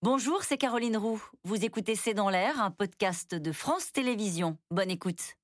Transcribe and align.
Bonjour, 0.00 0.44
c'est 0.44 0.58
Caroline 0.58 0.96
Roux. 0.96 1.20
Vous 1.42 1.64
écoutez 1.64 1.96
C'est 1.96 2.14
dans 2.14 2.30
l'air, 2.30 2.62
un 2.62 2.70
podcast 2.70 3.34
de 3.34 3.50
France 3.50 3.90
Télévisions. 3.90 4.56
Bonne 4.70 4.92
écoute. 4.92 5.34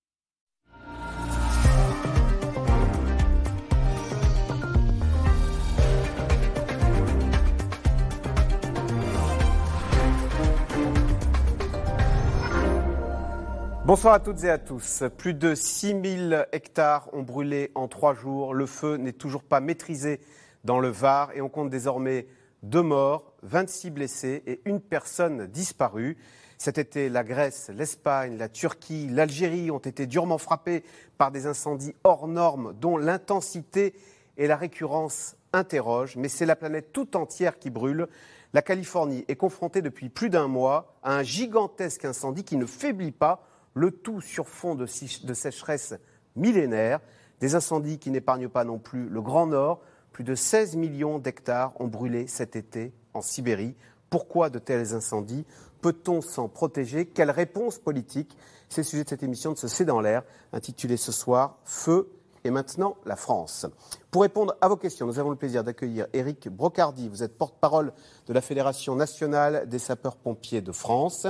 Bonsoir 13.84 14.14
à 14.14 14.20
toutes 14.20 14.44
et 14.44 14.50
à 14.50 14.58
tous. 14.58 15.02
Plus 15.18 15.34
de 15.34 15.56
6000 15.56 16.46
hectares 16.52 17.12
ont 17.12 17.22
brûlé 17.22 17.72
en 17.74 17.88
trois 17.88 18.14
jours. 18.14 18.54
Le 18.54 18.66
feu 18.66 18.98
n'est 18.98 19.12
toujours 19.12 19.42
pas 19.42 19.58
maîtrisé 19.58 20.20
dans 20.62 20.78
le 20.78 20.90
Var 20.90 21.32
et 21.34 21.40
on 21.40 21.48
compte 21.48 21.70
désormais 21.70 22.28
deux 22.64 22.82
morts, 22.82 23.34
26 23.42 23.90
blessés 23.90 24.42
et 24.46 24.60
une 24.64 24.80
personne 24.80 25.46
disparue. 25.46 26.16
Cet 26.56 26.78
été, 26.78 27.08
la 27.08 27.22
Grèce, 27.22 27.70
l'Espagne, 27.74 28.38
la 28.38 28.48
Turquie, 28.48 29.08
l'Algérie 29.08 29.70
ont 29.70 29.78
été 29.78 30.06
durement 30.06 30.38
frappés 30.38 30.82
par 31.18 31.30
des 31.30 31.46
incendies 31.46 31.94
hors 32.04 32.26
normes 32.26 32.74
dont 32.80 32.96
l'intensité 32.96 33.94
et 34.38 34.46
la 34.46 34.56
récurrence 34.56 35.36
interrogent. 35.52 36.16
Mais 36.16 36.28
c'est 36.28 36.46
la 36.46 36.56
planète 36.56 36.92
tout 36.92 37.16
entière 37.16 37.58
qui 37.58 37.70
brûle. 37.70 38.08
La 38.54 38.62
Californie 38.62 39.24
est 39.28 39.36
confrontée 39.36 39.82
depuis 39.82 40.08
plus 40.08 40.30
d'un 40.30 40.48
mois 40.48 40.96
à 41.02 41.16
un 41.16 41.22
gigantesque 41.22 42.04
incendie 42.04 42.44
qui 42.44 42.56
ne 42.56 42.66
faiblit 42.66 43.12
pas 43.12 43.46
le 43.74 43.90
tout 43.90 44.20
sur 44.20 44.48
fond 44.48 44.74
de, 44.74 44.86
sécheresse 44.86 45.94
millénaire, 46.34 47.00
des 47.40 47.56
incendies 47.56 47.98
qui 47.98 48.10
n'épargnent 48.10 48.48
pas 48.48 48.64
non 48.64 48.78
plus 48.78 49.08
le 49.08 49.20
Grand 49.20 49.48
Nord. 49.48 49.82
Plus 50.14 50.22
de 50.22 50.36
16 50.36 50.76
millions 50.76 51.18
d'hectares 51.18 51.72
ont 51.80 51.88
brûlé 51.88 52.28
cet 52.28 52.54
été 52.54 52.92
en 53.14 53.20
Sibérie. 53.20 53.74
Pourquoi 54.10 54.48
de 54.48 54.60
tels 54.60 54.94
incendies 54.94 55.44
Peut-on 55.80 56.20
s'en 56.20 56.48
protéger? 56.48 57.04
Quelle 57.04 57.32
réponse 57.32 57.78
politique? 57.78 58.38
C'est 58.68 58.82
le 58.82 58.86
sujet 58.86 59.02
de 59.02 59.08
cette 59.08 59.24
émission 59.24 59.50
de 59.50 59.56
ce 59.56 59.66
C'est 59.66 59.84
dans 59.84 60.00
l'air, 60.00 60.22
intitulée 60.52 60.96
ce 60.96 61.10
soir 61.10 61.58
Feu 61.64 62.12
et 62.44 62.50
maintenant 62.50 62.96
la 63.04 63.16
France. 63.16 63.66
Pour 64.12 64.22
répondre 64.22 64.54
à 64.60 64.68
vos 64.68 64.76
questions, 64.76 65.04
nous 65.04 65.18
avons 65.18 65.30
le 65.30 65.36
plaisir 65.36 65.64
d'accueillir 65.64 66.06
Éric 66.12 66.48
Brocardi. 66.48 67.08
Vous 67.08 67.24
êtes 67.24 67.36
porte-parole 67.36 67.92
de 68.28 68.32
la 68.32 68.40
Fédération 68.40 68.94
nationale 68.94 69.68
des 69.68 69.80
sapeurs-pompiers 69.80 70.60
de 70.60 70.70
France. 70.70 71.26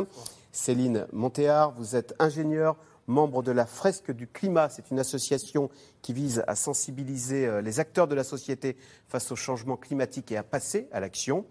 Céline 0.52 1.06
Montéard. 1.10 1.72
Vous 1.72 1.96
êtes 1.96 2.14
ingénieure, 2.18 2.76
membre 3.06 3.42
de 3.42 3.52
la 3.52 3.66
Fresque 3.66 4.10
du 4.10 4.26
Climat. 4.26 4.68
C'est 4.68 4.90
une 4.90 4.98
association 4.98 5.70
qui 6.02 6.12
vise 6.12 6.44
à 6.46 6.54
sensibiliser 6.54 7.46
euh, 7.46 7.60
les 7.60 7.80
acteurs 7.80 8.08
de 8.08 8.14
la 8.14 8.24
société 8.24 8.76
face 9.08 9.30
au 9.32 9.36
changement 9.36 9.76
climatique 9.76 10.32
et 10.32 10.36
à 10.36 10.42
passer 10.42 10.88
à 10.92 11.00
l'action. 11.00 11.44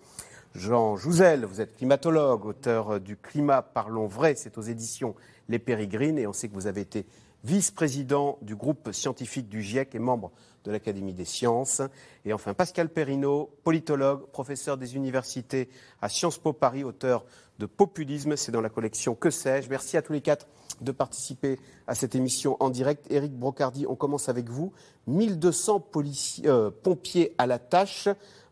Jean 0.56 0.96
Jouzel, 0.96 1.46
vous 1.46 1.62
êtes 1.62 1.76
climatologue, 1.78 2.46
auteur 2.46 2.96
euh, 2.96 3.00
du 3.00 3.18
Climat 3.18 3.62
Parlons 3.62 4.08
Vrai, 4.08 4.36
c'est 4.36 4.58
aux 4.58 4.62
éditions 4.62 5.16
Les 5.50 5.60
Pérégrines, 5.60 6.20
et 6.20 6.28
on 6.28 6.34
sait 6.34 6.48
que 6.48 6.54
vous 6.54 6.68
avez 6.68 6.82
été 6.82 7.06
vice-président 7.44 8.38
du 8.42 8.56
groupe 8.56 8.92
scientifique 8.92 9.50
du 9.50 9.62
GIEC 9.62 9.96
et 9.96 10.00
membre 10.00 10.32
de 10.64 10.72
l'Académie 10.72 11.14
des 11.14 11.26
sciences. 11.26 11.82
Et 12.26 12.34
enfin, 12.34 12.54
Pascal 12.54 12.90
Perrineau, 12.90 13.50
politologue, 13.64 14.28
professeur 14.32 14.78
des 14.78 14.96
universités 14.96 15.70
à 16.02 16.10
Sciences 16.10 16.38
Po 16.38 16.54
Paris, 16.54 16.84
auteur 16.84 17.26
de 17.60 17.66
Populisme. 17.66 18.38
C'est 18.38 18.52
dans 18.52 18.62
la 18.62 18.70
collection 18.70 19.16
Que 19.16 19.30
sais-je 19.30 19.70
Merci 19.70 19.98
à 19.98 20.02
tous 20.02 20.14
les 20.14 20.22
quatre 20.22 20.48
de 20.82 20.92
participer 20.92 21.60
à 21.88 21.96
cette 21.96 22.16
émission 22.16 22.58
en 22.62 22.70
direct. 22.70 23.06
Éric 23.12 23.34
Brocardi, 23.34 23.86
on 23.88 23.96
commence 23.96 24.30
avec 24.30 24.50
vous. 24.50 24.72
1200 25.08 25.80
policiers, 25.82 26.48
euh, 26.48 26.72
pompiers 26.72 27.36
à 27.38 27.46
la 27.46 27.60
tâche, 27.60 28.08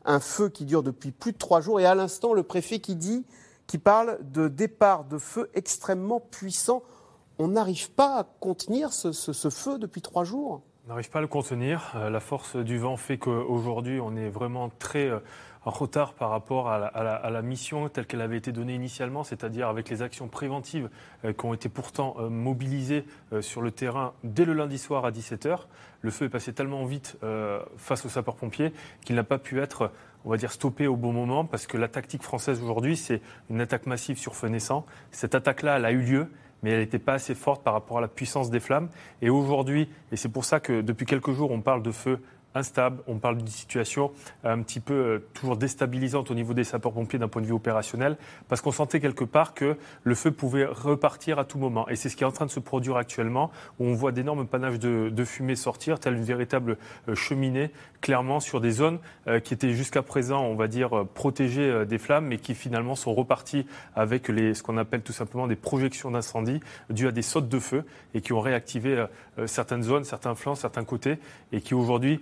un 0.05 0.19
feu 0.19 0.49
qui 0.49 0.65
dure 0.65 0.83
depuis 0.83 1.11
plus 1.11 1.31
de 1.31 1.37
trois 1.37 1.61
jours 1.61 1.79
et 1.79 1.85
à 1.85 1.95
l'instant 1.95 2.33
le 2.33 2.43
préfet 2.43 2.79
qui 2.79 2.95
dit, 2.95 3.25
qui 3.67 3.77
parle 3.77 4.19
de 4.31 4.47
départ 4.47 5.05
de 5.05 5.17
feu 5.17 5.49
extrêmement 5.53 6.19
puissant. 6.19 6.83
On 7.43 7.47
n'arrive 7.47 7.89
pas 7.89 8.19
à 8.19 8.23
contenir 8.23 8.93
ce 8.93 9.49
feu 9.49 9.79
depuis 9.79 10.03
trois 10.03 10.23
jours? 10.23 10.61
On 10.85 10.89
n'arrive 10.89 11.09
pas 11.09 11.17
à 11.17 11.21
le 11.23 11.27
contenir. 11.27 11.91
Euh, 11.95 12.11
la 12.11 12.19
force 12.19 12.55
du 12.55 12.77
vent 12.77 12.97
fait 12.97 13.17
qu'aujourd'hui, 13.17 13.99
on 13.99 14.15
est 14.15 14.29
vraiment 14.29 14.69
très 14.77 15.09
euh, 15.09 15.17
en 15.65 15.71
retard 15.71 16.13
par 16.13 16.29
rapport 16.29 16.69
à 16.69 17.29
la, 17.31 17.41
mission 17.41 17.89
telle 17.89 18.05
qu'elle 18.05 18.21
avait 18.21 18.37
été 18.37 18.51
donnée 18.51 18.75
initialement, 18.75 19.23
c'est-à-dire 19.23 19.69
avec 19.69 19.89
les 19.89 20.03
actions 20.03 20.27
préventives 20.27 20.91
euh, 21.25 21.33
qui 21.33 21.45
ont 21.45 21.55
été 21.55 21.67
pourtant 21.67 22.15
mobilisées 22.29 23.05
sur 23.41 23.61
le 23.61 23.71
terrain 23.71 24.13
dès 24.23 24.45
le 24.45 24.53
lundi 24.53 24.77
soir 24.77 25.05
à 25.05 25.11
17h. 25.11 25.61
Le 26.01 26.11
feu 26.11 26.25
est 26.25 26.29
passé 26.29 26.53
tellement 26.53 26.85
vite 26.85 27.17
face 27.77 28.05
aux 28.05 28.09
sapeurs-pompiers 28.09 28.73
qu'il 29.03 29.15
n'a 29.15 29.23
pas 29.23 29.37
pu 29.37 29.59
être 29.59 29.91
on 30.25 30.29
va 30.29 30.37
dire, 30.37 30.51
stoppé 30.51 30.87
au 30.87 30.95
bon 30.95 31.13
moment, 31.13 31.45
parce 31.45 31.65
que 31.65 31.77
la 31.77 31.87
tactique 31.87 32.23
française 32.23 32.61
aujourd'hui, 32.61 32.97
c'est 32.97 33.21
une 33.49 33.61
attaque 33.61 33.85
massive 33.85 34.17
sur 34.17 34.35
feu 34.35 34.47
naissant. 34.47 34.85
Cette 35.11 35.35
attaque-là, 35.35 35.77
elle 35.77 35.85
a 35.85 35.91
eu 35.91 36.01
lieu, 36.01 36.27
mais 36.63 36.71
elle 36.71 36.79
n'était 36.79 36.99
pas 36.99 37.13
assez 37.13 37.35
forte 37.35 37.63
par 37.63 37.73
rapport 37.73 37.97
à 37.97 38.01
la 38.01 38.07
puissance 38.07 38.49
des 38.49 38.59
flammes. 38.59 38.89
Et 39.21 39.29
aujourd'hui, 39.29 39.89
et 40.11 40.15
c'est 40.15 40.29
pour 40.29 40.45
ça 40.45 40.59
que 40.59 40.81
depuis 40.81 41.05
quelques 41.05 41.31
jours, 41.31 41.51
on 41.51 41.61
parle 41.61 41.83
de 41.83 41.91
feu 41.91 42.19
instable. 42.55 43.01
On 43.07 43.17
parle 43.17 43.37
d'une 43.37 43.47
situation 43.47 44.11
un 44.43 44.61
petit 44.61 44.79
peu 44.79 44.93
euh, 44.93 45.19
toujours 45.33 45.57
déstabilisante 45.57 46.31
au 46.31 46.33
niveau 46.33 46.53
des 46.53 46.63
sapeurs-pompiers 46.63 47.19
d'un 47.19 47.27
point 47.27 47.41
de 47.41 47.47
vue 47.47 47.53
opérationnel, 47.53 48.17
parce 48.47 48.61
qu'on 48.61 48.71
sentait 48.71 48.99
quelque 48.99 49.23
part 49.23 49.53
que 49.53 49.77
le 50.03 50.15
feu 50.15 50.31
pouvait 50.31 50.65
repartir 50.65 51.39
à 51.39 51.45
tout 51.45 51.57
moment. 51.57 51.87
Et 51.89 51.95
c'est 51.95 52.09
ce 52.09 52.15
qui 52.15 52.23
est 52.23 52.27
en 52.27 52.31
train 52.31 52.45
de 52.45 52.51
se 52.51 52.59
produire 52.59 52.97
actuellement, 52.97 53.51
où 53.79 53.85
on 53.85 53.93
voit 53.93 54.11
d'énormes 54.11 54.45
panaches 54.45 54.79
de, 54.79 55.25
fumée 55.25 55.55
sortir, 55.55 55.99
telle 55.99 56.15
une 56.15 56.23
véritable 56.23 56.77
euh, 57.07 57.15
cheminée, 57.15 57.71
clairement 58.01 58.39
sur 58.39 58.59
des 58.59 58.71
zones 58.71 58.99
euh, 59.27 59.39
qui 59.39 59.53
étaient 59.53 59.73
jusqu'à 59.73 60.01
présent, 60.01 60.41
on 60.43 60.55
va 60.55 60.67
dire, 60.67 61.05
protégées 61.13 61.85
des 61.85 61.97
flammes, 61.97 62.25
mais 62.25 62.37
qui 62.37 62.55
finalement 62.55 62.95
sont 62.95 63.13
reparties 63.13 63.65
avec 63.95 64.27
les, 64.27 64.53
ce 64.53 64.63
qu'on 64.63 64.77
appelle 64.77 65.01
tout 65.01 65.13
simplement 65.13 65.47
des 65.47 65.55
projections 65.55 66.11
d'incendie 66.11 66.59
dues 66.89 67.07
à 67.07 67.11
des 67.11 67.21
sautes 67.21 67.49
de 67.49 67.59
feu 67.59 67.85
et 68.13 68.21
qui 68.21 68.33
ont 68.33 68.39
réactivé 68.39 69.05
certaines 69.45 69.83
zones, 69.83 70.03
certains 70.03 70.35
flancs, 70.35 70.55
certains 70.55 70.83
côtés, 70.83 71.19
et 71.51 71.61
qui 71.61 71.73
aujourd'hui 71.73 72.19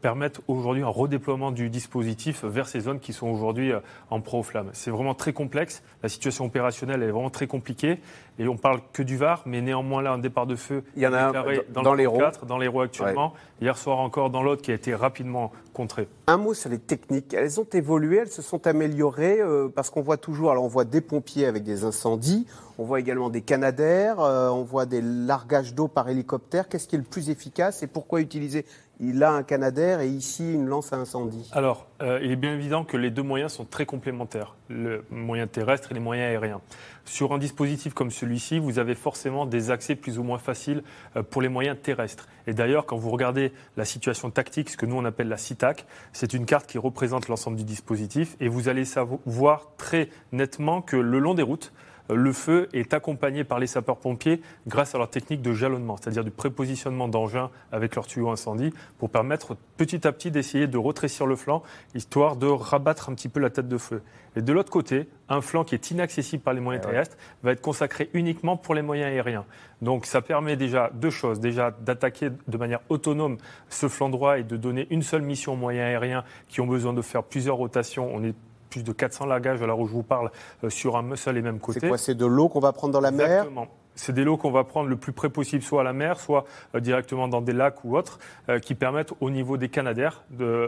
permettent 0.00 0.40
aujourd'hui 0.48 0.82
un 0.82 0.88
redéploiement 0.88 1.50
du 1.50 1.70
dispositif 1.70 2.44
vers 2.44 2.68
ces 2.68 2.80
zones 2.80 3.00
qui 3.00 3.12
sont 3.12 3.28
aujourd'hui 3.28 3.72
euh, 3.72 3.80
en 4.10 4.20
pro-flamme. 4.20 4.70
C'est 4.72 4.90
vraiment 4.90 5.14
très 5.14 5.32
complexe. 5.32 5.82
La 6.02 6.08
situation 6.08 6.44
opérationnelle 6.44 7.02
est 7.02 7.10
vraiment 7.10 7.30
très 7.30 7.46
compliquée. 7.46 8.00
Et 8.38 8.48
on 8.48 8.56
parle 8.56 8.80
que 8.92 9.02
du 9.02 9.16
Var, 9.16 9.42
mais 9.44 9.60
néanmoins 9.60 10.00
là, 10.00 10.12
un 10.12 10.18
départ 10.18 10.46
de 10.46 10.56
feu 10.56 10.82
Il 10.96 11.02
y 11.02 11.06
en 11.06 11.12
a 11.12 11.30
dans, 11.30 11.82
dans, 11.82 11.94
les 11.94 12.06
4, 12.06 12.46
dans 12.46 12.56
l'Hérault 12.56 12.80
actuellement. 12.80 13.34
Hier 13.60 13.76
soir 13.76 13.98
encore 13.98 14.30
dans 14.30 14.42
l'autre 14.42 14.62
qui 14.62 14.70
a 14.70 14.74
été 14.74 14.94
rapidement 14.94 15.52
contré. 15.74 16.08
Un 16.26 16.38
mot 16.38 16.54
sur 16.54 16.70
les 16.70 16.78
techniques. 16.78 17.34
Elles 17.34 17.60
ont 17.60 17.66
évolué, 17.72 18.18
elles 18.18 18.30
se 18.30 18.40
sont 18.40 18.66
améliorées 18.66 19.40
euh, 19.40 19.68
parce 19.68 19.90
qu'on 19.90 20.00
voit 20.00 20.16
toujours, 20.16 20.50
alors 20.50 20.64
on 20.64 20.68
voit 20.68 20.86
des 20.86 21.02
pompiers 21.02 21.44
avec 21.44 21.64
des 21.64 21.84
incendies, 21.84 22.46
on 22.78 22.84
voit 22.84 23.00
également 23.00 23.28
des 23.28 23.42
canadaires, 23.42 24.20
euh, 24.20 24.48
on 24.48 24.62
voit 24.62 24.86
des 24.86 25.02
largages 25.02 25.74
d'eau 25.74 25.88
par 25.88 26.08
hélicoptère. 26.08 26.68
Qu'est-ce 26.68 26.88
qui 26.88 26.96
est 26.96 26.98
le 26.98 27.04
plus 27.04 27.28
efficace 27.28 27.82
et 27.82 27.86
pourquoi 27.86 28.22
utiliser 28.22 28.64
il 29.00 29.22
a 29.22 29.32
un 29.32 29.42
Canadair 29.42 30.00
et 30.00 30.08
ici 30.08 30.52
une 30.52 30.66
lance 30.66 30.92
à 30.92 30.96
incendie 30.96 31.48
Alors, 31.52 31.86
euh, 32.02 32.20
il 32.22 32.30
est 32.30 32.36
bien 32.36 32.52
évident 32.52 32.84
que 32.84 32.98
les 32.98 33.10
deux 33.10 33.22
moyens 33.22 33.52
sont 33.52 33.64
très 33.64 33.86
complémentaires, 33.86 34.56
le 34.68 35.04
moyen 35.10 35.46
terrestre 35.46 35.90
et 35.90 35.94
les 35.94 36.00
moyens 36.00 36.28
aériens. 36.28 36.60
Sur 37.06 37.32
un 37.32 37.38
dispositif 37.38 37.94
comme 37.94 38.10
celui-ci, 38.10 38.58
vous 38.58 38.78
avez 38.78 38.94
forcément 38.94 39.46
des 39.46 39.70
accès 39.70 39.96
plus 39.96 40.18
ou 40.18 40.22
moins 40.22 40.38
faciles 40.38 40.82
euh, 41.16 41.22
pour 41.22 41.40
les 41.40 41.48
moyens 41.48 41.78
terrestres. 41.82 42.28
Et 42.46 42.52
d'ailleurs, 42.52 42.84
quand 42.84 42.96
vous 42.96 43.10
regardez 43.10 43.52
la 43.78 43.86
situation 43.86 44.30
tactique, 44.30 44.68
ce 44.68 44.76
que 44.76 44.86
nous 44.86 44.96
on 44.96 45.04
appelle 45.06 45.28
la 45.28 45.38
CITAC, 45.38 45.86
c'est 46.12 46.34
une 46.34 46.44
carte 46.44 46.66
qui 46.66 46.76
représente 46.76 47.28
l'ensemble 47.28 47.56
du 47.56 47.64
dispositif 47.64 48.36
et 48.38 48.48
vous 48.48 48.68
allez 48.68 48.84
voir 49.24 49.68
très 49.78 50.10
nettement 50.32 50.82
que 50.82 50.96
le 50.96 51.18
long 51.18 51.34
des 51.34 51.42
routes, 51.42 51.72
le 52.14 52.32
feu 52.32 52.68
est 52.72 52.94
accompagné 52.94 53.44
par 53.44 53.58
les 53.58 53.66
sapeurs-pompiers 53.66 54.40
grâce 54.66 54.94
à 54.94 54.98
leur 54.98 55.10
technique 55.10 55.42
de 55.42 55.52
jalonnement, 55.52 55.96
c'est-à-dire 55.96 56.24
du 56.24 56.30
prépositionnement 56.30 57.08
d'engins 57.08 57.50
avec 57.72 57.94
leur 57.94 58.06
tuyau 58.06 58.30
incendie 58.30 58.72
pour 58.98 59.10
permettre 59.10 59.56
petit 59.76 60.06
à 60.06 60.12
petit 60.12 60.30
d'essayer 60.30 60.66
de 60.66 60.78
retrécir 60.78 61.26
le 61.26 61.36
flanc, 61.36 61.62
histoire 61.94 62.36
de 62.36 62.46
rabattre 62.46 63.08
un 63.08 63.14
petit 63.14 63.28
peu 63.28 63.40
la 63.40 63.50
tête 63.50 63.68
de 63.68 63.78
feu. 63.78 64.02
Et 64.36 64.42
de 64.42 64.52
l'autre 64.52 64.70
côté, 64.70 65.08
un 65.28 65.40
flanc 65.40 65.64
qui 65.64 65.74
est 65.74 65.90
inaccessible 65.90 66.42
par 66.42 66.54
les 66.54 66.60
moyens 66.60 66.84
eh 66.84 66.90
terrestres 66.90 67.16
va 67.42 67.52
être 67.52 67.60
consacré 67.60 68.10
uniquement 68.14 68.56
pour 68.56 68.74
les 68.74 68.82
moyens 68.82 69.08
aériens. 69.08 69.44
Donc 69.82 70.06
ça 70.06 70.22
permet 70.22 70.56
déjà 70.56 70.90
deux 70.94 71.10
choses. 71.10 71.40
Déjà 71.40 71.70
d'attaquer 71.72 72.30
de 72.46 72.56
manière 72.56 72.80
autonome 72.88 73.38
ce 73.68 73.88
flanc 73.88 74.08
droit 74.08 74.38
et 74.38 74.44
de 74.44 74.56
donner 74.56 74.86
une 74.90 75.02
seule 75.02 75.22
mission 75.22 75.54
aux 75.54 75.56
moyens 75.56 75.86
aériens 75.86 76.24
qui 76.48 76.60
ont 76.60 76.66
besoin 76.66 76.92
de 76.92 77.02
faire 77.02 77.24
plusieurs 77.24 77.56
rotations. 77.56 78.08
On 78.14 78.22
est 78.22 78.34
plus 78.70 78.84
de 78.84 78.92
400 78.92 79.26
largages 79.26 79.60
à 79.60 79.66
l'heure 79.66 79.78
où 79.78 79.86
je 79.86 79.92
vous 79.92 80.02
parle 80.02 80.30
euh, 80.64 80.70
sur 80.70 80.96
un 80.96 81.16
seul 81.16 81.36
et 81.36 81.42
même 81.42 81.58
côté. 81.58 81.80
C'est 81.80 81.88
quoi 81.88 81.98
C'est 81.98 82.14
de 82.14 82.24
l'eau 82.24 82.48
qu'on 82.48 82.60
va 82.60 82.72
prendre 82.72 82.92
dans 82.92 83.00
la 83.00 83.10
mer 83.10 83.26
Exactement. 83.26 83.68
C'est 83.96 84.14
des 84.14 84.24
lots 84.24 84.38
qu'on 84.38 84.52
va 84.52 84.64
prendre 84.64 84.88
le 84.88 84.96
plus 84.96 85.12
près 85.12 85.28
possible, 85.28 85.62
soit 85.62 85.82
à 85.82 85.84
la 85.84 85.92
mer, 85.92 86.20
soit 86.20 86.44
euh, 86.74 86.80
directement 86.80 87.28
dans 87.28 87.42
des 87.42 87.52
lacs 87.52 87.84
ou 87.84 87.98
autres, 87.98 88.18
euh, 88.48 88.58
qui 88.58 88.74
permettent 88.74 89.12
au 89.20 89.28
niveau 89.28 89.58
des 89.58 89.68
canadaires, 89.68 90.24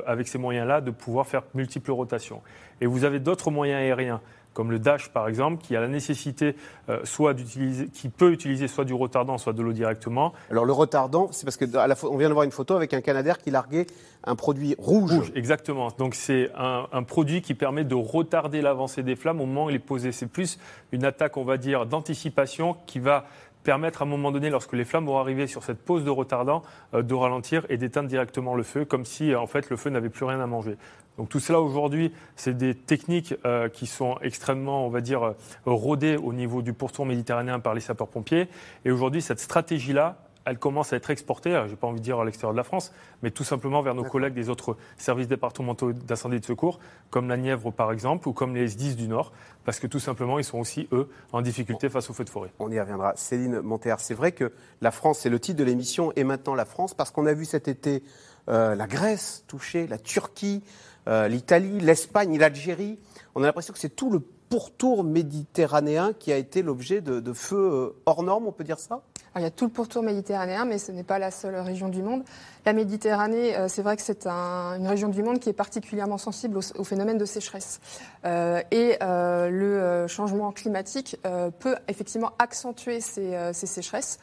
avec 0.07 0.29
ces 0.29 0.39
moyens-là, 0.39 0.81
de 0.81 0.91
pouvoir 0.91 1.27
faire 1.27 1.43
multiples 1.55 1.93
rotations. 1.93 2.43
Et 2.81 2.87
vous 2.87 3.05
avez 3.05 3.21
d'autres 3.21 3.51
moyens 3.51 3.79
aériens 3.81 4.21
comme 4.55 4.71
le 4.71 4.79
Dash 4.79 5.09
par 5.09 5.29
exemple, 5.29 5.63
qui 5.63 5.77
a 5.77 5.81
la 5.81 5.89
nécessité 5.89 6.57
euh, 6.89 7.01
soit 7.05 7.35
d'utiliser, 7.35 7.89
qui 7.89 8.09
peut 8.09 8.33
utiliser 8.33 8.69
soit 8.69 8.85
du 8.85 8.95
retardant, 8.95 9.39
soit 9.39 9.53
de 9.53 9.63
l'eau 9.63 9.73
directement. 9.73 10.33
Alors 10.51 10.65
le 10.65 10.73
retardant, 10.73 11.29
c'est 11.33 11.45
parce 11.45 11.57
que 11.57 11.65
on 12.07 12.17
vient 12.17 12.29
de 12.29 12.35
voir 12.35 12.45
une 12.45 12.51
photo 12.51 12.75
avec 12.75 12.95
un 12.95 13.01
Canadair 13.01 13.39
qui 13.39 13.51
larguait 13.51 13.87
un 14.25 14.37
produit 14.37 14.75
rouge. 14.79 15.13
rouge 15.13 15.33
exactement. 15.35 15.89
Donc 15.99 16.15
c'est 16.15 16.51
un, 16.57 16.87
un, 16.93 17.03
produit 17.03 17.43
qui 17.43 17.55
permet 17.55 17.85
de 17.85 17.95
retarder 17.95 18.61
l'avancée 18.63 19.03
des 19.03 19.17
flammes 19.17 19.41
au 19.41 19.47
moment 19.47 19.67
où 19.67 19.71
il 19.71 19.77
est 19.77 19.81
posé. 19.81 20.13
C'est 20.13 20.27
plus 20.27 20.59
une 20.93 21.05
attaque, 21.05 21.37
on 21.37 21.45
va 21.45 21.57
dire, 21.57 21.87
d'anticipation 21.87 22.77
qui 22.87 22.99
va 22.99 23.27
permettre 23.63 24.03
à 24.03 24.05
un 24.05 24.09
moment 24.09 24.33
donné, 24.33 24.51
lorsque 24.51 24.73
les 24.73 24.85
flammes 24.85 25.07
vont 25.07 25.19
arriver 25.19 25.47
sur 25.47 25.63
cette 25.63 25.83
pose 25.83 26.05
de 26.05 26.11
retardant, 26.11 26.63
euh, 26.95 27.03
de 27.03 27.15
ralentir 27.15 27.65
et 27.69 27.77
d'éteindre 27.77 28.09
directement 28.09 28.55
le 28.55 28.63
feu, 28.63 28.85
comme 28.85 29.05
si 29.05 29.35
en 29.35 29.47
fait 29.47 29.71
le 29.71 29.77
feu 29.77 29.91
n'avait 29.91 30.11
plus 30.11 30.25
rien 30.25 30.41
à 30.41 30.47
manger. 30.47 30.77
Donc 31.19 31.29
tout 31.29 31.41
cela 31.41 31.61
aujourd'hui, 31.61 32.13
c'est 32.37 32.57
des 32.57 32.75
techniques 32.75 33.35
euh, 33.45 33.69
qui 33.69 33.87
sont 33.87 34.19
extrêmement, 34.23 34.87
on 34.87 34.91
va 34.91 35.01
dire, 35.01 35.23
euh, 35.23 35.35
rodées 35.67 36.17
au 36.17 36.33
niveau 36.33 36.63
du 36.63 36.73
pourtour 36.73 37.07
méditerranéen 37.07 37.61
par 37.61 37.75
les 37.75 37.81
sapeurs-pompiers. 37.81 38.49
Et 38.85 38.91
aujourd'hui, 38.91 39.21
cette 39.21 39.41
stratégie-là, 39.41 40.19
elle 40.45 40.59
commence 40.59 40.93
à 40.93 40.97
être 40.97 41.11
exportée, 41.11 41.51
je 41.67 41.71
n'ai 41.71 41.77
pas 41.77 41.87
envie 41.87 42.01
de 42.01 42.05
dire 42.05 42.19
à 42.19 42.25
l'extérieur 42.25 42.53
de 42.53 42.57
la 42.57 42.65
France, 42.65 42.93
mais 43.23 43.31
tout 43.31 43.45
simplement 43.45 43.83
vers 43.83 43.95
nos 43.95 44.05
collègues 44.05 44.35
des 44.35 44.49
autres 44.49 44.77
services 44.97 45.29
départementaux 45.29 45.93
d'incendie 45.93 46.37
et 46.37 46.41
de 46.41 46.45
secours, 46.45 46.81
comme 47.11 47.29
la 47.29 47.37
Nièvre 47.37 47.71
par 47.71 47.93
exemple, 47.93 48.29
ou 48.29 48.33
comme 48.33 48.55
les 48.55 48.75
S10 48.75 48.97
du 48.97 49.09
Nord, 49.09 49.33
parce 49.65 49.79
que 49.79 49.87
tout 49.87 50.01
simplement, 50.01 50.39
ils 50.39 50.45
sont 50.45 50.59
aussi, 50.59 50.89
eux, 50.93 51.09
en 51.33 51.43
difficulté 51.43 51.89
face 51.89 52.11
aux 52.11 52.13
feux 52.13 52.25
de 52.25 52.31
forêt. 52.31 52.51
On 52.59 52.71
y 52.71 52.81
reviendra. 52.81 53.13
Céline 53.17 53.61
Montéard, 53.61 54.01
c'est 54.01 54.15
vrai 54.15 54.33
que 54.33 54.53
la 54.81 54.91
France, 54.91 55.21
c'est 55.21 55.31
le 55.31 55.39
titre 55.39 55.59
de 55.59 55.65
l'émission, 55.65 56.13
et 56.17 56.25
maintenant 56.25 56.55
la 56.55 56.65
France, 56.65 56.95
parce 56.95 57.11
qu'on 57.11 57.27
a 57.27 57.35
vu 57.35 57.45
cet 57.45 57.69
été 57.69 58.03
euh, 58.49 58.75
la 58.75 58.87
Grèce 58.89 59.45
touchée, 59.47 59.87
la 59.87 59.99
Turquie, 59.99 60.65
l'Italie, 61.07 61.81
l'Espagne, 61.81 62.39
l'Algérie. 62.39 62.99
On 63.35 63.43
a 63.43 63.47
l'impression 63.47 63.73
que 63.73 63.79
c'est 63.79 63.97
tout 63.97 64.11
le 64.11 64.21
pourtour 64.53 65.03
méditerranéen 65.03 66.13
qui 66.13 66.31
a 66.31 66.37
été 66.37 66.61
l'objet 66.61 67.01
de, 67.01 67.33
feux 67.33 67.57
euh, 67.57 67.97
hors 68.05 68.23
normes, 68.23 68.47
on 68.47 68.53
peut 68.53 68.65
dire 68.65 68.79
ça? 68.79 69.01
Il 69.35 69.41
y 69.41 69.47
a 69.47 69.51
tout 69.51 69.65
le 69.65 69.71
pourtour 69.71 70.03
méditerranéen, 70.03 70.67
mais 70.67 70.77
ce 70.77 70.93
n'est 70.93 71.05
pas 71.05 71.19
la 71.19 71.31
seule 71.31 71.57
région 71.57 71.89
du 71.89 72.03
monde. 72.03 72.23
La 72.67 72.75
Méditerranée, 72.75 73.57
euh, 73.57 73.69
c'est 73.69 73.81
vrai 73.81 73.97
que 73.97 74.03
c'est 74.03 74.27
une 74.27 74.87
région 74.87 75.09
du 75.09 75.23
monde 75.23 75.39
qui 75.39 75.49
est 75.49 75.55
particulièrement 75.55 76.19
sensible 76.19 76.59
au, 76.59 76.85
phénomène 76.85 77.17
de 77.17 77.25
sécheresse. 77.25 77.81
et 78.25 78.99
le 79.01 80.05
changement 80.07 80.53
climatique 80.53 81.17
peut 81.59 81.77
effectivement 81.89 82.33
accentuer 82.39 83.01
ces, 83.01 83.35
ces 83.55 83.67
sécheresses. 83.67 84.19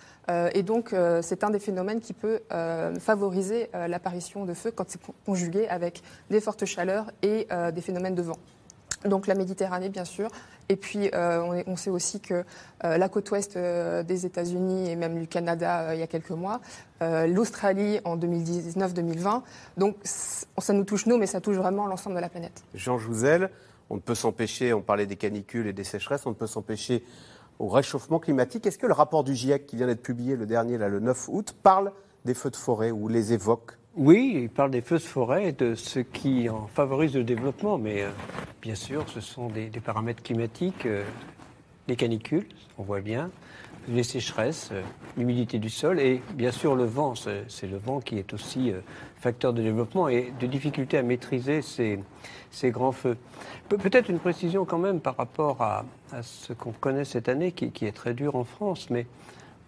et 0.53 0.61
donc, 0.61 0.93
c'est 1.21 1.43
un 1.43 1.49
des 1.49 1.59
phénomènes 1.59 2.01
qui 2.01 2.13
peut 2.13 2.41
favoriser 2.99 3.71
l'apparition 3.73 4.45
de 4.45 4.53
feux 4.53 4.69
quand 4.69 4.85
c'est 4.87 5.01
conjugué 5.25 5.67
avec 5.69 6.03
des 6.29 6.39
fortes 6.39 6.65
chaleurs 6.65 7.11
et 7.23 7.47
des 7.73 7.81
phénomènes 7.81 8.15
de 8.15 8.21
vent 8.21 8.37
donc 9.05 9.27
la 9.27 9.35
Méditerranée 9.35 9.89
bien 9.89 10.05
sûr. 10.05 10.29
Et 10.69 10.75
puis 10.75 11.09
euh, 11.15 11.63
on, 11.65 11.75
sait 11.75 11.89
aussi 11.89 12.19
que 12.19 12.45
euh, 12.83 12.97
la 12.97 13.09
côte 13.09 13.31
ouest 13.31 13.57
euh, 13.57 14.03
des 14.03 14.27
États-Unis 14.27 14.89
et 14.89 14.95
même 14.95 15.19
du 15.19 15.27
Canada 15.27 15.95
il 15.95 15.99
y 15.99 16.03
a 16.03 16.07
quelques 16.07 16.29
mois, 16.29 16.61
l'Australie 17.01 17.99
en 18.03 18.17
2019-2020. 18.17 19.41
Donc 19.77 19.95
ça 20.03 20.73
nous 20.73 20.83
touche 20.83 21.05
nous, 21.07 21.17
mais 21.17 21.27
ça 21.27 21.41
touche 21.41 21.55
vraiment 21.55 21.87
l'ensemble 21.87 22.15
de 22.15 22.21
la 22.21 22.29
planète. 22.29 22.63
Jean 22.75 22.97
Jouzel, 22.97 23.49
on 23.89 23.95
ne 23.95 24.01
peut 24.01 24.15
s'empêcher, 24.15 24.73
on 24.73 24.81
parlait 24.81 25.07
des 25.07 25.15
canicules 25.15 25.67
et 25.67 25.73
des 25.73 25.83
sécheresses, 25.83 26.25
on 26.25 26.31
ne 26.31 26.35
peut 26.35 26.47
s'empêcher 26.47 27.03
au 27.57 27.67
réchauffement 27.67 28.19
climatique. 28.19 28.65
Est-ce 28.67 28.77
que 28.77 28.87
le 28.87 28.93
rapport 28.93 29.23
du 29.23 29.33
GIEC 29.33 29.65
qui 29.65 29.75
vient 29.75 29.87
d'être 29.87 30.03
publié 30.03 30.35
le 30.35 30.45
dernier, 30.45 30.77
le 30.77 30.99
9 30.99 31.29
août, 31.29 31.55
parle 31.63 31.91
des 32.25 32.33
feux 32.33 32.51
de 32.51 32.55
forêt 32.55 32.91
ou 32.91 33.07
les 33.07 33.33
évoque 33.33 33.78
oui, 33.99 34.31
il 34.43 34.49
parle 34.49 34.71
des 34.71 34.79
feux 34.79 34.95
de 34.95 35.03
forêt 35.03 35.49
et 35.49 35.51
de 35.51 35.75
ce 35.75 35.99
qui 35.99 36.47
en 36.47 36.67
favorise 36.67 37.15
le 37.15 37.25
développement, 37.25 37.77
mais 37.77 38.03
euh, 38.03 38.09
bien 38.61 38.73
sûr, 38.73 39.03
ce 39.09 39.19
sont 39.19 39.49
des, 39.49 39.69
paramètres 39.83 40.23
climatiques, 40.23 40.85
euh, 40.85 41.03
les 41.89 41.97
canicules, 41.97 42.47
on 42.77 42.83
voit 42.83 43.01
bien, 43.01 43.29
les 43.89 44.03
sécheresses, 44.03 44.69
euh, 44.71 44.81
l'humidité 45.17 45.59
du 45.59 45.69
sol 45.69 45.99
et 45.99 46.21
bien 46.33 46.53
sûr 46.53 46.75
le 46.75 46.85
vent. 46.85 47.13
C'est 47.15 47.67
le 47.67 47.75
vent 47.75 47.99
qui 47.99 48.17
est 48.17 48.33
aussi 48.33 48.71
facteur 49.17 49.51
de 49.51 49.61
développement 49.61 50.07
et 50.07 50.31
de 50.39 50.47
difficulté 50.47 50.97
à 50.97 51.03
maîtriser 51.03 51.61
ces, 51.61 51.99
grands 52.71 52.93
feux. 52.93 53.17
Peut-être 53.67 54.09
une 54.09 54.19
précision 54.19 54.63
quand 54.63 54.79
même 54.79 55.01
par 55.01 55.17
rapport 55.17 55.61
à, 55.61 55.83
ce 56.21 56.53
qu'on 56.53 56.71
connaît 56.71 57.03
cette 57.03 57.27
année, 57.27 57.51
qui, 57.51 57.85
est 57.85 57.91
très 57.91 58.13
dur 58.13 58.37
en 58.37 58.45
France, 58.45 58.89
mais 58.89 59.07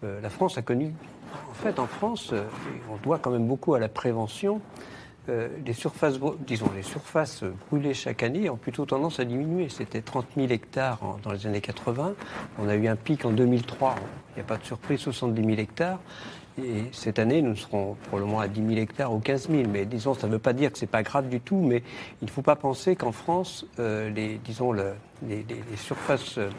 la 0.04 0.30
France 0.30 0.58
a 0.58 0.62
connu 0.62 0.94
en 1.50 1.54
fait, 1.54 1.80
en 1.80 1.88
France, 1.88 2.30
euh, 2.34 2.44
on 2.92 2.98
doit 2.98 3.20
quand 3.20 3.32
même 3.32 3.48
beaucoup 3.48 3.74
à 3.74 3.80
la 3.80 3.90
prévention. 3.90 4.62
Euh, 5.30 5.50
les 5.66 5.74
surfaces, 5.74 6.20
disons, 6.48 6.72
les 6.76 6.82
surfaces 6.82 7.44
brûlées 7.70 7.94
chaque 7.94 8.24
année 8.24 8.50
ont 8.50 8.58
plutôt 8.58 8.86
tendance 8.86 9.20
à 9.20 9.26
diminuer. 9.26 9.70
C'était 9.70 10.02
30 10.02 10.26
000 10.36 10.48
hectares 10.48 11.00
dans 11.24 11.32
les 11.32 11.46
années 11.46 11.62
80. 11.62 12.14
On 12.58 12.68
a 12.68 12.76
eu 12.76 12.88
un 12.88 12.96
pic 12.96 13.24
en 13.26 13.32
2003. 13.32 13.96
Il 14.32 14.36
n'y 14.36 14.42
a 14.42 14.46
pas 14.46 14.58
de 14.58 14.64
surprise, 14.64 15.00
70 15.00 15.44
000 15.46 15.60
hectares. 15.60 16.00
Et 16.58 16.86
cette 16.92 17.20
année, 17.20 17.42
nous 17.42 17.56
serons 17.56 17.96
probablement 18.08 18.40
à 18.40 18.48
10 18.48 18.62
000 18.62 18.80
hectares 18.80 19.14
ou 19.14 19.20
15 19.20 19.50
000. 19.50 19.64
Mais 19.70 19.86
disons, 19.86 20.14
ça 20.14 20.28
ne 20.28 20.34
veut 20.34 20.40
pas 20.40 20.54
dire 20.54 20.72
que 20.72 20.78
ce 20.78 20.86
n'est 20.86 20.90
pas 20.90 21.04
grave 21.04 21.30
du 21.30 21.40
tout. 21.40 21.62
Mais 21.62 21.84
il 22.22 22.26
ne 22.26 22.30
faut 22.30 22.42
pas 22.42 22.56
penser 22.56 22.96
qu'en 22.96 23.12
France, 23.12 23.66
euh, 23.80 24.10
les, 24.10 24.38
disons, 24.38 24.74
les, 24.74 24.96
surfaces 25.78 26.38
euh, 26.38 26.50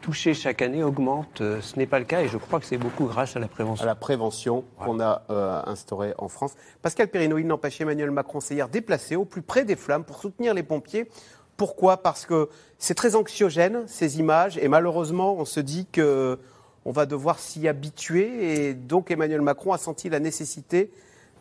touchées 0.00 0.34
chaque 0.34 0.62
année 0.62 0.82
augmentent. 0.82 1.42
Euh, 1.42 1.60
ce 1.60 1.78
n'est 1.78 1.86
pas 1.86 1.98
le 1.98 2.04
cas. 2.06 2.22
Et 2.22 2.28
je 2.28 2.38
crois 2.38 2.58
que 2.58 2.66
c'est 2.66 2.78
beaucoup 2.78 3.04
grâce 3.04 3.36
à 3.36 3.38
la 3.38 3.48
prévention. 3.48 3.84
À 3.84 3.86
la 3.86 3.94
prévention 3.94 4.64
qu'on 4.78 5.00
a 5.00 5.22
instaurée 5.66 6.14
en 6.18 6.28
France. 6.28 6.54
Pascal 6.82 7.08
Perrino, 7.08 7.38
il 7.38 7.46
n'empêche 7.46 7.80
Emmanuel 7.80 8.10
Macron 8.10 8.40
s'est 8.40 8.54
hier 8.54 8.68
déplacé 8.68 9.16
au 9.16 9.24
plus 9.24 9.42
près 9.42 9.64
des 9.64 9.76
flammes 9.76 10.04
pour 10.04 10.18
soutenir 10.18 10.54
les 10.54 10.62
pompiers. 10.62 11.08
Pourquoi? 11.56 11.98
Parce 11.98 12.26
que 12.26 12.48
c'est 12.78 12.94
très 12.94 13.14
anxiogène, 13.14 13.84
ces 13.86 14.18
images. 14.18 14.58
Et 14.58 14.68
malheureusement, 14.68 15.36
on 15.38 15.44
se 15.44 15.60
dit 15.60 15.86
que 15.90 16.38
on 16.84 16.92
va 16.92 17.06
devoir 17.06 17.38
s'y 17.38 17.68
habituer. 17.68 18.68
Et 18.68 18.74
donc 18.74 19.10
Emmanuel 19.10 19.40
Macron 19.40 19.72
a 19.72 19.78
senti 19.78 20.08
la 20.08 20.20
nécessité 20.20 20.90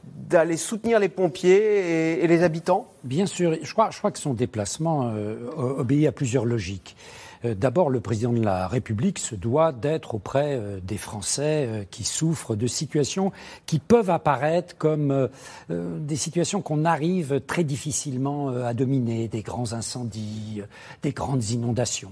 d'aller 0.04 0.58
soutenir 0.58 1.00
les 1.00 1.08
pompiers 1.10 2.22
et, 2.24 2.28
les 2.28 2.44
habitants 2.44 2.92
Bien 3.04 3.26
sûr, 3.26 3.56
je 3.62 3.72
crois, 3.74 4.12
que 4.12 4.20
son 4.20 4.34
déplacement 4.34 5.12
euh, 5.14 5.50
obéit 5.56 6.08
à 6.08 6.12
plusieurs 6.12 6.46
logiques. 6.46 6.98
Euh, 7.46 7.56
d'abord, 7.56 7.90
le 7.90 8.00
président 8.00 8.34
de 8.34 8.44
la 8.44 8.68
République 8.68 9.20
se 9.20 9.36
doit 9.36 9.72
d'être 9.72 10.16
auprès 10.16 10.56
euh, 10.56 10.80
des 10.82 10.98
Français 10.98 11.68
euh, 11.68 11.84
qui 11.90 12.04
souffrent 12.04 12.56
de 12.56 12.68
situations 12.68 13.32
qui 13.66 13.80
peuvent 13.80 14.10
apparaître 14.10 14.78
comme 14.78 15.30
des 15.70 16.16
situations 16.16 16.62
qu'on 16.62 16.86
arrive 16.86 17.42
très 17.42 17.64
difficilement 17.64 18.50
à 18.50 18.74
dominer, 18.74 19.28
des 19.28 19.42
grands 19.42 19.74
incendies, 19.74 20.62
des 21.02 21.12
grandes 21.12 21.50
inondations. 21.50 22.12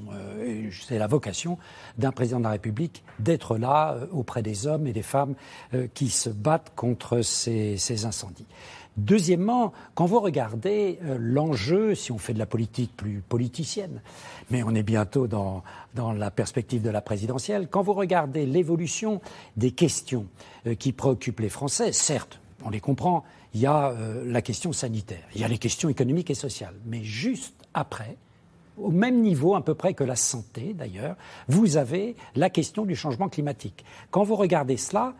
C'est 0.87 0.97
la 0.97 1.07
vocation 1.07 1.57
d'un 1.97 2.11
président 2.11 2.39
de 2.39 2.43
la 2.43 2.51
République 2.51 3.03
d'être 3.19 3.57
là 3.57 3.97
auprès 4.11 4.41
des 4.41 4.67
hommes 4.67 4.87
et 4.87 4.93
des 4.93 5.01
femmes 5.01 5.35
qui 5.93 6.09
se 6.09 6.29
battent 6.29 6.73
contre 6.75 7.21
ces, 7.21 7.77
ces 7.77 8.05
incendies. 8.05 8.47
Deuxièmement, 8.97 9.71
quand 9.95 10.05
vous 10.05 10.19
regardez 10.19 10.99
euh, 11.03 11.17
l'enjeu, 11.17 11.95
si 11.95 12.11
on 12.11 12.17
fait 12.17 12.33
de 12.33 12.39
la 12.39 12.45
politique 12.45 12.91
plus 12.95 13.23
politicienne, 13.27 14.01
mais 14.49 14.63
on 14.63 14.75
est 14.75 14.83
bientôt 14.83 15.27
dans, 15.27 15.63
dans 15.95 16.11
la 16.11 16.29
perspective 16.29 16.81
de 16.81 16.89
la 16.89 16.99
présidentielle, 16.99 17.69
quand 17.69 17.81
vous 17.81 17.93
regardez 17.93 18.45
l'évolution 18.45 19.21
des 19.55 19.71
questions 19.71 20.25
euh, 20.67 20.75
qui 20.75 20.91
préoccupent 20.91 21.39
les 21.39 21.49
Français, 21.49 21.93
certes, 21.93 22.41
on 22.65 22.69
les 22.69 22.81
comprend, 22.81 23.23
il 23.53 23.61
y 23.61 23.65
a 23.65 23.91
euh, 23.91 24.25
la 24.25 24.41
question 24.41 24.73
sanitaire, 24.73 25.23
il 25.35 25.41
y 25.41 25.45
a 25.45 25.47
les 25.47 25.57
questions 25.57 25.87
économiques 25.87 26.29
et 26.29 26.35
sociales, 26.35 26.75
mais 26.85 27.01
juste 27.01 27.55
après, 27.73 28.17
au 28.77 28.91
même 28.91 29.21
niveau 29.21 29.55
à 29.55 29.63
peu 29.63 29.73
près 29.73 29.93
que 29.93 30.03
la 30.03 30.17
santé 30.17 30.73
d'ailleurs, 30.73 31.15
vous 31.47 31.77
avez 31.77 32.17
la 32.35 32.49
question 32.49 32.85
du 32.85 32.95
changement 32.95 33.29
climatique. 33.29 33.85
Quand 34.09 34.23
vous 34.23 34.35
regardez 34.35 34.77
cela 34.77 35.13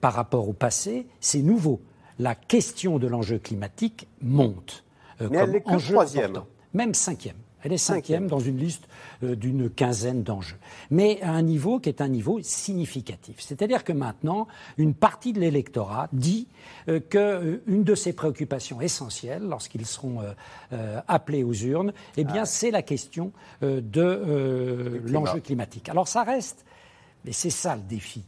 par 0.00 0.12
rapport 0.12 0.48
au 0.48 0.52
passé, 0.52 1.06
c'est 1.18 1.40
nouveau 1.40 1.80
la 2.18 2.34
question 2.34 2.98
de 2.98 3.06
l'enjeu 3.06 3.38
climatique 3.38 4.08
monte. 4.20 4.84
Euh, 5.20 5.28
Mais 5.30 5.38
elle 5.38 5.56
est 5.56 5.60
que 5.60 5.92
troisième. 5.92 6.42
Même 6.74 6.94
cinquième. 6.94 7.36
Elle 7.64 7.72
est 7.72 7.76
cinquième, 7.76 8.28
dans 8.28 8.38
une 8.38 8.56
liste 8.56 8.84
euh, 9.24 9.34
d'une 9.34 9.68
quinzaine 9.68 10.22
d'enjeux. 10.22 10.58
Mais 10.90 11.20
à 11.22 11.32
un 11.32 11.42
niveau 11.42 11.80
qui 11.80 11.88
est 11.88 12.00
un 12.00 12.06
niveau 12.06 12.38
significatif. 12.40 13.36
C'est-à-dire 13.40 13.82
que 13.82 13.92
maintenant, 13.92 14.46
une 14.76 14.94
partie 14.94 15.32
de 15.32 15.40
l'électorat 15.40 16.08
dit 16.12 16.46
euh, 16.88 17.00
qu'une 17.00 17.82
de 17.82 17.94
ses 17.96 18.12
préoccupations 18.12 18.80
essentielles, 18.80 19.42
lorsqu'ils 19.42 19.86
seront 19.86 20.20
appelés 21.08 21.42
aux 21.42 21.52
urnes, 21.52 21.92
eh 22.16 22.22
bien, 22.24 22.42
ah. 22.42 22.46
c'est 22.46 22.70
la 22.70 22.82
question 22.82 23.32
de 23.60 25.02
l'enjeu 25.06 25.40
climatique. 25.40 25.88
Alors 25.88 26.06
ça 26.06 26.22
reste, 26.22 26.64
et 27.26 27.32
c'est 27.32 27.50
ça 27.50 27.74
le 27.74 27.82
défi, 27.82 28.24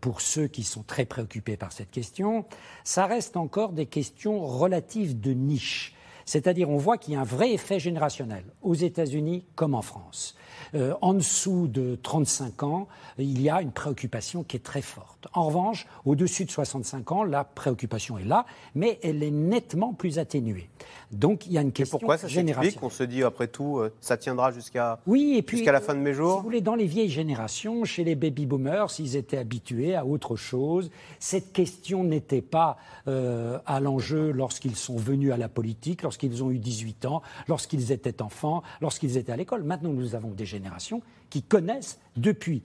pour 0.00 0.20
ceux 0.20 0.46
qui 0.46 0.62
sont 0.62 0.82
très 0.82 1.04
préoccupés 1.04 1.56
par 1.56 1.72
cette 1.72 1.90
question, 1.90 2.44
ça 2.84 3.06
reste 3.06 3.36
encore 3.36 3.72
des 3.72 3.86
questions 3.86 4.44
relatives 4.46 5.20
de 5.20 5.32
niche. 5.32 5.94
C'est-à-dire, 6.24 6.70
on 6.70 6.76
voit 6.76 6.98
qu'il 6.98 7.14
y 7.14 7.16
a 7.16 7.20
un 7.20 7.24
vrai 7.24 7.52
effet 7.52 7.78
générationnel, 7.78 8.44
aux 8.62 8.74
États-Unis 8.74 9.44
comme 9.54 9.74
en 9.74 9.82
France. 9.82 10.36
Euh, 10.74 10.94
en 11.00 11.14
dessous 11.14 11.68
de 11.68 11.98
35 12.02 12.62
ans, 12.62 12.88
il 13.18 13.40
y 13.40 13.50
a 13.50 13.62
une 13.62 13.72
préoccupation 13.72 14.42
qui 14.42 14.56
est 14.56 14.60
très 14.64 14.82
forte. 14.82 15.28
En 15.32 15.46
revanche, 15.46 15.86
au-dessus 16.04 16.44
de 16.44 16.50
65 16.50 17.12
ans, 17.12 17.24
la 17.24 17.44
préoccupation 17.44 18.18
est 18.18 18.24
là, 18.24 18.46
mais 18.74 18.98
elle 19.02 19.22
est 19.22 19.30
nettement 19.30 19.92
plus 19.92 20.18
atténuée. 20.18 20.68
Donc 21.12 21.46
il 21.46 21.52
y 21.52 21.58
a 21.58 21.60
une 21.60 21.72
question 21.72 21.98
Et 21.98 22.00
pourquoi 22.00 22.18
ça 22.18 22.28
générationnelle. 22.28 22.78
On 22.82 22.90
se 22.90 23.02
dit, 23.04 23.22
après 23.22 23.48
tout, 23.48 23.78
euh, 23.78 23.92
ça 24.00 24.16
tiendra 24.16 24.50
jusqu'à 24.50 25.00
Oui, 25.06 25.44
jusqu'à 25.46 25.72
la 25.72 25.80
fin 25.80 25.94
de 25.94 26.00
mes 26.00 26.12
Si 26.12 26.16
jours 26.16 26.38
vous 26.38 26.42
voulez, 26.42 26.60
dans 26.60 26.74
les 26.74 26.86
vieilles 26.86 27.10
générations, 27.10 27.84
chez 27.84 28.04
les 28.04 28.14
baby 28.14 28.46
boomers, 28.46 28.88
ils 28.98 29.16
étaient 29.16 29.38
habitués 29.38 29.94
à 29.94 30.04
autre 30.04 30.36
chose. 30.36 30.90
Cette 31.20 31.52
question 31.52 32.04
n'était 32.04 32.42
pas 32.42 32.76
euh, 33.08 33.58
à 33.66 33.80
l'enjeu 33.80 34.32
lorsqu'ils 34.32 34.76
sont 34.76 34.96
venus 34.96 35.32
à 35.32 35.36
la 35.36 35.48
politique, 35.48 36.02
lorsqu'ils 36.02 36.42
ont 36.42 36.50
eu 36.50 36.58
18 36.58 37.06
ans, 37.06 37.22
lorsqu'ils 37.48 37.92
étaient 37.92 38.22
enfants, 38.22 38.62
lorsqu'ils 38.80 39.16
étaient 39.16 39.32
à 39.32 39.36
l'école. 39.36 39.62
Maintenant, 39.62 39.90
nous 39.90 40.14
avons 40.14 40.30
des 40.36 40.46
générations 40.46 41.02
qui 41.30 41.42
connaissent 41.42 41.98
depuis 42.16 42.62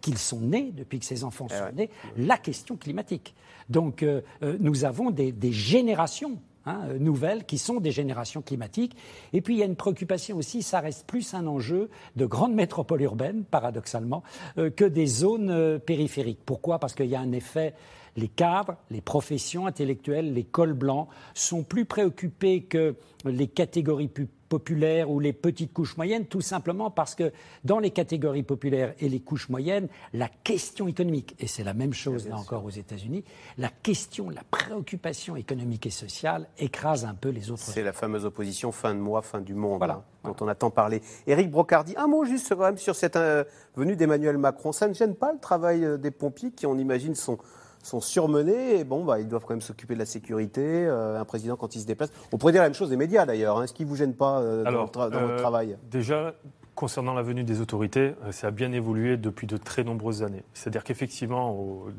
qu'ils 0.00 0.18
sont 0.18 0.40
nés, 0.40 0.72
depuis 0.76 0.98
que 0.98 1.06
ces 1.06 1.22
enfants 1.24 1.46
Eh 1.50 1.54
sont 1.54 1.72
nés, 1.76 1.90
la 2.16 2.36
question 2.36 2.76
climatique. 2.76 3.34
Donc, 3.68 4.02
euh, 4.02 4.20
euh, 4.42 4.56
nous 4.58 4.84
avons 4.84 5.10
des, 5.10 5.30
des 5.30 5.52
générations 5.52 6.38
hein, 6.66 6.80
euh, 6.88 6.98
nouvelles 6.98 7.44
qui 7.44 7.58
sont 7.58 7.80
des 7.80 7.92
générations 7.92 8.42
climatiques. 8.42 8.96
Et 9.32 9.40
puis, 9.40 9.54
il 9.54 9.58
y 9.58 9.62
a 9.62 9.66
une 9.66 9.76
préoccupation 9.76 10.36
aussi, 10.36 10.62
ça 10.62 10.80
reste 10.80 11.06
plus 11.06 11.34
un 11.34 11.46
enjeu 11.46 11.88
de 12.16 12.26
grandes 12.26 12.54
métropoles 12.54 13.02
urbaines, 13.02 13.44
paradoxalement, 13.44 14.22
euh, 14.58 14.70
que 14.70 14.84
des 14.84 15.06
zones 15.06 15.50
euh, 15.50 15.78
périphériques. 15.78 16.40
Pourquoi? 16.44 16.78
Parce 16.78 16.94
qu'il 16.94 17.06
y 17.06 17.16
a 17.16 17.20
un 17.20 17.32
effet. 17.32 17.74
Les 18.16 18.28
cadres, 18.28 18.76
les 18.90 19.00
professions 19.00 19.66
intellectuelles, 19.66 20.34
les 20.34 20.44
cols 20.44 20.74
blancs 20.74 21.08
sont 21.34 21.62
plus 21.62 21.84
préoccupés 21.86 22.62
que 22.64 22.94
les 23.24 23.46
catégories 23.48 24.08
pu- 24.08 24.28
populaires 24.50 25.10
ou 25.10 25.18
les 25.18 25.32
petites 25.32 25.72
couches 25.72 25.96
moyennes, 25.96 26.26
tout 26.26 26.42
simplement 26.42 26.90
parce 26.90 27.14
que 27.14 27.32
dans 27.64 27.78
les 27.78 27.90
catégories 27.90 28.42
populaires 28.42 28.92
et 29.00 29.08
les 29.08 29.20
couches 29.20 29.48
moyennes, 29.48 29.88
la 30.12 30.28
question 30.28 30.88
économique, 30.88 31.34
et 31.38 31.46
c'est 31.46 31.64
la 31.64 31.72
même 31.72 31.94
chose 31.94 32.28
là 32.28 32.36
encore 32.36 32.62
aux 32.66 32.70
États-Unis, 32.70 33.24
la 33.56 33.70
question, 33.70 34.28
la 34.28 34.42
préoccupation 34.50 35.36
économique 35.36 35.86
et 35.86 35.90
sociale 35.90 36.48
écrase 36.58 37.06
un 37.06 37.14
peu 37.14 37.30
les 37.30 37.50
autres. 37.50 37.62
C'est 37.62 37.82
la 37.82 37.94
fameuse 37.94 38.26
opposition 38.26 38.72
fin 38.72 38.94
de 38.94 39.00
mois, 39.00 39.22
fin 39.22 39.40
du 39.40 39.54
monde, 39.54 39.78
Voilà, 39.78 40.04
hein, 40.22 40.28
dont 40.28 40.36
on 40.44 40.48
a 40.48 40.54
tant 40.54 40.70
parlé. 40.70 41.00
Éric 41.26 41.50
Brocardi, 41.50 41.94
un 41.96 42.06
mot 42.08 42.26
juste 42.26 42.50
quand 42.54 42.60
même 42.64 42.76
sur 42.76 42.94
cette 42.94 43.16
euh, 43.16 43.44
venue 43.74 43.96
d'Emmanuel 43.96 44.36
Macron. 44.36 44.72
Ça 44.72 44.86
ne 44.86 44.92
gêne 44.92 45.14
pas 45.14 45.32
le 45.32 45.38
travail 45.38 45.82
euh, 45.82 45.96
des 45.96 46.10
pompiers 46.10 46.50
qui, 46.50 46.66
on 46.66 46.76
imagine, 46.76 47.14
sont, 47.14 47.38
sont 47.82 48.00
surmenés 48.00 48.78
et 48.78 48.84
bon, 48.84 49.04
bah, 49.04 49.20
ils 49.20 49.28
doivent 49.28 49.42
quand 49.42 49.54
même 49.54 49.60
s'occuper 49.60 49.94
de 49.94 49.98
la 49.98 50.06
sécurité. 50.06 50.86
euh, 50.86 51.20
un 51.20 51.24
président, 51.24 51.56
quand 51.56 51.74
il 51.74 51.80
se 51.80 51.86
déplace. 51.86 52.10
On 52.32 52.38
pourrait 52.38 52.52
dire 52.52 52.62
la 52.62 52.68
même 52.68 52.74
chose 52.74 52.90
des 52.90 52.96
médias 52.96 53.26
d'ailleurs. 53.26 53.58
hein. 53.58 53.64
Est-ce 53.64 53.74
qu'ils 53.74 53.86
ne 53.86 53.90
vous 53.90 53.96
gênent 53.96 54.14
pas 54.14 54.40
euh, 54.40 54.64
dans, 54.64 54.82
votre 54.82 55.10
dans 55.10 55.18
euh, 55.18 55.26
votre 55.26 55.36
travail? 55.36 55.76
Déjà, 55.90 56.34
concernant 56.74 57.14
la 57.14 57.22
venue 57.22 57.44
des 57.44 57.60
autorités, 57.60 58.14
ça 58.30 58.48
a 58.48 58.50
bien 58.50 58.72
évolué 58.72 59.16
depuis 59.16 59.46
de 59.46 59.56
très 59.56 59.84
nombreuses 59.84 60.22
années. 60.22 60.42
C'est-à-dire 60.54 60.84
qu'effectivement, 60.84 61.56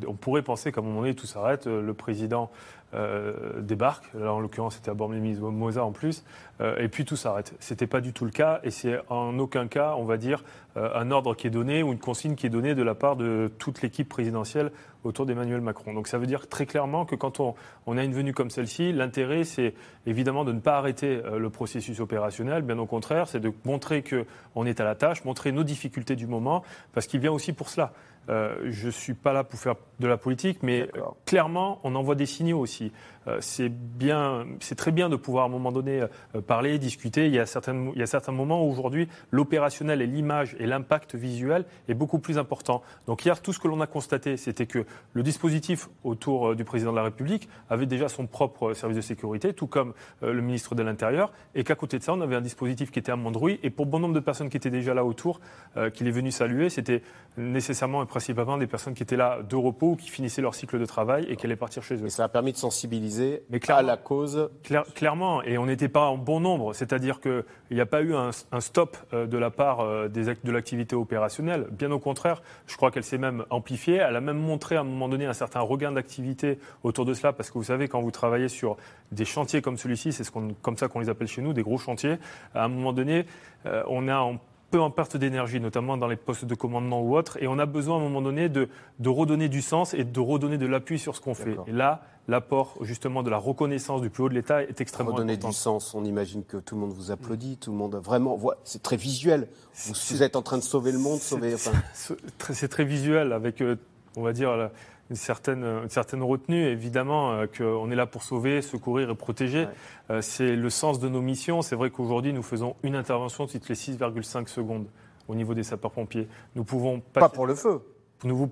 on 0.08 0.14
pourrait 0.16 0.42
penser 0.42 0.72
qu'à 0.72 0.82
un 0.82 0.84
moment 0.84 1.02
donné, 1.02 1.14
tout 1.14 1.28
s'arrête, 1.28 1.68
le 1.68 1.94
président 1.94 2.50
euh, 2.94 3.62
débarque, 3.62 4.06
là 4.14 4.34
en 4.34 4.40
l'occurrence 4.40 4.76
c'était 4.76 4.92
à 4.92 4.94
Bormes-les-Mimosas 4.94 5.84
en 5.84 5.92
plus, 5.92 6.24
euh, 6.62 6.78
et 6.78 6.88
puis 6.88 7.06
tout 7.06 7.16
s'arrête. 7.16 7.54
C'était 7.60 7.88
pas 7.88 8.02
du 8.02 8.14
tout 8.14 8.26
le 8.26 8.32
cas, 8.32 8.60
et 8.64 8.72
c'est 8.72 9.00
en 9.10 9.38
aucun 9.40 9.68
cas, 9.68 9.96
on 9.98 10.04
va 10.04 10.18
dire, 10.18 10.44
euh, 10.78 10.90
un 10.96 11.12
ordre 11.12 11.36
qui 11.36 11.48
est 11.48 11.52
donné 11.52 11.84
ou 11.84 11.92
une 11.92 12.00
consigne 12.00 12.36
qui 12.36 12.46
est 12.46 12.50
donnée 12.50 12.76
de 12.76 12.84
la 12.84 12.96
part 12.96 13.16
de 13.16 13.52
toute 13.60 13.82
l'équipe 13.82 14.08
présidentielle 14.08 14.72
autour 15.04 15.26
d'Emmanuel 15.26 15.62
Macron. 15.62 15.94
Donc 15.94 16.08
ça 16.08 16.18
veut 16.18 16.26
dire 16.26 16.48
très 16.48 16.66
clairement 16.66 17.06
que 17.06 17.16
quand 17.16 17.40
on, 17.40 17.56
on 17.86 17.98
a 17.98 18.04
une 18.04 18.14
venue 18.14 18.34
comme 18.34 18.50
celle-ci, 18.50 18.94
l'intérêt 18.94 19.44
c'est 19.44 19.74
évidemment 20.06 20.46
de 20.46 20.54
ne 20.54 20.60
pas 20.60 20.78
arrêter 20.78 21.22
le 21.38 21.50
processus 21.50 22.00
opérationnel, 22.00 22.62
bien 22.62 22.80
au 22.80 22.86
contraire, 22.86 23.28
c'est 23.28 23.40
de 23.40 23.52
montrer 23.66 24.04
qu'on 24.04 24.66
est 24.66 24.80
à 24.80 24.84
la 24.84 24.96
tâche, 24.96 25.26
montrer 25.26 25.52
nos 25.52 25.64
difficultés 25.64 26.16
du 26.16 26.28
moment, 26.28 26.64
parce 26.94 27.08
qu'il 27.08 27.20
vient 27.20 27.32
aussi 27.32 27.54
pour 27.54 27.70
cela. 27.70 27.92
Euh, 28.30 28.56
je 28.70 28.88
ne 28.88 28.92
suis 28.92 29.14
pas 29.14 29.34
là 29.34 29.44
pour 29.44 29.60
faire 29.60 29.76
de 30.00 30.08
la 30.08 30.18
politique, 30.18 30.64
mais 30.64 30.90
clairement, 31.26 31.80
on 31.84 31.96
envoie 31.96 32.16
des 32.16 32.26
signaux 32.26 32.60
aussi. 32.60 32.92
Euh, 33.28 33.38
c'est 33.40 33.70
bien, 33.70 34.46
c'est 34.60 34.76
très 34.76 34.92
bien 34.92 35.10
de 35.10 35.16
pouvoir 35.16 35.44
à 35.46 35.48
un 35.48 35.52
moment 35.52 35.72
donné 35.72 36.02
euh, 36.02 36.42
parler, 36.42 36.78
discuter. 36.80 37.28
Il 37.28 37.34
y 37.34 37.40
a 37.40 37.46
certains, 37.46 37.92
il 37.94 38.00
y 38.00 38.04
a 38.04 38.08
certains 38.08 38.32
moments 38.32 38.66
où 38.66 38.70
aujourd'hui 38.70 39.08
l'opérationnel 39.32 40.02
et 40.02 40.08
l'image 40.08 40.56
et 40.60 40.66
l'impact 40.66 41.16
visuel 41.16 41.66
est 41.88 41.94
beaucoup 41.94 42.20
plus 42.20 42.38
important. 42.38 42.82
Donc 43.08 43.26
hier, 43.26 43.42
tout 43.42 43.54
ce 43.54 43.60
que 43.60 43.68
l'on 43.68 43.82
a 43.82 43.88
constaté, 43.88 44.38
c'était 44.38 44.66
que 44.66 44.86
le 45.14 45.24
dispositif 45.24 45.90
autour 46.04 46.50
euh, 46.50 46.56
du 46.56 46.64
président 46.64 46.92
de 46.92 46.98
la 46.98 47.04
République 47.04 47.50
avait 47.70 47.86
déjà 47.86 48.10
son 48.10 48.28
propre 48.28 48.70
euh, 48.70 48.74
service 48.74 48.98
de 48.98 49.02
sécurité, 49.02 49.54
tout 49.54 49.68
comme 49.68 49.94
euh, 50.24 50.34
le 50.34 50.42
ministre 50.42 50.76
de 50.76 50.84
l'Intérieur, 50.84 51.32
et 51.56 51.64
qu'à 51.64 51.76
côté 51.76 51.98
de 52.00 52.04
ça, 52.04 52.14
on 52.14 52.22
avait 52.22 52.36
un 52.36 52.42
dispositif 52.42 52.92
qui 52.92 53.00
était 53.00 53.12
à 53.12 53.16
Mondrouille. 53.16 53.60
Et 53.64 53.70
pour 53.70 53.86
bon 53.86 54.00
nombre 54.00 54.14
de 54.14 54.20
personnes 54.20 54.50
qui 54.50 54.58
étaient 54.58 54.70
déjà 54.70 54.94
là 54.94 55.06
autour, 55.06 55.40
euh, 55.78 55.90
qu'il 55.90 56.08
est 56.08 56.12
venu 56.12 56.32
saluer, 56.32 56.70
c'était 56.70 57.02
nécessairement 57.38 58.04
et 58.04 58.06
principalement 58.06 58.58
des 58.58 58.68
personnes 58.68 58.94
qui 58.94 59.04
étaient 59.04 59.16
là 59.16 59.42
de 59.42 59.56
repos 59.56 59.92
ou 59.92 59.96
qui 59.96 60.10
finissaient 60.10 60.42
leur 60.42 60.56
cycle 60.56 60.80
de 60.80 60.86
travail 60.86 61.26
et 61.30 61.36
qui 61.36 61.46
allaient 61.46 61.56
partir 61.56 61.84
chez 61.84 61.96
eux. 61.96 62.06
Et 62.06 62.10
ça 62.10 62.24
a 62.24 62.30
permis 62.30 62.52
de 62.52 62.58
sensibiliser 62.58 63.13
Mais 63.20 63.58
à 63.58 63.60
clairement- 63.60 63.88
la 63.88 63.98
cause. 63.98 64.50
Claire- 64.64 64.86
clairement, 64.94 65.44
et 65.44 65.58
on 65.58 65.66
n'était 65.66 65.90
pas 65.90 66.08
en 66.08 66.18
bon 66.18 66.40
nombre, 66.40 66.74
c'est-à-dire 66.74 67.20
qu'il 67.22 67.44
n'y 67.72 67.82
a 67.82 67.86
pas 67.86 68.02
eu 68.02 68.14
un, 68.16 68.30
un 68.52 68.60
stop 68.62 68.98
euh, 69.14 69.26
de 69.28 69.38
la 69.38 69.50
part 69.52 69.80
euh, 69.82 70.08
des 70.08 70.24
de 70.26 70.52
l'activité 70.52 70.96
opérationnelle. 70.96 71.68
Bien 71.72 71.92
au 71.92 72.00
contraire, 72.00 72.42
je 72.68 72.76
crois 72.78 72.92
qu'elle 72.92 73.04
s'est 73.04 73.18
même 73.18 73.46
amplifiée. 73.50 73.96
Elle 73.96 74.16
a 74.16 74.22
même 74.22 74.38
montré 74.40 74.76
à 74.76 74.82
un 74.82 74.84
moment 74.84 75.10
donné 75.10 75.26
un 75.26 75.34
certain 75.34 75.60
regain 75.62 75.92
d'activité 75.92 76.60
autour 76.84 77.06
de 77.06 77.14
cela, 77.14 77.34
parce 77.34 77.50
que 77.50 77.58
vous 77.58 77.64
savez, 77.64 77.88
quand 77.88 78.02
vous 78.02 78.12
travaillez 78.12 78.48
sur 78.50 78.78
des 79.12 79.26
chantiers 79.26 79.62
comme 79.62 79.78
celui-ci, 79.78 80.12
c'est 80.14 80.24
ce 80.24 80.32
comme 80.32 80.78
ça 80.78 80.88
qu'on 80.88 81.00
les 81.00 81.10
appelle 81.10 81.28
chez 81.28 81.42
nous, 81.42 81.54
des 81.54 81.64
gros 81.64 81.78
chantiers, 81.78 82.18
à 82.56 82.66
un 82.66 82.68
moment 82.68 82.94
donné, 82.94 83.26
euh, 83.66 83.84
on 83.88 84.08
a 84.08 84.16
un 84.16 84.40
peu 84.74 84.82
en 84.82 84.90
perte 84.90 85.18
d'énergie, 85.18 85.60
notamment 85.60 85.98
dans 85.98 86.08
les 86.08 86.16
postes 86.16 86.46
de 86.46 86.56
commandement 86.56 87.00
ou 87.04 87.16
autres, 87.16 87.38
et 87.40 87.48
on 87.48 87.60
a 87.60 87.68
besoin 87.68 87.98
à 87.98 88.00
un 88.00 88.02
moment 88.04 88.24
donné 88.24 88.50
de, 88.50 88.70
de 88.98 89.10
redonner 89.10 89.48
du 89.48 89.62
sens 89.62 89.94
et 89.94 90.04
de 90.04 90.20
redonner 90.20 90.58
de 90.58 90.66
l'appui 90.66 90.98
sur 90.98 91.16
ce 91.16 91.22
qu'on 91.22 91.36
fait. 91.36 91.56
Et 91.68 91.72
là, 91.72 92.02
l'apport 92.28 92.76
justement 92.82 93.22
de 93.22 93.30
la 93.30 93.38
reconnaissance 93.38 94.02
du 94.02 94.10
plus 94.10 94.24
haut 94.24 94.30
de 94.30 94.34
l'État 94.34 94.64
est 94.64 94.82
extrêmement 94.82 95.12
Redonner 95.12 95.34
important. 95.34 95.50
du 95.50 95.54
sens, 95.54 95.94
on 95.94 96.04
imagine 96.04 96.44
que 96.44 96.58
tout 96.58 96.74
le 96.74 96.82
monde 96.82 96.92
vous 96.94 97.12
applaudit, 97.12 97.58
tout 97.58 97.70
le 97.72 97.78
monde 97.78 97.96
vraiment, 98.04 98.36
voit- 98.36 98.58
c'est 98.64 98.82
très 98.82 98.98
visuel. 98.98 99.48
Vous, 99.76 99.94
vous 100.10 100.24
êtes 100.24 100.36
en 100.36 100.42
train 100.42 100.58
de 100.58 100.64
sauver 100.64 100.92
le 100.92 100.98
monde, 100.98 101.20
sauver. 101.20 101.56
C'est- 101.56 101.70
enfin, 101.70 101.80
C'est 102.54 102.68
très- 102.68 102.84
visuel 102.86 103.32
avec, 103.32 103.62
euh, 103.62 103.76
on 104.18 104.24
va 104.24 104.34
dire, 104.34 104.72
une 105.14 105.18
certaine, 105.18 105.64
une 105.64 105.90
certaine 105.90 106.24
retenue. 106.24 106.66
Évidemment 106.66 107.34
euh, 107.34 107.46
qu'on 107.46 107.92
est 107.92 107.96
là 107.96 108.08
pour 108.08 108.24
sauver, 108.24 108.64
secourir 108.64 109.12
et 109.12 109.16
protéger. 109.16 109.66
Ouais. 109.66 109.70
Euh, 110.10 110.22
c'est 110.22 110.56
le 110.56 110.70
sens 110.72 111.00
de 111.00 111.08
nos 111.08 111.22
missions. 111.22 111.62
C'est 111.62 111.76
vrai 111.76 111.92
qu'aujourd'hui, 111.92 112.34
nous 112.34 112.42
faisons 112.42 112.76
une 112.82 112.96
intervention 112.96 113.46
toutes 113.46 113.70
les 113.70 113.76
6,5 113.76 114.48
secondes 114.48 114.88
au 115.28 115.36
niveau 115.36 115.54
des 115.54 115.62
sapeurs-pompiers. 115.64 116.28
Nous 116.56 116.64
pouvons 116.64 117.00
pas 117.00 117.22
passer- 117.22 117.36
pour 117.36 117.46
le 117.46 117.54
feu. 117.56 117.80
nous 118.24 118.50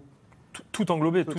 tout, 0.53 0.63
tout 0.73 0.91
englober, 0.91 1.23
Tout 1.23 1.31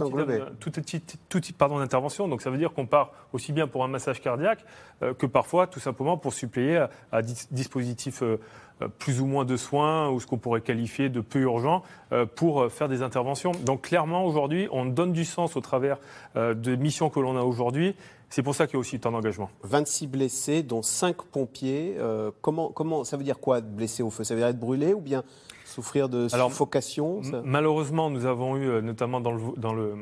type- 1.41 1.57
pardon, 1.59 1.79
d'intervention. 1.79 2.29
Donc 2.29 2.41
ça 2.43 2.49
veut 2.51 2.57
dire 2.57 2.73
qu'on 2.73 2.87
part 2.87 3.13
aussi 3.35 3.53
bien 3.53 3.67
pour 3.69 3.85
un 3.85 3.89
massage 3.89 4.21
cardiaque 4.23 4.65
euh, 5.03 5.13
que 5.13 5.27
parfois 5.27 5.67
tout 5.67 5.81
simplement 5.81 6.17
pour 6.17 6.33
suppléer 6.33 6.79
à, 6.79 6.91
à 7.13 7.21
dis- 7.23 7.47
dispositifs 7.51 8.23
euh, 8.23 8.41
plus 8.89 9.21
ou 9.21 9.27
moins 9.27 9.45
de 9.45 9.57
soins 9.57 10.09
ou 10.11 10.21
ce 10.21 10.27
qu'on 10.27 10.39
pourrait 10.39 10.61
qualifier 10.61 11.09
de 11.09 11.21
peu 11.21 11.41
urgents 11.41 11.83
euh, 12.13 12.27
pour 12.27 12.63
euh, 12.63 12.69
faire 12.69 12.89
des 12.89 13.03
interventions. 13.03 13.53
Donc 13.65 13.83
clairement 13.83 14.25
aujourd'hui, 14.25 14.69
on 14.73 14.85
donne 14.87 15.13
du 15.13 15.25
sens 15.25 15.57
au 15.57 15.61
travers 15.61 15.99
euh, 16.37 16.55
des 16.55 16.77
missions 16.77 17.11
que 17.11 17.21
l'on 17.21 17.37
a 17.37 17.43
aujourd'hui. 17.43 17.95
C'est 18.31 18.43
pour 18.43 18.55
ça 18.55 18.67
qu'il 18.67 18.75
y 18.75 18.77
a 18.77 18.81
aussi 18.81 18.99
tant 18.99 19.11
d'engagement. 19.13 19.51
26 19.63 20.07
blessés, 20.07 20.63
dont 20.63 20.81
5 20.83 21.17
pompiers. 21.23 21.97
Euh, 21.99 22.31
comment, 22.41 22.69
comment, 22.71 23.05
ça 23.05 23.17
veut 23.19 23.25
dire 23.25 23.39
quoi, 23.39 23.61
blessé 23.61 24.03
au 24.03 24.09
feu? 24.11 24.25
Ça 24.25 24.35
veut 24.35 24.41
dire 24.41 24.49
être 24.49 24.59
brûlé 24.59 24.95
ou 24.95 25.01
bien 25.01 25.23
souffrir 25.67 26.09
de 26.09 26.29
Alors, 26.35 26.49
suffocation? 26.51 27.23
ça 27.23 27.39
M- 27.39 27.43
Malheureusement, 27.45 28.09
nous 28.11 28.25
avons 28.25 28.57
eu, 28.57 28.69
euh, 28.69 28.81
notamment 28.81 29.21
dans 29.21 29.33
le, 29.33 29.39
Vau- 29.39 29.55
dans 29.59 29.75
le, 29.75 29.97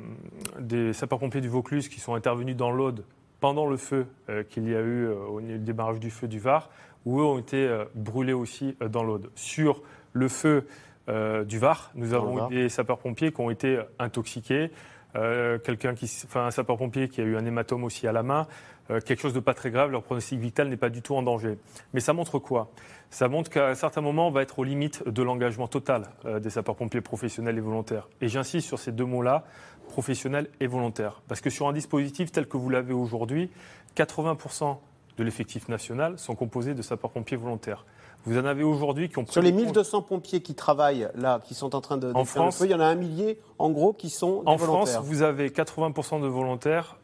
des 0.60 0.92
sapeurs-pompiers 0.92 1.40
du 1.40 1.48
Vaucluse 1.48 1.88
qui 1.88 1.98
sont 2.00 2.14
intervenus 2.14 2.56
dans 2.56 2.70
l'Aude 2.70 3.04
pendant 3.40 3.66
le 3.66 3.76
feu 3.76 4.06
euh, 4.28 4.42
qu'il 4.44 4.64
y 4.68 4.74
a 4.76 4.80
eu 4.80 5.06
euh, 5.06 5.14
au 5.28 5.40
démarrage 5.40 5.98
du 5.98 6.10
feu 6.10 6.28
du 6.28 6.38
Var, 6.38 6.68
où 7.06 7.20
eux 7.20 7.24
ont 7.24 7.38
été 7.38 7.66
euh, 7.66 7.84
brûlés 7.94 8.32
aussi 8.32 8.76
euh, 8.82 8.88
dans 8.88 9.02
l'Aude. 9.02 9.30
Sur 9.34 9.82
le 10.12 10.28
feu 10.28 10.66
euh, 11.08 11.44
du 11.44 11.58
Var, 11.58 11.90
nous 11.94 12.14
avons 12.14 12.50
eu 12.50 12.54
des 12.54 12.68
sapeurs-pompiers 12.68 13.32
qui 13.32 13.40
ont 13.40 13.50
été 13.50 13.80
intoxiqués, 13.98 14.70
euh, 15.16 15.58
quelqu'un 15.58 15.94
qui, 15.94 16.10
enfin 16.24 16.46
un 16.46 16.50
sapeur-pompier 16.50 17.08
qui 17.08 17.20
a 17.20 17.24
eu 17.24 17.36
un 17.36 17.44
hématome 17.44 17.84
aussi 17.84 18.06
à 18.06 18.12
la 18.12 18.22
main, 18.22 18.46
euh, 18.90 19.00
quelque 19.00 19.20
chose 19.20 19.34
de 19.34 19.40
pas 19.40 19.54
très 19.54 19.70
grave, 19.70 19.90
leur 19.90 20.02
pronostic 20.02 20.38
vital 20.38 20.68
n'est 20.68 20.76
pas 20.76 20.88
du 20.88 21.02
tout 21.02 21.14
en 21.14 21.22
danger. 21.22 21.58
Mais 21.94 22.00
ça 22.00 22.12
montre 22.12 22.38
quoi? 22.38 22.70
Ça 23.10 23.28
montre 23.28 23.50
qu'à 23.50 23.68
un 23.68 23.74
certain 23.74 24.00
moment, 24.00 24.28
on 24.28 24.30
va 24.30 24.42
être 24.42 24.58
aux 24.58 24.64
limites 24.64 25.06
de 25.08 25.22
l'engagement 25.22 25.68
total 25.68 26.04
euh, 26.26 26.38
des 26.38 26.50
sapeurs-pompiers 26.50 27.00
professionnels 27.00 27.58
et 27.58 27.60
volontaires. 27.60 28.08
Et 28.20 28.28
j'insiste 28.28 28.68
sur 28.68 28.78
ces 28.78 28.92
deux 28.92 29.04
mots-là, 29.04 29.44
professionnels 29.88 30.48
et 30.60 30.66
volontaires. 30.66 31.22
Parce 31.28 31.40
que 31.40 31.50
sur 31.50 31.68
un 31.68 31.72
dispositif 31.72 32.30
tel 32.30 32.46
que 32.46 32.56
vous 32.56 32.70
l'avez 32.70 32.92
aujourd'hui, 32.92 33.50
80% 33.96 34.78
de 35.20 35.24
l'effectif 35.24 35.68
national 35.68 36.18
sont 36.18 36.34
composés 36.34 36.72
de 36.74 36.80
sapeurs-pompiers 36.82 37.36
volontaires. 37.36 37.84
Vous 38.24 38.38
en 38.38 38.44
avez 38.46 38.62
aujourd'hui 38.62 39.08
qui 39.10 39.18
ont 39.18 39.26
Sur 39.26 39.42
les 39.42 39.52
pris- 39.52 39.64
1200 39.64 40.00
pompiers 40.02 40.40
qui 40.40 40.54
travaillent 40.54 41.08
là, 41.14 41.40
qui 41.44 41.54
sont 41.54 41.74
en 41.74 41.80
train 41.82 41.98
de 41.98 42.10
En 42.14 42.24
France- 42.24 42.58
feu, 42.58 42.64
il 42.64 42.70
y 42.70 42.74
en 42.74 42.80
a 42.80 42.86
un 42.86 42.94
millier, 42.94 43.38
en 43.58 43.70
gros, 43.70 43.92
qui 43.92 44.08
sont 44.10 44.42
des 44.42 44.48
En 44.48 44.56
France, 44.58 44.96
vous 45.02 45.20
avez 45.22 45.50
80% 45.50 46.20
de 46.20 46.26
volontaires, 46.26 46.96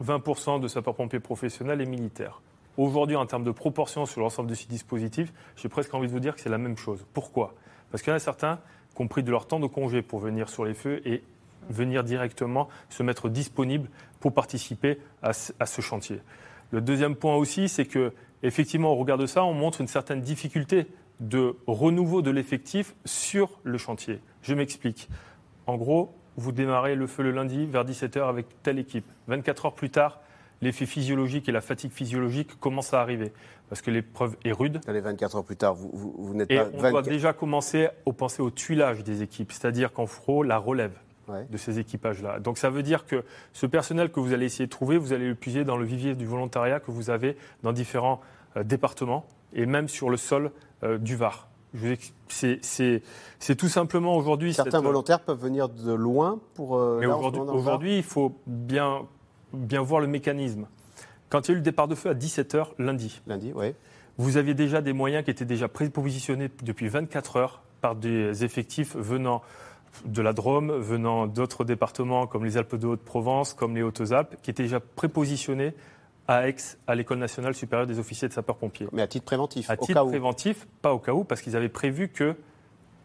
20% 0.00 0.58
de 0.60 0.66
sapeurs-pompiers 0.68 1.20
professionnels 1.20 1.80
et 1.82 1.86
militaires. 1.86 2.40
Aujourd'hui, 2.78 3.16
en 3.16 3.26
termes 3.26 3.44
de 3.44 3.50
proportion 3.50 4.06
sur 4.06 4.22
l'ensemble 4.22 4.48
de 4.48 4.54
ces 4.54 4.66
dispositifs, 4.66 5.30
j'ai 5.56 5.68
presque 5.68 5.92
envie 5.92 6.06
de 6.06 6.12
vous 6.12 6.20
dire 6.20 6.34
que 6.34 6.40
c'est 6.40 6.48
la 6.48 6.58
même 6.58 6.78
chose. 6.78 7.04
Pourquoi? 7.12 7.52
Parce 7.90 8.02
qu'il 8.02 8.10
y 8.10 8.14
en 8.14 8.16
a 8.16 8.18
certains 8.18 8.58
qui 8.96 9.02
ont 9.02 9.08
pris 9.08 9.22
de 9.22 9.30
leur 9.30 9.46
temps 9.46 9.60
de 9.60 9.66
congé 9.66 10.00
pour 10.00 10.20
venir 10.20 10.48
sur 10.48 10.64
les 10.64 10.72
feux 10.74 11.06
et 11.06 11.22
venir 11.68 12.02
directement 12.02 12.68
se 12.88 13.02
mettre 13.02 13.28
disponible 13.28 13.88
pour 14.20 14.32
participer 14.32 14.98
à 15.22 15.32
ce 15.34 15.80
chantier. 15.82 16.20
Le 16.72 16.80
deuxième 16.80 17.14
point 17.14 17.36
aussi, 17.36 17.68
c'est 17.68 17.84
que 17.84 18.12
effectivement, 18.42 18.92
au 18.92 18.96
regard 18.96 19.18
de 19.18 19.26
ça, 19.26 19.44
on 19.44 19.52
montre 19.52 19.80
une 19.80 19.88
certaine 19.88 20.20
difficulté 20.20 20.86
de 21.20 21.54
renouveau 21.66 22.22
de 22.22 22.30
l'effectif 22.30 22.94
sur 23.04 23.60
le 23.62 23.78
chantier. 23.78 24.20
Je 24.42 24.54
m'explique. 24.54 25.08
En 25.66 25.76
gros, 25.76 26.14
vous 26.36 26.50
démarrez 26.50 26.94
le 26.94 27.06
feu 27.06 27.22
le 27.22 27.30
lundi 27.30 27.66
vers 27.66 27.84
17h 27.84 28.28
avec 28.28 28.46
telle 28.62 28.78
équipe. 28.78 29.04
24 29.28 29.66
heures 29.66 29.74
plus 29.74 29.90
tard, 29.90 30.20
l'effet 30.62 30.86
physiologique 30.86 31.48
et 31.48 31.52
la 31.52 31.60
fatigue 31.60 31.92
physiologique 31.92 32.58
commencent 32.58 32.94
à 32.94 33.00
arriver 33.00 33.32
parce 33.68 33.82
que 33.82 33.90
l'épreuve 33.90 34.36
est 34.44 34.52
rude. 34.52 34.80
Allez, 34.86 35.00
24 35.00 35.36
heures 35.36 35.44
plus 35.44 35.56
tard, 35.56 35.74
vous, 35.74 36.14
vous, 36.18 36.34
n'êtes 36.34 36.48
pas. 36.48 36.68
On 36.72 36.90
doit 36.90 37.02
déjà 37.02 37.32
commencer 37.32 37.88
à 38.06 38.12
penser 38.12 38.42
au 38.42 38.50
tuilage 38.50 39.04
des 39.04 39.22
équipes, 39.22 39.52
c'est-à-dire 39.52 39.92
qu'en 39.92 40.06
fro, 40.06 40.42
la 40.42 40.58
relève 40.58 40.92
de 41.28 41.56
ces 41.56 41.78
équipages-là. 41.78 42.40
Donc 42.40 42.58
ça 42.58 42.70
veut 42.70 42.82
dire 42.82 43.06
que 43.06 43.24
ce 43.52 43.66
personnel 43.66 44.10
que 44.10 44.20
vous 44.20 44.32
allez 44.32 44.46
essayer 44.46 44.66
de 44.66 44.70
trouver, 44.70 44.96
vous 44.96 45.12
allez 45.12 45.28
le 45.28 45.34
puiser 45.34 45.64
dans 45.64 45.76
le 45.76 45.84
vivier 45.84 46.14
du 46.14 46.26
volontariat 46.26 46.80
que 46.80 46.90
vous 46.90 47.10
avez 47.10 47.36
dans 47.62 47.72
différents 47.72 48.20
euh, 48.56 48.64
départements 48.64 49.24
et 49.52 49.66
même 49.66 49.88
sur 49.88 50.10
le 50.10 50.16
sol 50.16 50.50
euh, 50.82 50.98
du 50.98 51.16
Var. 51.16 51.48
C'est 52.28 53.56
tout 53.56 53.68
simplement 53.68 54.16
aujourd'hui. 54.16 54.52
Certains 54.52 54.78
euh, 54.78 54.82
volontaires 54.82 55.20
peuvent 55.20 55.40
venir 55.40 55.68
de 55.68 55.92
loin 55.92 56.38
pour. 56.54 56.78
Mais 56.98 57.06
aujourd'hui, 57.06 57.96
il 57.96 58.02
faut 58.02 58.36
bien, 58.46 59.06
bien 59.54 59.80
voir 59.80 60.00
le 60.00 60.06
mécanisme. 60.06 60.66
Quand 61.30 61.48
il 61.48 61.52
y 61.52 61.52
a 61.52 61.54
eu 61.54 61.58
le 61.58 61.62
départ 61.62 61.88
de 61.88 61.94
feu 61.94 62.10
à 62.10 62.14
17h 62.14 62.72
lundi, 62.78 63.22
lundi 63.26 63.54
ouais. 63.54 63.74
vous 64.18 64.36
aviez 64.36 64.52
déjà 64.52 64.82
des 64.82 64.92
moyens 64.92 65.24
qui 65.24 65.30
étaient 65.30 65.46
déjà 65.46 65.66
prépositionnés 65.66 66.50
depuis 66.62 66.88
24 66.88 67.36
heures 67.36 67.62
par 67.80 67.96
des 67.96 68.44
effectifs 68.44 68.94
venant 68.96 69.42
de 70.04 70.22
la 70.22 70.32
Drôme, 70.32 70.72
venant 70.72 71.26
d'autres 71.26 71.64
départements 71.64 72.26
comme 72.26 72.44
les 72.44 72.56
Alpes 72.56 72.76
de 72.76 72.86
Haute-Provence, 72.86 73.54
comme 73.54 73.74
les 73.74 73.82
Hautes-Alpes, 73.82 74.36
qui 74.42 74.50
étaient 74.50 74.64
déjà 74.64 74.80
prépositionnés 74.80 75.74
à 76.28 76.48
Aix, 76.48 76.56
à 76.86 76.94
l'École 76.94 77.18
nationale 77.18 77.54
supérieure 77.54 77.86
des 77.86 77.98
officiers 77.98 78.28
de 78.28 78.32
sapeurs-pompiers. 78.32 78.88
Mais 78.92 79.02
à 79.02 79.06
titre 79.06 79.24
préventif 79.24 79.68
À 79.68 79.76
titre 79.76 80.04
préventif, 80.04 80.66
pas 80.80 80.92
au 80.92 80.98
cas 80.98 81.12
où, 81.12 81.24
parce 81.24 81.42
qu'ils 81.42 81.56
avaient 81.56 81.68
prévu 81.68 82.08
que 82.08 82.36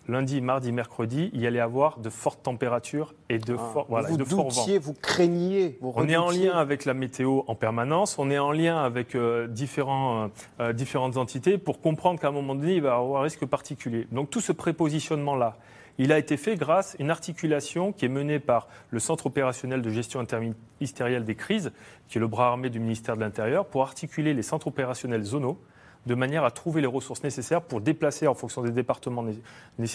lundi, 0.07 0.41
mardi, 0.41 0.71
mercredi, 0.71 1.29
il 1.33 1.41
y 1.41 1.47
allait 1.47 1.59
avoir 1.59 1.99
de 1.99 2.09
fortes 2.09 2.43
températures 2.43 3.13
et 3.29 3.39
de, 3.39 3.55
ah. 3.59 3.85
voilà, 3.89 4.09
vous 4.09 4.17
de 4.17 4.23
forts 4.23 4.49
vents. 4.49 4.65
Vous 4.81 4.93
craigniez, 4.93 5.77
vous 5.81 5.93
On 5.95 6.07
est 6.07 6.15
en 6.15 6.29
lien 6.29 6.57
avec 6.57 6.85
la 6.85 6.93
météo 6.93 7.41
en 7.47 7.55
permanence, 7.55 8.17
on 8.17 8.29
est 8.31 8.39
en 8.39 8.51
lien 8.51 8.77
avec 8.77 9.15
euh, 9.15 9.47
différents, 9.47 10.23
euh, 10.23 10.27
euh, 10.61 10.73
différentes 10.73 11.17
entités 11.17 11.57
pour 11.57 11.81
comprendre 11.81 12.19
qu'à 12.19 12.29
un 12.29 12.31
moment 12.31 12.55
donné, 12.55 12.75
il 12.75 12.81
va 12.81 12.89
y 12.89 12.91
avoir 12.93 13.21
un 13.21 13.23
risque 13.23 13.45
particulier. 13.45 14.07
Donc 14.11 14.29
tout 14.29 14.41
ce 14.41 14.51
prépositionnement-là, 14.51 15.57
il 15.97 16.11
a 16.11 16.19
été 16.19 16.37
fait 16.37 16.55
grâce 16.55 16.95
à 16.95 17.03
une 17.03 17.09
articulation 17.09 17.91
qui 17.91 18.05
est 18.05 18.09
menée 18.09 18.39
par 18.39 18.67
le 18.91 18.99
Centre 18.99 19.25
opérationnel 19.25 19.81
de 19.81 19.89
gestion 19.89 20.19
interministérielle 20.19 21.25
des 21.25 21.35
crises, 21.35 21.71
qui 22.07 22.17
est 22.17 22.21
le 22.21 22.27
bras 22.27 22.47
armé 22.47 22.69
du 22.69 22.79
ministère 22.79 23.15
de 23.15 23.21
l'Intérieur, 23.21 23.65
pour 23.65 23.81
articuler 23.81 24.33
les 24.33 24.43
centres 24.43 24.67
opérationnels 24.67 25.23
zonaux 25.23 25.59
de 26.05 26.15
manière 26.15 26.43
à 26.43 26.51
trouver 26.51 26.81
les 26.81 26.87
ressources 26.87 27.23
nécessaires 27.23 27.61
pour 27.61 27.81
déplacer 27.81 28.27
en 28.27 28.33
fonction 28.33 28.61
des 28.61 28.71
départements 28.71 29.25
euh, 29.25 29.85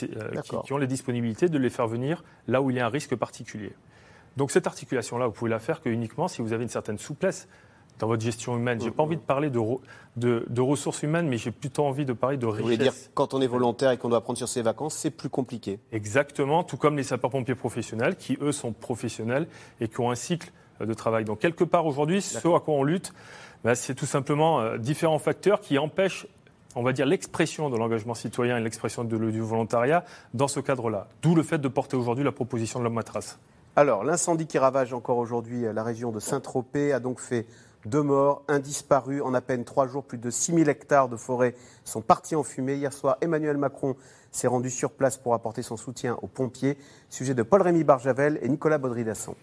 qui, 0.64 0.72
ont 0.72 0.76
les 0.76 0.86
disponibilités, 0.86 1.48
de 1.48 1.58
les 1.58 1.70
faire 1.70 1.86
venir 1.86 2.22
là 2.46 2.60
où 2.60 2.70
il 2.70 2.76
y 2.76 2.80
a 2.80 2.86
un 2.86 2.90
risque 2.90 3.16
particulier. 3.16 3.72
Donc 4.36 4.50
cette 4.50 4.66
articulation-là, 4.66 5.26
vous 5.26 5.32
pouvez 5.32 5.50
la 5.50 5.58
faire 5.58 5.80
que 5.80 5.88
uniquement 5.88 6.28
si 6.28 6.42
vous 6.42 6.52
avez 6.52 6.62
une 6.62 6.68
certaine 6.68 6.98
souplesse 6.98 7.48
dans 8.02 8.08
votre 8.08 8.22
gestion 8.24 8.56
humaine. 8.56 8.80
Je 8.80 8.86
n'ai 8.86 8.90
pas 8.90 9.04
envie 9.04 9.16
de 9.16 9.22
parler 9.22 9.48
de, 9.48 10.44
de, 10.48 10.60
ressources 10.60 11.04
humaines, 11.04 11.28
mais 11.28 11.38
j'ai 11.38 11.52
plutôt 11.52 11.84
envie 11.84 12.04
de 12.04 12.12
parler 12.12 12.36
de 12.36 12.46
richesse. 12.46 12.58
Vous 12.58 12.64
voulez 12.64 12.76
dire, 12.76 12.92
quand 13.14 13.32
on 13.32 13.40
est 13.40 13.46
volontaire 13.46 13.92
et 13.92 13.96
qu'on 13.96 14.08
doit 14.08 14.22
prendre 14.22 14.36
sur 14.36 14.48
ses 14.48 14.60
vacances, 14.60 14.96
c'est 14.96 15.12
plus 15.12 15.28
compliqué 15.28 15.78
Exactement, 15.92 16.64
tout 16.64 16.76
comme 16.76 16.96
les 16.96 17.04
sapeurs-pompiers 17.04 17.54
professionnels, 17.54 18.16
qui 18.16 18.36
eux 18.40 18.50
sont 18.50 18.72
professionnels 18.72 19.46
et 19.80 19.86
qui 19.86 20.00
ont 20.00 20.10
un 20.10 20.16
cycle 20.16 20.50
de 20.80 20.92
travail. 20.94 21.24
Donc 21.24 21.38
quelque 21.38 21.62
part 21.62 21.86
aujourd'hui, 21.86 22.20
ce 22.22 22.38
à 22.38 22.58
quoi 22.58 22.74
on 22.74 22.82
lutte, 22.82 23.12
bah, 23.62 23.76
c'est 23.76 23.94
tout 23.94 24.06
simplement 24.06 24.60
euh, 24.60 24.78
différents 24.78 25.20
facteurs 25.20 25.60
qui 25.60 25.78
empêchent 25.78 26.26
on 26.74 26.82
va 26.82 26.92
dire, 26.94 27.04
l'expression 27.04 27.68
de 27.68 27.76
l'engagement 27.76 28.14
citoyen 28.14 28.56
et 28.56 28.60
l'expression 28.62 29.04
du 29.04 29.40
volontariat 29.40 30.04
dans 30.32 30.48
ce 30.48 30.58
cadre-là. 30.58 31.06
D'où 31.20 31.34
le 31.34 31.42
fait 31.42 31.58
de 31.58 31.68
porter 31.68 31.98
aujourd'hui 31.98 32.24
la 32.24 32.32
proposition 32.32 32.78
de 32.78 32.84
la 32.84 32.90
matras. 32.90 33.36
Alors, 33.76 34.04
l'incendie 34.04 34.46
qui 34.46 34.58
ravage 34.58 34.94
encore 34.94 35.18
aujourd'hui 35.18 35.64
la 35.70 35.82
région 35.82 36.12
de 36.12 36.18
Saint-Tropez 36.18 36.94
a 36.94 36.98
donc 36.98 37.20
fait 37.20 37.46
deux 37.86 38.02
morts, 38.02 38.42
un 38.48 38.58
disparu. 38.58 39.20
En 39.20 39.34
à 39.34 39.40
peine 39.40 39.64
trois 39.64 39.86
jours, 39.86 40.04
plus 40.04 40.18
de 40.18 40.30
6000 40.30 40.68
hectares 40.68 41.08
de 41.08 41.16
forêt 41.16 41.54
sont 41.84 42.00
partis 42.00 42.34
en 42.34 42.42
fumée. 42.42 42.76
Hier 42.76 42.92
soir, 42.92 43.16
Emmanuel 43.20 43.56
Macron 43.56 43.96
s'est 44.30 44.46
rendu 44.46 44.70
sur 44.70 44.92
place 44.92 45.16
pour 45.16 45.34
apporter 45.34 45.62
son 45.62 45.76
soutien 45.76 46.16
aux 46.22 46.26
pompiers. 46.26 46.78
Sujet 47.08 47.34
de 47.34 47.42
Paul-Rémy 47.42 47.84
Barjavel 47.84 48.38
et 48.42 48.48
Nicolas 48.48 48.78
Baudry-Dasson. 48.78 49.34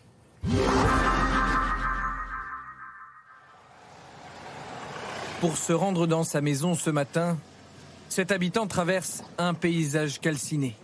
Pour 5.42 5.56
se 5.56 5.72
rendre 5.72 6.06
dans 6.06 6.24
sa 6.24 6.42
maison 6.42 6.76
ce 6.76 6.90
matin, 6.90 7.38
cet 8.10 8.32
habitant 8.32 8.68
traverse 8.68 9.24
un 9.38 9.54
paysage 9.54 10.20
calciné. 10.20 10.76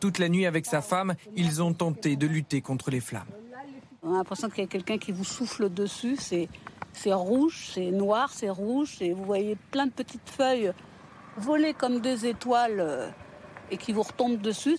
Toute 0.00 0.18
la 0.18 0.28
nuit 0.28 0.46
avec 0.46 0.66
sa 0.66 0.82
femme, 0.82 1.14
ils 1.34 1.62
ont 1.62 1.72
tenté 1.72 2.16
de 2.16 2.26
lutter 2.26 2.60
contre 2.60 2.90
les 2.90 3.00
flammes. 3.00 3.24
On 4.08 4.14
a 4.14 4.16
l'impression 4.16 4.48
qu'il 4.48 4.60
y 4.60 4.64
a 4.64 4.68
quelqu'un 4.68 4.96
qui 4.96 5.12
vous 5.12 5.22
souffle 5.22 5.68
dessus. 5.68 6.16
C'est, 6.18 6.48
c'est 6.94 7.12
rouge, 7.12 7.72
c'est 7.74 7.90
noir, 7.90 8.30
c'est 8.32 8.48
rouge. 8.48 8.96
Et 9.02 9.12
vous 9.12 9.22
voyez 9.22 9.54
plein 9.70 9.84
de 9.84 9.92
petites 9.92 10.30
feuilles 10.30 10.72
voler 11.36 11.74
comme 11.74 12.00
des 12.00 12.24
étoiles 12.24 12.80
euh, 12.80 13.10
et 13.70 13.76
qui 13.76 13.92
vous 13.92 14.02
retombent 14.02 14.40
dessus. 14.40 14.78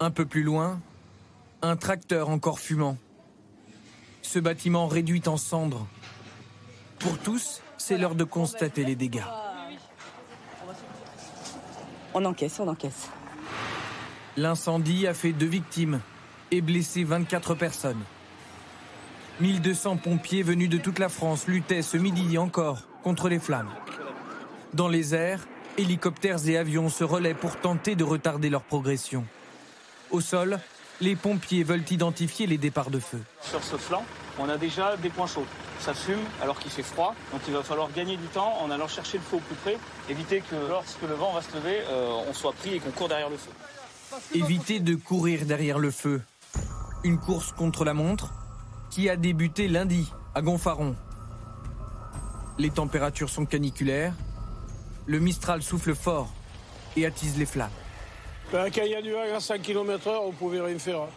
Un 0.00 0.10
peu 0.10 0.26
plus 0.26 0.42
loin, 0.42 0.80
un 1.62 1.76
tracteur 1.76 2.28
encore 2.28 2.58
fumant. 2.58 2.96
Ce 4.22 4.40
bâtiment 4.40 4.88
réduit 4.88 5.22
en 5.26 5.36
cendres. 5.36 5.86
Pour 6.98 7.16
tous, 7.18 7.62
c'est 7.78 7.96
l'heure 7.96 8.16
de 8.16 8.24
constater 8.24 8.82
les 8.82 8.96
dégâts. 8.96 9.22
On 12.14 12.24
encaisse, 12.24 12.58
on 12.58 12.66
encaisse. 12.66 13.08
L'incendie 14.36 15.06
a 15.06 15.14
fait 15.14 15.32
deux 15.32 15.46
victimes 15.46 16.00
et 16.50 16.60
blessé 16.62 17.04
24 17.04 17.54
personnes. 17.54 18.02
1200 19.40 19.96
pompiers 19.96 20.44
venus 20.44 20.68
de 20.68 20.78
toute 20.78 21.00
la 21.00 21.08
France 21.08 21.48
luttaient 21.48 21.82
ce 21.82 21.96
midi 21.96 22.38
encore 22.38 22.82
contre 23.02 23.28
les 23.28 23.40
flammes. 23.40 23.70
Dans 24.74 24.86
les 24.86 25.14
airs, 25.14 25.40
hélicoptères 25.76 26.48
et 26.48 26.56
avions 26.56 26.88
se 26.88 27.02
relaient 27.02 27.34
pour 27.34 27.56
tenter 27.56 27.96
de 27.96 28.04
retarder 28.04 28.48
leur 28.48 28.62
progression. 28.62 29.24
Au 30.12 30.20
sol, 30.20 30.60
les 31.00 31.16
pompiers 31.16 31.64
veulent 31.64 31.84
identifier 31.90 32.46
les 32.46 32.58
départs 32.58 32.90
de 32.90 33.00
feu. 33.00 33.20
Sur 33.40 33.62
ce 33.64 33.76
flanc, 33.76 34.04
on 34.38 34.48
a 34.48 34.56
déjà 34.56 34.96
des 34.96 35.10
points 35.10 35.26
chauds. 35.26 35.46
Ça 35.80 35.94
fume 35.94 36.22
alors 36.40 36.58
qu'il 36.60 36.70
fait 36.70 36.84
froid, 36.84 37.16
donc 37.32 37.40
il 37.48 37.54
va 37.54 37.64
falloir 37.64 37.90
gagner 37.90 38.16
du 38.16 38.26
temps 38.26 38.56
en 38.62 38.70
allant 38.70 38.86
chercher 38.86 39.18
le 39.18 39.24
feu 39.24 39.36
au 39.36 39.40
plus 39.40 39.56
près, 39.56 39.76
éviter 40.08 40.42
que 40.48 40.54
lorsque 40.68 41.02
le 41.02 41.14
vent 41.14 41.32
va 41.32 41.42
se 41.42 41.54
lever, 41.56 41.80
euh, 41.90 42.22
on 42.28 42.32
soit 42.32 42.52
pris 42.52 42.74
et 42.74 42.78
qu'on 42.78 42.92
court 42.92 43.08
derrière 43.08 43.30
le 43.30 43.36
feu. 43.36 43.50
Éviter 44.32 44.78
de 44.78 44.94
courir 44.94 45.44
derrière 45.44 45.80
le 45.80 45.90
feu. 45.90 46.22
Une 47.02 47.18
course 47.18 47.50
contre 47.50 47.84
la 47.84 47.94
montre 47.94 48.32
qui 48.94 49.08
a 49.08 49.16
débuté 49.16 49.66
lundi 49.66 50.08
à 50.36 50.40
Gonfaron. 50.40 50.94
Les 52.58 52.70
températures 52.70 53.28
sont 53.28 53.44
caniculaires, 53.44 54.14
le 55.06 55.18
Mistral 55.18 55.64
souffle 55.64 55.96
fort 55.96 56.32
et 56.96 57.04
attise 57.04 57.36
les 57.36 57.44
flammes. 57.44 57.72
Ben, 58.52 58.70
quand 58.70 58.82
il 58.84 58.92
y 58.92 58.94
a 58.94 59.02
du 59.02 59.10
vent 59.10 59.34
à 59.34 59.40
5 59.40 59.60
km/h, 59.62 60.12
on 60.24 60.30
pouvait 60.30 60.60
rien 60.60 60.78
faire. 60.78 61.00
Hein. 61.00 61.08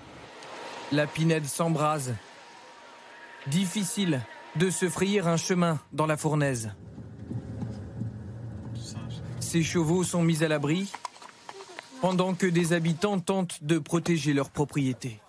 La 0.91 1.05
pinède 1.05 1.45
s'embrase. 1.45 2.15
Difficile 3.45 4.21
de 4.55 4.71
se 4.71 4.89
frayer 4.89 5.19
un 5.19 5.37
chemin 5.37 5.77
dans 5.93 6.07
la 6.07 6.17
fournaise. 6.17 6.71
Ces 9.39 9.61
chevaux 9.61 10.03
sont 10.03 10.23
mis 10.23 10.43
à 10.43 10.47
l'abri 10.47 10.91
pendant 12.01 12.33
que 12.33 12.47
des 12.47 12.73
habitants 12.73 13.19
tentent 13.19 13.63
de 13.63 13.77
protéger 13.77 14.33
leurs 14.33 14.49
propriétés. 14.49 15.19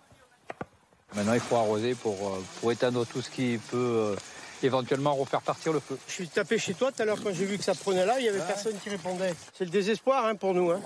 Maintenant, 1.14 1.34
il 1.34 1.40
faut 1.40 1.56
arroser 1.56 1.94
pour, 1.94 2.14
euh, 2.14 2.44
pour 2.60 2.70
éteindre 2.70 3.06
tout 3.06 3.22
ce 3.22 3.30
qui 3.30 3.58
peut 3.70 3.76
euh, 3.76 4.16
éventuellement 4.62 5.14
refaire 5.14 5.40
partir 5.40 5.72
le 5.72 5.80
feu. 5.80 5.98
Je 6.06 6.12
suis 6.12 6.28
tapé 6.28 6.58
chez 6.58 6.74
toi 6.74 6.92
tout 6.92 7.02
à 7.02 7.04
l'heure 7.04 7.22
quand 7.22 7.32
j'ai 7.32 7.46
vu 7.46 7.58
que 7.58 7.64
ça 7.64 7.74
prenait 7.74 8.04
là, 8.04 8.18
il 8.18 8.24
n'y 8.24 8.28
avait 8.28 8.46
personne 8.46 8.76
qui 8.82 8.90
répondait. 8.90 9.34
C'est 9.56 9.64
le 9.64 9.70
désespoir 9.70 10.26
hein, 10.26 10.34
pour 10.34 10.54
nous. 10.54 10.70
Hein. 10.70 10.80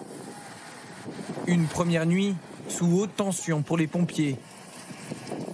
Une 1.46 1.66
première 1.66 2.06
nuit 2.06 2.36
sous 2.68 3.00
haute 3.00 3.16
tension 3.16 3.62
pour 3.62 3.76
les 3.76 3.88
pompiers, 3.88 4.36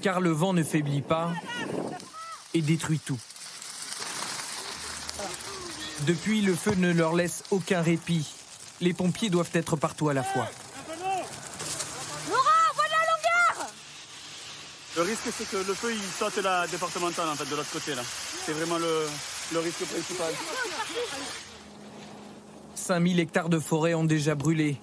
car 0.02 0.20
le 0.20 0.30
vent 0.30 0.52
ne 0.52 0.62
faiblit 0.62 1.02
pas 1.02 1.32
et 2.52 2.60
détruit 2.60 3.00
tout. 3.04 3.18
Depuis, 6.02 6.42
le 6.42 6.54
feu 6.54 6.74
ne 6.76 6.92
leur 6.92 7.14
laisse 7.14 7.42
aucun 7.50 7.82
répit. 7.82 8.26
Les 8.80 8.92
pompiers 8.92 9.30
doivent 9.30 9.50
être 9.54 9.76
partout 9.76 10.08
à 10.08 10.14
la 10.14 10.22
fois. 10.22 10.46
Le 14.98 15.04
risque, 15.04 15.28
c'est 15.30 15.48
que 15.48 15.58
le 15.58 15.74
feu, 15.74 15.92
il 15.92 16.02
saute 16.02 16.42
la 16.42 16.66
départementale, 16.66 17.28
en 17.28 17.34
fait, 17.36 17.48
de 17.48 17.54
l'autre 17.54 17.70
côté, 17.72 17.94
là. 17.94 18.02
C'est 18.02 18.50
vraiment 18.50 18.78
le, 18.78 19.06
le 19.52 19.58
risque 19.60 19.84
principal. 19.84 20.34
5000 22.74 23.20
hectares 23.20 23.48
de 23.48 23.60
forêt 23.60 23.94
ont 23.94 24.02
déjà 24.02 24.34
brûlé 24.34 24.80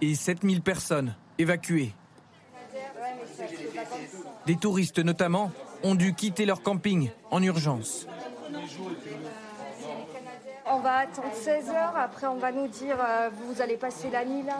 et 0.00 0.16
7000 0.16 0.62
personnes 0.62 1.14
évacuées. 1.38 1.94
Des 4.46 4.56
touristes 4.56 4.98
notamment 4.98 5.52
ont 5.84 5.94
dû 5.94 6.12
quitter 6.14 6.44
leur 6.44 6.60
camping 6.60 7.12
en 7.30 7.40
urgence. 7.40 8.08
On 10.66 10.80
va 10.80 10.96
attendre 10.96 11.28
16 11.34 11.68
heures, 11.68 11.96
après 11.96 12.26
on 12.26 12.38
va 12.38 12.50
nous 12.50 12.66
dire 12.66 12.96
euh, 12.98 13.30
vous 13.46 13.62
allez 13.62 13.76
passer 13.76 14.10
la 14.10 14.24
nuit 14.24 14.42
là. 14.42 14.58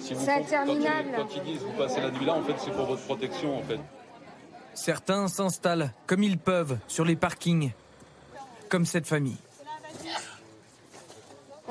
C'est 0.00 0.28
interminable. 0.28 1.10
Quand 1.16 1.36
ils 1.36 1.42
disent 1.42 1.62
vous 1.62 1.72
passez 1.78 2.00
la 2.00 2.10
nuit 2.10 2.24
là, 2.24 2.34
en 2.34 2.42
fait, 2.42 2.54
c'est 2.58 2.72
pour 2.72 2.86
votre 2.86 3.02
protection, 3.02 3.58
en 3.58 3.62
fait. 3.62 3.78
Certains 4.74 5.28
s'installent 5.28 5.92
comme 6.06 6.22
ils 6.22 6.38
peuvent 6.38 6.78
sur 6.88 7.04
les 7.04 7.16
parkings, 7.16 7.72
comme 8.68 8.86
cette 8.86 9.06
famille. 9.06 9.36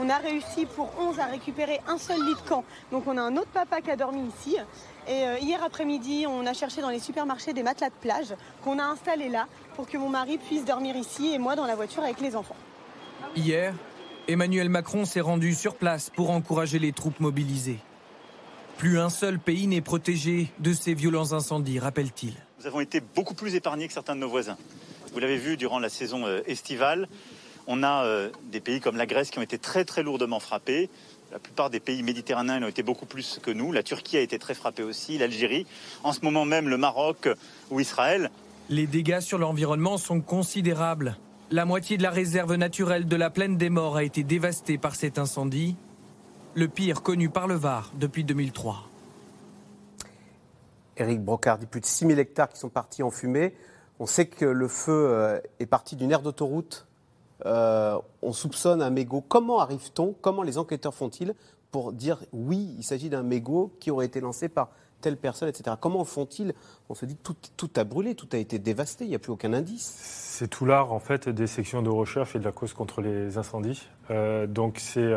On 0.01 0.07
a 0.07 0.17
réussi 0.17 0.65
pour 0.65 0.91
11 0.97 1.19
à 1.19 1.25
récupérer 1.25 1.81
un 1.85 1.97
seul 1.97 2.23
lit 2.25 2.33
de 2.33 2.47
camp. 2.47 2.63
Donc 2.89 3.03
on 3.07 3.17
a 3.17 3.21
un 3.21 3.35
autre 3.35 3.49
papa 3.49 3.81
qui 3.81 3.91
a 3.91 3.97
dormi 3.97 4.29
ici. 4.29 4.55
Et 5.07 5.23
euh, 5.25 5.37
hier 5.39 5.61
après-midi, 5.61 6.25
on 6.25 6.45
a 6.45 6.53
cherché 6.53 6.81
dans 6.81 6.89
les 6.89 6.99
supermarchés 6.99 7.51
des 7.51 7.63
matelas 7.63 7.89
de 7.89 7.95
plage 7.99 8.33
qu'on 8.63 8.79
a 8.79 8.83
installés 8.83 9.27
là 9.27 9.47
pour 9.75 9.87
que 9.87 9.97
mon 9.97 10.07
mari 10.07 10.37
puisse 10.37 10.63
dormir 10.63 10.95
ici 10.95 11.33
et 11.33 11.37
moi 11.37 11.57
dans 11.57 11.65
la 11.65 11.75
voiture 11.75 12.03
avec 12.03 12.21
les 12.21 12.37
enfants. 12.37 12.55
Hier, 13.35 13.73
Emmanuel 14.29 14.69
Macron 14.69 15.03
s'est 15.03 15.19
rendu 15.19 15.53
sur 15.53 15.75
place 15.75 16.09
pour 16.09 16.29
encourager 16.29 16.79
les 16.79 16.93
troupes 16.93 17.19
mobilisées. 17.19 17.79
Plus 18.79 18.97
un 18.97 19.09
seul 19.09 19.39
pays 19.39 19.67
n'est 19.67 19.81
protégé 19.81 20.47
de 20.59 20.71
ces 20.71 20.93
violents 20.93 21.33
incendies, 21.33 21.79
rappelle-t-il. 21.79 22.33
Nous 22.61 22.65
avons 22.65 22.79
été 22.79 23.01
beaucoup 23.01 23.33
plus 23.33 23.55
épargnés 23.55 23.85
que 23.89 23.93
certains 23.93 24.15
de 24.15 24.21
nos 24.21 24.29
voisins. 24.29 24.55
Vous 25.11 25.19
l'avez 25.19 25.35
vu 25.35 25.57
durant 25.57 25.79
la 25.79 25.89
saison 25.89 26.25
euh, 26.25 26.39
estivale, 26.45 27.09
on 27.67 27.83
a 27.83 28.05
euh, 28.05 28.29
des 28.53 28.61
pays 28.61 28.79
comme 28.79 28.95
la 28.95 29.05
Grèce 29.05 29.31
qui 29.31 29.39
ont 29.39 29.41
été 29.41 29.57
très 29.57 29.83
très 29.83 30.01
lourdement 30.01 30.39
frappés. 30.39 30.89
La 31.33 31.39
plupart 31.39 31.69
des 31.69 31.81
pays 31.81 32.03
méditerranéens 32.03 32.63
ont 32.63 32.69
été 32.69 32.81
beaucoup 32.81 33.05
plus 33.05 33.41
que 33.43 33.51
nous. 33.51 33.73
La 33.73 33.83
Turquie 33.83 34.15
a 34.15 34.21
été 34.21 34.39
très 34.39 34.53
frappée 34.53 34.83
aussi, 34.83 35.17
l'Algérie. 35.17 35.67
En 36.05 36.13
ce 36.13 36.21
moment 36.21 36.45
même, 36.45 36.69
le 36.69 36.77
Maroc 36.77 37.27
ou 37.71 37.81
Israël. 37.81 38.31
Les 38.69 38.87
dégâts 38.87 39.19
sur 39.19 39.39
l'environnement 39.39 39.97
sont 39.97 40.21
considérables. 40.21 41.17
La 41.51 41.65
moitié 41.65 41.97
de 41.97 42.03
la 42.03 42.11
réserve 42.11 42.55
naturelle 42.55 43.09
de 43.09 43.15
la 43.17 43.29
plaine 43.29 43.57
des 43.57 43.69
morts 43.69 43.97
a 43.97 44.05
été 44.05 44.23
dévastée 44.23 44.77
par 44.77 44.95
cet 44.95 45.19
incendie, 45.19 45.75
le 46.55 46.67
pire 46.67 47.01
connu 47.01 47.29
par 47.29 47.47
le 47.47 47.55
Var 47.55 47.91
depuis 47.95 48.23
2003. 48.23 48.87
Éric 50.97 51.23
Brocard 51.23 51.57
dit 51.57 51.65
plus 51.65 51.81
de 51.81 51.85
6000 51.85 52.19
hectares 52.19 52.49
qui 52.49 52.59
sont 52.59 52.69
partis 52.69 53.03
en 53.03 53.11
fumée. 53.11 53.53
On 53.99 54.05
sait 54.05 54.27
que 54.27 54.45
le 54.45 54.67
feu 54.67 54.91
euh, 55.09 55.39
est 55.59 55.65
parti 55.65 55.95
d'une 55.95 56.11
aire 56.11 56.21
d'autoroute. 56.21 56.87
Euh, 57.45 57.97
on 58.21 58.33
soupçonne 58.33 58.81
un 58.81 58.89
mégot. 58.89 59.21
Comment 59.21 59.59
arrive-t-on 59.59 60.13
Comment 60.21 60.43
les 60.43 60.57
enquêteurs 60.57 60.93
font-ils 60.93 61.33
pour 61.71 61.93
dire 61.93 62.19
oui, 62.33 62.75
il 62.77 62.83
s'agit 62.83 63.09
d'un 63.09 63.23
mégot 63.23 63.71
qui 63.79 63.91
aurait 63.91 64.07
été 64.07 64.19
lancé 64.19 64.49
par 64.49 64.69
telle 65.01 65.15
personne, 65.15 65.47
etc. 65.47 65.77
Comment 65.79 66.03
font-ils? 66.03 66.53
On 66.89 66.95
se 66.95 67.05
dit 67.05 67.15
tout, 67.15 67.35
tout 67.55 67.69
a 67.77 67.85
brûlé, 67.85 68.15
tout 68.15 68.27
a 68.33 68.37
été 68.37 68.59
dévasté, 68.59 69.05
il 69.05 69.09
n'y 69.09 69.15
a 69.15 69.19
plus 69.19 69.31
aucun 69.31 69.53
indice. 69.53 69.97
C'est 70.03 70.49
tout 70.49 70.65
l'art 70.65 70.91
en 70.91 70.99
fait 70.99 71.29
des 71.29 71.47
sections 71.47 71.81
de 71.81 71.89
recherche 71.89 72.35
et 72.35 72.39
de 72.39 72.43
la 72.43 72.51
cause 72.51 72.73
contre 72.73 73.01
les 73.01 73.37
incendies. 73.37 73.87
Euh, 74.09 74.47
donc 74.47 74.79
c'est 74.79 75.13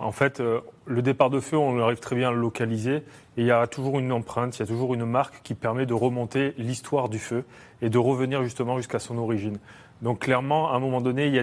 en 0.00 0.12
fait 0.12 0.40
euh, 0.40 0.60
le 0.86 1.02
départ 1.02 1.30
de 1.30 1.40
feu, 1.40 1.56
on 1.56 1.78
arrive 1.80 1.98
très 1.98 2.16
bien 2.16 2.28
à 2.28 2.32
le 2.32 2.40
localiser 2.40 2.96
et 2.96 3.02
il 3.36 3.46
y 3.46 3.50
a 3.50 3.66
toujours 3.66 3.98
une 3.98 4.12
empreinte, 4.12 4.56
il 4.56 4.60
y 4.60 4.62
a 4.62 4.66
toujours 4.66 4.94
une 4.94 5.04
marque 5.04 5.42
qui 5.42 5.54
permet 5.54 5.86
de 5.86 5.94
remonter 5.94 6.54
l'histoire 6.56 7.08
du 7.08 7.18
feu 7.18 7.44
et 7.82 7.90
de 7.90 7.98
revenir 7.98 8.42
justement 8.42 8.76
jusqu'à 8.76 8.98
son 8.98 9.18
origine. 9.18 9.58
Donc 10.02 10.20
clairement, 10.20 10.70
à 10.72 10.76
un 10.76 10.78
moment 10.78 11.00
donné, 11.00 11.26
il 11.26 11.34
y 11.34 11.38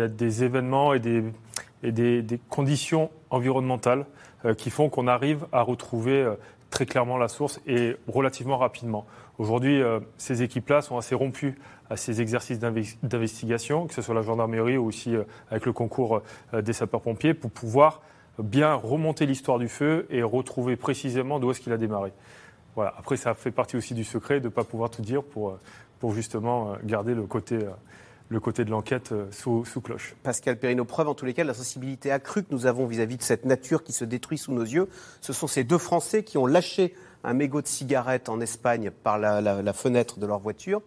a 0.00 0.08
des, 0.08 0.44
événements 0.44 0.94
et 0.94 1.00
des 1.00 2.40
conditions 2.48 3.10
environnementales 3.30 4.06
euh, 4.44 4.54
qui 4.54 4.70
font 4.70 4.88
qu'on 4.88 5.06
arrive 5.06 5.46
à 5.52 5.62
retrouver 5.62 6.22
euh, 6.22 6.34
très 6.70 6.84
clairement 6.84 7.16
la 7.16 7.28
source 7.28 7.60
et 7.66 7.96
relativement 8.08 8.58
rapidement. 8.58 9.06
Aujourd'hui, 9.42 9.82
euh, 9.82 9.98
ces 10.18 10.44
équipes-là 10.44 10.82
sont 10.82 10.96
assez 10.98 11.16
rompues 11.16 11.58
à 11.90 11.96
ces 11.96 12.20
exercices 12.20 12.60
d'inve- 12.60 12.94
d'investigation, 13.02 13.88
que 13.88 13.92
ce 13.92 14.00
soit 14.00 14.14
la 14.14 14.22
gendarmerie 14.22 14.76
ou 14.76 14.86
aussi 14.86 15.16
euh, 15.16 15.24
avec 15.50 15.66
le 15.66 15.72
concours 15.72 16.22
euh, 16.54 16.62
des 16.62 16.72
sapeurs-pompiers, 16.72 17.34
pour 17.34 17.50
pouvoir 17.50 18.02
bien 18.38 18.72
remonter 18.72 19.26
l'histoire 19.26 19.58
du 19.58 19.66
feu 19.66 20.06
et 20.10 20.22
retrouver 20.22 20.76
précisément 20.76 21.40
d'où 21.40 21.50
est-ce 21.50 21.60
qu'il 21.60 21.72
a 21.72 21.76
démarré. 21.76 22.12
Voilà. 22.76 22.94
Après, 22.96 23.16
ça 23.16 23.34
fait 23.34 23.50
partie 23.50 23.76
aussi 23.76 23.94
du 23.94 24.04
secret 24.04 24.38
de 24.38 24.44
ne 24.44 24.48
pas 24.48 24.62
pouvoir 24.62 24.90
tout 24.90 25.02
dire 25.02 25.24
pour, 25.24 25.58
pour 25.98 26.14
justement 26.14 26.76
garder 26.84 27.12
le 27.12 27.24
côté, 27.24 27.58
le 28.28 28.38
côté 28.38 28.64
de 28.64 28.70
l'enquête 28.70 29.12
sous, 29.32 29.64
cloche. 29.82 30.14
Pascal 30.22 30.56
Perrino, 30.56 30.84
preuve 30.84 31.08
en 31.08 31.14
tous 31.14 31.26
les 31.26 31.34
cas 31.34 31.42
la 31.42 31.52
sensibilité 31.52 32.12
accrue 32.12 32.44
que 32.44 32.52
nous 32.52 32.66
avons 32.66 32.86
vis-à-vis 32.86 33.16
de 33.16 33.22
cette 33.22 33.44
nature 33.44 33.82
qui 33.82 33.92
se 33.92 34.04
détruit 34.04 34.38
sous 34.38 34.52
nos 34.52 34.62
yeux. 34.62 34.88
Ce 35.20 35.32
sont 35.32 35.48
ces 35.48 35.64
deux 35.64 35.78
Français 35.78 36.22
qui 36.22 36.38
ont 36.38 36.46
lâché 36.46 36.94
un 37.24 37.34
mégot 37.34 37.62
de 37.62 37.66
cigarette 37.66 38.28
en 38.28 38.40
Espagne 38.40 38.90
par 38.90 39.18
la, 39.18 39.72
fenêtre 39.72 40.18
de 40.18 40.26
leur 40.26 40.38
voiture. 40.38 40.82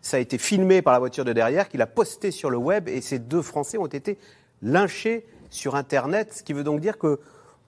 Ça 0.00 0.16
a 0.16 0.20
été 0.20 0.38
filmé 0.38 0.82
par 0.82 0.92
la 0.92 0.98
voiture 0.98 1.24
de 1.24 1.32
derrière, 1.32 1.68
qui 1.68 1.76
l'a 1.76 1.86
posté 1.86 2.30
sur 2.30 2.50
le 2.50 2.56
web, 2.56 2.88
et 2.88 3.00
ces 3.00 3.18
deux 3.18 3.42
Français 3.42 3.78
ont 3.78 3.86
été 3.86 4.18
lynchés 4.62 5.26
sur 5.50 5.74
Internet, 5.74 6.34
ce 6.34 6.42
qui 6.42 6.52
veut 6.52 6.64
donc 6.64 6.80
dire 6.80 6.98
que 6.98 7.18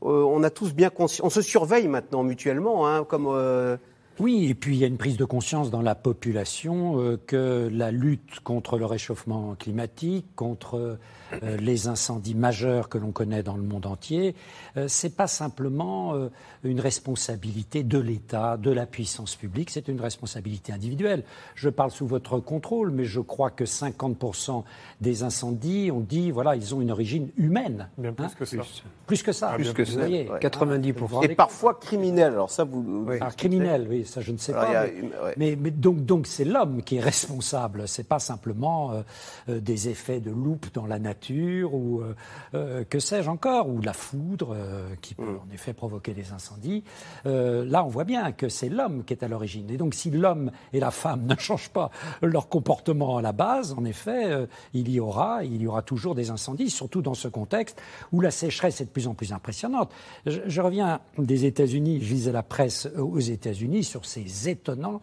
euh, 0.03 0.23
on 0.23 0.43
a 0.43 0.51
tous 0.51 0.75
bien 0.75 0.91
conscience, 0.91 1.27
on 1.27 1.31
se 1.31 1.43
surveille 1.43 1.89
maintenant 1.89 2.23
mutuellement, 2.23 2.89
hein, 2.89 3.05
comme 3.05 3.27
euh, 3.29 3.77
Oui, 4.19 4.49
et 4.49 4.55
puis 4.55 4.77
il 4.77 4.81
y 4.81 4.85
a 4.85 4.87
une 4.87 4.97
prise 4.97 5.17
de 5.17 5.25
conscience 5.25 5.71
dans 5.71 5.83
la 5.83 5.95
population 5.95 7.01
euh, 7.01 7.19
que 7.27 7.69
la 7.73 7.91
lutte 7.91 8.41
contre 8.41 8.79
le 8.79 8.87
réchauffement 8.87 9.55
climatique, 9.59 10.27
contre 10.37 10.99
euh, 11.43 11.57
les 11.57 11.89
incendies 11.89 12.35
majeurs 12.35 12.89
que 12.89 12.99
l'on 12.99 13.13
connaît 13.13 13.43
dans 13.43 13.57
le 13.57 13.63
monde 13.63 13.87
entier, 13.87 14.35
euh, 14.77 14.87
c'est 14.89 15.17
pas 15.17 15.27
simplement 15.27 16.15
euh, 16.15 16.29
une 16.65 16.81
responsabilité 16.81 17.83
de 17.83 17.99
l'État, 17.99 18.57
de 18.57 18.71
la 18.71 18.87
puissance 18.87 19.37
publique, 19.37 19.71
c'est 19.71 19.89
une 19.89 20.01
responsabilité 20.01 20.73
individuelle. 20.73 21.25
Je 21.55 21.69
parle 21.69 21.91
sous 21.91 22.07
votre 22.07 22.39
contrôle, 22.41 22.91
mais 22.91 23.05
je 23.05 23.21
crois 23.21 23.51
que 23.51 23.65
50% 23.65 24.65
des 25.01 25.23
incendies, 25.23 25.91
on 25.93 26.01
dit, 26.01 26.31
voilà, 26.31 26.57
ils 26.57 26.75
ont 26.75 26.81
une 26.81 26.91
origine 26.91 27.31
humaine. 27.37 27.89
Bien 27.99 28.13
plus 28.13 28.25
Hein 28.27 28.31
que 28.39 28.45
ça. 28.45 28.57
Plus 29.07 29.23
que 29.23 29.33
ça. 29.33 29.49
Plus 29.55 29.69
Vous 29.69 29.75
que 29.75 29.85
ça. 29.85 29.99
voyez. 29.99 30.29
90%. 30.41 30.93
Vous 30.99 31.07
vous 31.07 31.15
rendez 31.17 31.33
et 31.33 31.35
parfois 31.35 31.75
criminel. 31.75 32.33
Alors 32.33 32.51
ça, 32.51 32.65
vous, 32.65 33.07
alors, 33.09 33.29
Ah, 33.29 33.31
criminel, 33.37 33.87
oui, 33.89 34.05
ça 34.05 34.21
je 34.21 34.33
ne 34.33 34.37
sais 34.39 34.53
Alors, 34.53 34.71
pas. 34.71 34.79
a 34.81 34.87
mais, 34.87 34.93
une- 34.99 35.07
ouais. 35.09 35.35
mais- 35.37 35.57
mais 35.61 35.71
donc, 35.71 36.05
donc 36.05 36.27
c'est 36.27 36.45
l'homme 36.45 36.83
qui 36.83 36.97
est 36.97 37.01
responsable. 37.01 37.87
C'est 37.89 38.07
pas 38.07 38.19
simplement 38.19 38.93
euh, 38.93 39.03
euh, 39.49 39.61
des 39.61 39.89
effets 39.89 40.21
de 40.21 40.31
loupe 40.31 40.67
dans 40.75 40.87
la 40.87 40.99
nature 40.99 41.20
ou 41.29 42.01
euh, 42.01 42.15
euh, 42.55 42.85
que 42.89 42.99
sais-je 42.99 43.29
encore, 43.29 43.69
ou 43.69 43.81
la 43.81 43.93
foudre 43.93 44.55
euh, 44.57 44.89
qui 45.01 45.15
peut 45.15 45.39
en 45.43 45.53
effet 45.53 45.73
provoquer 45.73 46.15
des 46.15 46.33
incendies. 46.33 46.83
Euh, 47.27 47.65
là, 47.65 47.85
on 47.85 47.89
voit 47.89 48.05
bien 48.05 48.33
que 48.33 48.49
c'est 48.49 48.69
l'homme 48.69 49.05
qui 49.05 49.13
est 49.13 49.23
à 49.23 49.29
l'origine. 49.29 49.71
Et 49.71 49.77
donc, 49.77 49.95
si 49.95 50.11
l'homme 50.11 50.51
et 50.73 50.81
la 50.81 50.91
femme 50.91 51.27
ne 51.27 51.37
changent 51.37 51.71
pas 51.71 51.91
leur 52.23 52.49
comportement 52.49 53.19
à 53.19 53.23
la 53.23 53.33
base, 53.33 53.75
en 53.79 53.85
effet, 53.85 54.47
il 54.75 54.91
y 54.91 55.01
aura, 55.01 55.45
il 55.45 55.63
y 55.63 55.67
aura 55.67 55.83
toujours 55.83 56.15
des 56.15 56.31
incendies, 56.31 56.71
surtout 56.71 57.03
dans 57.03 57.15
ce 57.15 57.29
contexte 57.29 57.81
où 58.13 58.21
la 58.21 58.31
sécheresse 58.31 58.81
est 58.81 58.87
de 58.87 58.91
plus 58.91 59.07
en 59.07 59.15
plus 59.15 59.33
impressionnante. 59.33 59.91
Je, 60.27 60.41
je 60.47 60.61
reviens 60.61 61.01
des 61.19 61.45
États-Unis, 61.45 62.01
je 62.03 62.13
lisais 62.13 62.33
la 62.33 62.43
presse 62.43 62.89
aux 62.97 63.19
États-Unis 63.19 63.85
sur 63.85 64.05
ces 64.05 64.49
étonnants 64.49 65.01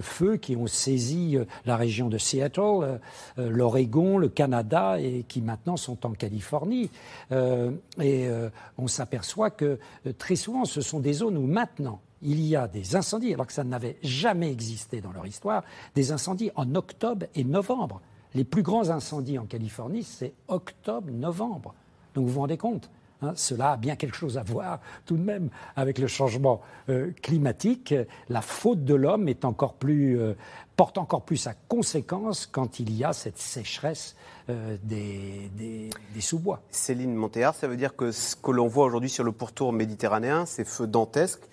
feux 0.00 0.36
qui 0.36 0.56
ont 0.56 0.66
saisi 0.66 1.36
la 1.64 1.76
région 1.76 2.08
de 2.08 2.18
Seattle, 2.18 3.00
l'Oregon, 3.36 4.18
le 4.18 4.28
Canada 4.28 4.98
et 5.00 5.24
qui 5.28 5.40
maintenant 5.40 5.55
sont 5.76 6.06
en 6.06 6.12
Californie. 6.12 6.90
Euh, 7.32 7.72
et 8.00 8.28
euh, 8.28 8.50
on 8.78 8.86
s'aperçoit 8.86 9.50
que 9.50 9.78
euh, 10.06 10.12
très 10.16 10.36
souvent, 10.36 10.64
ce 10.64 10.80
sont 10.80 11.00
des 11.00 11.14
zones 11.14 11.36
où 11.36 11.46
maintenant 11.46 12.00
il 12.22 12.40
y 12.40 12.56
a 12.56 12.66
des 12.66 12.96
incendies, 12.96 13.34
alors 13.34 13.46
que 13.46 13.52
ça 13.52 13.64
n'avait 13.64 13.98
jamais 14.02 14.50
existé 14.50 15.00
dans 15.00 15.12
leur 15.12 15.26
histoire, 15.26 15.64
des 15.94 16.12
incendies 16.12 16.50
en 16.56 16.74
octobre 16.74 17.26
et 17.34 17.44
novembre. 17.44 18.00
Les 18.34 18.44
plus 18.44 18.62
grands 18.62 18.88
incendies 18.90 19.38
en 19.38 19.44
Californie, 19.44 20.02
c'est 20.02 20.32
octobre-novembre. 20.48 21.74
Donc 22.14 22.26
vous 22.26 22.32
vous 22.32 22.40
rendez 22.40 22.56
compte 22.56 22.90
hein, 23.22 23.32
cela 23.34 23.72
a 23.72 23.76
bien 23.76 23.96
quelque 23.96 24.16
chose 24.16 24.38
à 24.38 24.42
voir 24.42 24.80
tout 25.04 25.16
de 25.16 25.22
même 25.22 25.48
avec 25.76 25.98
le 25.98 26.06
changement 26.06 26.60
euh, 26.88 27.10
climatique. 27.22 27.94
La 28.28 28.40
faute 28.40 28.84
de 28.84 28.94
l'homme 28.94 29.28
encore 29.42 29.74
plus, 29.74 30.18
euh, 30.20 30.34
porte 30.76 30.98
encore 30.98 31.22
plus 31.22 31.46
à 31.46 31.54
conséquence 31.68 32.46
quand 32.46 32.80
il 32.80 32.94
y 32.94 33.04
a 33.04 33.12
cette 33.12 33.38
sécheresse 33.38 34.16
euh, 34.48 34.76
des 34.84 35.90
sous-bois. 36.20 36.62
Céline 36.70 37.14
Montéard, 37.14 37.54
ça 37.54 37.68
veut 37.68 37.76
dire 37.76 37.96
que 37.96 38.12
ce 38.12 38.36
que 38.36 38.50
l'on 38.50 38.68
voit 38.68 38.86
aujourd'hui 38.86 39.10
sur 39.10 39.24
le 39.24 39.32
pourtour 39.32 39.72
méditerranéen, 39.72 40.46
ces 40.46 40.64
feux 40.64 40.86
dantesques, 40.86 41.48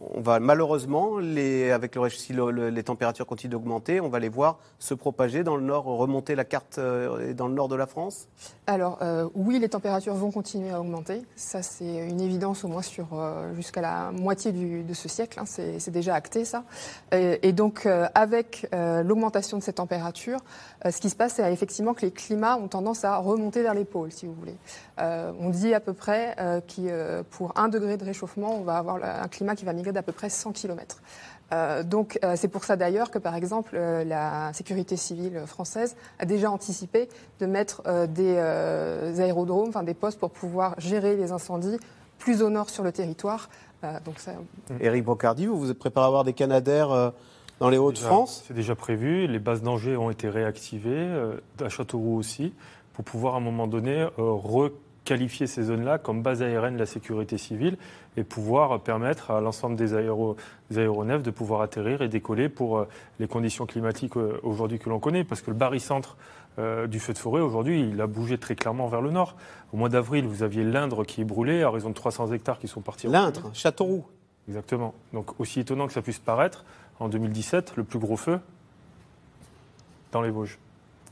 on 0.00 0.20
va 0.20 0.40
malheureusement, 0.40 1.16
avec 1.18 1.98
si 2.10 2.32
le- 2.32 2.50
le- 2.50 2.70
les 2.70 2.82
températures 2.82 3.26
continuent 3.26 3.52
d'augmenter, 3.52 4.00
on 4.00 4.08
va 4.08 4.18
les 4.18 4.28
voir 4.28 4.58
se 4.78 4.94
propager 4.94 5.44
dans 5.44 5.56
le 5.56 5.62
nord, 5.62 5.84
remonter 5.84 6.34
la 6.34 6.44
carte 6.44 6.78
euh, 6.78 7.32
dans 7.34 7.48
le 7.48 7.54
nord 7.54 7.68
de 7.68 7.76
la 7.76 7.86
France? 7.86 8.28
Alors 8.66 8.98
euh, 9.02 9.28
oui, 9.34 9.58
les 9.58 9.68
températures 9.68 10.14
vont 10.14 10.30
continuer 10.30 10.70
à 10.70 10.80
augmenter. 10.80 11.22
Ça, 11.36 11.62
c'est 11.62 12.08
une 12.08 12.20
évidence 12.20 12.64
au 12.64 12.68
moins 12.68 12.82
sur 12.82 13.06
euh, 13.14 13.54
jusqu'à 13.54 13.80
la 13.80 14.10
moitié 14.12 14.52
de 14.52 14.94
ce 14.94 15.08
siècle. 15.08 15.40
hein. 15.40 15.44
C'est 15.46 15.90
déjà 15.90 16.14
acté 16.14 16.44
ça. 16.44 16.64
Et, 17.12 17.52
donc 17.52 17.88
avec 18.14 18.68
l'augmentation 18.72 19.58
de 19.58 19.62
ces 19.62 19.72
températures, 19.72 20.40
ce 20.84 21.00
qui 21.00 21.10
se 21.10 21.16
passe, 21.16 21.34
c'est 21.34 21.52
effectivement 21.52 21.94
que 21.94 22.02
les 22.02 22.10
climats 22.10 22.56
ont 22.56 22.68
tendance 22.68 23.04
à 23.04 23.16
remonter 23.16 23.62
vers 23.62 23.74
les 23.74 23.84
pôles, 23.84 24.12
si 24.12 24.26
vous 24.26 24.34
voulez. 24.34 24.56
On 24.98 25.50
dit 25.50 25.74
à 25.74 25.80
peu 25.80 25.92
près 25.92 26.34
que 26.76 27.22
pour 27.22 27.52
un 27.56 27.68
degré 27.68 27.96
de 27.96 28.04
réchauffement, 28.04 28.54
on 28.54 28.62
va 28.62 28.78
avoir 28.78 28.96
un 29.02 29.28
climat 29.28 29.54
qui 29.54 29.64
va 29.64 29.72
migrer 29.72 29.85
d'à 29.92 30.02
peu 30.02 30.12
près 30.12 30.30
100 30.30 30.52
km. 30.52 31.00
Euh, 31.52 31.84
donc 31.84 32.18
euh, 32.24 32.34
c'est 32.36 32.48
pour 32.48 32.64
ça 32.64 32.74
d'ailleurs 32.74 33.10
que 33.12 33.18
par 33.20 33.36
exemple 33.36 33.76
euh, 33.76 34.02
la 34.02 34.52
sécurité 34.52 34.96
civile 34.96 35.42
française 35.46 35.94
a 36.18 36.24
déjà 36.24 36.50
anticipé 36.50 37.08
de 37.38 37.46
mettre 37.46 37.82
euh, 37.86 38.08
des 38.08 38.34
euh, 38.36 39.16
aérodromes, 39.20 39.68
enfin 39.68 39.84
des 39.84 39.94
postes 39.94 40.18
pour 40.18 40.30
pouvoir 40.30 40.74
gérer 40.78 41.14
les 41.14 41.30
incendies 41.30 41.78
plus 42.18 42.42
au 42.42 42.50
nord 42.50 42.70
sur 42.70 42.82
le 42.82 42.90
territoire. 42.90 43.48
Euh, 43.84 43.98
donc 44.04 44.18
ça, 44.18 44.32
Éric 44.80 45.04
Brocardi, 45.04 45.46
vous 45.46 45.58
vous 45.58 45.70
êtes 45.70 45.78
préparé 45.78 46.04
à 46.04 46.08
avoir 46.08 46.24
des 46.24 46.32
Canadaires 46.32 46.90
euh, 46.90 47.10
dans 47.60 47.68
les 47.68 47.78
Hauts-de-France 47.78 48.44
C'est 48.46 48.54
déjà 48.54 48.74
prévu. 48.74 49.26
Les 49.26 49.38
bases 49.38 49.62
d'Angers 49.62 49.96
ont 49.96 50.10
été 50.10 50.28
réactivées, 50.28 50.90
euh, 50.94 51.36
à 51.60 51.68
Châteauroux 51.68 52.16
aussi, 52.16 52.52
pour 52.94 53.04
pouvoir 53.04 53.34
à 53.34 53.36
un 53.36 53.40
moment 53.40 53.66
donné 53.66 54.06
requalifier 55.06 55.46
ces 55.46 55.62
zones-là 55.62 55.98
comme 55.98 56.22
base 56.22 56.42
aérienne 56.42 56.74
de 56.74 56.80
la 56.80 56.86
sécurité 56.86 57.38
civile 57.38 57.76
et 58.16 58.24
pouvoir 58.24 58.80
permettre 58.80 59.30
à 59.30 59.40
l'ensemble 59.40 59.76
des, 59.76 59.94
aéro- 59.94 60.36
des 60.70 60.78
aéronefs 60.78 61.22
de 61.22 61.30
pouvoir 61.30 61.60
atterrir 61.60 62.02
et 62.02 62.08
décoller 62.08 62.48
pour 62.48 62.78
euh, 62.78 62.88
les 63.20 63.28
conditions 63.28 63.66
climatiques 63.66 64.16
euh, 64.16 64.40
aujourd'hui 64.42 64.80
que 64.80 64.88
l'on 64.88 64.98
connaît. 64.98 65.22
Parce 65.22 65.42
que 65.42 65.50
le 65.50 65.56
barycentre 65.56 66.16
euh, 66.58 66.88
du 66.88 66.98
feu 66.98 67.12
de 67.12 67.18
forêt, 67.18 67.40
aujourd'hui, 67.40 67.88
il 67.88 68.00
a 68.00 68.08
bougé 68.08 68.36
très 68.36 68.56
clairement 68.56 68.88
vers 68.88 69.00
le 69.00 69.12
nord. 69.12 69.36
Au 69.72 69.76
mois 69.76 69.88
d'avril, 69.88 70.26
vous 70.26 70.42
aviez 70.42 70.64
l'Indre 70.64 71.04
qui 71.04 71.20
est 71.20 71.24
brûlé 71.24 71.62
à 71.62 71.70
raison 71.70 71.90
de 71.90 71.94
300 71.94 72.32
hectares 72.32 72.58
qui 72.58 72.66
sont 72.66 72.80
partis. 72.80 73.06
L'Indre, 73.06 73.50
Châteauroux. 73.54 74.04
Exactement. 74.48 74.92
Donc 75.12 75.38
aussi 75.38 75.60
étonnant 75.60 75.86
que 75.86 75.92
ça 75.92 76.02
puisse 76.02 76.18
paraître, 76.18 76.64
en 76.98 77.08
2017, 77.08 77.74
le 77.76 77.84
plus 77.84 77.98
gros 78.00 78.16
feu 78.16 78.40
dans 80.10 80.22
les 80.22 80.30
Vosges. 80.30 80.58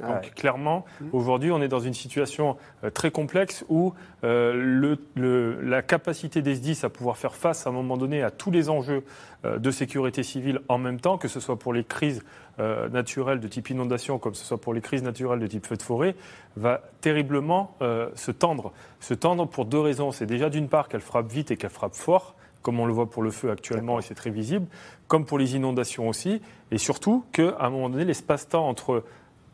Donc 0.00 0.08
ouais. 0.22 0.30
clairement, 0.34 0.84
aujourd'hui, 1.12 1.50
on 1.52 1.62
est 1.62 1.68
dans 1.68 1.78
une 1.80 1.94
situation 1.94 2.56
euh, 2.82 2.90
très 2.90 3.10
complexe 3.10 3.64
où 3.68 3.94
euh, 4.24 4.52
le- 4.54 4.98
le- 5.14 5.60
la 5.62 5.82
capacité 5.82 6.42
des 6.42 6.56
SDIS 6.56 6.80
à 6.84 6.88
pouvoir 6.88 7.16
faire 7.16 7.34
face 7.34 7.66
à 7.66 7.70
un 7.70 7.72
moment 7.72 7.96
donné 7.96 8.22
à 8.22 8.30
tous 8.30 8.50
les 8.50 8.68
enjeux 8.70 9.04
euh, 9.44 9.58
de 9.58 9.70
sécurité 9.70 10.22
civile 10.22 10.60
en 10.68 10.78
même 10.78 11.00
temps, 11.00 11.16
que 11.18 11.28
ce 11.28 11.38
soit 11.40 11.58
pour 11.58 11.72
les 11.72 11.84
crises 11.84 12.22
euh, 12.58 12.88
naturelles 12.88 13.40
de 13.40 13.48
type 13.48 13.70
inondation, 13.70 14.18
comme 14.18 14.34
ce 14.34 14.44
soit 14.44 14.60
pour 14.60 14.74
les 14.74 14.80
crises 14.80 15.02
naturelles 15.02 15.38
de 15.40 15.46
type 15.46 15.66
feu 15.66 15.76
de 15.76 15.82
forêt, 15.82 16.14
va 16.56 16.80
terriblement 17.00 17.76
se 18.14 18.30
tendre. 18.30 18.72
Se 19.00 19.12
tendre 19.14 19.46
pour 19.46 19.64
deux 19.64 19.80
raisons. 19.80 20.12
C'est 20.12 20.26
déjà 20.26 20.50
d'une 20.50 20.68
part 20.68 20.88
qu'elle 20.88 21.00
frappe 21.00 21.30
vite 21.30 21.50
et 21.50 21.56
qu'elle 21.56 21.70
frappe 21.70 21.94
fort, 21.94 22.34
comme 22.62 22.78
on 22.80 22.86
le 22.86 22.92
voit 22.92 23.10
pour 23.10 23.22
le 23.22 23.30
feu 23.30 23.50
actuellement 23.50 23.98
et 23.98 24.02
c'est 24.02 24.14
très 24.14 24.30
visible, 24.30 24.66
comme 25.08 25.26
pour 25.26 25.38
les 25.38 25.54
inondations 25.56 26.08
aussi, 26.08 26.40
et 26.70 26.78
surtout 26.78 27.24
qu'à 27.32 27.56
un 27.60 27.70
moment 27.70 27.90
donné, 27.90 28.04
l'espace-temps 28.04 28.66
entre 28.66 29.04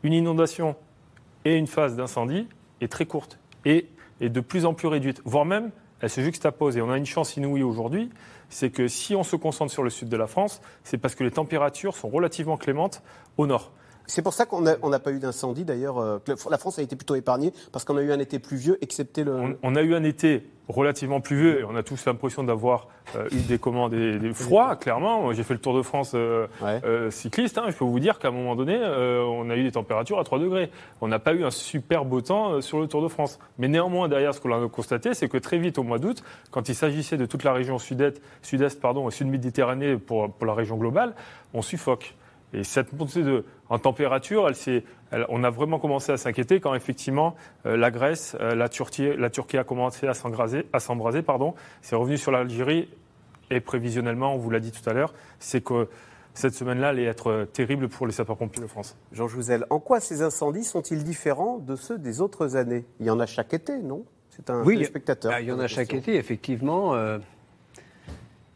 une 0.03 0.13
inondation 0.13 0.75
et 1.45 1.55
une 1.55 1.67
phase 1.67 1.95
d'incendie 1.95 2.47
est 2.81 2.91
très 2.91 3.05
courte 3.05 3.39
et 3.65 3.87
est 4.19 4.29
de 4.29 4.39
plus 4.39 4.65
en 4.65 4.73
plus 4.73 4.87
réduite, 4.87 5.21
voire 5.25 5.45
même 5.45 5.71
elle 6.01 6.09
se 6.09 6.21
juxtapose. 6.21 6.77
Et 6.77 6.81
on 6.81 6.89
a 6.89 6.97
une 6.97 7.05
chance 7.05 7.37
inouïe 7.37 7.63
aujourd'hui, 7.63 8.09
c'est 8.49 8.71
que 8.71 8.87
si 8.87 9.15
on 9.15 9.23
se 9.23 9.35
concentre 9.35 9.71
sur 9.71 9.83
le 9.83 9.89
sud 9.89 10.09
de 10.09 10.17
la 10.17 10.27
France, 10.27 10.61
c'est 10.83 10.97
parce 10.97 11.15
que 11.15 11.23
les 11.23 11.31
températures 11.31 11.95
sont 11.95 12.09
relativement 12.09 12.57
clémentes 12.57 13.03
au 13.37 13.47
nord. 13.47 13.71
C'est 14.11 14.21
pour 14.21 14.33
ça 14.33 14.45
qu'on 14.45 14.59
n'a 14.59 14.75
on 14.81 14.91
pas 14.99 15.11
eu 15.13 15.19
d'incendie 15.19 15.63
d'ailleurs. 15.63 15.97
euh, 15.97 16.19
La 16.49 16.57
France 16.57 16.77
a 16.79 16.81
été 16.81 16.97
plutôt 16.97 17.15
épargnée 17.15 17.53
parce 17.71 17.85
qu'on 17.85 17.95
a 17.95 18.01
eu 18.01 18.11
un 18.11 18.19
été 18.19 18.39
pluvieux, 18.39 18.77
excepté 18.81 19.23
le. 19.23 19.39
On, 19.39 19.55
on 19.63 19.75
a 19.77 19.81
eu 19.83 19.95
un 19.95 20.03
été 20.03 20.43
relativement 20.67 21.21
pluvieux 21.21 21.61
et 21.61 21.63
on 21.63 21.77
a 21.77 21.83
tous 21.83 22.05
l'impression 22.05 22.43
d'avoir 22.43 22.89
euh, 23.15 23.29
eu 23.31 23.39
des, 23.47 23.57
comment, 23.57 23.87
des, 23.87 24.19
des 24.19 24.33
froids, 24.33 24.75
clairement. 24.75 25.31
J'ai 25.31 25.43
fait 25.43 25.53
le 25.53 25.61
Tour 25.61 25.77
de 25.77 25.81
France 25.81 26.11
euh, 26.13 26.47
euh, 26.61 27.09
cycliste. 27.09 27.57
hein. 27.57 27.63
je 27.69 27.77
peux 27.77 27.85
vous 27.85 28.01
dire 28.01 28.19
qu'à 28.19 28.27
un 28.27 28.31
moment 28.31 28.57
donné, 28.57 28.77
on 28.83 29.49
a 29.49 29.55
eu 29.55 29.63
des 29.63 29.71
températures 29.71 30.19
à 30.19 30.25
3 30.25 30.39
degrés. 30.39 30.71
On 30.99 31.07
n'a 31.07 31.19
pas 31.19 31.33
eu 31.33 31.45
un 31.45 31.51
super 31.51 32.03
beau 32.03 32.19
temps 32.19 32.59
sur 32.59 32.81
le 32.81 32.87
Tour 32.87 33.01
de 33.01 33.07
France. 33.07 33.39
Mais 33.59 33.69
néanmoins, 33.69 34.09
derrière, 34.09 34.33
ce 34.33 34.41
qu'on 34.41 34.51
a 34.51 34.67
constaté, 34.67 35.13
c'est 35.13 35.29
que 35.29 35.37
très 35.37 35.57
vite, 35.57 35.77
au 35.77 35.83
mois 35.83 35.99
d'août, 35.99 36.21
quand 36.51 36.67
il 36.67 36.75
s'agissait 36.75 37.15
de 37.17 37.25
toute 37.25 37.45
la 37.45 37.53
région 37.53 37.79
sud-est, 37.79 38.21
sud-est 38.41 38.81
pardon, 38.81 39.07
et 39.07 39.11
sud-méditerranée 39.11 39.95
pour, 39.95 40.33
pour 40.33 40.45
la 40.45 40.53
région 40.53 40.75
globale, 40.75 41.15
on 41.53 41.61
suffoque. 41.61 42.13
Et 42.53 42.63
cette 42.63 42.91
montée 42.93 43.23
de, 43.23 43.45
en 43.69 43.79
température, 43.79 44.47
elle, 44.47 44.55
s'est- 44.55 44.83
elle- 45.11 45.25
on 45.29 45.43
a 45.43 45.49
vraiment 45.49 45.79
commencé 45.79 46.11
à 46.11 46.17
s'inquiéter 46.17 46.59
quand 46.59 46.73
effectivement 46.75 47.35
euh, 47.65 47.77
la 47.77 47.91
Grèce, 47.91 48.35
euh, 48.41 48.55
la, 48.55 48.67
Turquie, 48.67 49.15
la 49.15 49.29
Turquie 49.29 49.57
a 49.57 49.63
commencé 49.63 50.07
à 50.07 50.13
s'embraser, 50.13 50.65
à 50.73 50.79
s'embraser, 50.79 51.21
pardon, 51.21 51.53
c'est 51.81 51.95
revenu 51.95 52.17
sur 52.17 52.31
l'Algérie 52.31 52.89
et 53.49 53.59
prévisionnellement, 53.61 54.33
on 54.35 54.37
vous 54.37 54.49
l'a 54.49 54.59
dit 54.59 54.71
tout 54.71 54.87
à 54.89 54.93
l'heure, 54.93 55.13
c'est 55.39 55.61
que 55.63 55.87
cette 56.33 56.53
semaine-là 56.53 56.89
allait 56.89 57.03
être 57.05 57.27
euh, 57.29 57.45
terrible 57.45 57.89
pour 57.89 58.05
les 58.07 58.13
sapeurs-pompiers 58.13 58.61
de 58.61 58.67
France. 58.67 58.95
Jean 59.11 59.27
Jouzel, 59.27 59.65
en 59.69 59.79
quoi 59.79 59.99
ces 59.99 60.21
incendies 60.21 60.63
sont-ils 60.63 61.03
différents 61.03 61.57
de 61.57 61.75
ceux 61.75 61.97
des 61.97 62.21
autres 62.21 62.55
années? 62.55 62.85
Il 63.01 63.05
y 63.05 63.09
en 63.09 63.19
a 63.19 63.25
chaque 63.25 63.53
été, 63.53 63.77
non? 63.79 64.05
C'est 64.29 64.49
un 64.49 64.63
Oui, 64.63 64.83
spectateur. 64.85 65.31
bah, 65.31 65.41
il 65.41 65.47
y 65.47 65.51
en 65.51 65.59
a 65.59 65.67
chaque 65.67 65.93
été, 65.93 66.15
effectivement. 66.15 66.95
euh, 66.95 67.19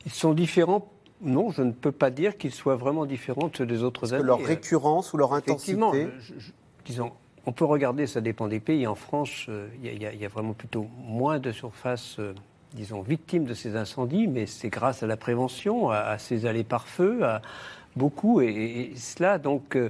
ils 0.05 0.11
sont 0.13 0.33
différents. 0.33 0.87
Non, 1.21 1.49
je 1.51 1.61
ne 1.61 1.71
peux 1.71 1.91
pas 1.91 2.09
dire 2.09 2.37
qu'ils 2.37 2.51
soient 2.53 2.75
vraiment 2.75 3.05
différents 3.05 3.47
de 3.47 3.55
ceux 3.55 3.65
des 3.65 3.83
autres 3.83 4.13
années. 4.13 4.23
leur 4.23 4.43
récurrence 4.43 5.13
ou 5.13 5.17
leur 5.17 5.35
Effectivement, 5.37 5.89
intensité 5.91 6.19
je- 6.19 6.39
je- 6.39 6.51
disons, 6.85 7.11
on 7.45 7.51
peut 7.51 7.65
regarder, 7.65 8.05
ça 8.07 8.21
dépend 8.21 8.47
des 8.47 8.59
pays. 8.59 8.85
En 8.85 8.95
France, 8.95 9.45
euh, 9.49 9.67
il 9.81 10.01
y, 10.01 10.05
a- 10.05 10.13
y 10.13 10.17
y 10.17 10.27
vraiment 10.27 10.53
plutôt 10.53 10.87
moins 11.07 11.39
de 11.39 11.51
surfaces, 11.51 12.17
euh, 12.19 12.33
disons, 12.73 13.01
victimes 13.01 13.45
de 13.45 13.53
ces 13.53 13.75
incendies, 13.77 14.27
mais 14.27 14.45
c'est 14.45 14.69
grâce 14.69 15.03
à 15.03 15.07
la 15.07 15.15
prévention, 15.17 15.89
à, 15.89 15.97
à 15.99 16.17
ces 16.17 16.45
allées 16.45 16.63
par 16.65 16.87
feu, 16.87 17.23
à 17.23 17.41
beaucoup. 17.95 18.41
Et, 18.41 18.91
cela, 18.97 19.37
donc, 19.37 19.75
euh, 19.77 19.89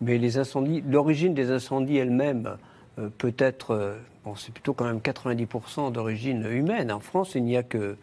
mais 0.00 0.16
les 0.18 0.38
incendies, 0.38 0.82
l'origine 0.88 1.34
des 1.34 1.50
incendies 1.50 1.98
elle-même 1.98 2.56
euh, 2.98 3.08
peut 3.18 3.34
être, 3.38 3.72
euh, 3.72 3.96
bon, 4.24 4.34
c'est 4.36 4.52
plutôt 4.52 4.72
quand 4.72 4.84
même 4.84 5.00
90% 5.00 5.90
d'origine 5.90 6.46
humaine. 6.50 6.90
En 6.92 7.00
France, 7.00 7.34
il 7.34 7.44
n'y 7.44 7.56
a 7.56 7.62
que 7.62 7.96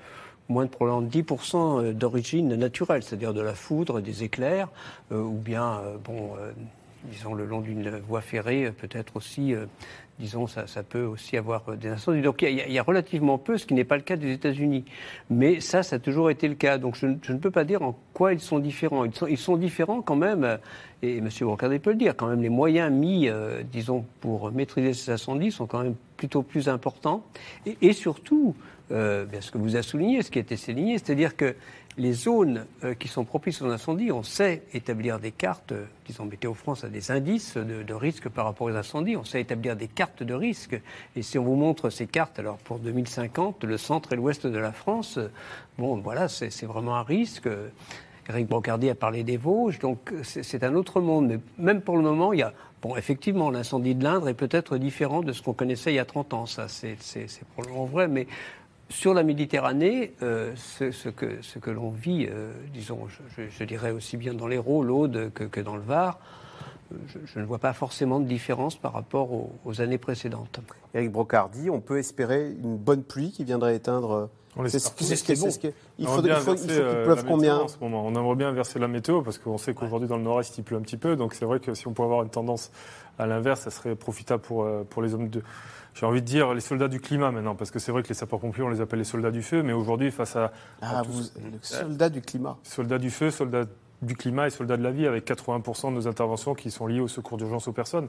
moins 0.49 0.65
de 0.65 0.69
probablement 0.69 1.07
10% 1.07 1.93
d'origine 1.93 2.55
naturelle, 2.55 3.03
c'est-à-dire 3.03 3.33
de 3.33 3.41
la 3.41 3.53
foudre, 3.53 4.01
des 4.01 4.23
éclairs, 4.23 4.67
euh, 5.11 5.21
ou 5.21 5.33
bien, 5.37 5.79
euh, 5.85 5.95
bon, 6.03 6.31
euh, 6.39 6.51
disons, 7.05 7.33
le 7.33 7.45
long 7.45 7.61
d'une 7.61 7.89
voie 8.07 8.21
ferrée, 8.21 8.65
euh, 8.65 8.71
peut-être 8.71 9.15
aussi, 9.15 9.53
euh, 9.53 9.65
disons, 10.19 10.47
ça, 10.47 10.65
peut 10.83 11.03
aussi 11.05 11.37
avoir 11.37 11.63
euh, 11.69 11.75
des 11.75 11.87
incendies. 11.89 12.21
Donc 12.21 12.41
il 12.41 12.53
y, 12.71 12.79
a- 12.79 12.83
relativement 12.83 13.37
peu, 13.37 13.57
ce 13.57 13.65
qui 13.65 13.73
n'est 13.73 13.85
pas 13.85 13.95
le 13.95 14.01
cas 14.01 14.15
des 14.17 14.33
États-Unis. 14.33 14.83
Mais 15.29 15.61
ça, 15.61 15.83
ça 15.83 15.95
a 15.97 15.99
toujours 15.99 16.29
été 16.29 16.47
le 16.47 16.55
cas. 16.55 16.77
Donc 16.77 16.95
je, 16.95 17.05
ne- 17.05 17.37
peux 17.37 17.51
pas 17.51 17.63
dire 17.63 17.83
en 17.83 17.95
quoi 18.13 18.33
ils 18.33 18.41
sont 18.41 18.59
différents. 18.59 19.05
Ils 19.05 19.37
sont, 19.37 19.55
différents 19.55 20.01
quand 20.01 20.15
même, 20.17 20.43
euh, 20.43 20.57
et 21.03 21.19
M. 21.19 21.29
Brocardé 21.41 21.79
peut 21.79 21.91
le 21.91 21.95
dire, 21.95 22.15
quand 22.17 22.27
même, 22.27 22.41
les 22.41 22.49
moyens 22.49 22.91
mis, 22.91 23.29
euh, 23.29 23.61
disons, 23.71 24.03
pour 24.19 24.51
maîtriser 24.51 24.93
ces 24.93 25.11
incendies 25.11 25.51
sont 25.51 25.67
quand 25.67 25.83
même 25.83 25.95
plutôt 26.17 26.41
plus 26.41 26.67
importants. 26.67 27.23
Et 27.81 27.93
surtout, 27.93 28.55
euh, 28.91 29.25
ce 29.39 29.51
que 29.51 29.57
vous 29.57 29.75
avez 29.75 29.83
souligné, 29.83 30.21
ce 30.21 30.31
qui 30.31 30.39
a 30.39 30.41
été 30.41 30.57
souligné, 30.57 30.97
c'est-à-dire 30.97 31.35
que 31.35 31.55
les 31.99 32.13
zones 32.13 32.65
euh, 32.83 32.93
qui 32.93 33.07
sont 33.09 33.25
propices 33.25 33.61
aux 33.61 33.69
incendies, 33.69 34.11
on 34.11 34.23
sait 34.23 34.63
établir 34.73 35.19
des 35.19 35.31
cartes, 35.31 35.73
euh, 35.73 35.85
disons 36.05 36.25
Météo 36.25 36.53
France 36.53 36.85
a 36.85 36.87
des 36.87 37.11
indices 37.11 37.57
de, 37.57 37.93
risque 37.93 38.29
par 38.29 38.45
rapport 38.45 38.67
aux 38.67 38.75
incendies, 38.75 39.17
on 39.17 39.25
sait 39.25 39.41
établir 39.41 39.75
des 39.75 39.89
cartes 39.89 40.23
de 40.23 40.33
risque. 40.33 40.79
Et 41.17 41.21
si 41.21 41.37
on 41.37 41.43
vous 41.43 41.55
montre 41.55 41.89
ces 41.89 42.07
cartes, 42.07 42.39
alors 42.39 42.57
pour 42.57 42.79
2050, 42.79 43.65
le 43.65 43.77
centre 43.77 44.13
et 44.13 44.15
l'ouest 44.15 44.47
de 44.47 44.57
la 44.57 44.71
France, 44.71 45.17
euh, 45.17 45.29
bon 45.77 45.97
voilà, 45.97 46.29
c'est 46.29 46.65
vraiment 46.65 46.95
un 46.95 47.03
risque. 47.03 47.49
Eric 48.29 48.47
Brocardi 48.47 48.89
a 48.89 48.95
parlé 48.95 49.23
des 49.23 49.37
Vosges, 49.37 49.79
donc 49.79 50.13
c'est 50.23 50.63
un 50.63 50.75
autre 50.75 51.01
monde. 51.01 51.27
Mais 51.27 51.39
même 51.57 51.81
pour 51.81 51.97
le 51.97 52.03
moment, 52.03 52.31
il 52.31 52.39
y 52.39 52.43
a, 52.43 52.53
bon, 52.81 52.95
effectivement, 52.95 53.49
l'incendie 53.49 53.95
de 53.95 54.03
l'Indre 54.03 54.29
est 54.29 54.35
peut-être 54.35 54.77
différent 54.77 55.21
de 55.21 55.33
ce 55.33 55.41
qu'on 55.41 55.53
connaissait 55.53 55.91
il 55.91 55.95
y 55.95 55.99
a 55.99 56.05
30 56.05 56.33
ans, 56.33 56.45
ça 56.45 56.67
c'est 56.67 56.95
probablement 57.55 57.85
vrai, 57.85 58.07
mais 58.07 58.27
sur 58.89 59.13
la 59.13 59.23
Méditerranée, 59.23 60.13
euh, 60.23 60.51
ce, 60.55 60.91
ce 60.91 61.09
que, 61.09 61.41
ce 61.41 61.59
que 61.59 61.69
l'on 61.69 61.91
vit, 61.91 62.27
euh, 62.29 62.51
disons, 62.73 63.07
je, 63.07 63.43
je- 63.43 63.49
je 63.49 63.63
dirais 63.63 63.91
aussi 63.91 64.17
bien 64.17 64.33
dans 64.33 64.47
l'Hérault, 64.47 64.83
l'Aude 64.83 65.31
que, 65.33 65.43
que 65.43 65.61
dans 65.61 65.75
le 65.75 65.81
Var, 65.83 66.19
je, 67.25 67.39
ne 67.39 67.45
vois 67.45 67.59
pas 67.59 67.73
forcément 67.73 68.19
de 68.19 68.25
différence 68.25 68.75
par 68.75 68.93
rapport 68.93 69.29
aux, 69.31 69.81
années 69.81 69.99
précédentes. 69.99 70.59
Éric 70.95 71.11
Brocardi, 71.11 71.69
on 71.69 71.81
peut 71.81 71.99
espérer 71.99 72.49
une 72.63 72.77
bonne 72.77 73.03
pluie 73.03 73.31
qui 73.31 73.43
viendrait 73.43 73.75
éteindre. 73.75 74.29
C'est 74.65 74.79
ce 74.79 75.23
qui 75.23 75.31
est 75.33 75.39
bon. 75.39 75.49
Il 75.99 76.07
faut, 76.07 76.23
il 76.25 76.33
faut, 76.33 76.55
qu'il 76.55 76.67
pleuve 76.67 77.23
combien 77.27 77.59
en 77.59 77.67
ce 77.67 77.77
moment? 77.79 78.03
On 78.07 78.15
aimerait 78.15 78.35
bien 78.35 78.51
verser 78.51 78.79
la 78.79 78.87
météo 78.87 79.21
parce 79.21 79.37
qu'on 79.37 79.59
sait 79.59 79.75
qu'aujourd'hui 79.75 80.07
dans 80.09 80.17
le 80.17 80.23
nord-est 80.23 80.57
il 80.57 80.63
pleut 80.63 80.77
un 80.77 80.81
petit 80.81 80.97
peu. 80.97 81.15
Donc 81.15 81.35
c'est 81.35 81.45
vrai 81.45 81.59
que 81.59 81.75
si 81.75 81.87
on 81.87 81.93
pouvait 81.93 82.07
avoir 82.07 82.23
une 82.23 82.31
tendance 82.31 82.71
à 83.19 83.27
l'inverse, 83.27 83.61
ça 83.61 83.69
serait 83.69 83.95
profitable 83.95 84.41
pour, 84.41 84.67
pour 84.89 85.03
les 85.03 85.13
hommes 85.13 85.29
de, 85.29 85.43
j'ai 85.99 86.05
envie 86.05 86.21
de 86.21 86.25
dire 86.25 86.53
les 86.53 86.61
soldats 86.61 86.87
du 86.87 87.01
climat 87.01 87.29
maintenant, 87.29 87.55
parce 87.55 87.71
que 87.71 87.79
c'est 87.79 87.91
vrai 87.91 88.03
que 88.03 88.07
les 88.07 88.13
sapeurs-pompiers, 88.13 88.63
on 88.63 88.69
les 88.69 88.79
appelle 88.79 88.99
les 88.99 89.05
soldats 89.05 89.31
du 89.31 89.41
feu, 89.41 89.63
mais 89.63 89.73
aujourd'hui, 89.73 90.11
face 90.11 90.37
à. 90.37 90.53
Ah, 90.81 91.01
vous, 91.05 91.23
soldats 91.61 92.07
du 92.07 92.21
climat. 92.21 92.57
Soldats 92.63 92.99
du 92.99 93.09
feu, 93.09 93.31
soldats 93.31 93.65
du 94.01 94.15
climat 94.15 94.47
et 94.47 94.49
soldats 94.49 94.77
de 94.77 94.83
la 94.83 94.91
vie, 94.91 95.07
avec 95.07 95.29
80% 95.29 95.89
de 95.89 95.95
nos 95.95 96.07
interventions 96.07 96.53
qui 96.53 96.71
sont 96.71 96.87
liées 96.87 97.01
au 97.01 97.09
secours 97.09 97.37
d'urgence 97.37 97.67
aux 97.67 97.73
personnes. 97.73 98.07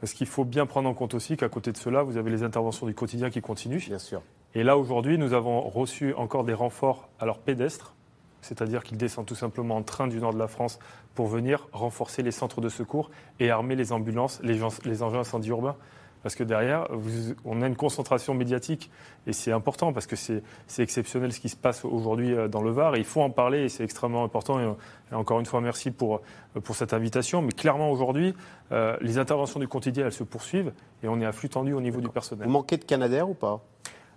Parce 0.00 0.12
qu'il 0.12 0.26
faut 0.26 0.44
bien 0.44 0.66
prendre 0.66 0.88
en 0.88 0.94
compte 0.94 1.14
aussi 1.14 1.36
qu'à 1.36 1.48
côté 1.48 1.70
de 1.70 1.76
cela, 1.76 2.02
vous 2.02 2.16
avez 2.16 2.32
les 2.32 2.42
interventions 2.42 2.84
du 2.84 2.94
quotidien 2.94 3.30
qui 3.30 3.40
continuent. 3.40 3.86
Bien 3.86 4.00
sûr. 4.00 4.22
Et 4.56 4.64
là, 4.64 4.76
aujourd'hui, 4.76 5.16
nous 5.16 5.32
avons 5.32 5.60
reçu 5.60 6.12
encore 6.14 6.42
des 6.42 6.54
renforts 6.54 7.10
alors 7.20 7.38
pédestres, 7.38 7.94
c'est-à-dire 8.40 8.82
qu'ils 8.82 8.98
descendent 8.98 9.26
tout 9.26 9.36
simplement 9.36 9.76
en 9.76 9.84
train 9.84 10.08
du 10.08 10.18
nord 10.18 10.34
de 10.34 10.38
la 10.38 10.48
France 10.48 10.80
pour 11.14 11.28
venir 11.28 11.68
renforcer 11.70 12.24
les 12.24 12.32
centres 12.32 12.60
de 12.60 12.68
secours 12.68 13.12
et 13.38 13.50
armer 13.50 13.76
les 13.76 13.92
ambulances, 13.92 14.40
les, 14.42 14.58
les 14.84 15.02
engins 15.04 15.20
incendies 15.20 15.50
urbains. 15.50 15.76
Parce 16.22 16.34
que 16.34 16.44
derrière, 16.44 16.86
on 17.44 17.62
a 17.62 17.66
une 17.66 17.76
concentration 17.76 18.34
médiatique 18.34 18.90
et 19.26 19.32
c'est 19.32 19.52
important 19.52 19.92
parce 19.92 20.06
que 20.06 20.16
c'est 20.16 20.42
exceptionnel 20.78 21.32
ce 21.32 21.40
qui 21.40 21.48
se 21.48 21.56
passe 21.56 21.84
aujourd'hui 21.84 22.34
euh, 22.34 22.48
dans 22.48 22.62
le 22.62 22.70
Var 22.70 22.96
et 22.96 22.98
il 22.98 23.04
faut 23.04 23.22
en 23.22 23.30
parler 23.30 23.64
et 23.64 23.68
c'est 23.68 23.84
extrêmement 23.84 24.22
important. 24.24 24.60
Et, 24.60 25.14
encore 25.14 25.40
une 25.40 25.46
fois, 25.46 25.60
merci 25.60 25.90
pour, 25.90 26.20
euh, 26.56 26.60
pour 26.60 26.76
cette 26.76 26.92
invitation. 26.92 27.42
Mais 27.42 27.52
clairement, 27.52 27.90
aujourd'hui, 27.90 28.34
euh, 28.72 28.96
les 29.00 29.18
interventions 29.18 29.60
du 29.60 29.68
quotidien, 29.68 30.06
elles 30.06 30.12
se 30.12 30.24
poursuivent 30.24 30.72
et 31.02 31.08
on 31.08 31.20
est 31.20 31.26
à 31.26 31.32
flux 31.32 31.48
tendu 31.48 31.72
au 31.72 31.80
niveau 31.80 32.00
du 32.00 32.08
personnel. 32.08 32.46
Vous 32.46 32.52
manquez 32.52 32.76
de 32.76 32.84
Canadair 32.84 33.28
ou 33.28 33.34
pas? 33.34 33.62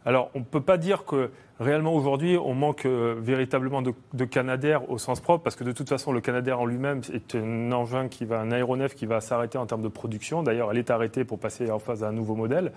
Alors, 0.06 0.32
on 0.36 0.40
ne 0.40 0.44
peut 0.44 0.62
pas 0.62 0.78
dire 0.78 1.06
que 1.06 1.32
réellement 1.60 1.94
aujourd'hui, 1.94 2.38
on 2.38 2.54
manque 2.54 2.86
euh, 2.86 3.16
véritablement 3.18 3.82
de, 3.82 3.94
de, 4.14 4.26
Canadair 4.26 4.90
au 4.90 4.98
sens 4.98 5.22
propre, 5.22 5.44
parce 5.44 5.56
que 5.56 5.64
de 5.64 5.72
toute 5.72 5.88
façon, 5.88 6.12
le 6.12 6.20
Canadair 6.20 6.60
en 6.60 6.66
lui-même 6.66 7.02
est 7.14 7.36
un 7.36 7.72
engin 7.72 8.10
qui 8.10 8.26
va, 8.26 8.40
un 8.40 8.52
aéronef 8.52 8.96
qui 8.96 9.06
va 9.06 9.22
s'arrêter 9.22 9.58
en 9.58 9.66
termes 9.66 9.82
de 9.82 9.88
production. 9.88 10.44
D'ailleurs, 10.44 10.72
elle 10.72 10.78
est 10.78 10.92
arrêtée 10.92 11.24
pour 11.24 11.40
passer 11.40 11.72
en 11.72 11.80
phase 11.80 12.04
à 12.04 12.10
un 12.10 12.12
nouveau 12.12 12.36
modèle. 12.36 12.74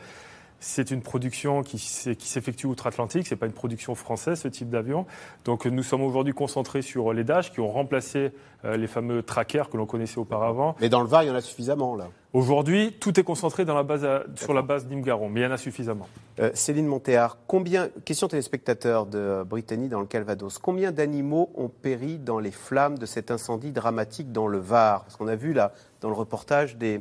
C'est 0.59 0.91
une 0.91 1.03
production 1.03 1.63
qui, 1.63 1.79
s'effectue 1.79 2.67
outre-Atlantique, 2.67 3.27
ce 3.27 3.35
n'est 3.35 3.39
pas 3.39 3.47
une 3.47 3.53
production 3.53 3.95
française, 3.95 4.41
ce 4.41 4.49
type 4.49 4.71
d'avion. 4.71 5.07
Donc 5.45 5.67
nous 5.67 5.83
sommes 5.83 6.03
aujourd'hui 6.03 6.33
concentrés 6.33 6.83
sur 6.83 7.13
les 7.13 7.25
Dash 7.25 7.53
qui 7.53 7.61
ont 7.61 7.71
remplacé 7.71 8.33
euh, 8.65 8.77
les 8.77 8.87
fameux 8.87 9.23
trackers 9.23 9.69
que 9.69 9.77
l'on 9.77 9.87
connaissait 9.87 10.19
auparavant. 10.19 10.75
Mais 10.81 10.89
dans 10.89 11.03
le 11.03 11.09
Var, 11.09 11.25
il 11.25 11.27
y 11.27 11.31
en 11.31 11.35
a 11.35 11.41
suffisamment 11.41 11.95
là. 11.95 12.09
Aujourd'hui, 12.33 12.95
tout 13.01 13.19
est 13.19 13.23
concentré 13.23 13.65
dans 13.65 13.75
la 13.75 13.83
base 13.83 14.07
sur 14.35 14.53
la 14.53 14.63
base 14.63 14.87
d'Imgaron, 14.87 15.29
mais 15.29 15.41
il 15.41 15.45
y 15.45 15.47
en 15.47 15.53
a 15.53 15.57
suffisamment. 15.57 16.07
Euh, 16.39 16.51
Céline 16.53 16.87
Montéard, 16.87 17.39
combien, 17.47 17.89
question 18.05 18.29
téléspectateur 18.29 19.07
de 19.07 19.43
Brittany 19.47 19.89
dans 19.89 20.01
le 20.01 20.07
Calvados, 20.07 20.59
combien 20.59 20.93
d'animaux 20.93 21.51
ont 21.55 21.69
péri 21.69 22.19
dans 22.19 22.39
les 22.39 22.51
flammes 22.51 22.99
de 22.99 23.07
cet 23.07 23.31
incendie 23.31 23.73
dramatique 23.73 24.33
dans 24.33 24.49
le 24.49 24.59
Var? 24.59 25.05
Parce 25.05 25.17
qu'on 25.17 25.29
a 25.29 25.37
vu 25.37 25.53
là, 25.53 25.73
dans 26.01 26.09
le 26.09 26.15
reportage, 26.15 26.77
des, 26.77 27.01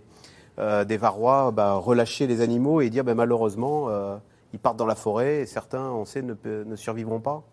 des 0.57 0.97
Varois 0.97 1.51
bah, 1.51 1.73
relâcher 1.73 2.27
les 2.27 2.41
animaux 2.41 2.81
et 2.81 2.89
dire 2.89 3.03
bah, 3.03 3.15
malheureusement, 3.15 3.89
euh, 3.89 4.15
ils 4.53 4.59
partent 4.59 4.77
dans 4.77 4.85
la 4.85 4.95
forêt 4.95 5.41
et 5.41 5.45
certains, 5.45 5.89
on 5.91 6.05
sait, 6.05 6.21
ne, 6.21 6.33
ne, 6.45 6.75
survivront 6.75 7.19
pas 7.19 7.43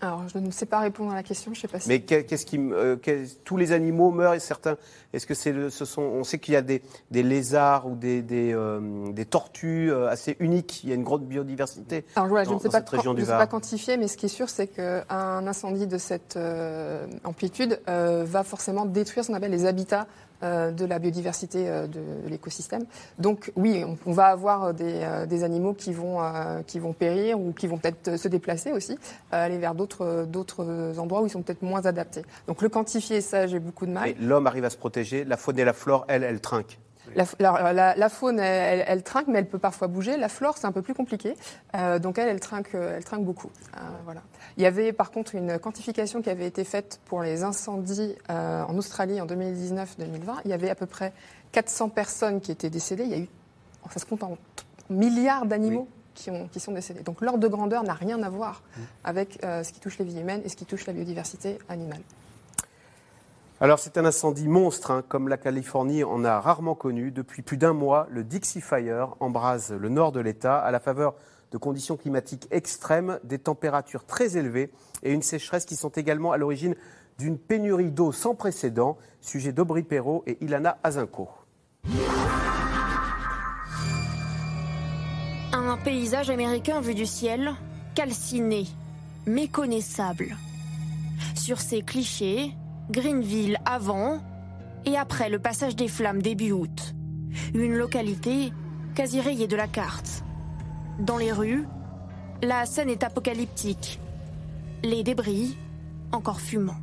Alors, 0.00 0.28
je 0.28 0.38
ne 0.38 0.50
sais 0.52 0.66
pas 0.66 0.78
répondre 0.78 1.10
à 1.10 1.14
la 1.16 1.24
question, 1.24 1.52
je 1.54 1.60
sais 1.60 1.68
pas 1.68 1.80
si... 1.80 1.88
Mais 1.88 2.00
qu'est-ce 2.02 2.46
qui, 2.46 2.58
euh, 2.58 2.96
tous 3.44 3.56
les 3.56 3.72
animaux 3.72 4.12
meurent 4.12 4.34
et 4.34 4.40
certains. 4.40 4.76
Est-ce 5.12 5.26
que 5.26 5.34
c'est, 5.34 5.70
ce 5.70 5.84
sont, 5.84 6.02
on 6.02 6.22
sait 6.22 6.38
qu'il 6.38 6.54
y 6.54 6.56
a 6.56 6.62
des, 6.62 6.82
des 7.10 7.24
lézards 7.24 7.88
ou 7.88 7.96
des, 7.96 8.22
des, 8.22 8.56
des, 9.12 9.24
tortues 9.24 9.92
assez 9.92 10.36
uniques. 10.38 10.84
Il 10.84 10.90
y 10.90 10.92
a 10.92 10.94
une 10.94 11.04
grande 11.04 11.26
biodiversité. 11.26 12.04
Alors, 12.14 12.28
voilà, 12.28 12.44
je 12.48 12.54
ne 12.54 12.60
sais, 12.60 12.68
pas, 12.68 12.84
je 13.02 13.08
ne 13.08 13.20
sais 13.20 13.26
pas 13.26 13.46
quantifier, 13.48 13.96
mais 13.96 14.06
ce 14.06 14.16
qui 14.16 14.26
est 14.26 14.28
sûr, 14.28 14.48
c'est 14.48 14.68
qu'un 14.68 15.46
incendie 15.46 15.88
de 15.88 15.98
cette 15.98 16.38
amplitude 17.24 17.80
va 17.86 18.44
forcément 18.44 18.86
détruire 18.86 19.24
ce 19.24 19.30
qu'on 19.30 19.36
appelle 19.36 19.50
les 19.50 19.66
habitats 19.66 20.06
euh, 20.06 20.31
de 20.42 20.84
la 20.84 20.98
biodiversité 20.98 21.68
euh, 21.68 21.86
de 21.86 22.00
l'écosystème. 22.28 22.84
Donc 23.18 23.52
oui, 23.56 23.84
on, 24.06 24.12
va 24.12 24.26
avoir 24.26 24.74
des, 24.74 25.00
euh, 25.02 25.44
animaux 25.44 25.74
qui 25.74 25.92
vont, 25.92 26.18
qui 26.66 26.78
vont 26.78 26.92
périr 26.92 27.38
ou 27.40 27.52
qui 27.52 27.66
vont 27.66 27.78
peut-être 27.78 28.16
se 28.16 28.28
déplacer 28.28 28.72
aussi, 28.72 28.98
aller 29.30 29.58
vers 29.58 29.74
d'autres 29.74 30.98
endroits 30.98 31.22
où 31.22 31.26
ils 31.26 31.30
sont 31.30 31.42
peut-être 31.42 31.62
moins 31.62 31.86
adaptés. 31.86 32.22
Donc 32.46 32.62
le 32.62 32.68
quantifier, 32.68 33.20
ça, 33.20 33.46
j'ai 33.46 33.58
beaucoup 33.58 33.86
de 33.86 33.92
mal. 33.92 34.14
L'homme 34.20 34.46
arrive 34.46 34.64
à 34.64 34.70
se 34.70 34.76
protéger, 34.76 35.24
la 35.24 35.36
faune 35.36 35.58
et 35.58 35.64
la 35.64 35.72
flore, 35.72 36.04
elle, 36.08 36.22
elle 36.24 36.40
trinque. 36.40 36.78
La, 37.14 38.08
faune, 38.08 38.38
elle, 38.38 39.02
trinque, 39.02 39.26
mais 39.28 39.38
elle 39.38 39.48
peut 39.48 39.58
parfois 39.58 39.88
bouger. 39.88 40.16
La 40.16 40.28
flore, 40.28 40.56
c'est 40.56 40.66
un 40.66 40.72
peu 40.72 40.82
plus 40.82 40.94
compliqué. 40.94 41.34
Euh, 41.74 41.98
donc 41.98 42.18
elle, 42.18 42.28
elle 42.28 42.40
trinque, 42.40 42.74
elle 42.74 43.04
trinque 43.04 43.24
beaucoup. 43.24 43.50
Euh, 43.76 43.80
voilà. 44.04 44.22
Il 44.56 44.62
y 44.62 44.66
avait 44.66 44.92
par 44.92 45.10
contre 45.10 45.34
une 45.34 45.58
quantification 45.58 46.22
qui 46.22 46.30
avait 46.30 46.46
été 46.46 46.64
faite 46.64 47.00
pour 47.06 47.22
les 47.22 47.42
incendies 47.42 48.14
euh, 48.30 48.62
en 48.62 48.76
Australie 48.76 49.20
en 49.20 49.26
2019-2020. 49.26 49.86
Il 50.44 50.50
y 50.50 50.54
avait 50.54 50.70
à 50.70 50.74
peu 50.74 50.86
près 50.86 51.12
400 51.52 51.88
personnes 51.90 52.40
qui 52.40 52.52
étaient 52.52 52.70
décédées. 52.70 53.04
Il 53.04 53.10
y 53.10 53.14
a 53.14 53.18
eu, 53.18 53.28
ça 53.90 53.98
se 53.98 54.06
compte 54.06 54.22
en 54.22 54.38
milliards 54.90 55.46
d'animaux. 55.46 55.88
Qui, 56.14 56.30
ont, 56.30 56.46
qui, 56.48 56.60
sont 56.60 56.72
décédés. 56.72 57.00
Donc 57.00 57.22
l'ordre 57.22 57.38
de 57.38 57.48
grandeur 57.48 57.82
n'a 57.84 57.94
rien 57.94 58.22
à 58.22 58.28
voir 58.28 58.60
mmh. 58.60 58.80
avec 59.04 59.38
ce 59.40 59.72
qui 59.72 59.80
touche 59.80 59.98
les 59.98 60.04
vies 60.04 60.20
humaines 60.20 60.42
et 60.44 60.50
ce 60.50 60.56
qui 60.56 60.66
touche 60.66 60.84
la 60.84 60.92
biodiversité 60.92 61.56
animale. 61.70 62.02
Alors 63.62 63.78
c'est 63.78 63.96
un 63.96 64.04
incendie 64.04 64.48
monstre, 64.48 64.90
hein, 64.90 65.04
comme 65.08 65.28
la 65.28 65.36
Californie 65.36 66.02
en 66.02 66.24
a 66.24 66.40
rarement 66.40 66.74
connu. 66.74 67.12
Depuis 67.12 67.42
plus 67.42 67.58
d'un 67.58 67.72
mois, 67.72 68.08
le 68.10 68.24
Dixie 68.24 68.60
Fire 68.60 69.14
embrase 69.20 69.72
le 69.72 69.88
nord 69.88 70.10
de 70.10 70.18
l'État 70.18 70.58
à 70.58 70.72
la 70.72 70.80
faveur 70.80 71.14
de 71.52 71.58
conditions 71.58 71.96
climatiques 71.96 72.48
extrêmes, 72.50 73.20
des 73.22 73.38
températures 73.38 74.04
très 74.04 74.36
élevées 74.36 74.72
et 75.04 75.12
une 75.12 75.22
sécheresse 75.22 75.64
qui 75.64 75.76
sont 75.76 75.90
également 75.90 76.32
à 76.32 76.38
l'origine 76.38 76.74
d'une 77.18 77.38
pénurie 77.38 77.92
d'eau 77.92 78.10
sans 78.10 78.34
précédent. 78.34 78.98
Sujet 79.20 79.52
d'Aubry 79.52 79.84
Perrault 79.84 80.24
et 80.26 80.38
Ilana 80.44 80.78
Azinko. 80.82 81.28
Un 85.52 85.76
paysage 85.84 86.30
américain 86.30 86.80
vu 86.80 86.96
du 86.96 87.06
ciel, 87.06 87.52
calciné, 87.94 88.66
méconnaissable. 89.24 90.36
Sur 91.36 91.60
ces 91.60 91.82
clichés, 91.82 92.56
Greenville 92.90 93.58
avant 93.64 94.20
et 94.84 94.96
après 94.96 95.28
le 95.28 95.38
passage 95.38 95.76
des 95.76 95.88
flammes 95.88 96.22
début 96.22 96.52
août. 96.52 96.94
Une 97.54 97.74
localité 97.74 98.52
quasi 98.94 99.20
rayée 99.20 99.46
de 99.46 99.56
la 99.56 99.68
carte. 99.68 100.24
Dans 100.98 101.16
les 101.16 101.32
rues, 101.32 101.64
la 102.42 102.66
scène 102.66 102.90
est 102.90 103.02
apocalyptique. 103.02 104.00
Les 104.82 105.02
débris 105.02 105.56
encore 106.10 106.40
fumants. 106.40 106.80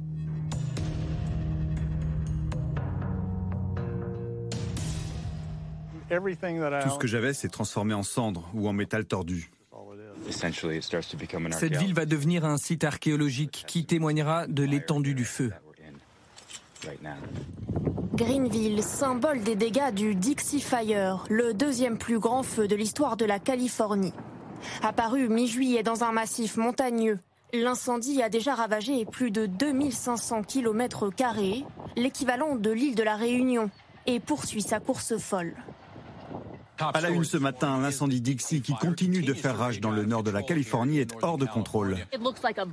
Tout 6.10 6.90
ce 6.90 6.98
que 6.98 7.08
j'avais 7.08 7.34
s'est 7.34 7.50
transformé 7.50 7.94
en 7.94 8.02
cendres 8.02 8.50
ou 8.56 8.68
en 8.68 8.74
métal 8.74 9.06
tordu. 9.06 9.52
Cette 10.32 11.78
ville 11.78 11.94
va 11.94 12.06
devenir 12.06 12.46
un 12.46 12.58
site 12.58 12.84
archéologique 12.84 13.64
qui 13.68 13.86
témoignera 13.86 14.48
de 14.48 14.64
l'étendue 14.64 15.14
du 15.14 15.26
feu. 15.26 15.52
Greenville, 18.14 18.84
symbole 18.84 19.42
des 19.42 19.56
dégâts 19.56 19.94
du 19.94 20.16
Dixie 20.16 20.62
Fire, 20.62 21.26
le 21.30 21.54
deuxième 21.54 21.98
plus 21.98 22.20
grand 22.20 22.44
feu 22.44 22.68
de 22.68 22.76
l'histoire 22.76 23.18
de 23.18 23.26
la 23.26 23.40
Californie. 23.40 24.14
Apparu 24.84 25.30
mi-juillet 25.30 25.84
dans 25.84 26.04
un 26.04 26.12
massif 26.12 26.58
montagneux, 26.58 27.20
l'incendie 27.54 28.22
a 28.22 28.30
déjà 28.30 28.56
ravagé 28.56 29.06
plus 29.06 29.32
de 29.32 29.46
2500 29.46 30.44
km, 30.44 31.10
l'équivalent 31.96 32.56
de 32.56 32.72
l'île 32.72 32.96
de 32.96 33.04
la 33.04 33.16
Réunion, 33.16 33.70
et 34.06 34.20
poursuit 34.20 34.62
sa 34.62 34.80
course 34.80 35.18
folle. 35.18 35.56
À 36.80 37.02
la 37.02 37.10
une 37.10 37.26
ce 37.26 37.38
matin, 37.38 37.80
l'incendie 37.80 38.22
Dixie 38.22 38.62
qui 38.62 38.74
continue 38.74 39.22
de 39.22 39.34
faire 39.34 39.58
rage 39.58 39.82
dans 39.82 39.92
le 39.92 40.06
nord 40.06 40.24
de 40.24 40.32
la 40.32 40.42
Californie 40.42 41.00
est 41.00 41.14
hors 41.22 41.38
de 41.38 41.46
contrôle. 41.46 41.98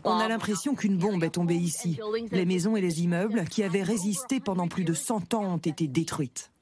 On 0.05 0.19
a 0.19 0.29
l'impression 0.29 0.75
qu'une 0.75 0.97
bombe 0.97 1.25
est 1.25 1.31
tombée 1.31 1.57
ici. 1.57 1.99
Les 2.31 2.45
maisons 2.45 2.77
et 2.77 2.81
les 2.81 3.03
immeubles 3.03 3.45
qui 3.45 3.63
avaient 3.63 3.83
résisté 3.83 4.39
pendant 4.41 4.69
plus 4.69 4.85
de 4.85 4.95
100 4.95 5.35
ans 5.35 5.45
ont 5.45 5.59
été 5.59 5.89
détruites. 5.89 6.53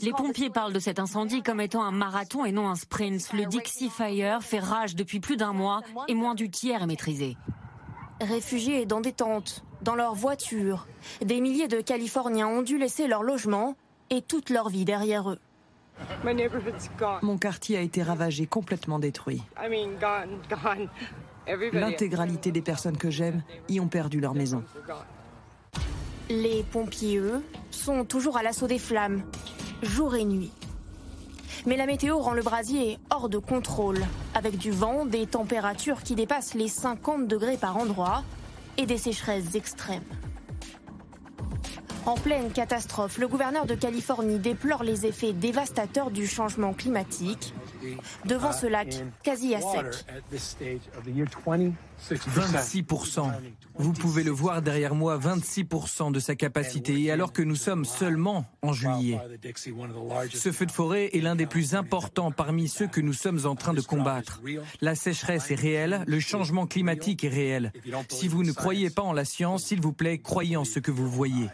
Les 0.00 0.12
pompiers 0.12 0.50
parlent 0.50 0.72
de 0.72 0.80
cet 0.80 0.98
incendie 0.98 1.42
comme 1.42 1.60
étant 1.60 1.82
un 1.82 1.92
marathon 1.92 2.44
et 2.44 2.52
non 2.52 2.68
un 2.68 2.74
sprint. 2.74 3.32
Le 3.32 3.46
Dixie 3.46 3.90
Fire 3.90 4.42
fait 4.42 4.58
rage 4.58 4.96
depuis 4.96 5.20
plus 5.20 5.36
d'un 5.36 5.52
mois 5.52 5.80
et 6.08 6.14
moins 6.14 6.34
du 6.34 6.50
tiers 6.50 6.82
est 6.82 6.86
maîtrisé. 6.86 7.36
Réfugiés 8.20 8.86
dans 8.86 9.00
des 9.00 9.12
tentes, 9.12 9.64
dans 9.82 9.94
leurs 9.94 10.14
voitures, 10.14 10.86
des 11.24 11.40
milliers 11.40 11.68
de 11.68 11.80
Californiens 11.80 12.48
ont 12.48 12.62
dû 12.62 12.76
laisser 12.76 13.06
leur 13.06 13.22
logement 13.22 13.76
et 14.10 14.20
toute 14.20 14.50
leur 14.50 14.68
vie 14.68 14.84
derrière 14.84 15.30
eux. 15.30 15.38
Mon 17.22 17.38
quartier 17.38 17.76
a 17.76 17.80
été 17.80 18.02
ravagé, 18.02 18.46
complètement 18.46 18.98
détruit. 18.98 19.42
L'intégralité 21.72 22.52
des 22.52 22.62
personnes 22.62 22.96
que 22.96 23.10
j'aime 23.10 23.42
y 23.68 23.80
ont 23.80 23.88
perdu 23.88 24.20
leur 24.20 24.34
maison. 24.34 24.62
Les 26.30 26.62
pompiers, 26.62 27.18
eux, 27.18 27.42
sont 27.70 28.04
toujours 28.04 28.36
à 28.36 28.42
l'assaut 28.42 28.68
des 28.68 28.78
flammes, 28.78 29.22
jour 29.82 30.14
et 30.14 30.24
nuit. 30.24 30.52
Mais 31.66 31.76
la 31.76 31.86
météo 31.86 32.18
rend 32.18 32.32
le 32.32 32.42
brasier 32.42 32.98
hors 33.10 33.28
de 33.28 33.38
contrôle, 33.38 34.00
avec 34.34 34.56
du 34.56 34.70
vent, 34.70 35.04
des 35.04 35.26
températures 35.26 36.02
qui 36.02 36.14
dépassent 36.14 36.54
les 36.54 36.68
50 36.68 37.28
degrés 37.28 37.56
par 37.56 37.76
endroit 37.76 38.24
et 38.78 38.86
des 38.86 38.98
sécheresses 38.98 39.54
extrêmes. 39.54 40.02
En 42.04 42.14
pleine 42.14 42.50
catastrophe, 42.50 43.18
le 43.18 43.28
gouverneur 43.28 43.64
de 43.64 43.74
Californie 43.74 44.38
déplore 44.38 44.82
les 44.82 45.06
effets 45.06 45.32
dévastateurs 45.32 46.10
du 46.10 46.26
changement 46.26 46.72
climatique. 46.72 47.54
Devant 48.24 48.52
ce 48.52 48.66
lac 48.66 48.88
quasi 49.22 49.54
à 49.54 49.60
sec. 49.60 50.04
26%. 52.10 53.30
Vous 53.76 53.92
pouvez 53.92 54.22
le 54.22 54.30
voir 54.30 54.62
derrière 54.62 54.94
moi, 54.94 55.18
26% 55.18 56.12
de 56.12 56.20
sa 56.20 56.34
capacité, 56.34 57.00
et 57.00 57.10
alors 57.10 57.32
que 57.32 57.42
nous 57.42 57.56
sommes 57.56 57.84
seulement 57.84 58.44
en 58.62 58.72
juillet. 58.72 59.18
Ce 60.32 60.52
feu 60.52 60.66
de 60.66 60.70
forêt 60.70 61.10
est 61.12 61.20
l'un 61.20 61.36
des 61.36 61.46
plus 61.46 61.74
importants 61.74 62.30
parmi 62.30 62.68
ceux 62.68 62.86
que 62.86 63.00
nous 63.00 63.12
sommes 63.14 63.46
en 63.46 63.54
train 63.54 63.74
de 63.74 63.80
combattre. 63.80 64.40
La 64.80 64.94
sécheresse 64.94 65.50
est 65.50 65.56
réelle, 65.56 66.04
le 66.06 66.20
changement 66.20 66.66
climatique 66.66 67.24
est 67.24 67.28
réel. 67.28 67.72
Si 68.08 68.28
vous 68.28 68.42
ne 68.42 68.52
croyez 68.52 68.90
pas 68.90 69.02
en 69.02 69.12
la 69.12 69.24
science, 69.24 69.64
s'il 69.64 69.80
vous 69.80 69.92
plaît, 69.92 70.18
croyez 70.18 70.56
en 70.56 70.64
ce 70.64 70.78
que 70.78 70.90
vous 70.90 71.08
voyez. 71.08 71.48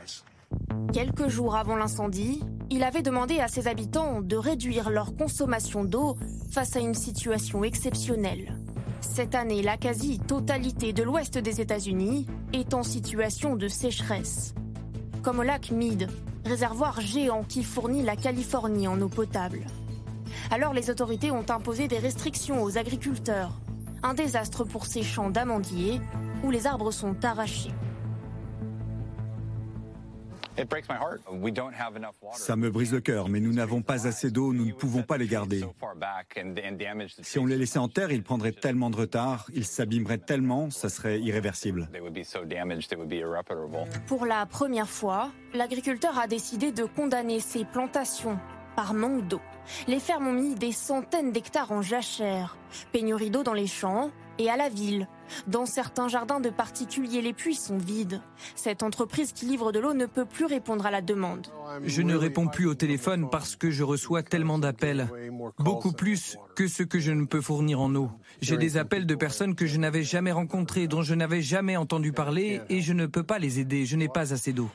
Quelques 0.92 1.28
jours 1.28 1.56
avant 1.56 1.76
l'incendie, 1.76 2.42
il 2.70 2.82
avait 2.82 3.02
demandé 3.02 3.38
à 3.40 3.48
ses 3.48 3.68
habitants 3.68 4.22
de 4.22 4.36
réduire 4.36 4.90
leur 4.90 5.14
consommation 5.14 5.84
d'eau 5.84 6.16
face 6.50 6.74
à 6.76 6.80
une 6.80 6.94
situation 6.94 7.62
exceptionnelle. 7.64 8.54
Cette 9.00 9.34
année, 9.34 9.62
la 9.62 9.76
quasi-totalité 9.76 10.92
de 10.92 11.02
l'ouest 11.02 11.38
des 11.38 11.60
États-Unis 11.60 12.26
est 12.52 12.74
en 12.74 12.82
situation 12.82 13.56
de 13.56 13.68
sécheresse. 13.68 14.54
Comme 15.22 15.40
au 15.40 15.42
lac 15.42 15.70
Mead, 15.70 16.08
réservoir 16.44 17.00
géant 17.00 17.44
qui 17.44 17.62
fournit 17.62 18.02
la 18.02 18.16
Californie 18.16 18.88
en 18.88 19.00
eau 19.00 19.08
potable. 19.08 19.60
Alors 20.50 20.72
les 20.72 20.90
autorités 20.90 21.30
ont 21.30 21.44
imposé 21.48 21.88
des 21.88 21.98
restrictions 21.98 22.62
aux 22.62 22.78
agriculteurs. 22.78 23.52
Un 24.02 24.14
désastre 24.14 24.64
pour 24.64 24.86
ces 24.86 25.02
champs 25.02 25.30
d'amandiers 25.30 26.00
où 26.44 26.50
les 26.50 26.66
arbres 26.66 26.90
sont 26.90 27.24
arrachés. 27.24 27.74
Ça 32.32 32.56
me 32.56 32.70
brise 32.70 32.92
le 32.92 33.00
cœur, 33.00 33.28
mais 33.28 33.40
nous 33.40 33.52
n'avons 33.52 33.82
pas 33.82 34.06
assez 34.06 34.30
d'eau, 34.30 34.52
nous 34.52 34.66
ne 34.66 34.72
pouvons 34.72 35.02
pas 35.02 35.16
les 35.16 35.26
garder. 35.26 35.64
Si 37.22 37.38
on 37.38 37.46
les 37.46 37.56
laissait 37.56 37.78
en 37.78 37.88
terre, 37.88 38.10
ils 38.10 38.22
prendraient 38.22 38.52
tellement 38.52 38.90
de 38.90 38.96
retard, 38.96 39.50
ils 39.54 39.64
s'abîmeraient 39.64 40.18
tellement, 40.18 40.70
ça 40.70 40.88
serait 40.88 41.20
irréversible. 41.20 41.88
Pour 44.06 44.26
la 44.26 44.46
première 44.46 44.88
fois, 44.88 45.30
l'agriculteur 45.54 46.18
a 46.18 46.26
décidé 46.26 46.72
de 46.72 46.84
condamner 46.84 47.40
ses 47.40 47.64
plantations 47.64 48.38
par 48.78 48.94
manque 48.94 49.26
d'eau. 49.26 49.40
Les 49.88 49.98
fermes 49.98 50.28
ont 50.28 50.32
mis 50.32 50.54
des 50.54 50.70
centaines 50.70 51.32
d'hectares 51.32 51.72
en 51.72 51.82
jachère, 51.82 52.56
pénurie 52.92 53.28
d'eau 53.28 53.42
dans 53.42 53.52
les 53.52 53.66
champs 53.66 54.12
et 54.38 54.48
à 54.48 54.56
la 54.56 54.68
ville. 54.68 55.08
Dans 55.48 55.66
certains 55.66 56.06
jardins 56.06 56.38
de 56.38 56.48
particuliers, 56.48 57.20
les 57.20 57.32
puits 57.32 57.56
sont 57.56 57.76
vides. 57.76 58.22
Cette 58.54 58.84
entreprise 58.84 59.32
qui 59.32 59.46
livre 59.46 59.72
de 59.72 59.80
l'eau 59.80 59.94
ne 59.94 60.06
peut 60.06 60.26
plus 60.26 60.44
répondre 60.44 60.86
à 60.86 60.92
la 60.92 61.00
demande. 61.00 61.48
Je 61.82 62.02
ne 62.02 62.14
réponds 62.14 62.46
plus 62.46 62.68
au 62.68 62.76
téléphone 62.76 63.28
parce 63.28 63.56
que 63.56 63.72
je 63.72 63.82
reçois 63.82 64.22
tellement 64.22 64.60
d'appels. 64.60 65.08
Beaucoup 65.58 65.90
plus 65.90 66.36
que 66.54 66.68
ce 66.68 66.84
que 66.84 67.00
je 67.00 67.10
ne 67.10 67.24
peux 67.24 67.40
fournir 67.40 67.80
en 67.80 67.92
eau. 67.96 68.12
J'ai 68.40 68.58
des 68.58 68.76
appels 68.76 69.06
de 69.06 69.14
personnes 69.16 69.56
que 69.56 69.66
je 69.66 69.76
n'avais 69.78 70.04
jamais 70.04 70.30
rencontrées, 70.30 70.86
dont 70.86 71.02
je 71.02 71.16
n'avais 71.16 71.42
jamais 71.42 71.76
entendu 71.76 72.12
parler 72.12 72.60
et 72.68 72.80
je 72.80 72.92
ne 72.92 73.06
peux 73.06 73.24
pas 73.24 73.40
les 73.40 73.58
aider. 73.58 73.86
Je 73.86 73.96
n'ai 73.96 74.08
pas 74.08 74.32
assez 74.32 74.52
d'eau. 74.52 74.70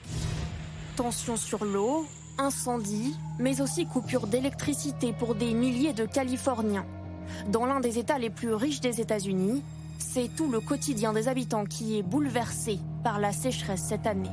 Tension 0.98 1.38
sur 1.38 1.64
l'eau, 1.64 2.06
incendie, 2.38 3.16
mais 3.40 3.62
aussi 3.62 3.86
coupure 3.86 4.28
d'électricité 4.28 5.14
pour 5.14 5.36
des 5.36 5.54
milliers 5.54 5.94
de 5.94 6.06
Californiens. 6.06 6.86
Dans 7.50 7.66
l'un 7.66 7.80
des 7.80 8.00
États 8.00 8.20
les 8.20 8.30
plus 8.30 8.54
riches 8.54 8.82
des 8.82 9.02
États-Unis, 9.02 9.64
c'est 10.00 10.30
tout 10.36 10.50
le 10.52 10.60
quotidien 10.60 11.14
des 11.14 11.28
habitants 11.28 11.66
qui 11.66 11.98
est 11.98 12.04
bouleversé 12.04 12.80
par 13.04 13.20
la 13.20 13.32
sécheresse 13.32 13.84
cette 13.84 14.06
année. 14.06 14.32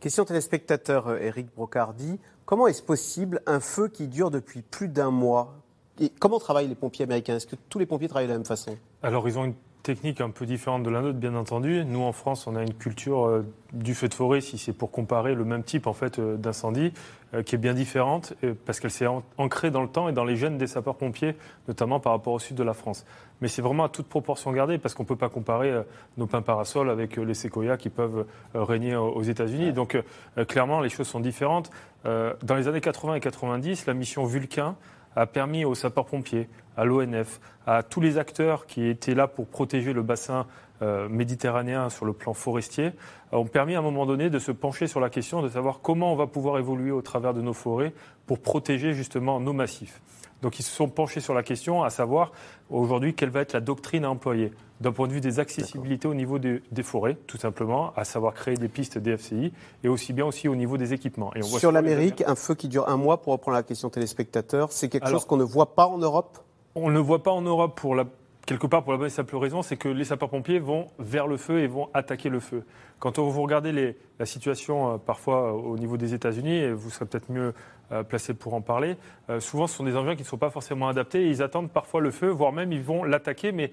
Question 0.00 0.24
téléspectateur 0.24 1.16
Eric 1.16 1.46
euh, 1.46 1.50
Brocardi. 1.56 2.18
Comment 2.44 2.66
est-ce 2.66 2.82
possible 2.82 3.40
un 3.46 3.60
feu 3.60 3.88
qui 3.88 4.08
dure 4.08 4.30
depuis 4.30 4.62
plus 4.62 4.88
d'un 4.88 5.10
mois? 5.10 5.54
Et 6.00 6.10
Comment 6.10 6.40
travaillent 6.40 6.68
les 6.68 6.74
pompiers 6.74 7.04
américains? 7.04 7.36
Est-ce 7.36 7.46
que 7.46 7.56
tous 7.68 7.78
les 7.78 7.86
pompiers 7.86 8.08
travaillent 8.08 8.26
de 8.26 8.32
la 8.32 8.38
même 8.38 8.44
façon? 8.44 8.76
Alors, 9.02 9.28
ils 9.28 9.38
ont 9.38 9.44
une 9.44 9.54
technique 9.82 10.20
un 10.20 10.30
peu 10.30 10.46
différente 10.46 10.82
de 10.82 10.90
la 10.90 11.00
nôtre, 11.00 11.18
bien 11.18 11.34
entendu. 11.34 11.84
Nous, 11.84 12.02
en 12.02 12.12
France, 12.12 12.46
on 12.46 12.56
a 12.56 12.62
une 12.62 12.74
culture 12.74 13.26
euh, 13.26 13.44
du 13.72 13.94
feu 13.94 14.08
de 14.08 14.14
forêt, 14.14 14.40
si 14.40 14.58
c'est 14.58 14.72
pour 14.72 14.90
comparer 14.90 15.34
le 15.34 15.44
même 15.44 15.62
type 15.64 15.86
en 15.86 15.92
fait 15.92 16.18
euh, 16.18 16.36
d'incendie, 16.36 16.92
euh, 17.34 17.42
qui 17.42 17.56
est 17.56 17.58
bien 17.58 17.74
différente 17.74 18.34
parce 18.64 18.80
qu'elle 18.80 18.90
s'est 18.90 19.06
ancrée 19.38 19.70
dans 19.70 19.82
le 19.82 19.88
temps 19.88 20.08
et 20.08 20.12
dans 20.12 20.24
les 20.24 20.36
gènes 20.36 20.58
des 20.58 20.66
sapeurs-pompiers, 20.66 21.34
notamment 21.68 22.00
par 22.00 22.12
rapport 22.12 22.34
au 22.34 22.38
sud 22.38 22.56
de 22.56 22.62
la 22.62 22.74
France. 22.74 23.04
Mais 23.40 23.48
c'est 23.48 23.62
vraiment 23.62 23.84
à 23.84 23.88
toute 23.88 24.06
proportion 24.06 24.52
gardée 24.52 24.78
parce 24.78 24.94
qu'on 24.94 25.02
ne 25.02 25.08
peut 25.08 25.16
pas 25.16 25.28
comparer 25.28 25.72
nos 26.16 26.26
pins 26.26 26.42
parasols 26.42 26.90
avec 26.90 27.16
les 27.16 27.34
séquoias 27.34 27.76
qui 27.76 27.88
peuvent 27.88 28.26
régner 28.54 28.94
aux 28.94 29.22
États-Unis. 29.22 29.72
Donc, 29.72 30.00
clairement, 30.46 30.80
les 30.80 30.90
choses 30.90 31.08
sont 31.08 31.18
différentes. 31.18 31.70
Dans 32.04 32.54
les 32.54 32.68
années 32.68 32.80
80 32.80 33.16
et 33.16 33.20
90, 33.20 33.86
la 33.86 33.94
mission 33.94 34.24
Vulcain 34.24 34.76
a 35.16 35.26
permis 35.26 35.64
aux 35.64 35.74
sapeurs-pompiers, 35.74 36.48
à 36.76 36.84
l'ONF, 36.84 37.40
à 37.66 37.82
tous 37.82 38.00
les 38.00 38.18
acteurs 38.18 38.66
qui 38.66 38.86
étaient 38.86 39.14
là 39.14 39.28
pour 39.28 39.46
protéger 39.46 39.92
le 39.92 40.02
bassin 40.02 40.46
euh, 40.80 41.08
méditerranéen 41.08 41.90
sur 41.90 42.04
le 42.06 42.12
plan 42.12 42.34
forestier, 42.34 42.92
ont 43.30 43.46
permis 43.46 43.74
à 43.74 43.78
un 43.78 43.82
moment 43.82 44.06
donné 44.06 44.30
de 44.30 44.38
se 44.38 44.52
pencher 44.52 44.86
sur 44.86 45.00
la 45.00 45.10
question 45.10 45.42
de 45.42 45.48
savoir 45.48 45.80
comment 45.80 46.12
on 46.12 46.16
va 46.16 46.26
pouvoir 46.26 46.58
évoluer 46.58 46.90
au 46.90 47.02
travers 47.02 47.34
de 47.34 47.40
nos 47.40 47.52
forêts 47.52 47.92
pour 48.26 48.40
protéger 48.40 48.92
justement 48.92 49.38
nos 49.40 49.52
massifs. 49.52 50.00
Donc 50.42 50.58
ils 50.58 50.64
se 50.64 50.74
sont 50.74 50.88
penchés 50.88 51.20
sur 51.20 51.34
la 51.34 51.42
question, 51.42 51.82
à 51.82 51.90
savoir 51.90 52.32
aujourd'hui 52.68 53.14
quelle 53.14 53.30
va 53.30 53.40
être 53.40 53.52
la 53.52 53.60
doctrine 53.60 54.04
à 54.04 54.10
employer 54.10 54.52
d'un 54.80 54.90
point 54.90 55.06
de 55.06 55.12
vue 55.12 55.20
des 55.20 55.38
accessibilités 55.38 56.08
au 56.08 56.14
niveau 56.14 56.40
des, 56.40 56.60
forêts, 56.82 57.16
tout 57.28 57.38
simplement, 57.38 57.92
à 57.94 58.04
savoir 58.04 58.34
créer 58.34 58.56
des 58.56 58.68
pistes 58.68 58.98
DFCI, 58.98 59.52
et 59.84 59.88
aussi 59.88 60.12
bien 60.12 60.26
aussi 60.26 60.48
au 60.48 60.56
niveau 60.56 60.76
des 60.76 60.92
équipements. 60.92 61.32
Et 61.36 61.42
sur 61.42 61.70
l'Amérique, 61.70 62.24
un 62.26 62.34
feu 62.34 62.56
qui 62.56 62.66
dure 62.66 62.88
un 62.88 62.96
mois, 62.96 63.22
pour 63.22 63.32
reprendre 63.32 63.56
la 63.56 63.62
question 63.62 63.88
téléspectateur, 63.88 64.72
c'est 64.72 64.88
quelque 64.88 65.08
chose 65.08 65.24
qu'on 65.24 65.36
ne 65.36 65.44
voit 65.44 65.74
pas 65.76 65.86
en 65.86 65.98
Europe? 65.98 66.38
On 66.74 66.90
ne 66.90 66.98
voit 66.98 67.22
pas 67.22 67.30
en 67.30 67.42
Europe 67.42 67.78
pour 67.78 67.94
la 67.94 68.06
quelque 68.46 68.66
part, 68.66 68.82
pour 68.82 68.92
la 68.92 68.98
bonne 68.98 69.06
et 69.06 69.10
simple 69.10 69.36
raison, 69.36 69.62
c'est 69.62 69.76
que 69.76 69.88
les 69.88 70.04
sapeurs-pompiers 70.04 70.58
vont 70.58 70.88
vers 70.98 71.26
le 71.26 71.36
feu 71.36 71.60
et 71.60 71.66
vont 71.66 71.88
attaquer 71.94 72.28
le 72.28 72.40
feu. 72.40 72.64
Quand 72.98 73.18
vous 73.18 73.42
regardez 73.42 73.96
la 74.18 74.26
situation 74.26 74.94
euh, 74.94 74.98
parfois 74.98 75.48
euh, 75.48 75.52
au 75.52 75.78
niveau 75.78 75.96
des 75.96 76.14
États-Unis, 76.14 76.70
vous 76.72 76.90
serez 76.90 77.06
peut-être 77.06 77.30
mieux 77.30 77.54
euh, 77.92 78.02
placé 78.02 78.34
pour 78.34 78.54
en 78.54 78.60
parler, 78.60 78.96
souvent 79.38 79.66
ce 79.66 79.76
sont 79.76 79.84
des 79.84 79.96
engins 79.96 80.14
qui 80.14 80.22
ne 80.22 80.26
sont 80.26 80.38
pas 80.38 80.50
forcément 80.50 80.88
adaptés 80.88 81.22
et 81.22 81.28
ils 81.28 81.42
attendent 81.42 81.70
parfois 81.70 82.00
le 82.00 82.10
feu, 82.10 82.28
voire 82.28 82.52
même 82.52 82.72
ils 82.72 82.82
vont 82.82 83.04
l'attaquer, 83.04 83.52
mais 83.52 83.72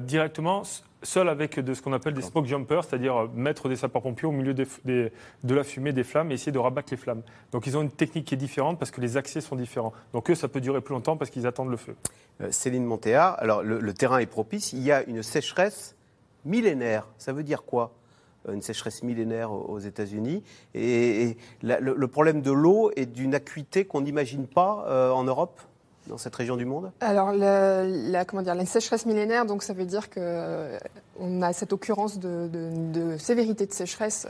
directement 0.00 0.64
seul 1.02 1.28
avec 1.28 1.58
de 1.60 1.74
ce 1.74 1.80
qu'on 1.80 1.92
appelle 1.92 2.14
des 2.14 2.22
smoke 2.22 2.46
jumpers, 2.46 2.84
c'est-à-dire 2.84 3.28
mettre 3.34 3.68
des 3.68 3.76
sapeurs-pompiers 3.76 4.28
au 4.28 4.32
milieu 4.32 4.54
de 4.54 5.10
la 5.44 5.64
fumée 5.64 5.92
des 5.92 6.04
flammes 6.04 6.30
et 6.30 6.34
essayer 6.34 6.52
de 6.52 6.58
rabattre 6.58 6.88
les 6.90 6.96
flammes. 6.96 7.22
Donc 7.52 7.66
ils 7.66 7.76
ont 7.76 7.82
une 7.82 7.90
technique 7.90 8.26
qui 8.26 8.34
est 8.34 8.38
différente 8.38 8.78
parce 8.78 8.90
que 8.90 9.00
les 9.00 9.16
accès 9.16 9.40
sont 9.40 9.56
différents. 9.56 9.92
Donc 10.12 10.30
eux, 10.30 10.34
ça 10.34 10.48
peut 10.48 10.60
durer 10.60 10.80
plus 10.80 10.94
longtemps 10.94 11.16
parce 11.16 11.30
qu'ils 11.30 11.46
attendent 11.46 11.70
le 11.70 11.76
feu. 11.76 11.96
Euh, 12.40 12.50
Céline 12.50 12.84
Montéa, 12.84 13.28
alors 13.28 13.62
le, 13.62 13.94
terrain 13.94 14.18
est 14.18 14.26
propice, 14.26 14.72
il 14.72 14.82
y 14.82 14.92
a 14.92 15.02
une 15.04 15.22
sécheresse 15.22 15.96
millénaire. 16.44 17.06
Ça 17.18 17.32
veut 17.32 17.42
dire 17.42 17.64
quoi? 17.64 17.92
euh, 17.92 18.05
une 18.52 18.62
sécheresse 18.62 19.02
millénaire 19.02 19.52
aux 19.52 19.78
États-Unis. 19.78 20.42
Et, 20.74 21.36
le, 21.62 22.06
problème 22.06 22.42
de 22.42 22.50
l'eau 22.50 22.90
est 22.96 23.06
d'une 23.06 23.34
acuité 23.34 23.84
qu'on 23.84 24.00
n'imagine 24.00 24.46
pas 24.46 24.84
euh, 24.88 25.10
en 25.10 25.24
Europe 25.24 25.60
dans 26.06 26.18
cette 26.18 26.36
région 26.36 26.56
du 26.56 26.64
monde? 26.64 26.92
Alors, 27.00 27.32
la, 27.32 28.24
comment 28.24 28.42
la 28.42 28.64
sécheresse 28.64 29.06
millénaire, 29.06 29.44
donc 29.44 29.64
ça 29.64 29.72
veut 29.72 29.86
dire 29.86 30.08
qu'on 30.08 31.42
a 31.42 31.52
cette 31.52 31.72
occurrence 31.72 32.20
de, 32.20 33.16
sévérité 33.18 33.66
de 33.66 33.72
sécheresse 33.72 34.26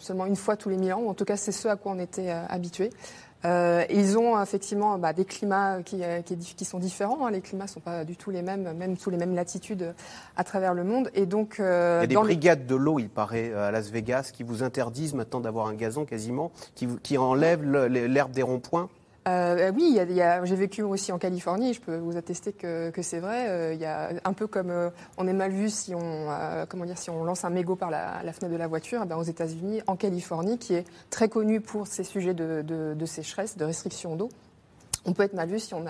seulement 0.00 0.26
une 0.26 0.36
fois 0.36 0.56
tous 0.56 0.68
les 0.68 0.76
mille 0.76 0.92
ans. 0.92 1.04
En 1.08 1.14
tout 1.14 1.24
cas, 1.24 1.36
c'est 1.36 1.50
ce 1.50 1.66
à 1.66 1.74
quoi 1.74 1.92
on 1.92 1.98
était 1.98 2.30
habitué. 2.30 2.90
Euh, 3.46 3.84
ils 3.90 4.18
ont 4.18 4.40
effectivement 4.42 4.98
bah, 4.98 5.12
des 5.12 5.24
climats 5.24 5.82
qui, 5.84 6.02
euh, 6.02 6.20
qui, 6.22 6.64
sont 6.64 6.78
différents. 6.78 7.26
Hein. 7.26 7.30
Les 7.30 7.40
climats 7.40 7.64
ne 7.64 7.68
sont 7.68 7.80
pas 7.80 8.04
du 8.04 8.16
tout 8.16 8.30
les 8.30 8.42
mêmes, 8.42 8.72
même 8.76 8.96
sous 8.96 9.10
les 9.10 9.16
mêmes 9.16 9.34
latitudes 9.34 9.94
à 10.36 10.44
travers 10.44 10.74
le 10.74 10.84
monde. 10.84 11.10
Et 11.14 11.26
donc, 11.26 11.60
euh, 11.60 12.00
il 12.00 12.02
y 12.02 12.04
a 12.04 12.20
des 12.20 12.26
brigades 12.26 12.66
de 12.66 12.74
l'eau, 12.74 12.98
il 12.98 13.08
paraît, 13.08 13.52
à 13.52 13.70
Las 13.70 13.90
Vegas, 13.90 14.30
qui 14.32 14.42
vous 14.42 14.62
interdisent 14.62 15.14
maintenant 15.14 15.40
d'avoir 15.40 15.68
un 15.68 15.74
gazon 15.74 16.04
quasiment, 16.04 16.50
qui, 16.74 16.88
qui 17.02 17.18
enlèvent 17.18 17.64
l'herbe 17.64 18.32
des 18.32 18.42
ronds-points. 18.42 18.88
Euh, 19.26 19.72
oui, 19.74 19.98
j'ai 20.44 20.56
vécu 20.56 20.82
aussi 20.82 21.10
en 21.10 21.18
Californie, 21.18 21.74
je 21.74 21.80
peux 21.80 21.96
vous 21.96 22.16
attester 22.16 22.52
que, 22.52 22.92
c'est 23.02 23.18
vrai. 23.18 23.48
Euh, 23.48 23.74
y 23.74 23.84
a 23.84 24.10
un 24.24 24.32
peu 24.32 24.46
comme 24.46 24.70
euh, 24.70 24.90
on 25.16 25.26
est 25.26 25.32
mal 25.32 25.50
vu 25.50 25.68
si 25.68 25.94
on, 25.94 26.28
comment 26.68 26.84
dire, 26.84 26.98
si 26.98 27.10
on 27.10 27.24
lance 27.24 27.44
un 27.44 27.50
mégot 27.50 27.74
par 27.74 27.90
la, 27.90 28.20
fenêtre 28.32 28.50
de 28.52 28.56
la 28.56 28.68
voiture, 28.68 29.00
eh 29.02 29.06
ben, 29.06 29.16
aux 29.16 29.22
États-Unis, 29.22 29.82
en 29.86 29.96
Californie, 29.96 30.58
qui 30.58 30.74
est 30.74 30.84
très 31.10 31.28
connue 31.28 31.60
pour 31.60 31.86
ces 31.86 32.04
sujets 32.04 32.34
de, 32.34 33.04
sécheresse, 33.04 33.56
de 33.56 33.64
restriction 33.64 34.14
d'eau. 34.16 34.28
On 35.06 35.12
peut 35.12 35.22
être 35.22 35.34
mal 35.34 35.48
vu 35.48 35.60
si 35.60 35.72
on, 35.72 35.84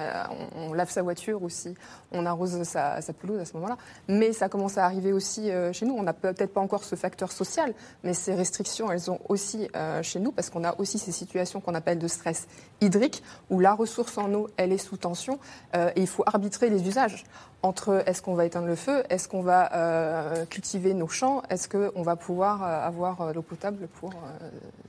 lave 0.74 0.90
sa 0.90 1.02
voiture 1.02 1.42
ou 1.42 1.48
si 1.48 1.74
on 2.12 2.26
arrose 2.26 2.62
sa, 2.64 3.00
pelouse 3.18 3.40
à 3.40 3.44
ce 3.44 3.54
moment-là. 3.54 3.78
Mais 4.08 4.32
ça 4.32 4.48
commence 4.48 4.76
à 4.76 4.84
arriver 4.84 5.12
aussi 5.12 5.50
euh, 5.50 5.72
chez 5.72 5.86
nous. 5.86 5.94
On 5.94 6.02
n'a 6.02 6.12
peut-être 6.12 6.52
pas 6.52 6.60
encore 6.60 6.84
ce 6.84 6.94
facteur 6.94 7.32
social, 7.32 7.72
mais 8.04 8.12
ces 8.12 8.34
restrictions, 8.34 8.92
elles 8.92 9.10
ont 9.10 9.18
aussi 9.28 9.68
euh, 9.74 10.02
chez 10.02 10.20
nous 10.20 10.32
parce 10.32 10.50
qu'on 10.50 10.64
a 10.64 10.78
aussi 10.78 10.98
ces 10.98 11.12
situations 11.12 11.60
qu'on 11.60 11.74
appelle 11.74 11.98
de 11.98 12.08
stress 12.08 12.46
hydrique, 12.82 13.22
où 13.48 13.58
la 13.58 13.74
ressource 13.74 14.18
en 14.18 14.32
eau, 14.34 14.48
elle 14.58 14.72
est 14.72 14.78
sous 14.78 14.98
tension 14.98 15.38
euh, 15.74 15.90
et 15.96 16.02
il 16.02 16.06
faut 16.06 16.24
arbitrer 16.26 16.68
les 16.68 16.86
usages 16.86 17.24
entre 17.62 18.04
est-ce 18.06 18.22
qu'on 18.22 18.34
va 18.34 18.44
éteindre 18.44 18.66
le 18.66 18.76
feu, 18.76 19.02
est-ce 19.08 19.26
qu'on 19.26 19.42
va 19.42 20.44
cultiver 20.50 20.94
nos 20.94 21.08
champs, 21.08 21.42
est-ce 21.50 21.68
qu'on 21.68 22.02
va 22.02 22.14
pouvoir 22.14 22.62
avoir 22.62 23.32
l'eau 23.32 23.42
potable 23.42 23.88
pour... 23.98 24.10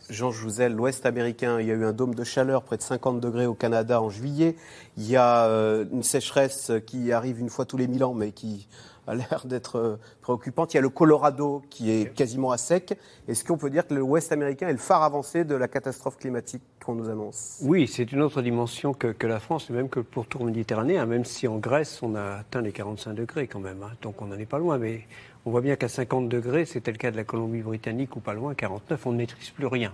Jean 0.10 0.32
Jouzel, 0.32 0.74
l'Ouest 0.74 1.06
américain, 1.06 1.60
il 1.60 1.68
y 1.68 1.72
a 1.72 1.74
eu 1.74 1.86
un 1.86 1.94
dôme 1.94 2.14
de 2.14 2.24
chaleur 2.24 2.62
près 2.62 2.78
de 2.78 2.84
50 2.84 3.20
degrés 3.20 3.48
au 3.48 3.56
Canada 3.56 4.00
en 4.02 4.10
juillet. 4.18 4.56
Il 4.98 5.10
y 5.10 5.16
a 5.16 5.46
une 5.92 6.04
sécheresse 6.04 6.72
qui 6.86 7.12
arrive 7.12 7.40
une 7.40 7.50
fois 7.50 7.66
tous 7.66 7.78
les 7.78 7.88
mille 7.88 8.04
ans, 8.04 8.14
mais 8.14 8.32
qui 8.32 8.68
a 9.08 9.16
l'air 9.16 9.44
d'être 9.46 9.78
euh, 9.78 9.96
préoccupante. 10.22 10.74
Il 10.74 10.78
y 10.78 10.80
a 10.80 10.82
le 10.82 10.90
Colorado 10.90 11.64
qui 11.70 11.92
est 11.92 12.14
quasiment 12.14 12.52
à 12.52 12.58
sec. 12.58 12.98
Est-ce 13.28 13.44
qu'on 13.44 13.58
peut 13.58 13.70
dire 13.70 13.88
que 13.88 13.94
l'Ouest 13.94 14.32
américain 14.32 14.68
est 14.68 14.74
le 14.74 14.78
phare 14.78 15.02
avancé 15.02 15.46
de 15.46 15.56
la 15.56 15.68
catastrophe 15.68 16.18
climatique 16.18 16.62
qu'on 16.86 16.96
nous 16.96 17.10
annonce? 17.10 17.60
Oui, 17.62 17.88
c'est 17.88 18.12
une 18.12 18.22
autre 18.22 18.42
dimension 18.42 18.94
que, 18.94 19.16
la 19.26 19.40
France, 19.40 19.70
et 19.70 19.74
même 19.74 19.90
que 19.90 20.00
pour 20.00 20.28
tour 20.28 20.44
méditerranéen, 20.44 21.06
même 21.06 21.26
si 21.26 21.48
en 21.48 21.58
Grèce, 21.58 22.00
on 22.04 22.16
a 22.16 22.40
atteint 22.40 22.62
les 22.62 22.72
45 22.72 23.14
degrés 23.14 23.48
quand 23.48 23.60
même. 23.60 23.82
Hein. 23.84 23.92
donc 24.02 24.22
on 24.22 24.26
n'en 24.26 24.38
est 24.38 24.46
pas 24.46 24.60
loin, 24.60 24.78
mais 24.78 25.02
on 25.46 25.52
voit 25.52 25.62
bien 25.62 25.76
qu'à 25.76 25.88
50 25.88 26.28
degrés, 26.28 26.66
c'était 26.66 26.92
le 26.92 26.98
cas 26.98 27.12
de 27.12 27.18
la 27.18 27.24
Colombie-Britannique 27.24 28.16
ou 28.16 28.20
pas 28.20 28.34
loin, 28.34 28.54
49, 28.54 29.06
on 29.06 29.12
ne 29.14 29.18
maîtrise 29.18 29.50
plus 29.50 29.68
rien. 29.68 29.94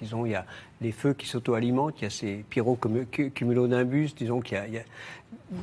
Disons, 0.00 0.26
il 0.26 0.32
y 0.32 0.34
a 0.34 0.44
des 0.80 0.92
feux 0.92 1.14
qui 1.14 1.26
s'auto-alimentent, 1.26 2.00
il 2.00 2.04
y 2.04 2.06
a 2.06 2.10
ces 2.10 2.44
pyrocumulonimbus, 2.50 4.14
disons 4.16 4.40
qu'il 4.40 4.58
y, 4.58 4.78
a, 4.78 4.82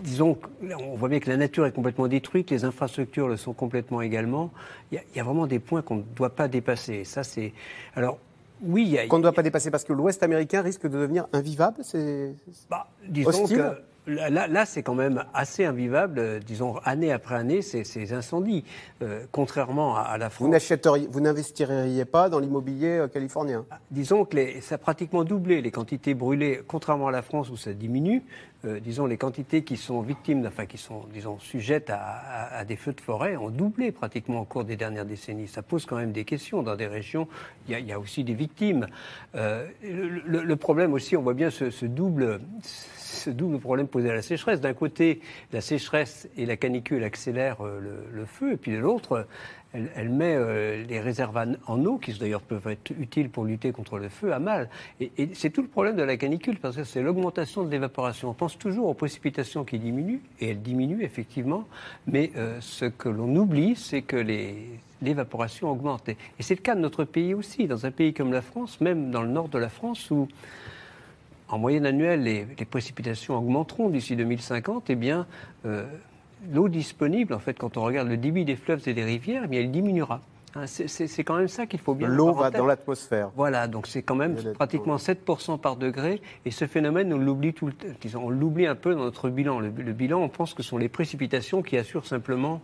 disons, 0.04 0.38
on 0.80 0.96
voit 0.96 1.10
bien 1.10 1.20
que 1.20 1.30
la 1.30 1.38
nature 1.38 1.66
est 1.66 1.72
complètement 1.72 2.08
détruite, 2.08 2.50
les 2.52 2.66
infrastructures 2.66 3.28
le 3.28 3.38
sont 3.38 3.54
complètement 3.54 4.02
également. 4.02 4.52
Il 4.92 5.02
y 5.16 5.20
a, 5.20 5.24
vraiment 5.24 5.48
des 5.48 5.60
points 5.60 5.82
qu'on 5.82 5.98
ne 5.98 6.04
doit 6.16 6.36
pas 6.36 6.48
dépasser. 6.48 7.04
Ça, 7.04 7.24
c'est 7.24 7.54
alors. 7.96 8.20
Oui, 8.62 8.98
qu'on 9.08 9.20
ne 9.20 9.24
doit 9.24 9.32
pas 9.32 9.44
dépasser 9.44 9.72
parce 9.72 9.86
que 9.86 9.94
l'Ouest 9.94 10.22
américain 10.22 10.62
risque 10.62 10.84
de 10.84 10.90
devenir 10.90 11.28
invivable. 11.32 11.78
C'est 11.82 12.36
bah, 12.70 12.90
disons 13.08 13.48
que 13.48 13.82
Là, 14.10 14.66
c'est 14.66 14.82
quand 14.82 14.96
même 14.96 15.24
assez 15.36 15.66
invivable, 15.66 16.20
euh, 16.20 16.40
disons, 16.40 16.78
année 16.84 17.12
après 17.12 17.36
année, 17.36 17.62
ces, 17.62 18.14
incendies. 18.14 18.64
Euh, 19.04 19.26
contrairement 19.32 19.96
à, 19.98 20.18
la 20.18 20.30
France. 20.30 20.50
Vous 21.10 21.22
n'investiriez 21.22 22.06
pas 22.06 22.30
dans 22.30 22.40
l'immobilier 22.40 22.98
euh, 22.98 23.08
californien? 23.08 23.66
Ah, 23.70 23.80
Disons 23.92 24.26
que 24.26 24.62
ça 24.62 24.76
a 24.76 24.78
pratiquement 24.80 25.24
doublé 25.24 25.62
les 25.62 25.70
quantités 25.70 26.16
brûlées, 26.16 26.62
contrairement 26.68 27.08
à 27.08 27.12
la 27.12 27.22
France 27.22 27.50
où 27.50 27.58
ça 27.58 27.74
diminue. 27.74 28.24
disons, 28.82 29.06
les 29.06 29.18
quantités 29.18 29.64
qui 29.64 29.78
sont 29.78 30.02
victimes, 30.02 30.46
enfin, 30.46 30.66
qui 30.66 30.78
sont, 30.78 31.06
disons, 31.14 31.40
sujettes 31.40 31.92
à, 31.92 32.66
des 32.66 32.76
feux 32.76 32.94
de 32.94 33.02
forêt 33.02 33.38
ont 33.38 33.50
doublé 33.50 33.92
pratiquement 33.92 34.42
au 34.42 34.46
cours 34.46 34.64
des 34.64 34.76
dernières 34.76 35.06
décennies. 35.06 35.48
Ça 35.48 35.62
pose 35.62 35.86
quand 35.86 35.98
même 35.98 36.12
des 36.12 36.26
questions. 36.26 36.64
Dans 36.64 36.76
des 36.76 36.88
régions, 36.88 37.28
il 37.68 37.80
y 37.80 37.94
a, 37.94 38.00
aussi 38.00 38.24
des 38.24 38.34
victimes. 38.34 38.88
le, 39.34 40.56
problème 40.56 40.94
aussi, 40.94 41.16
on 41.16 41.22
voit 41.22 41.36
bien 41.36 41.52
ce, 41.52 41.70
ce 41.70 41.86
double 41.86 42.42
ce 43.10 43.30
double 43.30 43.60
problème 43.60 43.88
posé 43.88 44.10
à 44.10 44.14
la 44.14 44.22
sécheresse. 44.22 44.62
D'un 44.62 44.74
côté, 44.74 45.22
la 45.52 45.62
sécheresse 45.62 46.30
et 46.38 46.46
la 46.46 46.58
canicule 46.58 47.04
accélèrent 47.04 47.66
euh, 47.66 47.80
le, 48.12 48.26
feu, 48.26 48.54
et 48.54 48.58
puis 48.58 48.72
de 48.72 48.78
l'autre, 48.78 49.28
elle, 49.74 50.10
met 50.10 50.36
euh, 50.36 50.84
les 50.84 51.00
réserves 51.00 51.38
en 51.68 51.86
eau, 51.86 51.98
qui 51.98 52.14
d'ailleurs 52.14 52.42
peuvent 52.42 52.68
être 52.68 52.92
utiles 53.00 53.30
pour 53.30 53.46
lutter 53.46 53.72
contre 53.72 53.98
le 53.98 54.10
feu, 54.10 54.34
à 54.34 54.40
mal. 54.40 54.70
Et, 55.00 55.12
c'est 55.34 55.50
tout 55.50 55.62
le 55.62 55.68
problème 55.68 55.96
de 55.96 56.04
la 56.04 56.18
canicule, 56.18 56.58
parce 56.60 56.76
que 56.76 56.84
c'est 56.84 57.02
l'augmentation 57.02 57.64
de 57.64 57.70
l'évaporation. 57.70 58.30
On 58.30 58.34
pense 58.34 58.58
toujours 58.58 58.88
aux 58.88 58.94
précipitations 58.94 59.64
qui 59.66 59.80
diminuent, 59.80 60.22
et 60.40 60.50
elles 60.50 60.62
diminuent 60.62 61.04
effectivement, 61.04 61.66
mais 62.08 62.32
euh, 62.36 62.58
ce 62.62 62.86
que 62.86 63.10
l'on 63.10 63.36
oublie, 63.36 63.76
c'est 63.76 64.02
que 64.02 64.18
l'évaporation 65.02 65.72
augmente. 65.72 66.10
Et 66.10 66.18
c'est 66.40 66.56
le 66.56 66.62
cas 66.62 66.76
de 66.76 66.82
notre 66.82 67.04
pays 67.04 67.34
aussi, 67.34 67.68
dans 67.68 67.86
un 67.86 67.92
pays 67.92 68.14
comme 68.14 68.32
la 68.32 68.42
France, 68.42 68.82
même 68.82 69.12
dans 69.12 69.22
le 69.22 69.30
nord 69.30 69.50
de 69.50 69.58
la 69.58 69.70
France, 69.70 70.10
où 70.12 70.28
en 71.50 71.58
moyenne 71.58 71.86
annuelle, 71.86 72.24
les, 72.24 72.46
précipitations 72.66 73.38
augmenteront 73.38 73.90
d'ici 73.90 74.16
2050, 74.16 74.90
eh 74.90 74.96
bien, 74.96 75.26
euh, 75.66 75.84
l'eau 76.52 76.70
disponible, 76.70 77.34
en 77.34 77.40
fait, 77.40 77.56
quand 77.56 77.78
on 77.78 77.84
regarde 77.84 78.08
le 78.08 78.18
débit 78.18 78.46
des 78.46 78.56
fleuves 78.56 78.88
et 78.88 78.94
des 78.94 79.04
rivières, 79.04 79.44
eh 79.46 79.48
bien, 79.48 79.62
elle 79.62 79.72
diminuera. 79.72 80.22
Hein, 80.56 80.66
c'est 80.66 81.24
quand 81.24 81.38
même 81.38 81.48
ça 81.48 81.68
qu'il 81.68 81.80
faut 81.80 81.94
bien. 81.94 82.08
L'eau 82.08 82.34
va 82.34 82.50
dans 82.50 82.66
l'atmosphère. 82.66 83.30
Voilà, 83.36 83.68
donc 83.68 83.86
c'est 83.86 84.02
quand 84.02 84.16
même 84.16 84.36
pratiquement 84.54 84.96
7% 84.96 85.60
par 85.60 85.76
degré. 85.76 86.22
Et 86.46 86.52
ce 86.52 86.66
phénomène, 86.66 87.14
on 87.14 87.20
l'oublie 87.20 87.54
tout 87.54 87.70
on 88.16 88.30
l'oublie 88.30 88.66
un 88.66 88.76
peu 88.76 88.96
dans 88.96 89.04
notre 89.04 89.30
bilan. 89.30 89.60
Le, 89.60 89.70
bilan, 89.70 90.20
on 90.20 90.30
pense 90.30 90.56
que 90.56 90.64
ce 90.64 90.70
sont 90.70 90.78
les 90.78 90.90
précipitations 90.90 91.62
qui 91.62 91.78
assurent 91.78 92.08
simplement, 92.08 92.62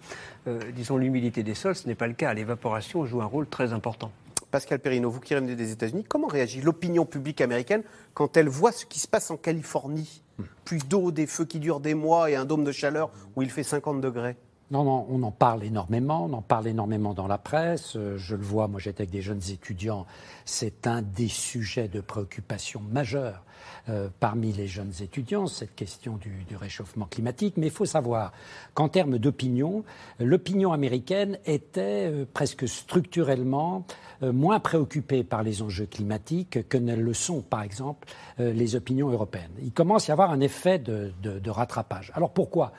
euh, 0.47 0.59
disons, 0.75 0.97
l'humidité 0.97 1.43
des 1.43 1.53
sols. 1.53 1.75
Ce 1.75 1.88
n'est 1.88 1.95
pas 1.95 2.07
le 2.07 2.13
cas. 2.13 2.33
L'évaporation 2.33 3.05
joue 3.05 3.21
un 3.21 3.25
rôle 3.25 3.47
très 3.47 3.71
important. 3.71 4.11
Pascal 4.56 4.80
Perrino, 4.80 5.10
vous 5.10 5.20
qui 5.20 5.36
revenez 5.36 5.58
des 5.58 5.74
États-Unis, 5.74 6.06
comment 6.08 6.28
réagit 6.28 6.62
l'opinion 6.62 7.06
publique 7.06 7.41
américaine 7.41 7.84
quand 8.14 8.38
elle 8.38 8.47
voit 8.47 8.72
ce 8.72 8.86
qui 8.86 8.99
se 8.99 9.08
passe 9.10 9.30
en 9.30 9.36
Californie 9.36 10.22
Plus 10.64 10.88
d'eau, 10.88 11.12
des 11.12 11.28
feux 11.28 11.43
qui 11.43 11.60
durent 11.60 11.82
des 11.82 11.93
mois 11.93 12.32
et 12.32 12.36
un 12.36 12.45
dôme 12.45 12.64
de 12.64 12.72
chaleur 12.72 13.12
où 13.36 13.41
il 13.41 13.49
fait 13.49 13.64
50 13.64 13.99
degrés 13.99 14.38
non, 14.72 14.86
non, 14.86 15.06
on 15.10 15.22
en 15.24 15.32
parle 15.32 15.66
énormément, 15.66 16.26
on 16.26 16.34
en 16.34 16.41
parle 16.41 16.68
énormément 16.68 17.14
dans 17.14 17.28
la 17.28 17.38
presse. 17.38 17.97
Euh, 17.97 18.18
je 18.18 18.36
le 18.36 18.43
vois, 18.43 18.70
moi 18.70 18.80
j'étais 18.80 19.01
avec 19.01 19.12
des 19.12 19.22
jeunes 19.22 19.41
étudiants, 19.51 20.08
c'est 20.45 20.88
un 20.88 21.01
des 21.01 21.28
sujets 21.28 21.89
de 21.89 21.99
préoccupation 21.99 22.82
majeurs 22.91 23.43
euh, 23.88 24.07
parmi 24.19 24.51
les 24.51 24.67
jeunes 24.67 24.93
étudiants, 25.01 25.45
cette 25.45 25.75
question 25.75 26.17
du, 26.17 26.43
réchauffement 26.55 27.05
climatique. 27.05 27.55
Mais 27.57 27.67
il 27.67 27.71
faut 27.71 27.86
savoir 27.86 28.31
qu'en 28.73 28.89
termes 28.89 29.19
d'opinion, 29.19 29.83
l'opinion 30.19 30.73
américaine 30.73 31.38
était 31.45 32.09
euh, 32.11 32.25
presque 32.33 32.67
structurellement 32.67 33.86
euh, 34.23 34.33
moins 34.33 34.59
préoccupée 34.59 35.23
par 35.23 35.43
les 35.43 35.61
enjeux 35.61 35.86
climatiques 35.86 36.67
que 36.67 36.77
ne 36.77 36.95
le 36.95 37.13
sont, 37.13 37.41
par 37.41 37.61
exemple, 37.61 38.07
les 38.39 38.75
opinions 38.75 39.09
européennes. 39.09 39.51
Il 39.61 39.71
commence 39.71 40.09
à 40.09 40.11
y 40.11 40.13
avoir 40.13 40.31
un 40.31 40.39
effet 40.39 40.79
de, 40.79 41.13
de 41.21 41.49
rattrapage. 41.49 42.11
Alors 42.15 42.31
pourquoi? 42.31 42.73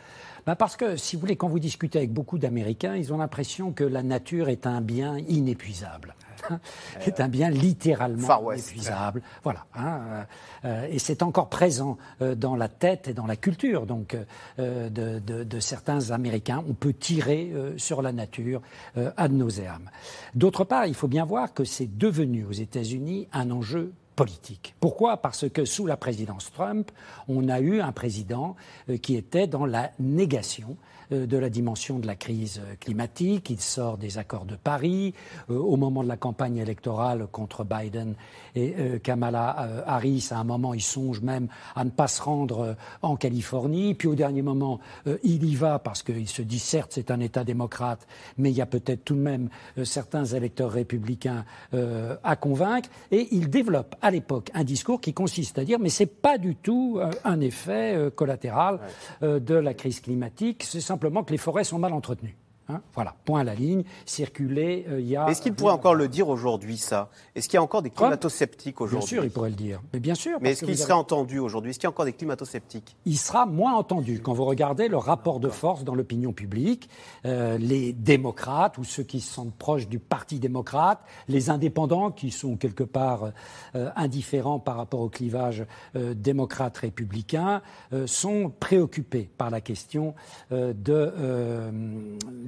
Ben 0.46 0.54
Parce 0.54 0.76
que, 0.76 0.96
si 0.96 1.16
vous 1.16 1.20
voulez, 1.20 1.36
quand 1.36 1.48
vous 1.48 1.58
discutez 1.58 1.98
avec 1.98 2.12
beaucoup 2.12 2.38
d'Américains, 2.38 2.94
ils 2.94 3.12
ont 3.12 3.18
l'impression 3.18 3.72
que 3.72 3.84
la 3.84 4.02
nature 4.02 4.48
est 4.48 4.66
un 4.66 4.80
bien 4.80 5.18
inépuisable. 5.18 6.14
est 7.06 7.20
un 7.20 7.28
bien 7.28 7.50
littéralement 7.50 8.52
inépuisable. 8.52 9.22
Voilà. 9.42 9.66
Hein, 9.74 10.00
euh, 10.08 10.24
euh, 10.64 10.88
et 10.90 10.98
c'est 10.98 11.22
encore 11.22 11.48
présent 11.48 11.98
euh, 12.22 12.34
dans 12.34 12.56
la 12.56 12.68
tête 12.68 13.08
et 13.08 13.14
dans 13.14 13.26
la 13.26 13.36
culture 13.36 13.86
donc, 13.86 14.16
de, 14.58 15.18
de, 15.18 15.60
certains 15.60 16.10
Américains. 16.10 16.62
On 16.68 16.74
peut 16.74 16.92
tirer 16.92 17.52
sur 17.76 18.02
la 18.02 18.12
nature 18.12 18.62
ad 19.16 19.32
nauseam. 19.32 19.90
D'autre 20.34 20.64
part, 20.64 20.86
il 20.86 20.94
faut 20.94 21.08
bien 21.08 21.24
voir 21.24 21.52
que 21.52 21.64
c'est 21.64 21.98
devenu 21.98 22.44
aux 22.44 22.52
États-Unis 22.52 23.28
un 23.32 23.50
enjeu 23.50 23.92
Pourquoi? 24.80 25.18
Parce 25.18 25.48
que 25.48 25.64
sous 25.64 25.86
la 25.86 25.96
présidence 25.96 26.50
Trump, 26.52 26.90
on 27.28 27.48
a 27.48 27.60
eu 27.60 27.80
un 27.80 27.92
président 27.92 28.56
euh, 28.88 28.96
qui 28.96 29.14
était 29.14 29.46
dans 29.46 29.66
la 29.66 29.92
négation 30.00 30.76
de 31.10 31.36
la 31.36 31.48
dimension 31.48 31.98
de 31.98 32.06
la 32.06 32.16
crise 32.16 32.60
climatique. 32.80 33.50
Il 33.50 33.60
sort 33.60 33.98
des 33.98 34.18
accords 34.18 34.44
de 34.44 34.56
Paris. 34.56 35.14
Euh, 35.50 35.58
au 35.58 35.76
moment 35.76 36.02
de 36.02 36.08
la 36.08 36.16
campagne 36.16 36.56
électorale 36.56 37.26
contre 37.30 37.64
Biden 37.64 38.14
et 38.54 38.74
euh, 38.78 38.98
Kamala 38.98 39.84
Harris, 39.86 40.28
à 40.30 40.38
un 40.38 40.44
moment, 40.44 40.74
il 40.74 40.82
songe 40.82 41.20
même 41.20 41.48
à 41.74 41.84
ne 41.84 41.90
pas 41.90 42.08
se 42.08 42.22
rendre 42.22 42.76
en 43.02 43.16
Californie. 43.16 43.94
Puis 43.94 44.08
au 44.08 44.14
dernier 44.14 44.42
moment, 44.42 44.80
il 45.22 45.44
y 45.44 45.54
va 45.54 45.78
parce 45.78 46.02
qu'il 46.02 46.28
se 46.28 46.42
dit, 46.42 46.58
certes, 46.58 46.92
c'est 46.94 47.10
un 47.10 47.20
État 47.20 47.44
démocrate, 47.44 48.06
mais 48.38 48.50
il 48.50 48.56
y 48.56 48.60
a 48.60 48.66
peut-être 48.66 49.04
tout 49.04 49.14
de 49.14 49.20
même 49.20 49.48
certains 49.84 50.24
électeurs 50.24 50.70
républicains 50.70 51.44
à 51.72 52.36
convaincre. 52.36 52.88
Et 53.10 53.28
il 53.32 53.50
développe 53.50 53.94
à 54.02 54.10
l'époque 54.10 54.50
un 54.54 54.64
discours 54.64 55.00
qui 55.00 55.12
consiste 55.12 55.58
à 55.58 55.64
dire, 55.64 55.78
mais 55.78 55.88
c'est 55.88 56.06
pas 56.06 56.38
du 56.38 56.56
tout 56.56 57.00
un 57.24 57.40
effet 57.40 58.10
collatéral 58.14 58.80
de 59.22 59.54
la 59.54 59.74
crise 59.74 60.00
climatique. 60.00 60.62
C'est 60.64 60.80
simplement 60.96 61.24
que 61.24 61.32
les 61.32 61.38
forêts 61.38 61.64
sont 61.64 61.78
mal 61.78 61.92
entretenues. 61.92 62.36
Hein, 62.68 62.80
voilà, 62.94 63.14
point 63.24 63.42
à 63.42 63.44
la 63.44 63.54
ligne, 63.54 63.84
circuler, 64.06 64.86
euh, 64.88 65.00
il 65.00 65.06
y 65.06 65.16
a... 65.16 65.28
Est-ce 65.28 65.40
qu'il 65.40 65.54
pourrait 65.54 65.72
encore 65.72 65.94
le 65.94 66.08
dire 66.08 66.28
aujourd'hui, 66.28 66.76
ça? 66.76 67.10
Est-ce 67.36 67.48
qu'il 67.48 67.54
y 67.54 67.58
a 67.58 67.62
encore 67.62 67.80
des 67.80 67.90
climato-sceptiques 67.90 68.80
aujourd'hui? 68.80 68.98
Bien 68.98 69.06
sûr, 69.06 69.24
il 69.24 69.30
pourrait 69.30 69.50
le 69.50 69.54
dire. 69.54 69.80
Mais 69.92 70.00
bien 70.00 70.16
sûr. 70.16 70.38
Mais 70.40 70.50
est-ce 70.50 70.64
qu'il 70.64 70.76
serait 70.76 70.92
entendu 70.92 71.38
aujourd'hui? 71.38 71.70
Est-ce 71.70 71.78
qu'il 71.78 71.86
y 71.86 71.86
a 71.86 71.90
encore 71.90 72.06
des 72.06 72.12
climato-sceptiques? 72.12 72.96
Il 73.04 73.18
sera 73.18 73.46
moins 73.46 73.74
entendu. 73.74 74.20
Quand 74.20 74.32
vous 74.32 74.44
regardez 74.44 74.88
le 74.88 74.96
rapport 74.96 75.38
de 75.38 75.48
force 75.48 75.84
dans 75.84 75.94
l'opinion 75.94 76.32
publique, 76.32 76.90
euh, 77.24 77.56
les 77.56 77.92
démocrates 77.92 78.78
ou 78.78 78.84
ceux 78.84 79.04
qui 79.04 79.20
se 79.20 79.32
sentent 79.32 79.54
proches 79.54 79.86
du 79.86 80.00
Parti 80.00 80.40
démocrate, 80.40 80.98
les 81.28 81.50
indépendants 81.50 82.10
qui 82.10 82.32
sont 82.32 82.56
quelque 82.56 82.82
part 82.82 83.30
euh, 83.76 83.90
indifférents 83.94 84.58
par 84.58 84.76
rapport 84.76 85.00
au 85.00 85.08
clivage 85.08 85.64
démocrate-républicain, 85.94 87.62
sont 88.06 88.52
préoccupés 88.58 89.30
par 89.38 89.50
la 89.50 89.60
question 89.60 90.14
de 90.50 91.12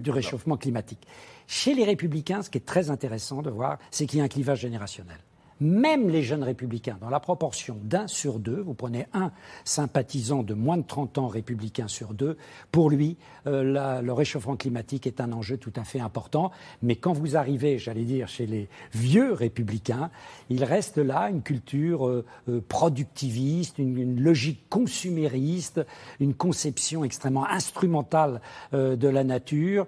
du 0.09 0.11
réchauffement 0.11 0.56
climatique. 0.56 1.06
Chez 1.46 1.74
les 1.74 1.84
républicains, 1.84 2.42
ce 2.42 2.48
qui 2.48 2.56
est 2.56 2.66
très 2.66 2.88
intéressant 2.88 3.42
de 3.42 3.50
voir, 3.50 3.78
c'est 3.90 4.06
qu'il 4.06 4.18
y 4.18 4.22
a 4.22 4.24
un 4.24 4.28
clivage 4.28 4.61
générationnel. 4.61 5.18
Même 5.61 6.09
les 6.09 6.22
jeunes 6.22 6.42
républicains, 6.42 6.98
dans 7.00 7.11
la 7.11 7.20
proportion 7.20 7.78
d'un 7.82 8.06
sur 8.06 8.38
deux, 8.38 8.61
vous 8.61 8.74
prenez 8.74 9.06
un 9.12 9.32
sympathisant 9.64 10.42
de 10.42 10.54
moins 10.54 10.76
de 10.76 10.84
30 10.86 11.18
ans 11.18 11.28
républicain 11.28 11.88
sur 11.88 12.14
deux, 12.14 12.36
pour 12.72 12.90
lui, 12.90 13.16
euh, 13.46 14.02
le 14.02 14.12
réchauffement 14.12 14.56
climatique 14.56 15.06
est 15.06 15.20
un 15.20 15.32
enjeu 15.32 15.56
tout 15.56 15.72
à 15.76 15.84
fait 15.84 16.00
important. 16.00 16.50
Mais 16.82 16.96
quand 16.96 17.12
vous 17.12 17.36
arrivez, 17.36 17.78
j'allais 17.78 18.04
dire, 18.04 18.28
chez 18.28 18.46
les 18.46 18.68
vieux 18.92 19.32
républicains, 19.32 20.11
il 20.50 20.64
reste 20.64 20.98
là 20.98 21.30
une 21.30 21.42
culture 21.42 22.06
euh, 22.06 22.24
euh, 22.48 22.61
productiviste, 22.68 23.78
une, 23.78 24.20
logique 24.20 24.68
consumériste, 24.68 25.80
une 26.20 26.34
conception 26.34 27.04
extrêmement 27.04 27.46
instrumentale 27.46 28.40
de 28.72 29.09
la 29.09 29.24
nature 29.24 29.86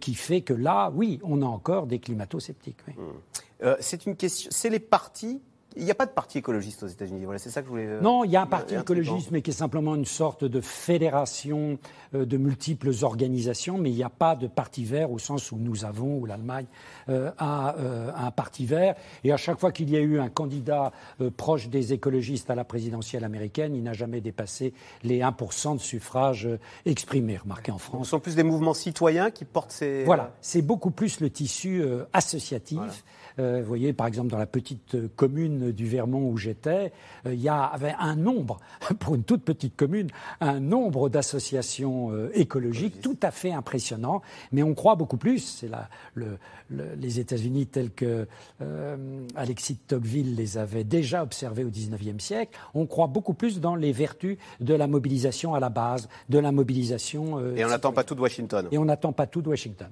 qui 0.00 0.14
fait 0.14 0.40
que 0.40 0.52
là, 0.52 0.90
oui, 0.94 1.20
on 1.22 1.42
a 1.42 1.46
encore 1.46 1.86
des 1.86 1.98
climato-sceptiques. 1.98 2.78
Mmh. 2.88 3.57
C'est 3.80 4.06
une 4.06 4.16
question. 4.16 4.50
C'est 4.52 4.70
les 4.70 4.78
partis 4.78 5.40
il 5.78 5.84
n'y 5.84 5.90
a 5.90 5.94
pas 5.94 6.06
de 6.06 6.10
parti 6.10 6.38
écologiste 6.38 6.82
aux 6.82 6.88
États-Unis. 6.88 7.24
Voilà, 7.24 7.38
c'est 7.38 7.50
ça 7.50 7.60
que 7.60 7.66
je 7.66 7.70
voulais. 7.70 7.86
Euh, 7.86 8.00
non, 8.00 8.24
il 8.24 8.30
y 8.30 8.36
a 8.36 8.42
un 8.42 8.46
parti 8.46 8.74
écologiste, 8.74 9.30
mais 9.30 9.42
qui 9.42 9.50
est 9.50 9.54
simplement 9.54 9.94
une 9.94 10.04
sorte 10.04 10.44
de 10.44 10.60
fédération 10.60 11.78
euh, 12.14 12.24
de 12.24 12.36
multiples 12.36 12.90
organisations, 13.02 13.78
mais 13.78 13.90
il 13.90 13.96
n'y 13.96 14.02
a 14.02 14.10
pas 14.10 14.34
de 14.34 14.46
parti 14.46 14.84
vert 14.84 15.10
au 15.10 15.18
sens 15.18 15.52
où 15.52 15.56
nous 15.56 15.84
avons, 15.84 16.18
où 16.18 16.26
l'Allemagne 16.26 16.66
euh, 17.08 17.30
a 17.38 17.76
un 18.16 18.30
parti 18.30 18.66
vert. 18.66 18.94
Et 19.24 19.32
à 19.32 19.36
chaque 19.36 19.60
fois 19.60 19.72
qu'il 19.72 19.90
y 19.90 19.96
a 19.96 20.00
eu 20.00 20.18
un 20.18 20.28
candidat 20.28 20.92
proche 21.36 21.68
des 21.68 21.92
écologistes 21.92 22.50
à 22.50 22.54
la 22.54 22.64
présidentielle 22.64 23.24
américaine, 23.24 23.74
il 23.74 23.82
n'a 23.82 23.92
jamais 23.92 24.20
dépassé 24.20 24.72
les 25.02 25.20
1% 25.20 25.74
de 25.74 25.80
suffrages 25.80 26.48
exprimés, 26.86 27.36
remarquez 27.36 27.72
en 27.72 27.78
France. 27.78 28.06
Ce 28.06 28.10
sont 28.10 28.20
plus 28.20 28.34
des 28.34 28.42
mouvements 28.42 28.74
citoyens 28.74 29.30
qui 29.30 29.44
portent 29.44 29.72
ces. 29.72 30.04
Voilà, 30.04 30.32
c'est 30.40 30.62
beaucoup 30.62 30.90
plus 30.90 31.20
le 31.20 31.30
tissu 31.30 31.82
associatif. 32.12 33.04
Vous 33.38 33.64
voyez, 33.64 33.92
par 33.92 34.06
exemple, 34.06 34.28
dans 34.28 34.38
la 34.38 34.46
petite 34.46 34.96
commune 35.16 35.72
du 35.72 35.86
Vermont 35.86 36.28
où 36.28 36.36
j'étais, 36.36 36.92
euh, 37.26 37.34
il 37.34 37.40
y 37.40 37.48
avait 37.48 37.94
un 37.98 38.16
nombre, 38.16 38.58
pour 39.00 39.14
une 39.14 39.22
toute 39.22 39.42
petite 39.42 39.76
commune, 39.76 40.08
un 40.40 40.60
nombre 40.60 41.08
d'associations 41.08 42.12
euh, 42.12 42.30
écologiques 42.34 43.00
tout 43.00 43.16
à 43.22 43.30
fait 43.30 43.52
impressionnant. 43.52 44.22
Mais 44.52 44.62
on 44.62 44.74
croit 44.74 44.94
beaucoup 44.94 45.16
plus, 45.16 45.38
c'est 45.38 45.70
le, 46.14 46.38
les 46.70 47.20
États-Unis 47.20 47.66
tels 47.66 47.90
que 47.90 48.26
euh, 48.60 49.26
Alexis 49.34 49.74
de 49.74 49.80
Tocqueville 49.86 50.34
les 50.34 50.58
avait 50.58 50.84
déjà 50.84 51.22
observés 51.22 51.64
au 51.64 51.70
XIXe 51.70 52.22
siècle, 52.22 52.58
on 52.74 52.86
croit 52.86 53.06
beaucoup 53.06 53.34
plus 53.34 53.60
dans 53.60 53.74
les 53.74 53.92
vertus 53.92 54.38
de 54.60 54.74
la 54.74 54.86
mobilisation 54.86 55.54
à 55.54 55.60
la 55.60 55.68
base, 55.68 56.08
de 56.28 56.38
la 56.38 56.52
mobilisation. 56.52 57.54
Et 57.56 57.64
on 57.64 57.68
n'attend 57.68 57.92
pas 57.92 58.04
tout 58.04 58.14
de 58.14 58.20
Washington. 58.20 58.68
Et 58.70 58.78
on 58.78 58.84
n'attend 58.84 59.12
pas 59.12 59.26
tout 59.26 59.42
de 59.42 59.48
Washington. 59.48 59.88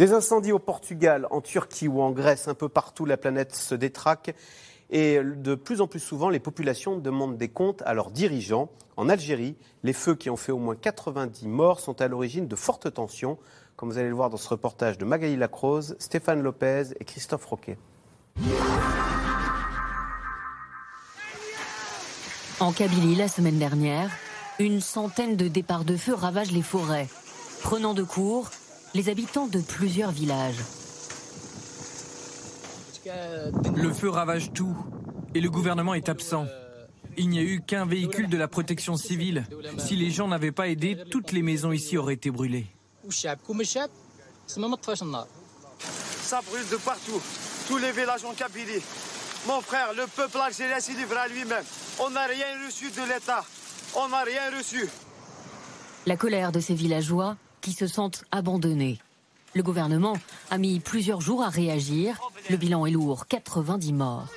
Des 0.00 0.14
incendies 0.14 0.52
au 0.52 0.58
Portugal, 0.58 1.26
en 1.30 1.42
Turquie 1.42 1.86
ou 1.86 2.00
en 2.00 2.10
Grèce, 2.10 2.48
un 2.48 2.54
peu 2.54 2.70
partout, 2.70 3.04
la 3.04 3.18
planète 3.18 3.54
se 3.54 3.74
détraque. 3.74 4.34
Et 4.88 5.20
de 5.22 5.54
plus 5.54 5.82
en 5.82 5.88
plus 5.88 6.00
souvent, 6.00 6.30
les 6.30 6.40
populations 6.40 6.96
demandent 6.96 7.36
des 7.36 7.50
comptes 7.50 7.82
à 7.84 7.92
leurs 7.92 8.10
dirigeants. 8.10 8.70
En 8.96 9.10
Algérie, 9.10 9.56
les 9.82 9.92
feux 9.92 10.14
qui 10.14 10.30
ont 10.30 10.38
fait 10.38 10.52
au 10.52 10.58
moins 10.58 10.74
90 10.74 11.46
morts 11.48 11.80
sont 11.80 12.00
à 12.00 12.08
l'origine 12.08 12.48
de 12.48 12.56
fortes 12.56 12.94
tensions, 12.94 13.36
comme 13.76 13.90
vous 13.90 13.98
allez 13.98 14.08
le 14.08 14.14
voir 14.14 14.30
dans 14.30 14.38
ce 14.38 14.48
reportage 14.48 14.96
de 14.96 15.04
Magali 15.04 15.36
Lacrose, 15.36 15.96
Stéphane 15.98 16.40
Lopez 16.40 16.84
et 16.98 17.04
Christophe 17.04 17.44
Roquet. 17.44 17.76
En 22.58 22.72
Kabylie, 22.72 23.16
la 23.16 23.28
semaine 23.28 23.58
dernière, 23.58 24.08
une 24.58 24.80
centaine 24.80 25.36
de 25.36 25.46
départs 25.46 25.84
de 25.84 25.98
feu 25.98 26.14
ravagent 26.14 26.52
les 26.52 26.62
forêts, 26.62 27.08
prenant 27.60 27.92
de 27.92 28.02
court 28.02 28.48
les 28.94 29.08
habitants 29.08 29.46
de 29.46 29.60
plusieurs 29.60 30.10
villages. 30.10 30.60
Le 33.76 33.92
feu 33.92 34.08
ravage 34.08 34.52
tout 34.52 34.76
et 35.34 35.40
le 35.40 35.50
gouvernement 35.50 35.94
est 35.94 36.08
absent. 36.08 36.46
Il 37.16 37.28
n'y 37.28 37.38
a 37.38 37.42
eu 37.42 37.60
qu'un 37.60 37.86
véhicule 37.86 38.28
de 38.28 38.36
la 38.36 38.48
protection 38.48 38.96
civile. 38.96 39.46
Si 39.78 39.96
les 39.96 40.10
gens 40.10 40.28
n'avaient 40.28 40.52
pas 40.52 40.68
aidé, 40.68 40.96
toutes 41.10 41.32
les 41.32 41.42
maisons 41.42 41.72
ici 41.72 41.98
auraient 41.98 42.14
été 42.14 42.30
brûlées. 42.30 42.66
Ça 43.08 43.36
brûle 46.42 46.68
de 46.70 46.76
partout. 46.76 47.20
Tous 47.68 47.78
les 47.78 47.92
villages 47.92 48.24
en 48.24 48.32
Kabylie. 48.32 48.82
Mon 49.46 49.60
frère, 49.60 49.92
le 49.94 50.06
peuple 50.06 50.38
algérien 50.38 50.80
s'est 50.80 50.92
livré 50.92 51.16
à 51.16 51.28
lui-même. 51.28 51.64
On 51.98 52.10
n'a 52.10 52.26
rien 52.26 52.66
reçu 52.66 52.90
de 52.90 53.12
l'État. 53.12 53.44
On 53.96 54.08
n'a 54.08 54.22
rien 54.22 54.50
reçu. 54.56 54.86
La 56.06 56.16
colère 56.16 56.52
de 56.52 56.60
ces 56.60 56.74
villageois 56.74 57.36
qui 57.60 57.72
se 57.72 57.86
sentent 57.86 58.24
abandonnés. 58.32 58.98
Le 59.54 59.62
gouvernement 59.62 60.16
a 60.50 60.58
mis 60.58 60.78
plusieurs 60.80 61.20
jours 61.20 61.42
à 61.42 61.48
réagir. 61.48 62.18
Le 62.48 62.56
bilan 62.56 62.86
est 62.86 62.92
lourd, 62.92 63.26
90 63.26 63.92
morts. 63.92 64.28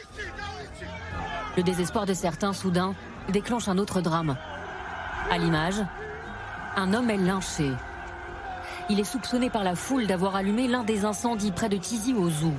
Le 1.55 1.61
désespoir 1.61 2.05
de 2.05 2.13
certains, 2.13 2.53
soudain, 2.53 2.95
déclenche 3.29 3.67
un 3.67 3.77
autre 3.77 4.01
drame. 4.01 4.35
À 5.29 5.37
l'image, 5.37 5.83
un 6.75 6.93
homme 6.93 7.11
est 7.11 7.17
lynché. 7.17 7.71
Il 8.89 8.99
est 8.99 9.03
soupçonné 9.03 9.49
par 9.49 9.63
la 9.63 9.75
foule 9.75 10.07
d'avoir 10.07 10.35
allumé 10.35 10.67
l'un 10.67 10.83
des 10.83 11.05
incendies 11.05 11.51
près 11.51 11.69
de 11.69 11.77
Tizi 11.77 12.13
Ouzou. 12.13 12.53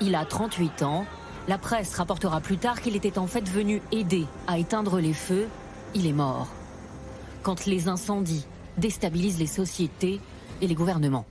Il 0.00 0.14
a 0.14 0.24
38 0.24 0.82
ans. 0.82 1.04
La 1.48 1.58
presse 1.58 1.94
rapportera 1.94 2.40
plus 2.40 2.56
tard 2.56 2.80
qu'il 2.80 2.96
était 2.96 3.18
en 3.18 3.26
fait 3.26 3.46
venu 3.48 3.82
aider 3.92 4.26
à 4.46 4.58
éteindre 4.58 5.00
les 5.00 5.12
feux. 5.12 5.48
Il 5.94 6.06
est 6.06 6.12
mort. 6.12 6.48
Quand 7.42 7.66
les 7.66 7.88
incendies 7.88 8.46
déstabilisent 8.80 9.38
les 9.38 9.46
sociétés 9.46 10.20
et 10.60 10.66
les 10.66 10.74
gouvernements. 10.74 11.26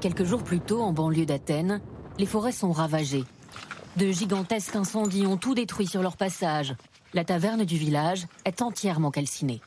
Quelques 0.00 0.24
jours 0.24 0.42
plus 0.42 0.60
tôt, 0.60 0.80
en 0.80 0.92
banlieue 0.92 1.26
d'Athènes, 1.26 1.80
les 2.18 2.26
forêts 2.26 2.52
sont 2.52 2.72
ravagées. 2.72 3.24
De 3.96 4.10
gigantesques 4.10 4.76
incendies 4.76 5.26
ont 5.26 5.36
tout 5.36 5.54
détruit 5.54 5.86
sur 5.86 6.02
leur 6.02 6.16
passage. 6.16 6.74
La 7.14 7.24
taverne 7.24 7.64
du 7.64 7.76
village 7.76 8.26
est 8.44 8.62
entièrement 8.62 9.10
calcinée. 9.10 9.60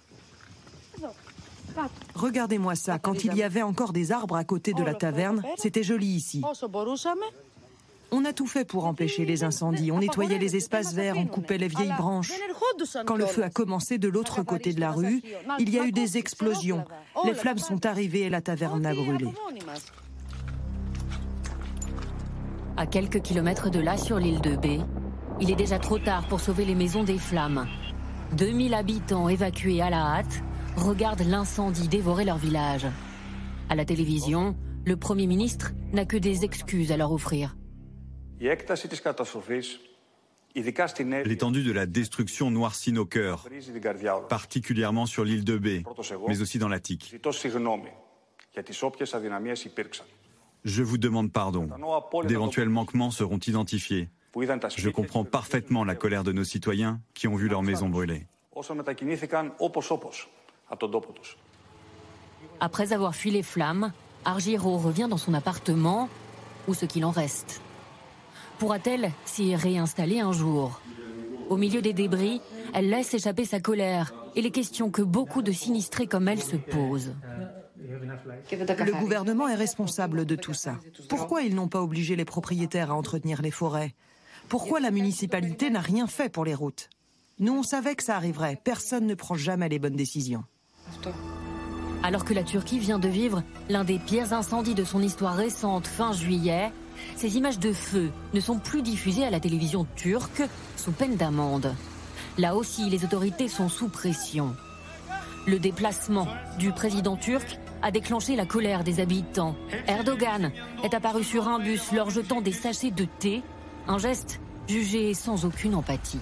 Regardez-moi 2.16 2.76
ça, 2.76 3.00
quand 3.00 3.24
il 3.24 3.34
y 3.36 3.44
avait 3.44 3.62
encore 3.62 3.94
des 3.94 4.12
arbres 4.12 4.36
à 4.36 4.44
côté 4.44 4.74
de 4.74 4.84
la 4.84 4.94
taverne, 4.94 5.42
c'était 5.58 5.84
joli 5.84 6.08
ici. 6.08 6.42
On 8.14 8.26
a 8.26 8.34
tout 8.34 8.48
fait 8.48 8.66
pour 8.66 8.86
empêcher 8.86 9.26
les 9.26 9.44
incendies. 9.44 9.92
On 9.92 10.00
nettoyait 10.00 10.38
les 10.38 10.58
espaces 10.58 10.94
verts, 10.94 11.18
on 11.18 11.26
coupait 11.26 11.58
les 11.58 11.70
vieilles 11.70 11.94
branches. 11.98 12.34
Quand 13.06 13.16
le 13.16 13.26
feu 13.26 13.44
a 13.44 13.50
commencé 13.50 13.98
de 13.98 14.10
l'autre 14.10 14.44
côté 14.44 14.74
de 14.74 14.82
la 14.82 14.92
rue, 14.92 15.22
il 15.60 15.70
y 15.70 15.80
a 15.80 15.86
eu 15.86 15.92
des 15.92 16.18
explosions. 16.18 16.84
Les 17.26 17.34
flammes 17.34 17.58
sont 17.58 17.86
arrivées 17.86 18.22
et 18.22 18.30
la 18.30 18.42
taverne 18.42 18.86
a 18.86 18.94
brûlé. 18.94 19.28
À 22.76 22.86
quelques 22.86 23.22
kilomètres 23.22 23.70
de 23.70 23.80
là, 23.80 23.98
sur 23.98 24.18
l'île 24.18 24.42
de 24.42 24.56
B, 24.56 24.82
il 25.40 25.50
est 25.50 25.56
déjà 25.56 25.80
trop 25.80 26.00
tard 26.00 26.28
pour 26.28 26.42
sauver 26.42 26.66
les 26.66 26.76
maisons 26.76 27.04
des 27.04 27.18
flammes. 27.18 27.68
2000 28.34 28.74
habitants 28.74 29.30
évacués 29.30 29.82
à 29.82 29.90
la 29.90 30.02
hâte 30.18 30.44
regardent 30.76 31.26
l'incendie 31.26 31.88
dévorer 31.88 32.26
leur 32.26 32.38
village. 32.38 32.88
À 33.70 33.76
la 33.76 33.86
télévision, 33.86 34.56
le 34.86 34.98
Premier 34.98 35.28
ministre 35.28 35.72
n'a 35.94 36.06
que 36.06 36.18
des 36.18 36.44
excuses 36.44 36.92
à 36.92 36.98
leur 36.98 37.12
offrir. 37.12 37.56
L'étendue 41.26 41.64
de 41.64 41.72
la 41.72 41.86
destruction 41.86 42.50
noircit 42.50 42.92
nos 42.92 43.06
cœurs, 43.06 43.48
particulièrement 44.30 45.06
sur 45.06 45.24
l'île 45.24 45.44
de 45.44 45.58
B, 45.58 45.86
mais 46.28 46.42
aussi 46.42 46.58
dans 46.58 46.68
l'Attique. 46.68 47.16
Je 50.64 50.84
vous 50.84 50.98
demande 50.98 51.32
pardon. 51.32 51.70
D'éventuels 52.26 52.70
manquements 52.70 53.12
seront 53.12 53.38
identifiés. 53.38 54.10
Je 54.76 54.90
comprends 54.90 55.24
parfaitement 55.24 55.84
la 55.84 55.96
colère 55.96 56.24
de 56.24 56.32
nos 56.32 56.44
citoyens 56.44 57.00
qui 57.14 57.28
ont 57.28 57.36
vu 57.36 57.48
leur 57.48 57.62
maison 57.62 57.90
brûler. 57.90 58.26
Après 62.60 62.94
avoir 62.94 63.16
fui 63.16 63.32
les 63.32 63.44
flammes, 63.44 63.94
Argiro 64.26 64.78
revient 64.78 65.08
dans 65.10 65.18
son 65.18 65.34
appartement, 65.34 66.10
ou 66.68 66.74
ce 66.74 66.86
qu'il 66.86 67.06
en 67.06 67.12
reste. 67.12 67.62
Pourra-t-elle 68.62 69.12
s'y 69.26 69.56
réinstaller 69.56 70.20
un 70.20 70.34
jour 70.34 70.82
Au 71.50 71.58
milieu 71.58 71.82
des 71.82 71.94
débris, 71.94 72.42
elle 72.76 72.92
laisse 72.92 73.12
échapper 73.12 73.44
sa 73.44 73.60
colère 73.60 74.14
et 74.36 74.42
les 74.44 74.52
questions 74.52 74.92
que 74.92 75.02
beaucoup 75.02 75.42
de 75.42 75.52
sinistrés 75.52 76.06
comme 76.06 76.28
elle 76.28 76.44
se 76.44 76.58
posent. 76.58 77.16
Le 77.76 79.00
gouvernement 79.00 79.48
est 79.48 79.56
responsable 79.56 80.26
de 80.26 80.36
tout 80.36 80.54
ça. 80.54 80.78
Pourquoi 81.10 81.42
ils 81.42 81.56
n'ont 81.56 81.70
pas 81.70 81.82
obligé 81.82 82.16
les 82.16 82.24
propriétaires 82.24 82.92
à 82.92 82.94
entretenir 82.94 83.42
les 83.42 83.50
forêts 83.50 83.96
Pourquoi 84.48 84.80
la 84.80 84.92
municipalité 84.92 85.72
n'a 85.72 85.82
rien 85.82 86.06
fait 86.06 86.30
pour 86.32 86.46
les 86.46 86.54
routes 86.54 86.88
Nous, 87.40 87.54
on 87.54 87.64
savait 87.64 87.96
que 87.96 88.04
ça 88.04 88.16
arriverait. 88.16 88.62
Personne 88.64 89.08
ne 89.08 89.16
prend 89.16 89.34
jamais 89.34 89.70
les 89.70 89.80
bonnes 89.80 89.96
décisions. 89.96 90.44
Alors 92.04 92.26
que 92.26 92.36
la 92.36 92.44
Turquie 92.44 92.78
vient 92.78 93.00
de 93.00 93.08
vivre 93.08 93.42
l'un 93.70 93.84
des 93.84 93.98
pires 93.98 94.34
incendies 94.34 94.76
de 94.76 94.84
son 94.84 95.02
histoire 95.02 95.36
récente 95.36 95.88
fin 95.88 96.14
juillet, 96.14 96.72
ces 97.16 97.38
images 97.38 97.60
de 97.60 97.74
feu 97.74 98.12
ne 98.34 98.40
sont 98.40 98.60
plus 98.60 98.82
diffusées 98.82 99.26
à 99.26 99.30
la 99.30 99.40
télévision 99.40 99.86
turque 99.96 100.44
sous 100.76 100.92
peine 100.92 101.16
d'amende. 101.16 101.76
Là 102.38 102.56
aussi, 102.56 102.90
les 102.90 103.04
autorités 103.04 103.48
sont 103.48 103.70
sous 103.70 103.90
pression. 103.90 104.56
Le 105.48 105.60
déplacement 105.60 106.28
du 106.60 106.72
président 106.72 107.16
turc 107.16 107.60
a 107.82 107.92
déclenché 107.92 108.36
la 108.36 108.46
colère 108.46 108.84
des 108.84 109.00
habitants. 109.00 109.56
Erdogan 109.88 110.52
est 110.84 110.94
apparu 110.94 111.24
sur 111.24 111.48
un 111.48 111.60
bus 111.60 111.92
leur 111.92 112.10
jetant 112.10 112.42
des 112.42 112.52
sachets 112.52 112.92
de 112.92 113.06
thé, 113.06 113.42
un 113.88 113.98
geste 113.98 114.40
jugés 114.68 115.14
sans 115.14 115.46
aucune 115.46 115.76
empathie. 115.76 116.20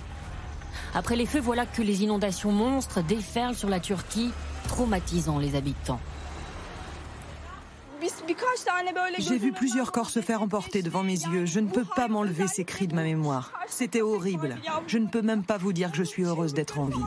Après 0.93 1.15
les 1.15 1.25
feux, 1.25 1.39
voilà 1.39 1.65
que 1.65 1.81
les 1.81 2.03
inondations 2.03 2.51
monstres 2.51 3.03
déferlent 3.03 3.55
sur 3.55 3.69
la 3.69 3.79
Turquie, 3.79 4.31
traumatisant 4.67 5.37
les 5.37 5.55
habitants. 5.55 5.99
J'ai 9.19 9.37
vu 9.37 9.51
plusieurs 9.51 9.91
corps 9.91 10.09
se 10.09 10.21
faire 10.21 10.41
emporter 10.41 10.81
devant 10.81 11.03
mes 11.03 11.19
yeux. 11.19 11.45
Je 11.45 11.59
ne 11.59 11.69
peux 11.69 11.85
pas 11.95 12.07
m'enlever 12.07 12.47
ces 12.47 12.63
cris 12.63 12.87
de 12.87 12.95
ma 12.95 13.03
mémoire. 13.03 13.51
C'était 13.67 14.01
horrible. 14.01 14.57
Je 14.87 14.97
ne 14.97 15.07
peux 15.07 15.21
même 15.21 15.43
pas 15.43 15.57
vous 15.57 15.73
dire 15.73 15.91
que 15.91 15.97
je 15.97 16.03
suis 16.03 16.23
heureuse 16.23 16.53
d'être 16.53 16.79
en 16.79 16.85
vie. 16.85 16.97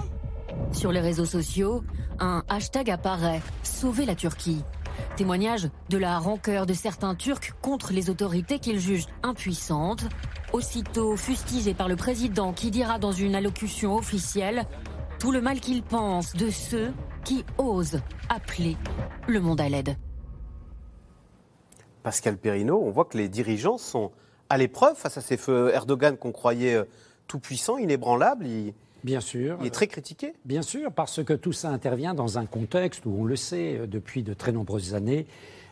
Sur 0.72 0.93
les 0.93 1.01
réseaux 1.01 1.24
sociaux, 1.24 1.82
un 2.18 2.43
hashtag 2.49 2.90
apparaît 2.90 3.40
Sauver 3.62 4.05
la 4.05 4.14
Turquie. 4.14 4.62
Témoignage 5.16 5.68
de 5.88 5.99
la 5.99 6.18
rancœur 6.18 6.66
de 6.66 6.74
certains 6.74 7.14
Turcs 7.14 7.53
contre 7.62 7.93
les 7.93 8.11
autorités 8.11 8.59
qu'ils 8.59 8.80
jugent 8.80 9.07
impuissantes. 9.22 10.05
Aussitôt 10.53 11.16
fustigé 11.16 11.72
par 11.72 11.88
le 11.88 11.97
président 11.97 12.53
qui 12.53 12.70
dira 12.70 12.99
dans 12.99 13.12
une 13.12 13.34
allocution 13.34 13.97
officielle 13.97 14.66
tout 15.18 15.32
le 15.32 15.40
mal 15.40 15.61
qu'il 15.61 15.82
pense 15.82 16.34
de 16.34 16.51
ceux 16.51 16.93
qui 17.24 17.45
osent 17.57 18.01
appeler 18.28 18.76
le 19.28 19.40
monde 19.40 19.61
à 19.61 19.68
l'aide. 19.68 19.97
Pascal 22.03 22.37
Perrineau, 22.37 22.83
on 22.85 22.91
voit 22.91 23.05
que 23.05 23.17
les 23.17 23.29
dirigeants 23.29 23.79
sont 23.79 24.11
à 24.49 24.59
l'épreuve 24.59 24.97
face 24.97 25.17
à 25.17 25.21
ces 25.21 25.37
feux 25.37 25.71
Erdogan 25.73 26.17
qu'on 26.17 26.33
croyait 26.33 26.75
euh, 26.75 26.85
tout 27.27 27.39
puissant, 27.39 27.79
inébranlable. 27.79 28.47
Il, 28.47 28.75
Bien 29.05 29.21
sûr. 29.21 29.57
Il 29.61 29.67
est 29.67 29.71
très 29.71 29.89
critiqué. 29.89 30.33
Bien 30.45 30.63
sûr, 30.63 30.93
parce 30.93 31.25
que 31.25 31.33
tout 31.33 31.53
ça 31.53 31.71
intervient 31.71 32.15
dans 32.15 32.39
un 32.39 32.47
contexte 32.47 33.05
où 33.07 33.17
on 33.19 33.25
le 33.25 33.37
sait 33.37 33.79
euh, 33.79 33.87
depuis 33.87 34.23
de 34.23 34.35
très 34.35 34.53
nombreuses 34.53 34.95
années, 34.95 35.27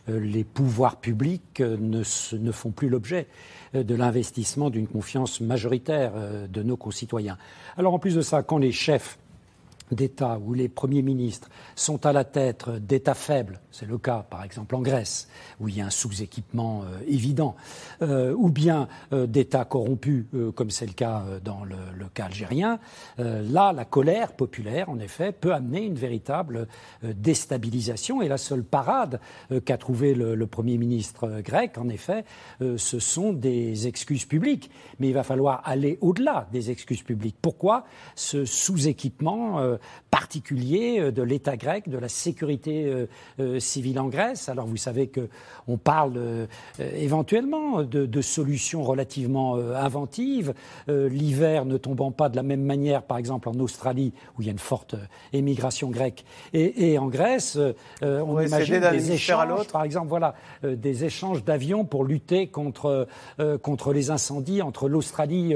euh, 0.09 0.19
les 0.19 0.43
pouvoirs 0.43 0.97
publics 0.97 1.59
ne, 1.59 2.01
ne 2.37 2.51
font 2.51 2.71
plus 2.71 2.89
l'objet 2.89 3.27
de 3.73 3.95
l'investissement 3.95 4.69
d'une 4.69 4.87
confiance 4.87 5.39
majoritaire 5.39 6.13
de 6.49 6.63
nos 6.63 6.75
concitoyens. 6.75 7.37
Alors 7.77 7.93
en 7.93 7.99
plus 7.99 8.15
de 8.15 8.21
ça, 8.21 8.43
quand 8.43 8.57
les 8.57 8.73
chefs 8.73 9.17
d'État 9.91 10.39
où 10.39 10.53
les 10.53 10.69
premiers 10.69 11.01
ministres 11.01 11.49
sont 11.75 12.05
à 12.05 12.13
la 12.13 12.23
tête 12.23 12.69
d'États 12.69 13.13
faibles, 13.13 13.59
c'est 13.71 13.87
le 13.87 13.97
cas 13.97 14.25
par 14.29 14.43
exemple 14.43 14.75
en 14.75 14.81
Grèce, 14.81 15.27
où 15.59 15.67
il 15.67 15.77
y 15.77 15.81
a 15.81 15.85
un 15.85 15.91
sous-équipement 15.91 16.83
euh, 16.83 16.99
évident, 17.07 17.55
euh, 18.01 18.33
ou 18.33 18.49
bien 18.49 18.87
euh, 19.13 19.27
d'États 19.27 19.65
corrompus, 19.65 20.25
comme 20.55 20.69
c'est 20.69 20.85
le 20.85 20.93
cas 20.93 21.23
dans 21.43 21.63
le, 21.63 21.75
cas 22.13 22.25
algérien, 22.25 22.79
là, 23.17 23.73
la 23.73 23.85
colère 23.85 24.33
populaire, 24.33 24.89
en 24.89 24.99
effet, 24.99 25.31
peut 25.31 25.53
amener 25.53 25.85
une 25.85 25.95
véritable 25.95 26.67
déstabilisation. 27.03 28.21
Et 28.21 28.27
la 28.27 28.37
seule 28.37 28.63
parade 28.63 29.19
qu'a 29.65 29.77
trouvé 29.77 30.13
le, 30.13 30.35
le, 30.35 30.47
Premier 30.47 30.77
ministre 30.77 31.41
grec, 31.41 31.77
en 31.77 31.89
effet, 31.89 32.25
ce 32.59 32.99
sont 32.99 33.33
des 33.33 33.87
excuses 33.87 34.25
publiques. 34.25 34.69
Mais 34.99 35.07
il 35.09 35.13
va 35.13 35.23
falloir 35.23 35.61
aller 35.65 35.97
au-delà 36.01 36.47
des 36.51 36.71
excuses 36.71 37.03
publiques. 37.03 37.37
Pourquoi 37.41 37.85
ce 38.15 38.45
sous-équipement 38.45 39.77
particulier 40.09 41.11
de 41.11 41.23
l'État 41.23 41.57
grec, 41.57 41.89
de 41.89 41.97
la 41.97 42.09
sécurité 42.09 43.07
civile 43.59 43.99
en 43.99 44.07
Grèce 44.07 44.49
Alors 44.49 44.65
vous 44.65 44.77
savez 44.77 45.07
que 45.07 45.29
on 45.67 45.77
parle 45.77 46.13
euh, 46.17 46.45
éventuellement 46.95 47.83
de, 47.83 48.21
solutions 48.21 48.83
relativement 48.83 49.57
euh, 49.57 49.75
inventives. 49.75 50.53
Euh, 50.89 51.09
l'hiver 51.09 51.65
ne 51.65 51.77
tombant 51.77 52.11
pas 52.11 52.29
de 52.29 52.35
la 52.35 52.43
même 52.43 52.63
manière, 52.63 53.03
par 53.03 53.17
exemple 53.17 53.49
en 53.49 53.55
Australie, 53.59 54.13
où 54.37 54.41
il 54.41 54.45
y 54.45 54.49
a 54.49 54.51
une 54.51 54.59
forte 54.59 54.95
émigration 55.33 55.89
grecque, 55.89 56.23
et, 56.53 56.97
en 56.97 57.07
Grèce, 57.07 57.57
on 58.01 58.39
imagine 58.39 58.79
des 58.91 59.11
échanges, 59.11 59.67
par 59.67 59.83
exemple, 59.83 60.07
voilà, 60.07 60.35
des 60.63 61.05
échanges 61.05 61.43
d'avions 61.43 61.85
pour 61.85 62.03
lutter 62.03 62.47
contre, 62.47 63.07
contre 63.61 63.93
les 63.93 64.11
incendies 64.11 64.61
entre 64.61 64.87
l'Australie 64.87 65.53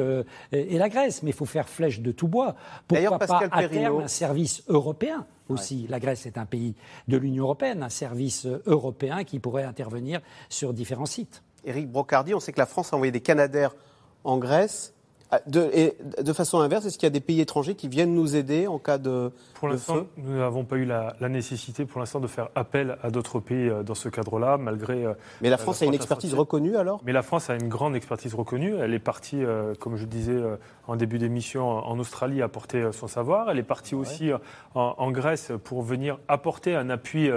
et 0.51 0.77
la 0.77 0.89
Grèce. 0.89 1.23
Mais 1.23 1.31
il 1.31 1.35
faut 1.35 1.45
faire 1.45 1.67
flèche 1.67 1.99
de 1.99 2.11
tout 2.11 2.27
bois. 2.27 2.55
Pourquoi 2.87 3.19
pas 3.19 3.41
à 3.51 3.67
terme 3.67 4.01
un 4.01 4.07
service 4.15 4.63
européen 4.67 5.25
aussi. 5.49 5.85
La 5.89 5.99
Grèce 5.99 6.25
est 6.25 6.37
un 6.37 6.45
pays 6.45 6.75
de 7.07 7.17
l'Union 7.17 7.43
européenne, 7.43 7.83
un 7.83 7.89
service 7.89 8.47
européen 8.65 9.23
qui 9.23 9.39
pourrait 9.39 9.63
intervenir 9.63 10.21
sur 10.49 10.73
différents 10.73 11.05
sites. 11.05 11.43
Éric 11.65 11.91
Brocardi, 11.91 12.33
on 12.33 12.39
sait 12.39 12.53
que 12.53 12.59
la 12.59 12.65
France 12.65 12.93
a 12.93 12.95
envoyé 12.95 13.11
des 13.11 13.21
Canadaires 13.21 13.75
en 14.23 14.37
Grèce. 14.37 14.93
Ah, 15.31 15.39
de, 15.47 15.69
et 15.73 15.97
de 16.21 16.33
façon 16.33 16.59
inverse, 16.59 16.85
est-ce 16.85 16.99
qu'il 16.99 17.07
y 17.07 17.11
a 17.11 17.11
des 17.11 17.19
pays 17.19 17.41
étrangers 17.41 17.73
qui 17.73 17.87
viennent 17.87 18.13
nous 18.13 18.35
aider 18.35 18.67
en 18.67 18.77
cas 18.77 18.99
de, 18.99 19.31
pour 19.55 19.67
l'instant, 19.67 20.05
nous 20.17 20.37
n'avons 20.37 20.65
pas 20.65 20.75
eu 20.75 20.85
la, 20.85 21.15
nécessité 21.27 21.85
pour 21.85 21.99
l'instant 21.99 22.19
de 22.19 22.27
faire 22.27 22.49
appel 22.53 22.99
à 23.01 23.09
d'autres 23.09 23.39
pays 23.39 23.67
euh, 23.67 23.81
dans 23.81 23.95
ce 23.95 24.07
cadre-là, 24.07 24.57
malgré. 24.57 25.03
Euh, 25.03 25.13
Mais 25.41 25.49
la 25.49 25.57
France 25.57 25.81
a 25.81 25.85
une 25.85 25.95
expertise 25.95 26.35
reconnue 26.35 26.77
alors? 26.77 27.01
Mais 27.03 27.11
la 27.11 27.23
France 27.23 27.49
a 27.49 27.55
une 27.55 27.69
grande 27.69 27.95
expertise 27.95 28.35
reconnue. 28.35 28.75
Elle 28.75 28.93
est 28.93 28.99
partie, 28.99 29.43
euh, 29.43 29.73
comme 29.73 29.95
je 29.95 30.05
disais 30.05 30.39
en 30.87 30.95
début 30.95 31.17
d'émission, 31.17 31.67
en 31.67 31.97
Australie 31.99 32.41
apporter 32.41 32.91
son 32.91 33.07
savoir. 33.07 33.49
Elle 33.49 33.59
est 33.59 33.63
partie 33.63 33.95
aussi 33.95 34.31
en, 34.73 35.11
Grèce 35.11 35.51
pour 35.63 35.81
venir 35.81 36.19
apporter 36.27 36.75
un 36.75 36.89
appui, 36.89 37.29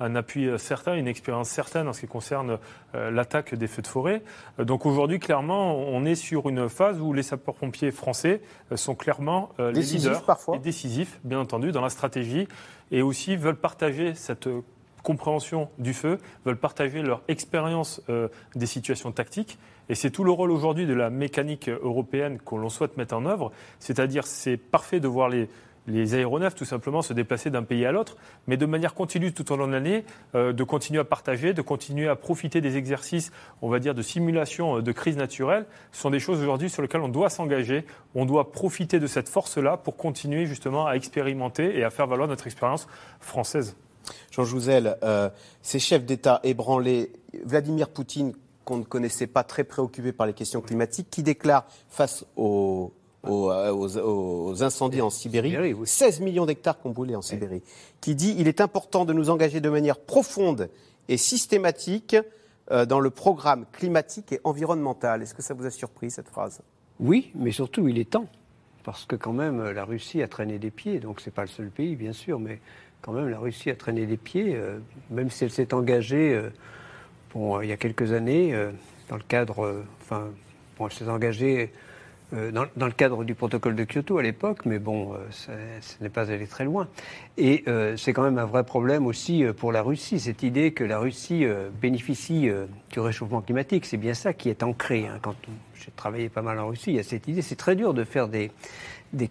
un 0.00 0.16
appui 0.16 0.48
certain, 0.58 0.94
une 0.94 1.08
expérience 1.08 1.48
certaine 1.48 1.88
en 1.88 1.92
ce 1.92 2.00
qui 2.00 2.06
concerne 2.06 2.58
l'attaque 2.94 3.54
des 3.54 3.66
feux 3.66 3.82
de 3.82 3.86
forêt. 3.86 4.22
Donc 4.58 4.86
aujourd'hui, 4.86 5.18
clairement, 5.18 5.76
on 5.76 6.04
est 6.04 6.14
sur 6.14 6.48
une 6.48 6.68
phase 6.68 7.00
où 7.00 7.12
les 7.12 7.22
sapeurs-pompiers 7.22 7.90
français 7.90 8.40
sont 8.74 8.94
clairement 8.94 9.50
les 9.58 9.82
leaders 9.82 10.24
parfois. 10.24 10.56
et 10.56 10.58
décisifs, 10.58 11.20
bien 11.24 11.40
entendu 11.40 11.72
dans 11.72 11.82
la 11.82 11.90
stratégie, 11.90 12.48
et 12.90 13.02
aussi 13.02 13.36
veulent 13.36 13.56
partager 13.56 14.14
cette 14.14 14.48
compréhension 15.06 15.68
du 15.78 15.94
feu, 15.94 16.18
veulent 16.44 16.58
partager 16.58 17.00
leur 17.00 17.22
expérience 17.28 18.02
euh, 18.08 18.26
des 18.56 18.66
situations 18.66 19.12
tactiques. 19.12 19.56
Et 19.88 19.94
c'est 19.94 20.10
tout 20.10 20.24
le 20.24 20.32
rôle 20.32 20.50
aujourd'hui 20.50 20.84
de 20.84 20.94
la 20.94 21.10
mécanique 21.10 21.68
européenne 21.68 22.40
qu'on 22.44 22.58
l'on 22.58 22.68
souhaite 22.68 22.96
mettre 22.96 23.14
en 23.14 23.24
œuvre. 23.24 23.52
C'est-à-dire, 23.78 24.26
c'est 24.26 24.56
parfait 24.56 24.98
de 24.98 25.06
voir 25.06 25.28
les, 25.28 25.48
les 25.86 26.16
aéronefs 26.16 26.56
tout 26.56 26.64
simplement 26.64 27.02
se 27.02 27.12
déplacer 27.12 27.50
d'un 27.50 27.62
pays 27.62 27.86
à 27.86 27.92
l'autre, 27.92 28.16
mais 28.48 28.56
de 28.56 28.66
manière 28.66 28.94
continue 28.94 29.32
tout 29.32 29.52
au 29.52 29.56
long 29.56 29.68
de 29.68 29.72
l'année, 29.74 30.04
euh, 30.34 30.52
de 30.52 30.64
continuer 30.64 30.98
à 30.98 31.04
partager, 31.04 31.54
de 31.54 31.62
continuer 31.62 32.08
à 32.08 32.16
profiter 32.16 32.60
des 32.60 32.76
exercices, 32.76 33.30
on 33.62 33.68
va 33.68 33.78
dire, 33.78 33.94
de 33.94 34.02
simulation 34.02 34.78
euh, 34.78 34.82
de 34.82 34.90
crise 34.90 35.16
naturelle, 35.16 35.66
ce 35.92 36.00
sont 36.00 36.10
des 36.10 36.18
choses 36.18 36.40
aujourd'hui 36.40 36.68
sur 36.68 36.82
lesquelles 36.82 37.02
on 37.02 37.08
doit 37.08 37.30
s'engager, 37.30 37.86
on 38.16 38.26
doit 38.26 38.50
profiter 38.50 38.98
de 38.98 39.06
cette 39.06 39.28
force-là 39.28 39.76
pour 39.76 39.96
continuer 39.96 40.46
justement 40.46 40.88
à 40.88 40.94
expérimenter 40.94 41.78
et 41.78 41.84
à 41.84 41.90
faire 41.90 42.08
valoir 42.08 42.26
notre 42.26 42.48
expérience 42.48 42.88
française. 43.20 43.76
Jean 44.30 44.44
Jouzel, 44.44 44.96
euh, 45.02 45.28
ces 45.62 45.78
chefs 45.78 46.04
d'État 46.04 46.40
ébranlés, 46.44 47.12
Vladimir 47.44 47.88
Poutine, 47.88 48.32
qu'on 48.64 48.78
ne 48.78 48.84
connaissait 48.84 49.26
pas 49.26 49.44
très 49.44 49.64
préoccupé 49.64 50.12
par 50.12 50.26
les 50.26 50.32
questions 50.32 50.60
climatiques, 50.60 51.08
qui 51.10 51.22
déclare 51.22 51.66
face 51.88 52.24
aux 52.36 52.92
euh, 53.28 53.72
aux, 53.72 54.62
incendies 54.62 55.00
en 55.00 55.10
Sibérie, 55.10 55.56
16 55.84 56.20
millions 56.20 56.46
d'hectares 56.46 56.80
qui 56.80 56.86
ont 56.86 56.90
brûlé 56.90 57.16
en 57.16 57.22
Sibérie, 57.22 57.62
qui 58.00 58.14
dit 58.14 58.36
il 58.38 58.46
est 58.46 58.60
important 58.60 59.04
de 59.04 59.12
nous 59.12 59.30
engager 59.30 59.60
de 59.60 59.68
manière 59.68 59.98
profonde 59.98 60.70
et 61.08 61.16
systématique 61.16 62.16
euh, 62.70 62.86
dans 62.86 63.00
le 63.00 63.10
programme 63.10 63.66
climatique 63.72 64.32
et 64.32 64.40
environnemental. 64.44 65.22
Est-ce 65.22 65.34
que 65.34 65.42
ça 65.42 65.54
vous 65.54 65.66
a 65.66 65.70
surpris 65.70 66.10
cette 66.10 66.28
phrase? 66.28 66.60
Oui, 67.00 67.32
mais 67.34 67.50
surtout 67.50 67.88
il 67.88 67.98
est 67.98 68.10
temps, 68.10 68.26
parce 68.84 69.06
que 69.06 69.16
quand 69.16 69.32
même 69.32 69.70
la 69.70 69.84
Russie 69.84 70.22
a 70.22 70.28
traîné 70.28 70.60
des 70.60 70.70
pieds, 70.70 71.00
donc 71.00 71.20
c'est 71.20 71.34
pas 71.34 71.42
le 71.42 71.48
seul 71.48 71.70
pays 71.70 71.96
bien 71.96 72.12
sûr, 72.12 72.38
mais 72.38 72.60
quand 73.02 73.12
même 73.12 73.28
la 73.28 73.38
Russie 73.38 73.70
a 73.70 73.76
traîné 73.76 74.06
des 74.06 74.16
pieds, 74.16 74.54
euh, 74.54 74.78
même 75.10 75.30
si 75.30 75.44
elle 75.44 75.50
s'est 75.50 75.74
engagée, 75.74 76.40
bon, 77.32 77.60
il 77.60 77.68
y 77.68 77.72
a 77.72 77.76
quelques 77.76 78.12
années, 78.12 78.54
dans 79.08 79.16
le 79.16 79.22
cadre, 79.22 79.84
enfin, 80.00 80.28
bon, 80.78 80.86
elle 80.86 80.92
s'est 80.92 81.08
engagée 81.08 81.72
euh, 82.34 82.50
dans, 82.50 82.86
le 82.86 82.92
cadre 82.92 83.22
du 83.22 83.36
protocole 83.36 83.76
de 83.76 83.84
Kyoto 83.84 84.18
à 84.18 84.22
l'époque, 84.22 84.66
mais 84.66 84.80
bon, 84.80 85.12
euh, 85.12 85.18
ce 85.30 86.02
n'est 86.02 86.08
pas 86.08 86.32
allé 86.32 86.48
très 86.48 86.64
loin. 86.64 86.88
Et 87.38 87.62
euh, 87.68 87.96
c'est 87.96 88.12
quand 88.12 88.24
même 88.24 88.38
un 88.38 88.44
vrai 88.44 88.64
problème 88.64 89.06
aussi 89.06 89.44
pour 89.56 89.70
la 89.70 89.80
Russie, 89.80 90.18
cette 90.18 90.42
idée 90.42 90.72
que 90.72 90.82
la 90.82 90.98
Russie 90.98 91.46
bénéficie 91.80 92.50
du 92.90 92.98
réchauffement 93.00 93.42
climatique. 93.42 93.86
C'est 93.86 93.96
bien 93.96 94.14
ça 94.14 94.32
qui 94.32 94.48
est 94.48 94.64
ancré. 94.64 95.06
Hein. 95.06 95.18
Quand 95.22 95.36
j'ai 95.74 95.92
travaillé 95.94 96.28
pas 96.28 96.42
mal 96.42 96.58
en 96.58 96.66
Russie, 96.66 96.90
il 96.90 96.96
y 96.96 96.98
a 97.00 97.04
cette 97.04 97.28
idée. 97.28 97.42
C'est 97.42 97.56
très 97.56 97.76
dur 97.76 97.94
de 97.94 98.02
faire 98.02 98.26
des 98.26 98.50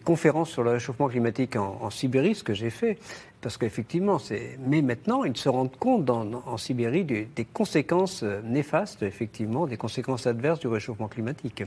conférences 0.06 0.50
sur 0.50 0.64
le 0.64 0.72
réchauffement 0.72 1.10
climatique 1.10 1.58
en, 1.58 1.90
Sibérie, 1.90 2.34
ce 2.34 2.46
que 2.46 2.54
j'ai 2.54 2.70
fait, 2.70 2.98
parce 3.46 3.60
qu'effectivement, 3.60 4.18
c'est. 4.18 4.58
Mais 4.66 4.82
maintenant, 4.82 5.24
ils 5.24 5.38
se 5.38 5.50
rendent 5.50 5.78
compte 5.78 6.10
en 6.10 6.58
Sibérie 6.58 7.04
des, 7.04 7.46
conséquences 7.54 8.24
euh, 8.24 8.42
néfastes, 8.44 9.04
effectivement, 9.04 9.68
des 9.68 9.78
conséquences 9.78 10.26
adverses 10.26 10.60
du 10.62 10.68
réchauffement 10.68 11.08
climatique. 11.08 11.62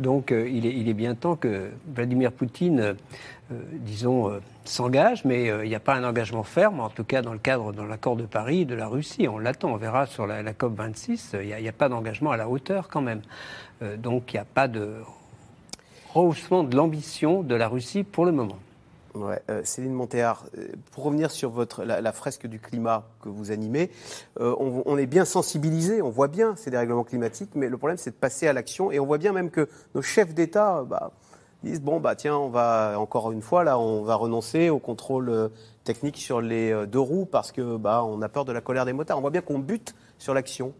Donc, 0.00 0.32
euh, 0.32 0.48
il, 0.48 0.66
est, 0.66 0.94
bien 0.94 1.14
temps 1.14 1.36
que 1.36 1.70
Vladimir 1.94 2.32
Poutine, 2.32 2.80
euh, 2.80 2.94
disons, 3.70 4.32
s'engage, 4.64 5.24
mais 5.24 5.44
il 5.44 5.68
n'y 5.68 5.76
a 5.76 5.80
pas 5.80 5.94
un 5.94 6.02
engagement 6.02 6.42
ferme, 6.42 6.80
en 6.80 6.88
tout 6.88 7.04
cas 7.04 7.22
dans 7.22 7.32
le 7.32 7.38
cadre 7.38 7.72
de 7.72 7.82
l'accord 7.82 8.16
de 8.16 8.24
Paris 8.24 8.66
de 8.66 8.74
la 8.74 8.88
Russie. 8.88 9.28
On 9.28 9.38
l'attend, 9.38 9.70
on 9.70 9.76
verra 9.76 10.06
sur 10.06 10.26
la, 10.26 10.42
COP 10.54 10.74
26. 10.74 11.36
Il 11.40 11.46
n'y 11.46 11.52
a, 11.52 11.70
a, 11.70 11.72
pas 11.72 11.88
d'engagement 11.88 12.32
à 12.32 12.36
la 12.36 12.48
hauteur 12.48 12.88
quand 12.88 13.00
même. 13.00 13.20
donc, 13.98 14.32
il 14.32 14.36
n'y 14.38 14.40
a 14.40 14.44
pas 14.44 14.66
de 14.66 14.96
rehaussement 16.14 16.64
de 16.64 16.76
l'ambition 16.76 17.44
de 17.44 17.54
la 17.54 17.68
Russie 17.68 18.02
pour 18.02 18.24
le 18.24 18.32
moment. 18.32 18.58
Ouais, 19.14 19.42
euh, 19.50 19.60
Céline 19.62 19.92
Montéard, 19.92 20.46
euh, 20.56 20.68
pour 20.90 21.04
revenir 21.04 21.30
sur 21.30 21.50
votre, 21.50 21.84
la, 21.84 22.12
fresque 22.12 22.46
du 22.46 22.58
climat 22.58 23.04
que 23.20 23.28
vous 23.28 23.50
animez, 23.50 23.90
euh, 24.40 24.54
on, 24.58 24.96
est 24.96 25.06
bien 25.06 25.26
sensibilisé, 25.26 26.00
on 26.00 26.08
voit 26.08 26.28
bien 26.28 26.56
ces 26.56 26.70
dérèglements 26.70 27.04
climatiques, 27.04 27.50
mais 27.54 27.68
le 27.68 27.76
problème 27.76 27.98
c'est 27.98 28.10
de 28.10 28.16
passer 28.16 28.48
à 28.48 28.54
l'action 28.54 28.90
et 28.90 28.98
on 28.98 29.04
voit 29.04 29.18
bien 29.18 29.32
même 29.32 29.50
que 29.50 29.68
nos 29.94 30.00
chefs 30.00 30.32
d'État 30.32 30.84
bah, 30.88 31.10
disent 31.62 31.82
bon 31.82 32.00
bah 32.00 32.16
tiens 32.16 32.36
on 32.36 32.48
va 32.48 32.94
encore 32.98 33.32
une 33.32 33.42
fois 33.42 33.64
là 33.64 33.78
on 33.78 34.02
va 34.02 34.14
renoncer 34.14 34.70
au 34.70 34.78
contrôle 34.78 35.50
technique 35.84 36.16
sur 36.16 36.40
les 36.40 36.86
deux 36.86 36.98
roues 36.98 37.26
parce 37.26 37.52
que 37.52 37.76
bah 37.76 38.02
on 38.04 38.22
a 38.22 38.28
peur 38.30 38.46
de 38.46 38.52
la 38.52 38.62
colère 38.62 38.86
des 38.86 38.94
motards. 38.94 39.18
On 39.18 39.20
voit 39.20 39.30
bien 39.30 39.42
qu'on 39.42 39.58
bute 39.58 39.94
sur 40.16 40.32
l'action. 40.32 40.72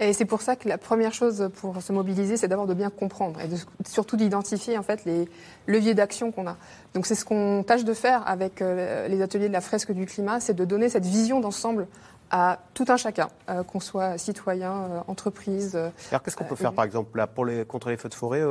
Et 0.00 0.12
c'est 0.12 0.24
pour 0.24 0.42
ça 0.42 0.56
que 0.56 0.68
la 0.68 0.78
première 0.78 1.12
chose 1.12 1.50
pour 1.60 1.80
se 1.80 1.92
mobiliser, 1.92 2.36
c'est 2.36 2.48
d'abord 2.48 2.66
de 2.66 2.74
bien 2.74 2.90
comprendre 2.90 3.40
et 3.40 3.48
surtout 3.86 4.16
d'identifier 4.16 4.76
en 4.76 4.82
fait 4.82 5.04
les 5.04 5.28
leviers 5.66 5.94
d'action 5.94 6.32
qu'on 6.32 6.48
a. 6.48 6.56
Donc 6.94 7.06
c'est 7.06 7.14
ce 7.14 7.24
qu'on 7.24 7.62
tâche 7.64 7.84
de 7.84 7.94
faire 7.94 8.26
avec 8.26 8.60
euh, 8.60 9.06
les 9.06 9.22
ateliers 9.22 9.48
de 9.48 9.52
la 9.52 9.60
fresque 9.60 9.92
du 9.92 10.06
climat, 10.06 10.40
c'est 10.40 10.54
de 10.54 10.64
donner 10.64 10.88
cette 10.88 11.06
vision 11.06 11.38
d'ensemble 11.38 11.86
à 12.30 12.58
tout 12.72 12.86
un 12.88 12.96
chacun, 12.96 13.28
euh, 13.48 13.62
qu'on 13.62 13.78
soit 13.78 14.18
citoyen, 14.18 14.72
euh, 14.72 15.00
entreprise. 15.06 15.78
Alors 16.10 16.22
qu'est-ce 16.22 16.36
qu'on 16.36 16.44
peut 16.44 16.56
faire 16.56 16.72
par 16.72 16.84
exemple 16.84 17.16
là, 17.16 17.28
pour 17.28 17.44
les, 17.44 17.64
contre 17.64 17.90
les 17.90 17.96
feux 17.96 18.08
de 18.08 18.14
forêt 18.14 18.42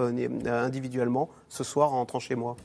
individuellement 0.47 1.29
ce 1.49 1.65
soir 1.65 1.91
en 1.91 1.97
rentrant 1.97 2.19
chez 2.19 2.35
moi? 2.35 2.55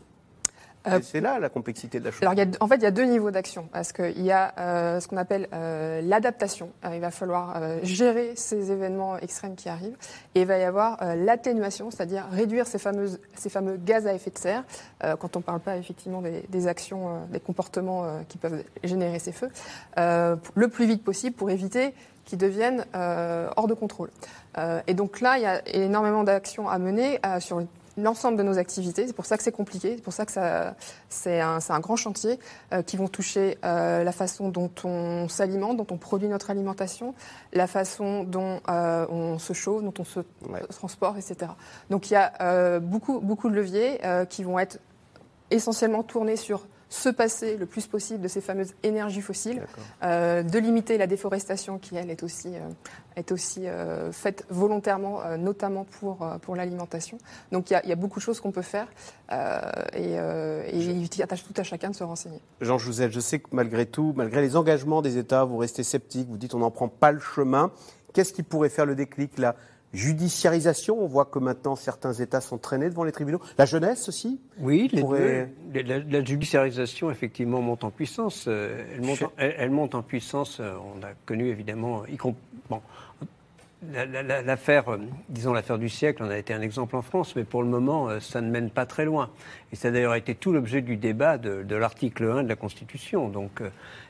Euh, 0.88 1.00
c'est 1.02 1.20
là 1.20 1.38
la 1.38 1.48
complexité 1.48 2.00
de 2.00 2.04
la 2.04 2.10
chose. 2.10 2.22
Alors, 2.22 2.34
en 2.60 2.68
fait, 2.68 2.76
il 2.76 2.82
y 2.82 2.86
a 2.86 2.90
deux 2.90 3.04
niveaux 3.04 3.30
d'action. 3.30 3.68
Parce 3.72 3.92
qu'il 3.92 4.22
y 4.22 4.32
a 4.32 4.54
euh, 4.58 5.00
ce 5.00 5.08
qu'on 5.08 5.16
appelle 5.16 5.48
euh, 5.52 6.00
l'adaptation. 6.02 6.70
il 6.92 7.00
va 7.00 7.10
falloir 7.10 7.60
gérer 7.82 8.32
ces 8.36 8.70
événements 8.70 9.18
extrêmes 9.18 9.54
qui 9.54 9.68
arrivent. 9.68 9.96
Et 10.34 10.42
il 10.42 10.46
va 10.46 10.58
y 10.58 10.64
avoir 10.64 10.98
l'atténuation, 11.16 11.90
c'est-à-dire 11.90 12.26
réduire 12.30 12.66
ces, 12.66 12.78
fameuses, 12.78 13.20
ces 13.34 13.48
fameux 13.48 13.76
gaz 13.76 14.06
à 14.06 14.14
effet 14.14 14.30
de 14.30 14.38
serre, 14.38 14.64
quand 15.18 15.36
on 15.36 15.40
ne 15.40 15.44
parle 15.44 15.60
pas 15.60 15.76
effectivement 15.76 16.22
des, 16.22 16.66
actions, 16.66 17.26
des 17.30 17.40
comportements 17.40 18.06
qui 18.28 18.38
peuvent 18.38 18.62
générer 18.84 19.18
ces 19.18 19.32
feux, 19.32 19.50
le 19.96 20.68
plus 20.68 20.86
vite 20.86 21.04
possible 21.04 21.36
pour 21.36 21.50
éviter 21.50 21.94
qu'ils 22.24 22.38
deviennent 22.38 22.84
hors 22.94 23.66
de 23.66 23.74
contrôle. 23.74 24.10
et 24.86 24.94
donc 24.94 25.20
là, 25.20 25.38
il 25.38 25.42
y 25.42 25.46
a 25.46 25.66
énormément 25.68 26.24
d'actions 26.24 26.68
à 26.68 26.78
mener 26.78 27.20
sur 27.40 27.60
l'ensemble 27.98 28.36
de 28.36 28.42
nos 28.42 28.58
activités. 28.58 29.06
C'est 29.06 29.12
pour 29.12 29.26
ça 29.26 29.36
que 29.36 29.42
c'est 29.42 29.52
compliqué, 29.52 29.94
c'est 29.96 30.02
pour 30.02 30.12
ça 30.12 30.24
que 30.24 30.32
c'est 31.08 31.40
un, 31.40 31.58
un, 31.68 31.80
grand 31.80 31.96
chantier 31.96 32.38
euh, 32.72 32.82
qui 32.82 32.96
vont 32.96 33.08
toucher 33.08 33.58
euh, 33.64 34.04
la 34.04 34.12
façon 34.12 34.48
dont 34.48 34.70
on 34.84 35.28
s'alimente, 35.28 35.76
dont 35.76 35.86
on 35.90 35.96
produit 35.96 36.28
notre 36.28 36.50
alimentation, 36.50 37.14
la 37.52 37.66
façon 37.66 38.24
dont 38.24 38.60
euh, 38.68 39.06
on 39.10 39.38
se 39.38 39.52
chauffe, 39.52 39.82
dont 39.82 39.94
on 39.98 40.04
se 40.04 40.20
transporte, 40.70 41.18
etc. 41.18 41.52
Donc 41.90 42.10
il 42.10 42.14
y 42.14 42.16
a 42.16 42.80
beaucoup, 42.80 43.20
beaucoup 43.20 43.50
de 43.50 43.54
leviers 43.54 44.00
qui 44.28 44.44
vont 44.44 44.58
être 44.58 44.78
essentiellement 45.50 46.02
tournés 46.02 46.36
sur 46.36 46.66
se 46.88 47.08
passer 47.08 47.56
le 47.56 47.66
plus 47.66 47.86
possible 47.86 48.22
de 48.22 48.28
ces 48.28 48.40
fameuses 48.40 48.74
énergies 48.82 49.20
fossiles, 49.20 49.62
euh, 50.02 50.42
de 50.42 50.58
limiter 50.58 50.98
la 50.98 51.06
déforestation 51.06 51.78
qui, 51.78 51.96
elle, 51.96 52.10
est 52.10 52.22
aussi, 52.22 52.48
euh, 52.54 52.68
est 53.16 53.30
aussi 53.30 53.66
euh, 53.66 54.10
faite 54.10 54.46
volontairement, 54.48 55.20
notamment 55.36 55.84
pour, 55.84 56.26
pour 56.42 56.56
l'alimentation. 56.56 57.18
Donc 57.52 57.70
il 57.70 57.80
y, 57.84 57.88
y, 57.88 57.92
a 57.92 57.96
beaucoup 57.96 58.20
de 58.20 58.24
choses 58.24 58.40
qu'on 58.40 58.52
peut 58.52 58.62
faire 58.62 58.88
et, 59.94 60.14
et 60.14 60.78
il 60.78 61.22
attache 61.22 61.44
tout 61.44 61.54
à 61.56 61.62
chacun 61.62 61.90
de 61.90 61.94
se 61.94 62.04
renseigner. 62.04 62.40
Jean 62.60 62.78
Jouzel, 62.78 63.12
je 63.12 63.20
sais 63.20 63.38
que 63.38 63.48
malgré 63.52 63.86
tout, 63.86 64.12
malgré 64.16 64.40
les 64.40 64.56
engagements 64.56 65.02
des 65.02 65.18
États, 65.18 65.44
vous 65.44 65.58
restez 65.58 65.82
sceptique, 65.82 66.28
vous 66.28 66.38
dites 66.38 66.54
on 66.54 66.60
n'en 66.60 66.70
prend 66.70 66.88
pas 66.88 67.12
le 67.12 67.20
chemin. 67.20 67.70
Qu'est-ce 68.14 68.32
qui 68.32 68.42
pourrait 68.42 68.70
faire 68.70 68.86
le 68.86 68.94
déclic 68.94 69.38
là? 69.38 69.54
Judiciarisation. 69.92 70.98
On 71.00 71.06
voit 71.06 71.24
que 71.24 71.38
maintenant 71.38 71.76
certains 71.76 72.12
États 72.12 72.40
sont 72.40 72.58
traînés 72.58 72.88
devant 72.88 73.04
les 73.04 73.12
tribunaux. 73.12 73.40
La 73.56 73.64
jeunesse 73.64 74.08
aussi 74.08 74.40
Oui, 74.58 74.90
la, 74.92 76.24
judiciarisation 76.24 77.10
effectivement 77.10 77.60
monte 77.60 77.84
en 77.84 77.90
puissance. 77.90 78.46
Euh, 78.48 78.84
elle 78.94 79.02
monte, 79.02 79.22
en, 79.22 79.32
elle, 79.36 79.70
monte 79.70 79.94
en 79.94 80.02
puissance. 80.02 80.58
Euh, 80.60 80.74
on 80.94 81.02
a 81.02 81.10
connu 81.26 81.48
évidemment, 81.48 82.02
bon, 82.68 82.82
L'affaire, 83.92 84.88
euh, 84.88 84.98
disons 85.28 85.52
l'affaire 85.52 85.78
du 85.78 85.88
siècle, 85.88 86.24
on 86.24 86.30
a 86.30 86.36
été 86.36 86.52
un 86.52 86.62
exemple 86.62 86.96
en 86.96 87.02
France, 87.02 87.36
mais 87.36 87.44
pour 87.44 87.62
le 87.62 87.68
moment, 87.68 88.08
ça 88.18 88.40
ne 88.40 88.50
mène 88.50 88.70
pas 88.70 88.86
très 88.86 89.04
loin. 89.04 89.30
Et 89.72 89.76
ça 89.76 89.88
a 89.88 89.90
d'ailleurs 89.92 90.16
été 90.16 90.34
tout 90.34 90.52
l'objet 90.52 90.80
du 90.80 90.96
débat 90.96 91.38
de, 91.38 91.62
de 91.62 91.76
l'article 91.76 92.24
1 92.24 92.42
de 92.42 92.48
la 92.48 92.56
Constitution. 92.56 93.28
Donc, 93.28 93.62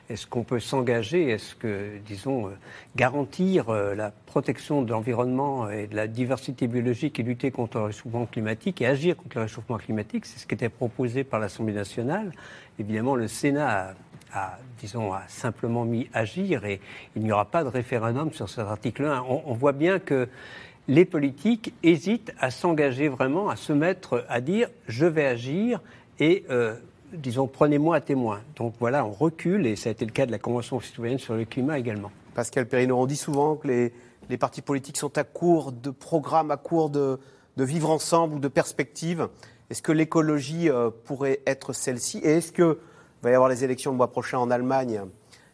est-ce 0.09 0.25
qu'on 0.25 0.43
peut 0.43 0.59
s'engager 0.59 1.29
Est-ce 1.29 1.55
que, 1.55 1.99
disons, 2.05 2.47
euh, 2.47 2.51
garantir 2.95 3.69
euh, 3.69 3.93
la 3.93 4.11
protection 4.25 4.81
de 4.81 4.89
l'environnement 4.89 5.69
et 5.69 5.85
de 5.85 5.95
la 5.95 6.07
diversité 6.07 6.67
biologique 6.67 7.19
et 7.19 7.23
lutter 7.23 7.51
contre 7.51 7.77
le 7.77 7.83
réchauffement 7.85 8.25
climatique 8.25 8.81
et 8.81 8.87
agir 8.87 9.15
contre 9.15 9.37
le 9.37 9.43
réchauffement 9.43 9.77
climatique? 9.77 10.25
C'est 10.25 10.39
ce 10.39 10.47
qui 10.47 10.55
était 10.55 10.69
proposé 10.69 11.23
par 11.23 11.39
l'Assemblée 11.39 11.75
nationale. 11.75 12.31
Évidemment, 12.79 13.15
le 13.15 13.27
Sénat 13.27 13.93
a, 14.33 14.57
disons, 14.79 15.13
a 15.13 15.21
simplement 15.27 15.85
mis 15.85 16.09
agir 16.11 16.65
et 16.65 16.81
il 17.15 17.21
n'y 17.21 17.31
aura 17.31 17.45
pas 17.45 17.63
de 17.63 17.69
référendum 17.69 18.33
sur 18.33 18.49
cet 18.49 18.65
article 18.65 19.05
1. 19.05 19.21
On, 19.21 19.53
voit 19.53 19.73
bien 19.73 19.99
que 19.99 20.27
les 20.87 21.05
politiques 21.05 21.73
hésitent 21.83 22.33
à 22.39 22.49
s'engager 22.49 23.09
vraiment, 23.09 23.49
à 23.49 23.55
se 23.55 23.73
mettre 23.73 24.25
à 24.27 24.41
dire 24.41 24.69
je 24.87 25.05
vais 25.05 25.25
agir 25.25 25.81
et 26.19 26.45
euh, 26.49 26.75
disons, 27.13 27.47
prenez-moi 27.47 27.97
à 27.97 28.01
témoin. 28.01 28.41
Donc 28.55 28.73
voilà, 28.79 29.05
on 29.05 29.11
recule, 29.11 29.65
et 29.65 29.75
ça 29.75 29.89
a 29.89 29.91
été 29.91 30.05
le 30.05 30.11
cas 30.11 30.25
de 30.25 30.31
la 30.31 30.39
Convention 30.39 30.79
citoyenne 30.79 31.19
sur 31.19 31.35
le 31.35 31.45
climat 31.45 31.79
également. 31.79 32.11
Pascal 32.35 32.67
Perrino, 32.67 32.97
on 32.97 33.05
dit 33.05 33.15
souvent 33.15 33.55
que 33.55 33.67
les, 33.67 34.37
partis 34.37 34.61
politiques 34.61 34.97
sont 34.97 35.17
à 35.17 35.23
court 35.23 35.71
de 35.71 35.89
programmes, 35.89 36.51
à 36.51 36.57
court 36.57 36.89
de, 36.89 37.19
vivre 37.57 37.89
ensemble 37.89 38.35
ou 38.35 38.39
de 38.39 38.47
perspectives. 38.47 39.27
Est-ce 39.69 39.81
que 39.81 39.91
l'écologie 39.91 40.69
euh, 40.69 40.89
pourrait 41.05 41.41
être 41.45 41.73
celle-ci? 41.73 42.19
Et 42.19 42.37
est-ce 42.37 42.53
qu'il 42.53 42.75
va 43.21 43.31
y 43.31 43.33
avoir 43.33 43.49
les 43.49 43.63
élections 43.65 43.91
le 43.91 43.97
mois 43.97 44.11
prochain 44.11 44.37
en 44.37 44.49
Allemagne 44.49 45.01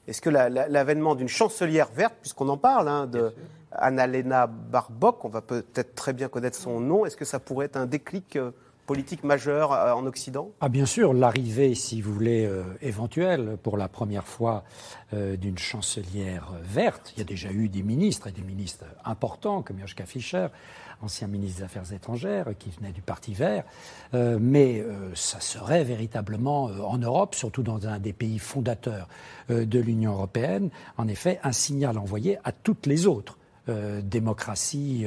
Est-ce 0.08 0.22
que 0.22 0.30
l'avènement 0.30 1.16
d'une 1.16 1.28
chancelière 1.28 1.90
verte, 1.96 2.14
puisqu'on 2.22 2.48
en 2.50 2.58
parle, 2.58 2.88
hein, 2.88 3.08
de 3.08 3.34
Annalena 3.72 4.48
Baerbock, 4.48 5.26
on 5.26 5.30
va 5.30 5.42
peut-être 5.42 5.96
très 5.96 6.14
bien 6.14 6.28
connaître 6.28 6.58
son 6.58 6.80
nom, 6.80 7.06
est-ce 7.06 7.18
que 7.18 7.26
ça 7.26 7.40
pourrait 7.40 7.66
être 7.66 7.78
un 7.78 7.86
déclic 7.86 8.36
euh, 8.36 8.52
politique 8.86 9.24
majeure 9.24 9.74
euh, 9.74 9.92
en 9.94 10.06
Occident? 10.06 10.52
Ah, 10.62 10.70
Bien 10.70 10.86
sûr, 10.86 11.14
l'arrivée, 11.14 11.76
si 11.76 12.02
vous 12.02 12.14
voulez, 12.14 12.46
euh, 12.46 12.64
éventuelle 12.82 13.58
pour 13.62 13.78
la 13.78 13.88
première 13.88 14.28
fois 14.28 14.64
euh, 15.14 15.36
d'une 15.36 15.58
chancelière 15.58 16.52
verte. 16.62 17.14
Il 17.16 17.20
y 17.20 17.22
a 17.22 17.26
déjà 17.26 17.52
eu 17.52 17.70
des 17.70 17.84
ministres 17.84 18.28
et 18.28 18.32
des 18.32 18.42
ministres 18.42 18.86
importants 19.04 19.62
comme 19.62 19.80
Joschka 19.80 20.06
Fischer, 20.06 20.48
ancien 21.02 21.28
ministre 21.28 21.60
des 21.60 21.64
Affaires 21.66 21.92
étrangères 21.92 22.50
qui 22.58 22.70
venait 22.70 22.92
du 22.92 23.02
Parti 23.02 23.34
vert. 23.34 23.64
mais 24.14 24.84
ça 25.14 25.42
serait 25.42 25.84
véritablement 25.84 26.66
en 26.66 26.98
Europe, 26.98 27.36
surtout 27.36 27.64
dans 27.64 27.86
un 27.86 28.00
des 28.00 28.14
pays 28.14 28.40
fondateurs 28.40 29.08
de 29.50 29.80
l'Union 29.80 30.14
européenne, 30.14 30.70
en 30.98 31.08
effet, 31.10 31.40
un 31.44 31.52
signal 31.52 31.98
envoyé 31.98 32.38
à 32.46 32.54
toutes 32.54 32.86
les 32.86 33.08
autres 33.08 33.38
démocraties 33.68 35.06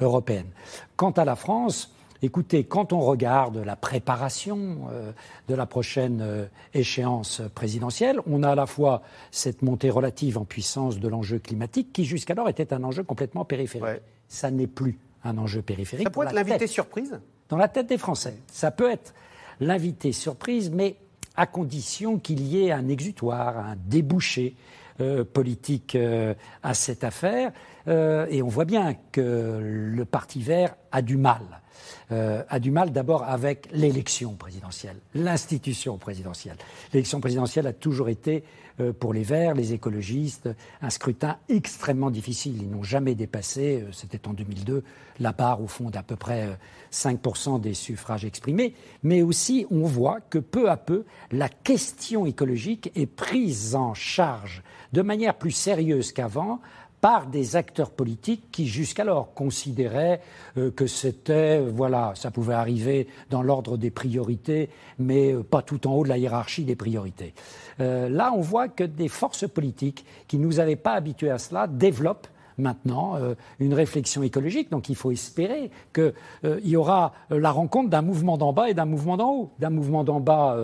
européennes. 0.00 0.50
Quant 0.96 1.12
à 1.12 1.24
la 1.24 1.36
France, 1.36 1.94
Écoutez, 2.22 2.64
quand 2.64 2.92
on 2.92 3.00
regarde 3.00 3.56
la 3.56 3.76
préparation 3.76 4.88
euh, 4.90 5.12
de 5.48 5.54
la 5.54 5.64
prochaine 5.64 6.20
euh, 6.20 6.46
échéance 6.74 7.40
présidentielle, 7.54 8.20
on 8.26 8.42
a 8.42 8.50
à 8.50 8.54
la 8.54 8.66
fois 8.66 9.02
cette 9.30 9.62
montée 9.62 9.88
relative 9.88 10.36
en 10.36 10.44
puissance 10.44 11.00
de 11.00 11.08
l'enjeu 11.08 11.38
climatique 11.38 11.94
qui 11.94 12.04
jusqu'alors 12.04 12.48
était 12.50 12.74
un 12.74 12.84
enjeu 12.84 13.04
complètement 13.04 13.46
périphérique. 13.46 14.02
Ça 14.28 14.50
n'est 14.50 14.66
plus 14.66 14.98
un 15.24 15.38
enjeu 15.38 15.62
périphérique. 15.62 16.06
Ça 16.06 16.10
pourrait 16.10 16.26
être 16.26 16.34
l'invité 16.34 16.66
surprise? 16.66 17.18
Dans 17.48 17.56
la 17.56 17.68
tête 17.68 17.86
des 17.86 17.98
Français. 17.98 18.36
Ça 18.48 18.70
peut 18.70 18.90
être 18.90 19.14
l'invité 19.58 20.12
surprise, 20.12 20.70
mais 20.70 20.96
à 21.36 21.46
condition 21.46 22.18
qu'il 22.18 22.42
y 22.42 22.66
ait 22.66 22.70
un 22.70 22.88
exutoire, 22.88 23.56
un 23.58 23.76
débouché 23.86 24.56
euh, 25.00 25.24
politique 25.24 25.96
à 26.62 26.74
cette 26.74 27.02
affaire. 27.02 27.52
et 27.86 28.42
on 28.42 28.48
voit 28.48 28.66
bien 28.66 28.94
que 29.10 29.58
le 29.62 30.04
Parti 30.04 30.42
vert 30.42 30.76
a 30.92 31.00
du 31.00 31.16
mal 31.16 31.59
euh, 32.12 32.42
a 32.48 32.58
du 32.58 32.70
mal 32.70 32.92
d'abord 32.92 33.24
avec 33.24 33.68
l'élection 33.72 34.34
présidentielle, 34.34 34.96
l'institution 35.14 35.98
présidentielle. 35.98 36.56
L'élection 36.92 37.20
présidentielle 37.20 37.66
a 37.66 37.72
toujours 37.72 38.08
été, 38.08 38.44
euh, 38.80 38.92
pour 38.92 39.12
les 39.12 39.22
Verts, 39.22 39.54
les 39.54 39.72
écologistes, 39.72 40.48
un 40.82 40.90
scrutin 40.90 41.36
extrêmement 41.48 42.10
difficile. 42.10 42.56
Ils 42.60 42.70
n'ont 42.70 42.82
jamais 42.82 43.14
dépassé, 43.14 43.82
euh, 43.82 43.92
c'était 43.92 44.26
en 44.26 44.32
2002, 44.32 44.82
la 45.20 45.32
barre 45.32 45.62
au 45.62 45.66
fond 45.66 45.90
d'à 45.90 46.02
peu 46.02 46.16
près 46.16 46.58
5% 46.92 47.60
des 47.60 47.74
suffrages 47.74 48.24
exprimés. 48.24 48.74
Mais 49.02 49.22
aussi, 49.22 49.66
on 49.70 49.82
voit 49.82 50.20
que 50.20 50.38
peu 50.38 50.70
à 50.70 50.76
peu, 50.76 51.04
la 51.30 51.48
question 51.48 52.26
écologique 52.26 52.90
est 52.96 53.06
prise 53.06 53.74
en 53.74 53.94
charge 53.94 54.62
de 54.92 55.02
manière 55.02 55.36
plus 55.36 55.52
sérieuse 55.52 56.12
qu'avant 56.12 56.60
par 57.00 57.26
des 57.26 57.56
acteurs 57.56 57.90
politiques 57.90 58.50
qui 58.50 58.66
jusqu'alors 58.66 59.32
considéraient 59.34 60.20
euh, 60.58 60.70
que 60.70 60.86
c'était, 60.86 61.60
voilà, 61.60 62.12
ça 62.14 62.30
pouvait 62.30 62.54
arriver 62.54 63.08
dans 63.30 63.42
l'ordre 63.42 63.76
des 63.76 63.90
priorités, 63.90 64.70
mais 64.98 65.32
euh, 65.32 65.42
pas 65.42 65.62
tout 65.62 65.86
en 65.86 65.94
haut 65.94 66.04
de 66.04 66.08
la 66.08 66.18
hiérarchie 66.18 66.64
des 66.64 66.76
priorités. 66.76 67.34
Euh, 67.80 68.08
là, 68.08 68.32
on 68.34 68.40
voit 68.40 68.68
que 68.68 68.84
des 68.84 69.08
forces 69.08 69.48
politiques 69.48 70.04
qui 70.28 70.38
ne 70.38 70.44
nous 70.44 70.60
avaient 70.60 70.76
pas 70.76 70.92
habitués 70.92 71.30
à 71.30 71.38
cela 71.38 71.66
développent 71.66 72.28
maintenant 72.60 73.16
euh, 73.16 73.34
une 73.58 73.74
réflexion 73.74 74.22
écologique. 74.22 74.70
Donc 74.70 74.88
il 74.88 74.96
faut 74.96 75.10
espérer 75.10 75.70
qu'il 75.94 76.12
euh, 76.44 76.60
y 76.62 76.76
aura 76.76 77.12
la 77.30 77.50
rencontre 77.50 77.90
d'un 77.90 78.02
mouvement 78.02 78.38
d'en 78.38 78.52
bas 78.52 78.70
et 78.70 78.74
d'un 78.74 78.84
mouvement 78.84 79.16
d'en 79.16 79.30
haut. 79.32 79.50
D'un 79.58 79.70
mouvement 79.70 80.04
d'en 80.04 80.20
bas 80.20 80.56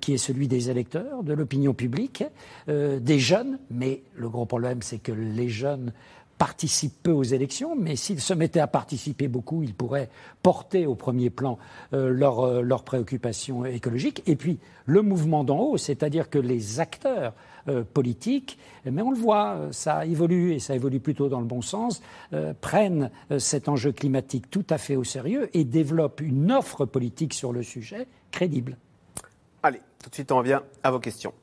qui 0.00 0.14
est 0.14 0.18
celui 0.18 0.48
des 0.48 0.70
électeurs, 0.70 1.22
de 1.22 1.32
l'opinion 1.32 1.74
publique, 1.74 2.24
des 2.68 3.18
jeunes. 3.18 3.58
Mais 3.70 4.02
le 4.14 4.28
gros 4.28 4.46
problème, 4.46 4.82
c'est 4.82 4.98
que 4.98 5.12
les 5.12 5.48
jeunes 5.48 5.92
participent 6.38 7.02
peu 7.02 7.12
aux 7.12 7.22
élections, 7.22 7.76
mais 7.76 7.96
s'ils 7.96 8.20
se 8.20 8.34
mettaient 8.34 8.60
à 8.60 8.66
participer 8.66 9.28
beaucoup, 9.28 9.62
ils 9.62 9.74
pourraient 9.74 10.08
porter 10.42 10.86
au 10.86 10.94
premier 10.94 11.30
plan 11.30 11.58
leurs 11.92 12.62
leur 12.62 12.82
préoccupations 12.82 13.64
écologiques. 13.64 14.22
Et 14.26 14.36
puis 14.36 14.58
le 14.86 15.02
mouvement 15.02 15.44
d'en 15.44 15.58
haut, 15.58 15.76
c'est-à-dire 15.76 16.30
que 16.30 16.38
les 16.38 16.80
acteurs 16.80 17.34
euh, 17.68 17.84
politiques, 17.84 18.58
mais 18.84 19.02
on 19.02 19.10
le 19.10 19.18
voit, 19.18 19.50
euh, 19.50 19.72
ça 19.72 20.06
évolue 20.06 20.52
et 20.52 20.58
ça 20.58 20.74
évolue 20.74 21.00
plutôt 21.00 21.28
dans 21.28 21.40
le 21.40 21.46
bon 21.46 21.60
sens, 21.60 22.02
euh, 22.32 22.54
prennent 22.58 23.10
cet 23.38 23.68
enjeu 23.68 23.92
climatique 23.92 24.50
tout 24.50 24.64
à 24.70 24.78
fait 24.78 24.96
au 24.96 25.04
sérieux 25.04 25.50
et 25.52 25.64
développent 25.64 26.20
une 26.20 26.50
offre 26.52 26.86
politique 26.86 27.34
sur 27.34 27.52
le 27.52 27.62
sujet 27.62 28.06
crédible. 28.30 28.76
Allez, 29.62 29.80
tout 30.02 30.08
de 30.08 30.14
suite 30.14 30.32
on 30.32 30.38
revient 30.38 30.60
à 30.82 30.90
vos 30.90 31.00
questions. 31.00 31.34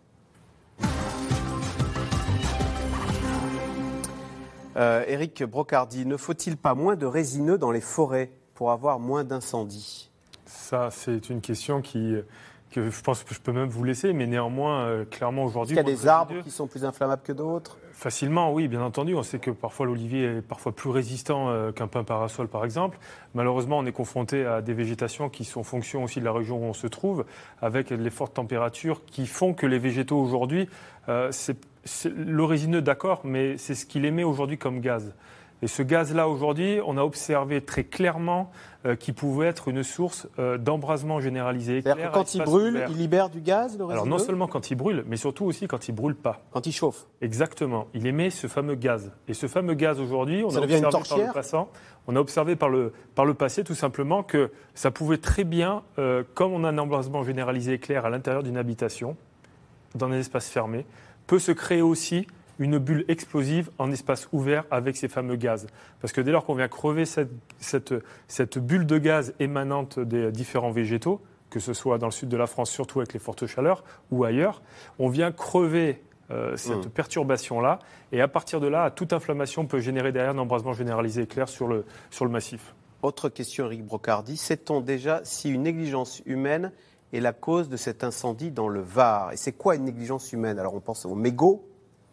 Eric 4.80 5.44
Brocardi, 5.44 6.06
ne 6.06 6.18
faut-il 6.18 6.56
pas 6.56 6.76
moins 6.76 6.96
de 6.96 7.08
résineux 7.08 7.58
dans 7.58 7.72
les 7.72 7.82
forêts 7.82 8.30
pour 8.54 8.70
avoir 8.70 9.00
moins 9.00 9.24
d'incendies? 9.24 10.12
Ça, 10.46 10.90
c'est 10.92 11.32
une 11.32 11.42
question 11.42 11.82
qui, 11.82 12.16
que 12.72 12.90
je 12.90 13.02
pense 13.02 13.24
que 13.24 13.34
je 13.34 13.40
peux 13.40 13.52
même 13.52 13.70
vous 13.70 13.84
laisser, 13.84 14.14
mais 14.14 14.28
néanmoins, 14.28 14.82
euh, 14.82 15.06
clairement 15.06 15.46
aujourd'hui. 15.46 15.76
Qu'il 15.76 15.86
y 15.86 15.90
a 15.90 15.96
des 15.96 16.08
arbres 16.08 16.42
qui 16.44 16.52
sont 16.52 16.68
plus 16.68 16.86
inflammables 16.86 17.22
que 17.24 17.32
d'autres 17.32 17.78
Facilement, 17.94 18.54
oui, 18.54 18.68
bien 18.68 18.82
entendu. 18.82 19.16
On 19.16 19.24
sait 19.24 19.40
que 19.40 19.50
parfois 19.50 19.88
l'olivier 19.88 20.26
est 20.26 20.42
parfois 20.42 20.72
plus 20.72 20.90
résistant 20.90 21.50
euh, 21.50 21.72
qu'un 21.72 21.88
pin 21.88 22.04
parasol, 22.04 22.48
par 22.48 22.64
exemple. 22.64 23.00
Malheureusement, 23.34 23.80
on 23.80 23.86
est 23.86 23.92
confronté 23.92 24.46
à 24.46 24.62
des 24.62 24.74
végétations 24.74 25.30
qui 25.30 25.46
sont 25.46 25.64
fonction 25.64 26.04
aussi 26.04 26.20
de 26.20 26.26
la 26.26 26.32
région 26.32 26.58
où 26.58 26.66
on 26.66 26.74
se 26.74 26.88
trouve, 26.88 27.26
avec 27.62 27.90
les 27.90 28.10
fortes 28.10 28.36
températures 28.36 29.04
qui 29.06 29.26
font 29.26 29.54
que 29.54 29.66
les 29.66 29.80
végétaux 29.80 30.20
aujourd'hui, 30.20 30.70
euh, 31.10 31.32
c'est 31.32 31.58
le 32.06 32.44
résineux, 32.44 32.82
d'accord, 32.82 33.22
mais 33.24 33.58
c'est 33.58 33.76
ce 33.76 33.86
qu'il 33.86 34.06
émet 34.06 34.24
aujourd'hui 34.24 34.58
comme 34.58 34.82
gaz. 34.82 35.14
Et 35.64 35.68
ce 35.68 35.82
gaz-là, 35.82 36.30
aujourd'hui, 36.30 36.80
on 36.86 36.98
a 36.98 37.04
observé 37.04 37.62
très 37.62 37.84
clairement 37.84 38.52
euh, 38.86 38.96
qu'il 38.96 39.16
pouvait 39.16 39.48
être 39.48 39.70
une 39.70 39.82
source 39.82 40.28
euh, 40.38 40.60
d'embrasement 40.60 41.20
généralisé. 41.20 41.82
Que 41.82 42.14
quand 42.14 42.36
il 42.36 42.44
brûle, 42.44 42.86
il 42.90 42.98
libère 42.98 43.30
du 43.30 43.42
gaz, 43.42 43.76
le 43.76 43.90
Alors 43.90 44.06
non 44.06 44.20
seulement 44.20 44.48
quand 44.48 44.70
il 44.70 44.76
brûle, 44.76 45.04
mais 45.08 45.18
surtout 45.18 45.46
aussi 45.46 45.68
quand 45.68 45.88
il 45.88 45.94
brûle 45.94 46.16
pas. 46.16 46.42
Quand 46.52 46.68
il 46.68 46.72
chauffe. 46.72 47.08
Exactement. 47.22 47.88
Il 47.96 48.06
émet 48.06 48.30
ce 48.30 48.46
fameux 48.46 48.76
gaz. 48.76 49.12
Et 49.28 49.34
ce 49.34 49.48
fameux 49.48 49.74
gaz, 49.74 50.00
aujourd'hui, 50.00 50.44
on, 50.44 50.56
a 50.56 50.60
observé 50.60 50.82
par 50.82 51.18
le 51.18 51.34
passant, 51.34 51.70
on 52.06 52.16
a 52.16 52.20
observé 52.20 52.56
par 52.56 52.70
le, 52.70 52.94
par 53.16 53.26
le 53.26 53.34
passé 53.34 53.64
tout 53.64 53.76
simplement 53.76 54.22
que 54.22 54.52
ça 54.76 54.92
pouvait 54.92 55.18
très 55.18 55.44
bien, 55.44 55.82
euh, 55.98 56.24
comme 56.36 56.54
on 56.54 56.64
a 56.66 56.70
un 56.70 56.78
embrasement 56.78 57.24
généralisé 57.24 57.74
éclair 57.74 58.06
à 58.06 58.12
l'intérieur 58.12 58.44
d'une 58.44 58.58
habitation, 58.58 59.18
dans 59.96 60.06
un 60.06 60.14
espace 60.14 60.50
fermé, 60.50 60.86
peut 61.26 61.40
se 61.40 61.52
créer 61.52 61.82
aussi 61.82 62.28
une 62.60 62.78
bulle 62.78 63.06
explosive 63.08 63.70
en 63.78 63.92
espace 63.92 64.28
ouvert 64.32 64.66
avec 64.72 64.98
ces 64.98 65.08
fameux 65.08 65.36
gaz. 65.36 65.68
Parce 66.02 66.14
que 66.14 66.22
dès 66.22 66.32
lors 66.32 66.46
qu'on 66.46 66.56
vient 66.56 66.68
crever 66.68 67.06
cette, 67.06 67.94
cette, 68.28 68.58
bulle 68.58 68.86
de 68.86 68.98
gaz 68.98 69.34
émanante 69.40 70.00
des 70.00 70.32
différents 70.32 70.72
végétaux, 70.72 71.22
que 71.50 71.60
ce 71.60 71.74
soit 71.74 71.98
dans 71.98 72.08
le 72.08 72.12
sud 72.12 72.30
de 72.30 72.38
la 72.38 72.48
France, 72.48 72.70
surtout 72.70 73.00
avec 73.00 73.14
les 73.14 73.20
fortes 73.20 73.46
chaleurs, 73.48 73.84
ou 74.12 74.24
ailleurs, 74.24 74.62
on 75.00 75.10
vient 75.10 75.32
crever 75.32 76.02
euh, 76.30 76.58
cette 76.58 76.88
mmh. 76.88 76.90
perturbation-là. 76.90 77.80
Et 78.12 78.22
à 78.22 78.28
partir 78.28 78.60
de 78.60 78.68
là, 78.68 78.92
toute 78.92 79.14
inflammation 79.14 79.66
peut 79.66 79.80
générer 79.80 80.12
derrière 80.12 80.34
un 80.34 80.38
embrasement 80.38 80.74
généralisé 80.74 81.22
éclair 81.22 81.48
sur 81.48 81.68
le, 81.68 81.86
sur 82.10 82.26
le 82.26 82.32
massif. 82.32 82.74
Autre 83.02 83.30
question, 83.30 83.66
Eric 83.66 83.86
Brocardi. 83.86 84.36
Sait-on 84.38 84.82
déjà 84.82 85.22
si 85.24 85.50
une 85.50 85.64
négligence 85.64 86.22
humaine 86.26 86.72
est 87.14 87.20
la 87.20 87.32
cause 87.32 87.70
de 87.70 87.78
cet 87.78 88.04
incendie 88.04 88.52
dans 88.52 88.68
le 88.68 88.82
Var? 88.82 89.32
Et 89.32 89.38
c'est 89.38 89.54
quoi 89.54 89.76
une 89.76 89.86
négligence 89.86 90.34
humaine? 90.34 90.60
Alors 90.60 90.74
on 90.74 90.82
pense 90.82 91.06
aux 91.06 91.16
mégots, 91.16 91.64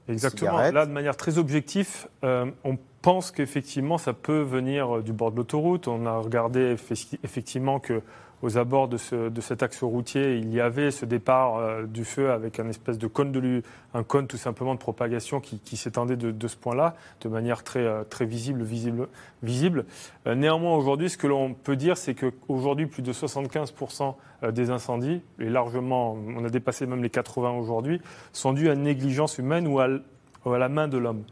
Exactement. 0.09 0.59
Là, 0.59 0.87
de 0.87 0.93
manière 0.93 1.17
très 1.17 1.39
objective, 1.39 2.07
euh, 2.25 2.47
on 2.65 2.77
pense 3.03 3.31
qu'effectivement, 3.31 3.99
ça 3.99 4.13
peut 4.13 4.41
venir 4.41 4.97
euh, 4.97 5.03
du 5.03 5.13
bord 5.13 5.31
de 5.33 5.37
l'autoroute. 5.37 5.89
On 5.89 6.07
a 6.07 6.19
regardé 6.19 6.77
effectivement 7.23 7.81
que 7.81 8.03
aux 8.45 8.59
abords 8.59 8.89
de, 8.89 8.99
cet 9.41 9.63
axe 9.63 9.83
routier, 9.83 10.37
il 10.37 10.53
y 10.53 10.61
avait 10.61 10.91
ce 10.91 11.07
départ 11.07 11.57
euh, 11.57 11.85
du 11.85 12.05
feu 12.05 12.31
avec 12.31 12.61
un 12.61 12.69
espèce 12.69 12.99
de 12.99 13.07
cône 13.07 13.33
de 13.33 13.63
un 13.95 14.03
cône 14.03 14.27
tout 14.27 14.37
simplement 14.37 14.75
de 14.75 14.79
propagation 14.79 15.41
qui, 15.41 15.77
s'étendait 15.79 16.17
de, 16.17 16.47
ce 16.49 16.57
point-là, 16.57 16.95
de 17.23 17.31
manière 17.31 17.65
très, 17.65 17.81
euh, 17.81 18.05
visible, 18.21 18.63
visible. 19.43 19.87
Euh, 20.27 20.35
néanmoins, 20.35 20.77
aujourd'hui, 20.77 21.09
ce 21.09 21.17
que 21.17 21.27
l'on 21.27 21.55
peut 21.55 21.77
dire, 21.77 21.97
c'est 21.97 22.15
qu'aujourd'hui, 22.15 22.87
plus 22.87 23.03
de 23.03 23.15
75% 23.15 24.15
des 24.53 24.71
incendies, 24.71 25.23
et 25.39 25.49
largement, 25.49 26.13
on 26.13 26.45
a 26.45 26.51
dépassé 26.51 26.85
même 26.85 27.03
les 27.03 27.09
80 27.09 27.53
aujourd'hui, 27.53 28.03
sont 28.35 28.53
dus 28.53 28.69
à 28.69 28.75
négligence 28.75 29.39
humaine 29.39 29.67
ou 29.67 29.81
à 29.81 29.89
la 30.59 30.69
main 30.69 30.87
de 30.87 30.99
l'homme 30.99 31.25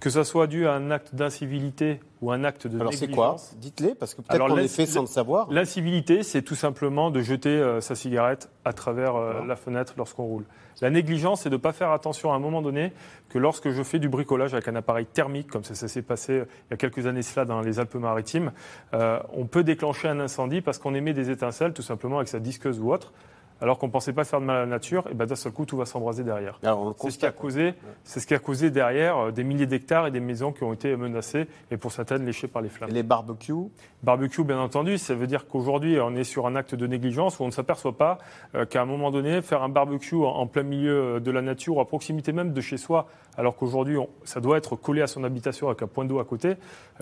que 0.00 0.10
ça 0.10 0.24
soit 0.24 0.46
dû 0.46 0.66
à 0.66 0.74
un 0.74 0.90
acte 0.90 1.14
d'incivilité 1.14 2.00
ou 2.20 2.30
un 2.30 2.44
acte 2.44 2.66
de 2.66 2.80
Alors 2.80 2.92
c'est 2.92 3.10
quoi 3.10 3.36
Dites-les, 3.56 3.94
parce 3.94 4.14
que 4.14 4.22
peut-être 4.22 4.46
qu'on 4.46 4.54
les 4.54 4.68
fait 4.68 4.86
sans 4.86 5.02
le 5.02 5.06
savoir. 5.06 5.50
L'incivilité, 5.50 6.22
c'est 6.22 6.42
tout 6.42 6.54
simplement 6.54 7.10
de 7.10 7.20
jeter 7.20 7.50
euh, 7.50 7.80
sa 7.80 7.94
cigarette 7.94 8.50
à 8.64 8.72
travers 8.72 9.16
euh, 9.16 9.44
la 9.44 9.56
fenêtre 9.56 9.94
lorsqu'on 9.96 10.24
roule. 10.24 10.44
La 10.80 10.90
négligence, 10.90 11.42
c'est 11.42 11.50
de 11.50 11.56
ne 11.56 11.60
pas 11.60 11.72
faire 11.72 11.90
attention 11.90 12.32
à 12.32 12.36
un 12.36 12.38
moment 12.38 12.62
donné 12.62 12.92
que 13.28 13.38
lorsque 13.38 13.70
je 13.70 13.82
fais 13.82 13.98
du 13.98 14.08
bricolage 14.08 14.54
avec 14.54 14.68
un 14.68 14.76
appareil 14.76 15.06
thermique, 15.06 15.48
comme 15.48 15.64
ça, 15.64 15.74
s'est 15.74 16.02
passé 16.02 16.32
euh, 16.32 16.44
il 16.68 16.72
y 16.72 16.74
a 16.74 16.76
quelques 16.76 17.06
années 17.06 17.22
cela 17.22 17.44
dans 17.44 17.60
les 17.60 17.80
Alpes-Maritimes, 17.80 18.52
on 18.92 19.46
peut 19.46 19.64
déclencher 19.64 20.08
un 20.08 20.20
incendie 20.20 20.60
parce 20.60 20.78
qu'on 20.78 20.94
émet 20.94 21.12
des 21.12 21.30
étincelles 21.30 21.72
tout 21.72 21.82
simplement 21.82 22.16
avec 22.16 22.28
sa 22.28 22.38
disqueuse 22.38 22.78
ou 22.80 22.92
autre 22.92 23.12
alors 23.60 23.78
qu'on 23.78 23.86
ne 23.86 23.92
pensait 23.92 24.12
pas 24.12 24.24
faire 24.24 24.40
de 24.40 24.44
mal 24.44 24.56
à 24.56 24.60
la 24.60 24.66
nature, 24.66 25.06
et 25.10 25.14
ben 25.14 25.26
d'un 25.26 25.34
seul 25.34 25.52
coup, 25.52 25.66
tout 25.66 25.76
va 25.76 25.84
s'embraser 25.84 26.22
derrière. 26.22 26.58
C'est 26.98 27.10
ce, 27.10 27.18
qui 27.18 27.26
a 27.26 27.32
causé, 27.32 27.74
c'est 28.04 28.20
ce 28.20 28.26
qui 28.26 28.34
a 28.34 28.38
causé 28.38 28.70
derrière 28.70 29.18
euh, 29.18 29.30
des 29.32 29.44
milliers 29.44 29.66
d'hectares 29.66 30.06
et 30.06 30.10
des 30.10 30.20
maisons 30.20 30.52
qui 30.52 30.62
ont 30.62 30.72
été 30.72 30.94
menacées 30.96 31.48
et 31.70 31.76
pour 31.76 31.92
certaines 31.92 32.24
léchées 32.24 32.48
par 32.48 32.62
les 32.62 32.68
flammes. 32.68 32.90
Et 32.90 32.94
les 32.94 33.02
barbecues? 33.02 33.68
Barbecue, 34.02 34.44
bien 34.44 34.60
entendu, 34.60 34.96
ça 34.96 35.14
veut 35.14 35.26
dire 35.26 35.48
qu'aujourd'hui, 35.48 35.98
on 36.00 36.14
est 36.14 36.24
sur 36.24 36.46
un 36.46 36.54
acte 36.54 36.74
de 36.74 36.86
négligence 36.86 37.40
où 37.40 37.42
on 37.42 37.46
ne 37.46 37.52
s'aperçoit 37.52 37.96
pas 37.96 38.18
euh, 38.54 38.64
qu'à 38.64 38.82
un 38.82 38.86
moment 38.86 39.10
donné, 39.10 39.42
faire 39.42 39.62
un 39.62 39.68
barbecue 39.68 40.16
en, 40.16 40.46
plein 40.46 40.62
milieu 40.62 41.16
euh, 41.16 41.20
de 41.20 41.30
la 41.30 41.42
nature 41.42 41.76
ou 41.76 41.80
à 41.80 41.86
proximité 41.86 42.32
même 42.32 42.52
de 42.52 42.60
chez 42.60 42.76
soi, 42.76 43.08
alors 43.36 43.56
qu'aujourd'hui, 43.56 43.96
ça 44.24 44.40
doit 44.40 44.56
être 44.56 44.76
collé 44.76 45.02
à 45.02 45.06
son 45.06 45.24
habitation 45.24 45.68
avec 45.68 45.82
un 45.82 45.86
point 45.86 46.04
d'eau 46.04 46.18
à 46.18 46.24
côté, 46.24 46.54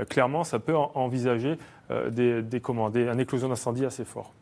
clairement, 0.08 0.44
ça 0.44 0.58
peut 0.58 0.76
envisager 0.76 1.56
des, 2.10 2.42
des, 2.42 2.60
des, 2.60 3.08
un 3.08 3.18
éclosion 3.18 3.48
d'incendie 3.48 3.86
assez 3.86 4.04
fort. 4.04 4.32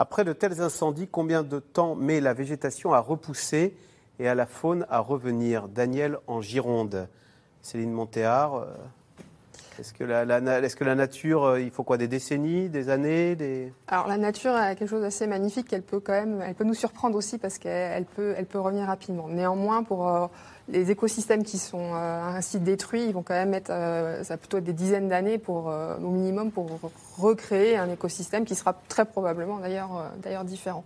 Après 0.00 0.24
de 0.24 0.32
tels 0.32 0.60
incendies, 0.60 1.08
combien 1.08 1.42
de 1.42 1.58
temps 1.58 1.96
met 1.96 2.20
la 2.20 2.32
végétation 2.32 2.92
à 2.92 3.00
repousser 3.00 3.76
et 4.20 4.28
à 4.28 4.36
la 4.36 4.46
faune 4.46 4.86
à 4.90 5.00
revenir? 5.00 5.66
Daniel 5.66 6.18
en 6.28 6.40
Gironde. 6.40 7.08
Céline 7.62 7.90
Montéard, 7.90 8.54
euh, 8.54 8.66
est-ce 9.80 9.92
que 9.92 10.04
la, 10.04 10.24
nature, 10.94 11.44
euh, 11.44 11.60
il 11.60 11.72
faut 11.72 11.82
quoi 11.82 11.96
Des 11.96 12.06
décennies, 12.06 12.68
des 12.68 12.90
années. 12.90 13.72
Alors 13.88 14.06
la 14.06 14.18
nature 14.18 14.52
a 14.52 14.76
quelque 14.76 14.88
chose 14.88 15.02
d'assez 15.02 15.26
magnifique. 15.26 15.72
Elle 15.72 15.82
peut 15.82 15.98
quand 15.98 16.12
même, 16.12 16.42
elle 16.46 16.54
peut 16.54 16.62
nous 16.62 16.74
surprendre 16.74 17.16
aussi 17.16 17.36
parce 17.36 17.58
qu'elle 17.58 18.04
peut, 18.04 18.34
elle 18.36 18.46
peut 18.46 18.60
revenir 18.60 18.86
rapidement. 18.86 19.26
Néanmoins, 19.28 19.82
pour 19.82 20.08
euh, 20.08 20.28
les 20.70 20.90
écosystèmes 20.90 21.44
qui 21.44 21.58
sont 21.58 21.94
ainsi 21.94 22.60
détruits, 22.60 23.04
ils 23.06 23.12
vont 23.12 23.22
quand 23.22 23.34
même 23.34 23.54
être, 23.54 23.68
ça 23.68 24.34
va 24.34 24.36
plutôt 24.36 24.58
être 24.58 24.64
des 24.64 24.72
dizaines 24.72 25.08
d'années 25.08 25.38
pour, 25.38 25.66
au 25.66 26.10
minimum 26.10 26.50
pour 26.50 26.66
recréer 27.18 27.76
un 27.76 27.90
écosystème 27.90 28.44
qui 28.44 28.54
sera 28.54 28.74
très 28.88 29.04
probablement 29.04 29.58
d'ailleurs 29.58 29.96
euh, 29.96 30.08
d'ailleurs 30.22 30.44
différent. 30.44 30.84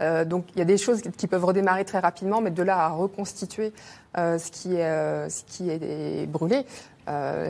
Euh, 0.00 0.24
donc 0.24 0.46
il 0.54 0.58
y 0.58 0.62
a 0.62 0.64
des 0.64 0.78
choses 0.78 1.02
qui 1.02 1.26
peuvent 1.26 1.44
redémarrer 1.44 1.84
très 1.84 2.00
rapidement, 2.00 2.40
mais 2.40 2.50
de 2.50 2.62
là 2.62 2.78
à 2.78 2.88
reconstituer 2.88 3.72
euh, 4.16 4.38
ce, 4.38 4.50
qui 4.50 4.74
est, 4.74 5.28
ce 5.30 5.44
qui 5.44 5.70
est 5.70 6.26
brûlé, 6.26 6.66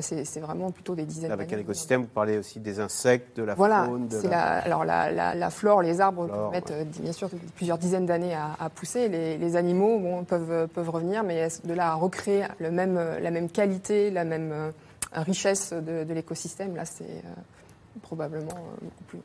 c'est 0.01 0.41
vraiment 0.41 0.71
plutôt 0.71 0.95
des 0.95 1.05
dizaines 1.05 1.31
d'années. 1.31 1.43
Avec 1.43 1.53
un 1.55 1.59
écosystème, 1.59 2.03
vous 2.03 2.09
parlez 2.09 2.37
aussi 2.37 2.61
des 2.61 2.81
insectes, 2.81 3.37
de 3.37 3.45
la 3.45 3.55
voilà, 3.55 3.85
faune. 3.85 4.09
De 4.09 4.29
la... 4.29 4.59
alors 4.59 4.85
la, 4.85 5.35
la, 5.35 5.51
flore, 5.51 5.81
les 5.81 6.01
arbres 6.01 6.27
peuvent 6.27 6.51
mettre 6.51 6.73
bien 7.01 7.13
sûr 7.13 7.31
plusieurs 7.57 7.79
dizaines 7.79 8.07
d'années 8.07 8.35
à, 8.35 8.69
pousser. 8.69 9.09
Les, 9.09 9.39
les 9.39 9.57
animaux 9.57 9.99
bon, 9.99 10.25
peuvent, 10.25 10.69
peuvent 10.69 10.91
revenir, 10.91 11.23
mais 11.23 11.49
de 11.65 11.74
là 11.75 11.93
à 11.93 11.95
recréer 11.95 12.47
le 12.59 12.71
même, 12.71 12.95
la 12.95 13.31
même 13.31 13.51
qualité, 13.51 14.11
la 14.11 14.25
même 14.25 14.73
richesse 15.13 15.73
de, 15.73 16.05
de 16.05 16.15
l'écosystème, 16.15 16.75
là 16.77 16.85
c'est 16.85 17.23
probablement 18.03 18.53
euh, 18.53 18.77
beaucoup 18.83 19.05
plus. 19.05 19.21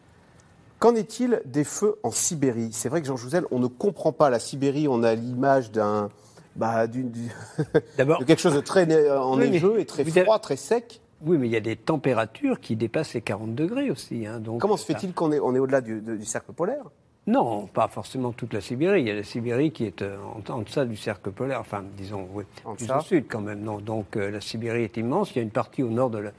Qu'en 0.80 0.96
est-il 0.96 1.42
des 1.46 1.64
feux 1.64 2.00
en 2.04 2.12
Sibérie? 2.12 2.70
C'est 2.72 2.88
vrai 2.88 3.02
que 3.02 3.08
Jean 3.08 3.18
Jouzel, 3.18 3.46
on 3.52 3.60
ne 3.60 3.68
comprend 3.68 4.14
pas 4.14 4.30
la 4.30 4.40
Sibérie, 4.40 4.88
on 4.88 5.04
a 5.04 5.14
l'image 5.14 5.72
d'un 5.72 6.10
bah, 6.56 6.88
de 6.88 8.24
quelque 8.26 8.40
chose 8.40 8.56
de 8.56 8.62
très 8.62 8.84
enneigeux 9.12 9.80
et 9.80 9.86
très 9.86 10.06
froid, 10.06 10.40
très 10.40 10.56
sec. 10.56 11.02
Oui, 11.22 11.38
mais 11.38 11.48
il 11.48 11.52
y 11.52 11.58
a 11.58 11.62
des 11.62 11.76
températures 11.76 12.62
qui 12.62 12.78
dépassent 12.78 13.14
les 13.14 13.22
40 13.22 13.54
degrés 13.54 13.92
aussi. 13.92 14.26
Hein, 14.26 14.40
donc 14.40 14.62
Comment 14.62 14.78
se 14.78 14.86
fait-il 14.86 15.14
qu'on 15.14 15.34
est, 15.34 15.40
on 15.40 15.54
est 15.54 15.60
au-delà 15.60 15.82
du, 15.82 16.24
cercle 16.24 16.54
polaire? 16.54 16.86
Non, 17.30 17.68
pas 17.68 17.88
forcément 17.88 18.32
toute 18.32 18.54
la 18.54 18.62
Sibérie. 18.62 19.02
Il 19.02 19.08
y 19.08 19.12
a 19.12 19.16
la 19.16 19.24
Sibérie 19.24 19.72
qui 19.72 19.86
est 19.86 20.02
en, 20.04 20.54
en 20.54 20.62
deçà 20.62 20.84
du 20.86 20.98
cercle 20.98 21.32
polaire, 21.32 21.60
enfin, 21.62 21.84
disons, 21.96 22.28
oui, 22.34 22.44
En 22.66 22.74
plus 22.76 22.86
au 22.92 23.02
sud 23.02 23.26
quand 23.30 23.42
même. 23.42 23.62
Non. 23.62 23.78
Donc 23.78 24.18
euh, 24.18 24.32
la 24.32 24.42
Sibérie 24.42 24.84
est 24.84 24.98
immense. 24.98 25.32
Il 25.32 25.38
y 25.38 25.40
a 25.40 25.44
une 25.44 25.52
partie 25.52 25.84
au 25.84 25.90
nord 25.90 26.10
de 26.10 26.18
la, 26.18 26.32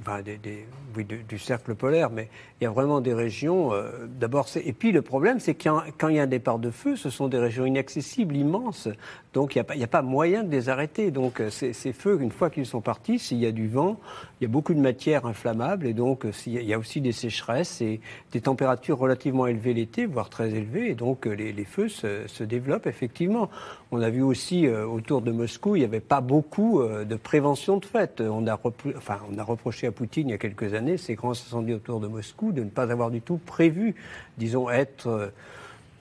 enfin, 0.00 0.20
des- 0.20 0.36
des- 0.36 0.66
oui, 0.94 1.04
du, 1.04 1.22
du 1.22 1.38
cercle 1.38 1.74
polaire, 1.74 2.10
mais 2.10 2.28
il 2.60 2.64
y 2.64 2.66
a 2.66 2.70
vraiment 2.70 3.00
des 3.00 3.14
régions. 3.14 3.72
euh, 3.72 4.06
D'abord, 4.08 4.46
et 4.62 4.72
puis 4.74 4.92
le 4.92 5.00
problème, 5.02 5.40
c'est 5.40 5.54
que 5.54 5.68
quand 5.98 6.08
il 6.08 6.16
y 6.16 6.18
a 6.18 6.24
un 6.24 6.26
départ 6.26 6.58
de 6.58 6.70
feu, 6.70 6.96
ce 6.96 7.08
sont 7.08 7.28
des 7.28 7.38
régions 7.38 7.64
inaccessibles, 7.64 8.36
immenses. 8.36 8.88
Donc 9.36 9.54
il 9.54 9.62
n'y 9.76 9.84
a, 9.84 9.86
pas- 9.86 10.00
moyen 10.00 10.44
de 10.44 10.50
les 10.50 10.70
arrêter. 10.70 11.10
Donc 11.10 11.42
euh, 11.42 11.50
ces, 11.50 11.92
feux, 11.92 12.18
une 12.22 12.30
fois 12.30 12.48
qu'ils 12.48 12.64
sont 12.64 12.80
partis, 12.80 13.18
s'il 13.18 13.36
y 13.36 13.44
a 13.44 13.52
du 13.52 13.68
vent, 13.68 14.00
il 14.40 14.44
y 14.44 14.46
a 14.46 14.48
beaucoup 14.48 14.72
de 14.72 14.80
matière 14.80 15.26
inflammable, 15.26 15.86
et 15.86 15.92
donc 15.92 16.24
euh, 16.24 16.32
il 16.46 16.62
y 16.62 16.72
a 16.72 16.78
aussi 16.78 17.02
des 17.02 17.12
sécheresses 17.12 17.82
et 17.82 18.00
des 18.32 18.40
températures 18.40 18.96
relativement 18.96 19.46
élevées 19.46 19.74
l'été, 19.74 20.06
voire 20.06 20.30
très 20.30 20.54
élevées, 20.54 20.88
et 20.88 20.94
donc 20.94 21.26
euh, 21.26 21.34
les, 21.34 21.64
feux 21.66 21.90
se, 21.90 22.44
développent 22.44 22.86
effectivement. 22.86 23.50
On 23.90 24.00
a 24.00 24.08
vu 24.08 24.22
aussi 24.22 24.68
autour 24.68 25.20
de 25.20 25.32
Moscou, 25.32 25.76
il 25.76 25.80
n'y 25.80 25.84
avait 25.84 26.00
pas 26.00 26.22
beaucoup 26.22 26.82
de 26.82 27.16
prévention 27.16 27.76
de 27.76 27.84
fait. 27.84 28.22
On 28.22 28.46
a, 28.46 28.54
reproché 28.54 29.86
à 29.86 29.92
Poutine 29.92 30.28
il 30.28 30.32
y 30.32 30.34
a 30.34 30.38
quelques 30.38 30.72
années, 30.72 30.96
ces 30.96 31.14
grands 31.14 31.32
incendies 31.32 31.74
autour 31.74 32.00
de 32.00 32.06
Moscou, 32.06 32.52
de 32.52 32.64
ne 32.64 32.70
pas 32.70 32.90
avoir 32.90 33.10
du 33.10 33.20
tout 33.20 33.36
prévu, 33.36 33.96
disons, 34.38 34.70
être... 34.70 35.30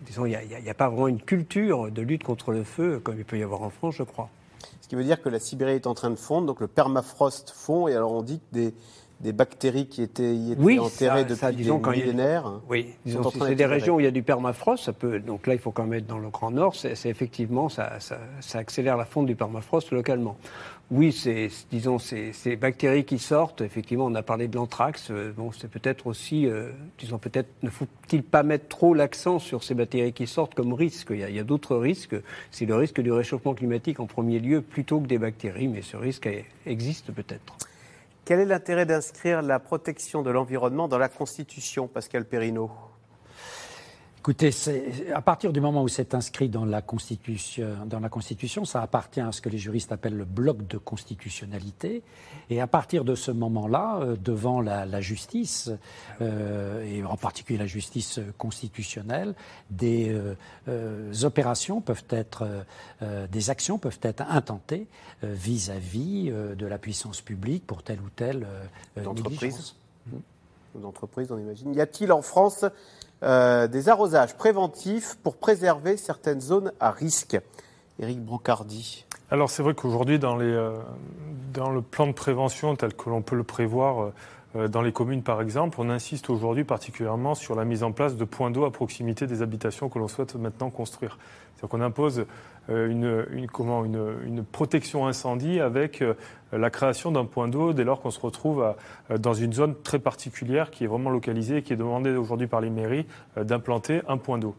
Disons, 0.06 0.26
il 0.26 0.38
n'y 0.64 0.70
a, 0.70 0.74
pas 0.74 0.89
vraiment 0.89 1.08
une 1.08 1.22
culture 1.22 1.91
de 1.91 2.01
lutte 2.01 2.24
contre 2.24 2.51
le 2.51 2.64
feu 2.64 2.99
comme 3.03 3.18
il 3.18 3.26
peut 3.26 3.38
y 3.38 3.43
avoir 3.43 3.62
en 3.64 3.70
France, 3.70 3.95
je 3.97 4.03
crois. 4.03 4.30
Ce 4.82 4.88
qui 4.88 4.95
veut 4.95 5.03
dire 5.03 5.22
que 5.22 5.30
la 5.30 5.39
Sibérie 5.39 5.74
est 5.74 5.88
en 5.88 5.95
train 5.95 6.12
de 6.12 6.16
fondre, 6.16 6.45
donc 6.47 6.60
le 6.60 6.68
permafrost 6.68 7.49
fond, 7.51 7.88
et 7.88 7.95
alors 7.95 8.12
on 8.12 8.22
dit 8.22 8.39
que 8.39 8.43
des, 8.56 8.74
des 9.22 9.34
bactéries 9.34 9.88
qui 9.88 10.03
étaient, 10.03 10.36
y 10.36 10.51
étaient 10.51 10.62
Oui, 10.62 10.78
enterrées 10.78 11.22
ça- 11.22 11.24
depuis 11.24 11.39
ça, 11.39 11.51
disons, 11.51 11.78
des 11.78 11.82
quand 11.82 11.91
il 11.93 11.99
y 11.99 12.01
a- 12.03 12.06
millénaires. 12.06 12.51
Oui, 12.70 12.93
disons, 13.06 13.30
si 13.32 13.39
c'est 13.39 13.56
des 13.56 13.66
régions 13.66 13.95
où 13.95 13.99
il 13.99 14.03
y 14.03 14.08
a 14.08 14.12
du 14.12 14.22
permafrost, 14.22 14.84
ça 14.86 14.93
peut. 14.93 15.20
Donc 15.20 15.47
là, 15.47 15.53
il 15.53 15.60
faut 15.60 15.72
quand 15.72 15.84
même 15.86 15.93
être 15.99 16.06
dans 16.08 16.20
le 16.20 16.30
Grand 16.30 16.51
Nord. 16.51 16.76
C'est 16.76 16.93
effectivement, 17.10 17.68
ça- 17.70 17.93
ça 17.99 18.60
accélère 18.60 18.97
la 18.97 19.06
fonte 19.06 19.26
du 19.26 19.36
permafrost 19.36 19.91
localement. 19.91 20.38
Oui, 20.92 21.12
c'est, 21.12 21.50
disons, 21.72 21.98
ces, 21.98 22.56
bactéries 22.56 23.06
qui 23.06 23.18
sortent. 23.18 23.62
Effectivement, 23.62 24.06
on 24.06 24.14
a 24.14 24.22
parlé 24.22 24.48
de 24.48 24.56
l'anthrax. 24.56 25.10
euh, 25.10 25.34
c'est 25.60 25.70
peut-être 25.70 26.06
aussi, 26.06 26.46
euh, 26.46 26.70
disons, 27.00 27.18
peut-être 27.18 27.50
ne 27.64 27.72
faut-il 27.72 28.22
pas 28.22 28.44
mettre 28.44 28.68
trop 28.68 28.94
l'accent 28.94 29.40
sur 29.40 29.64
ces 29.64 29.74
bactéries 29.74 30.14
qui 30.14 30.28
sortent 30.28 30.54
comme 30.54 30.74
risque. 30.74 31.08
Il 31.10 31.18
y 31.18 31.40
a, 31.40 31.42
a 31.42 31.44
d'autres 31.44 31.76
risques. 31.76 32.16
C'est 32.52 32.68
le 32.68 32.76
risque 32.76 33.02
du 33.02 33.12
réchauffement 33.12 33.56
climatique 33.56 34.00
en 34.00 34.06
premier 34.06 34.40
lieu, 34.40 34.62
plutôt 34.62 35.00
que 35.00 35.08
des 35.08 35.18
bactéries, 35.18 35.68
mais 35.68 35.82
ce 35.82 35.98
risque 35.98 36.30
existe 36.68 37.12
peut-être. 37.12 37.58
Quel 38.24 38.40
est 38.40 38.46
l'intérêt 38.46 38.86
d'inscrire 38.86 39.42
la 39.42 39.60
protection 39.60 40.22
de 40.22 40.30
l'environnement 40.30 40.88
dans 40.88 41.00
la 41.00 41.10
Constitution, 41.10 41.88
Pascal 41.88 42.26
Perrineau? 42.26 42.70
Écoutez, 44.28 44.49
à 45.13 45.21
partir 45.21 45.53
du 45.53 45.61
moment 45.61 45.84
où 45.84 45.88
c'est 45.88 46.15
inscrit 46.15 46.49
dans 46.49 46.65
la, 46.65 46.82
Constitution, 46.82 48.65
ça 48.65 48.82
appartient 48.82 49.21
à 49.21 49.32
ce 49.32 49.39
que 49.39 49.49
les 49.49 49.59
juristes 49.59 49.91
appellent 49.91 50.17
le 50.17 50.26
bloc 50.26 50.65
de 50.65 50.80
constitutionnalité. 50.80 52.01
Et 52.49 52.59
à 52.59 52.65
partir 52.65 53.05
de 53.05 53.13
ce 53.13 53.30
moment-là, 53.30 53.99
euh, 54.01 54.15
devant 54.15 54.61
la, 54.61 54.99
justice, 54.99 55.69
euh, 56.21 56.84
et 56.84 57.03
en 57.03 57.17
particulier 57.17 57.59
la 57.59 57.67
justice 57.67 58.19
constitutionnelle, 58.39 59.36
des 59.69 60.09
euh, 60.67 61.13
opérations 61.21 61.80
peuvent 61.80 62.07
être, 62.09 62.65
des 63.32 63.49
actions 63.51 63.78
peuvent 63.78 63.99
être 64.01 64.23
intentées 64.28 64.88
vis-à-vis 65.21 66.32
de 66.32 66.65
la 66.65 66.80
puissance 66.80 67.21
publique 67.21 67.67
pour 67.67 67.84
telle 67.84 67.99
ou 68.01 68.09
telle 68.09 68.47
négligence. 68.97 69.76
d'entreprise, 70.73 71.32
on 71.32 71.38
imagine. 71.38 71.76
Y 71.76 71.82
a-t-il 71.82 72.11
en 72.11 72.23
France 72.23 72.65
euh, 73.24 73.68
des 73.68 73.89
arrosages 73.89 74.36
préventifs 74.36 75.16
pour 75.24 75.38
préserver 75.38 75.97
certaines 75.97 76.41
zones 76.41 76.72
à 76.80 76.91
risque 76.91 77.38
Éric 77.99 78.22
Brocardi. 78.24 79.05
Alors 79.32 79.49
c'est 79.49 79.63
vrai 79.63 79.74
qu'aujourd'hui, 79.74 80.20
dans, 80.20 80.39
euh, 80.39 80.78
le 81.55 81.82
plan 81.82 82.07
de 82.07 82.11
prévention 82.11 82.76
tel 82.76 82.93
que 82.93 83.09
l'on 83.09 83.22
peut 83.22 83.36
le 83.36 83.43
prévoir 83.43 84.03
euh, 84.03 84.13
dans 84.56 84.82
les 84.82 84.91
communes 84.91 85.22
par 85.22 85.41
exemple, 85.41 85.78
on 85.80 85.89
insiste 85.89 86.30
aujourd'hui 86.30 86.64
particulièrement 86.64 87.36
sur 87.36 87.56
la 87.56 87.66
mise 87.66 87.84
en 87.84 87.91
place 87.91 88.16
de 88.16 88.24
points 88.24 88.51
d'eau 88.51 88.66
à 88.66 88.72
proximité 88.72 89.28
des 89.28 89.41
habitations 89.41 89.89
que 89.89 89.99
l'on 89.99 90.08
souhaite 90.08 90.36
maintenant 90.36 90.70
construire. 90.70 91.18
C'est-à-dire 91.56 91.70
qu'on 91.70 91.82
impose 91.82 92.26
euh, 92.70 93.28
une, 93.32 93.47
comment, 93.47 93.86
une, 93.86 94.16
une 94.26 94.43
protection 94.43 95.08
incendie 95.08 95.60
avec 95.60 96.01
euh, 96.01 96.16
la 96.51 96.70
création 96.70 97.12
d'un 97.12 97.26
point 97.26 97.47
d'eau 97.47 97.74
dès 97.74 97.84
lors 97.84 98.01
qu'on 98.01 98.12
se 98.12 98.20
retrouve 98.20 98.74
euh, 99.12 99.18
dans 99.18 99.34
une 99.34 99.53
zone 99.53 99.76
très 99.84 99.99
particulière 99.99 100.72
qui 100.72 100.84
est 100.84 100.88
vraiment 100.88 101.10
localisée 101.10 101.58
et 101.58 101.62
qui 101.62 101.74
est 101.74 101.78
demandée 101.78 102.12
aujourd'hui 102.12 102.47
par 102.47 102.62
les 102.62 102.70
mairies 102.70 103.06
euh, 103.38 103.43
d'implanter 103.43 104.01
un 104.08 104.18
point 104.18 104.38
d'eau. 104.38 104.56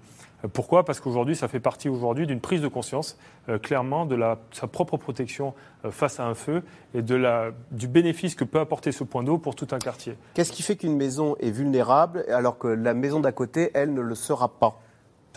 Pourquoi? 0.53 0.85
Parce 0.85 1.01
qu'aujourd'hui, 1.01 1.35
ça 1.35 1.49
fait 1.49 1.61
partie 1.61 1.89
d'une 1.89 2.41
prise 2.41 2.61
de 2.61 2.69
conscience, 2.69 3.19
euh, 3.49 3.59
clairement, 3.59 4.07
de 4.07 4.19
sa 4.53 4.67
propre 4.67 4.97
protection 4.97 5.55
euh, 5.85 5.91
face 5.91 6.21
à 6.21 6.27
un 6.27 6.35
feu 6.35 6.63
et 6.95 7.03
du 7.03 7.89
bénéfice 7.89 8.35
que 8.35 8.45
peut 8.45 8.61
apporter 8.61 8.93
ce 8.93 9.05
point 9.05 9.23
d'eau 9.23 9.39
pour 9.39 9.55
tout 9.55 9.69
un 9.73 9.79
quartier. 9.79 10.17
Qu'est-ce 10.35 10.53
qui 10.53 10.63
fait 10.63 10.77
qu'une 10.77 10.97
maison 10.97 11.37
est 11.41 11.51
vulnérable 11.51 12.25
alors 12.29 12.59
que 12.59 12.69
la 12.69 12.95
maison 12.95 13.21
d'à 13.21 13.33
côté, 13.33 13.71
elle, 13.75 13.95
ne 13.95 14.01
le 14.01 14.15
sera 14.15 14.49
pas? 14.49 14.81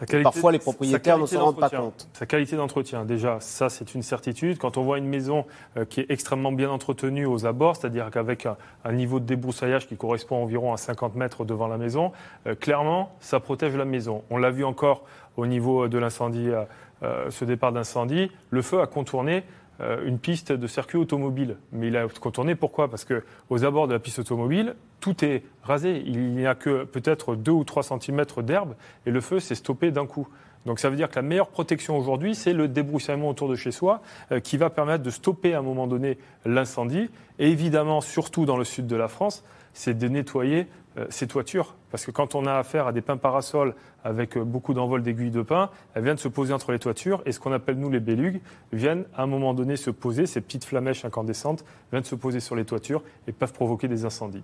Qualité- 0.06 0.24
Parfois, 0.24 0.52
les 0.52 0.60
propriétaires 0.60 1.18
ne 1.18 1.22
qualité 1.24 1.36
se 1.36 1.42
rendent 1.42 1.56
pas 1.56 1.62
d'entretien. 1.70 1.80
compte. 1.82 2.08
Sa 2.14 2.26
qualité 2.26 2.56
d'entretien, 2.56 3.06
déjà, 3.06 3.40
ça 3.40 3.70
c'est 3.70 3.94
une 3.96 4.02
certitude. 4.04 4.58
Quand 4.58 4.78
on 4.78 4.84
voit 4.84 4.98
une 4.98 5.08
maison 5.08 5.46
euh, 5.78 5.86
qui 5.86 6.02
est 6.02 6.06
extrêmement 6.10 6.52
bien 6.52 6.70
entretenue 6.70 7.26
aux 7.26 7.46
abords, 7.46 7.76
c'est-à-dire 7.76 8.10
qu'avec 8.12 8.46
un, 8.46 8.58
un 8.86 8.92
niveau 8.94 9.20
de 9.20 9.26
débroussaillage 9.26 9.88
qui 9.88 9.98
correspond 9.98 10.42
environ 10.44 10.74
à 10.74 10.78
50 10.78 11.16
mètres 11.16 11.46
devant 11.46 11.68
la 11.68 11.78
maison, 11.78 12.12
euh, 12.48 12.56
clairement, 12.56 13.12
ça 13.20 13.40
protège 13.40 13.76
la 13.76 13.86
maison. 13.86 14.24
On 14.30 14.38
l'a 14.38 14.52
vu 14.52 14.64
encore 14.66 15.04
au 15.38 15.46
niveau 15.46 15.88
de 15.88 15.98
l'incendie, 15.98 16.50
euh, 16.50 16.64
euh, 17.04 17.30
ce 17.30 17.46
départ 17.46 17.72
d'incendie, 17.72 18.30
le 18.50 18.62
feu 18.62 18.82
a 18.82 18.88
contourné 18.88 19.44
euh, 19.82 20.06
une 20.06 20.20
piste 20.20 20.52
de 20.52 20.68
circuit 20.68 20.98
automobile. 20.98 21.56
Mais 21.72 21.88
il 21.88 21.96
a 21.96 22.06
contourné 22.20 22.56
pourquoi? 22.56 22.90
Parce 22.90 23.06
que 23.06 23.24
aux 23.50 23.64
abords 23.64 23.88
de 23.88 23.94
la 23.94 24.00
piste 24.00 24.20
automobile, 24.20 24.76
tout 25.00 25.24
est 25.24 25.44
rasé. 25.64 26.04
Il 26.06 26.34
n'y 26.34 26.48
a 26.48 26.56
que 26.56 26.84
peut-être 26.84 27.36
2 27.36 27.52
ou 27.52 27.64
3 27.64 27.84
cm 27.84 28.26
d'herbe 28.44 28.76
et 29.06 29.12
le 29.12 29.22
feu 29.22 29.40
s'est 29.40 29.56
stoppé 29.56 29.92
d'un 29.92 30.06
coup. 30.06 30.28
Donc 30.66 30.80
ça 30.80 30.90
veut 30.90 30.96
dire 30.96 31.10
que 31.10 31.16
la 31.16 31.22
meilleure 31.22 31.50
protection 31.50 31.98
aujourd'hui, 31.98 32.36
c'est 32.36 32.54
le 32.54 32.68
débroussaillement 32.68 33.30
autour 33.30 33.48
de 33.50 33.56
chez 33.56 33.72
soi 33.72 34.02
euh, 34.32 34.40
qui 34.40 34.58
va 34.58 34.70
permettre 34.70 35.04
de 35.04 35.10
stopper 35.10 35.54
à 35.54 35.60
un 35.60 35.64
moment 35.64 35.88
donné 35.88 36.18
l'incendie. 36.46 37.10
Et 37.40 37.50
évidemment, 37.50 38.02
surtout 38.02 38.46
dans 38.46 38.58
le 38.58 38.66
sud 38.66 38.86
de 38.86 38.96
la 38.96 39.08
France, 39.08 39.44
c'est 39.74 39.98
de 39.98 40.08
nettoyer 40.08 40.68
euh, 40.98 41.06
ces 41.10 41.28
toitures. 41.28 41.76
Parce 41.92 42.06
que 42.06 42.12
quand 42.12 42.36
on 42.36 42.46
a 42.46 42.54
affaire 42.56 42.88
à 42.88 42.92
des 42.92 43.02
pins 43.02 43.18
parasols 43.18 43.74
avec 44.04 44.38
euh, 44.38 44.44
beaucoup 44.44 44.74
d'envols 44.74 45.02
d'aiguilles 45.02 45.32
de 45.32 45.42
pin, 45.42 45.70
elles 45.94 46.04
viennent 46.04 46.18
se 46.18 46.28
poser 46.28 46.54
entre 46.54 46.72
les 46.72 46.80
toitures 46.80 47.22
et 47.26 47.32
ce 47.32 47.40
qu'on 47.40 47.52
appelle 47.52 47.78
nous 47.78 47.90
les 47.90 48.00
bélugues 48.00 48.42
viennent 48.74 49.06
à 49.16 49.24
un 49.24 49.28
moment 49.28 49.54
donné 49.54 49.78
se 49.78 49.90
poser, 49.90 50.26
ces 50.26 50.42
petites 50.42 50.66
flamèches 50.66 51.06
incandescentes 51.06 51.64
viennent 51.92 52.04
se 52.04 52.16
poser 52.16 52.40
sur 52.40 52.56
les 52.56 52.66
toitures 52.66 53.02
et 53.28 53.32
peuvent 53.32 53.54
provoquer 53.54 53.88
des 53.88 54.06
incendies. 54.06 54.44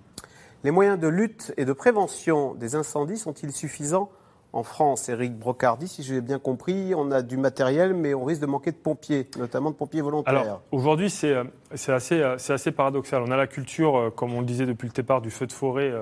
Les 0.64 0.70
moyens 0.70 0.98
de 0.98 1.08
lutte 1.08 1.52
et 1.56 1.64
de 1.64 1.72
prévention 1.72 2.54
des 2.54 2.74
incendies 2.74 3.18
sont-ils 3.18 3.52
suffisants 3.52 4.10
en 4.52 4.62
France 4.62 5.10
Éric 5.10 5.36
Brocardi, 5.36 5.86
si 5.86 6.02
j'ai 6.02 6.22
bien 6.22 6.38
compris, 6.38 6.94
on 6.94 7.10
a 7.10 7.20
du 7.20 7.36
matériel, 7.36 7.92
mais 7.92 8.14
on 8.14 8.24
risque 8.24 8.40
de 8.40 8.46
manquer 8.46 8.70
de 8.70 8.76
pompiers, 8.76 9.28
notamment 9.38 9.70
de 9.70 9.74
pompiers 9.74 10.00
volontaires. 10.00 10.60
Aujourd'hui, 10.72 11.10
c'est 11.10 11.32
euh, 11.32 11.44
euh, 11.88 12.36
c'est 12.38 12.52
assez 12.52 12.72
paradoxal. 12.72 13.22
On 13.22 13.30
a 13.30 13.36
la 13.36 13.46
culture, 13.46 13.96
euh, 13.98 14.10
comme 14.10 14.32
on 14.32 14.40
le 14.40 14.46
disait 14.46 14.64
depuis 14.64 14.86
le 14.86 14.94
départ, 14.94 15.20
du 15.20 15.30
feu 15.30 15.46
de 15.46 15.52
forêt 15.52 15.92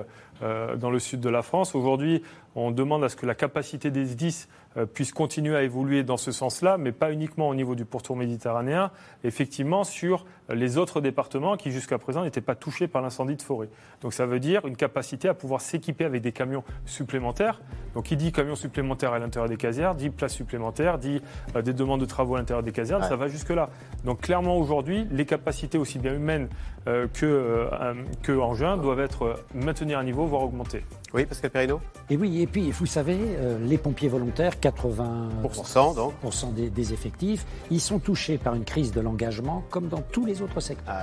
dans 0.41 0.89
le 0.89 0.99
sud 0.99 1.21
de 1.21 1.29
la 1.29 1.41
France. 1.41 1.75
Aujourd'hui, 1.75 2.21
on 2.55 2.71
demande 2.71 3.03
à 3.03 3.09
ce 3.09 3.15
que 3.15 3.25
la 3.25 3.35
capacité 3.35 3.89
des 3.89 4.05
SDIS 4.05 4.47
euh, 4.47 4.64
puisse 4.93 5.13
continuer 5.13 5.55
à 5.55 5.63
évoluer 5.63 6.03
dans 6.03 6.17
ce 6.17 6.31
sens-là, 6.31 6.77
mais 6.77 6.91
pas 6.91 7.11
uniquement 7.11 7.47
au 7.47 7.55
niveau 7.55 7.75
du 7.75 7.85
pourtour 7.85 8.15
méditerranéen, 8.17 8.91
effectivement 9.23 9.83
sur 9.83 10.25
les 10.49 10.77
autres 10.77 11.01
départements 11.01 11.55
qui 11.55 11.71
jusqu'à 11.71 11.97
présent 11.97 12.23
n'étaient 12.23 12.41
pas 12.41 12.55
touchés 12.55 12.87
par 12.87 13.01
l'incendie 13.01 13.35
de 13.35 13.41
forêt. 13.41 13.69
Donc 14.01 14.13
ça 14.13 14.25
veut 14.25 14.39
dire 14.39 14.65
une 14.65 14.75
capacité 14.75 15.27
à 15.29 15.33
pouvoir 15.33 15.61
s'équiper 15.61 16.05
avec 16.05 16.21
des 16.21 16.31
camions 16.31 16.63
supplémentaires. 16.85 17.61
Donc 17.93 18.05
qui 18.05 18.17
dit 18.17 18.31
camions 18.31 18.55
supplémentaires 18.55 19.13
à 19.13 19.19
l'intérieur 19.19 19.49
des 19.49 19.57
casières, 19.57 19.95
dit 19.95 20.09
places 20.09 20.33
supplémentaires, 20.33 20.97
dit 20.97 21.21
euh, 21.55 21.61
des 21.61 21.73
demandes 21.73 22.01
de 22.01 22.05
travaux 22.05 22.35
à 22.35 22.39
l'intérieur 22.39 22.63
des 22.63 22.71
casernes, 22.71 23.01
Ouais. 23.01 23.07
ça 23.09 23.15
va 23.15 23.27
jusque-là. 23.27 23.69
Donc 24.03 24.21
clairement 24.21 24.57
aujourd'hui, 24.57 25.07
les 25.11 25.25
capacités 25.25 25.77
aussi 25.77 25.99
bien 25.99 26.13
humaines 26.13 26.47
euh, 26.87 27.07
que, 27.13 27.25
euh, 27.25 27.93
que 28.23 28.31
engins 28.37 28.77
doivent 28.77 28.99
être 28.99 29.23
euh, 29.23 29.33
maintenues 29.53 29.95
à 29.95 29.99
un 29.99 30.03
niveau, 30.03 30.25
voire 30.25 30.43
augmentées. 30.43 30.83
Oui, 31.15 31.25
Pascal 31.25 31.49
Perrineau 31.49 31.79
Et 32.09 32.17
oui, 32.17 32.41
et 32.41 32.45
puis 32.45 32.71
vous 32.71 32.85
savez, 32.85 33.17
euh, 33.17 33.57
les 33.65 33.77
pompiers 33.77 34.09
volontaires, 34.09 34.55
80% 34.61 35.95
donc. 35.95 36.13
pourcent 36.15 36.51
des, 36.51 36.69
des 36.69 36.91
effectifs, 36.91 37.45
ils 37.71 37.79
sont 37.79 37.99
touchés 37.99 38.37
par 38.37 38.53
une 38.53 38.65
crise 38.65 38.91
de 38.91 38.99
l'engagement 38.99 39.63
comme 39.69 39.87
dans 39.87 40.01
tous 40.01 40.25
les 40.25 40.41
autres 40.41 40.59
secteurs. 40.59 40.93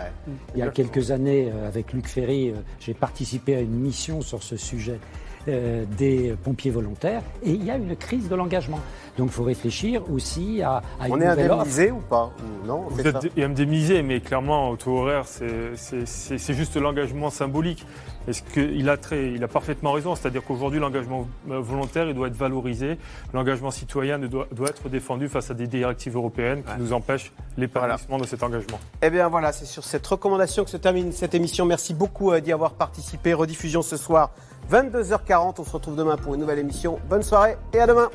Il 0.54 0.58
y 0.58 0.62
a 0.62 0.68
quelques 0.68 1.12
années, 1.12 1.50
euh, 1.50 1.66
avec 1.66 1.94
Luc 1.94 2.06
Ferry, 2.06 2.50
euh, 2.50 2.56
j'ai 2.78 2.92
participé 2.92 3.56
à 3.56 3.60
une 3.60 3.72
mission 3.72 4.20
sur 4.20 4.42
ce 4.42 4.58
sujet. 4.58 5.00
Euh, 5.48 5.84
des 5.98 6.34
pompiers 6.42 6.70
volontaires 6.70 7.22
et 7.42 7.50
il 7.50 7.64
y 7.64 7.70
a 7.70 7.76
une 7.76 7.96
crise 7.96 8.28
de 8.28 8.34
l'engagement. 8.34 8.78
Donc 9.18 9.28
il 9.28 9.32
faut 9.32 9.42
réfléchir 9.44 10.02
aussi 10.10 10.62
à, 10.62 10.76
à 11.00 11.08
On 11.10 11.16
une 11.16 11.22
est 11.22 11.28
offre. 11.28 11.40
indemnisé 11.42 11.90
ou 11.90 11.98
pas 11.98 12.30
Non, 12.66 12.84
on 12.86 12.90
Vous 12.90 13.00
êtes 13.06 13.20
ça 13.20 13.28
indemnisé, 13.44 14.02
mais 14.02 14.20
clairement, 14.20 14.70
au 14.70 14.76
taux 14.76 14.98
horaire, 14.98 15.24
c'est- 15.26 16.52
juste 16.54 16.76
l'engagement 16.76 17.28
symbolique. 17.30 17.86
Est-ce 18.28 18.42
qu'il 18.42 18.88
a, 18.88 18.96
très, 18.96 19.32
il 19.32 19.42
a 19.42 19.48
parfaitement 19.48 19.92
raison, 19.92 20.14
c'est-à-dire 20.14 20.42
qu'aujourd'hui, 20.44 20.78
l'engagement 20.78 21.26
euh, 21.50 21.58
volontaire, 21.60 22.06
il 22.08 22.14
doit 22.14 22.28
être 22.28 22.36
valorisé. 22.36 22.96
L'engagement 23.34 23.70
citoyen 23.72 24.16
ne 24.16 24.28
doit, 24.28 24.46
doit 24.52 24.68
être 24.68 24.88
défendu 24.88 25.28
face 25.28 25.50
à 25.50 25.54
des 25.54 25.66
directives 25.66 26.14
européennes 26.16 26.62
qui 26.62 26.80
nous 26.80 26.92
empêchent 26.92 27.32
l'épanouissement 27.56 28.18
de 28.18 28.26
cet 28.26 28.42
engagement. 28.44 28.78
Eh 29.02 29.10
bien 29.10 29.28
voilà, 29.28 29.52
c'est 29.52 29.66
sur 29.66 29.82
cette 29.84 30.06
recommandation 30.06 30.62
que 30.64 30.70
se 30.70 30.76
termine 30.76 31.10
cette 31.12 31.34
émission. 31.34 31.66
Merci 31.66 31.94
beaucoup 31.94 32.30
euh, 32.32 32.40
d'y 32.40 32.52
avoir 32.52 32.72
participé. 32.74 33.34
Rediffusion 33.34 33.82
ce 33.82 33.96
soir, 33.96 34.30
22h40. 34.70 35.54
On 35.58 35.64
se 35.64 35.70
retrouve 35.70 35.96
demain 35.96 36.16
pour 36.16 36.34
une 36.34 36.40
nouvelle 36.40 36.58
émission. 36.58 36.98
Bonne 37.08 37.22
soirée 37.22 37.56
et 37.72 37.80
à 37.80 37.86
demain. 37.86 38.10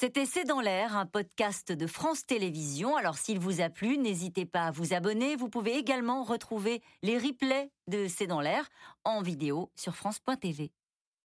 C'était 0.00 0.24
C'est 0.24 0.44
dans 0.44 0.60
l'air, 0.60 0.96
un 0.96 1.04
podcast 1.04 1.72
de 1.72 1.86
France 1.86 2.24
Télévisions. 2.24 2.96
Alors 2.96 3.18
s'il 3.18 3.38
vous 3.38 3.60
a 3.60 3.68
plu, 3.68 3.98
n'hésitez 3.98 4.46
pas 4.46 4.62
à 4.62 4.70
vous 4.70 4.94
abonner. 4.94 5.36
Vous 5.36 5.50
pouvez 5.50 5.76
également 5.76 6.22
retrouver 6.22 6.80
les 7.02 7.18
replays 7.18 7.70
de 7.86 8.06
C'est 8.08 8.26
dans 8.26 8.40
l'air 8.40 8.66
en 9.04 9.20
vidéo 9.20 9.70
sur 9.76 9.94
France.tv. 9.94 10.72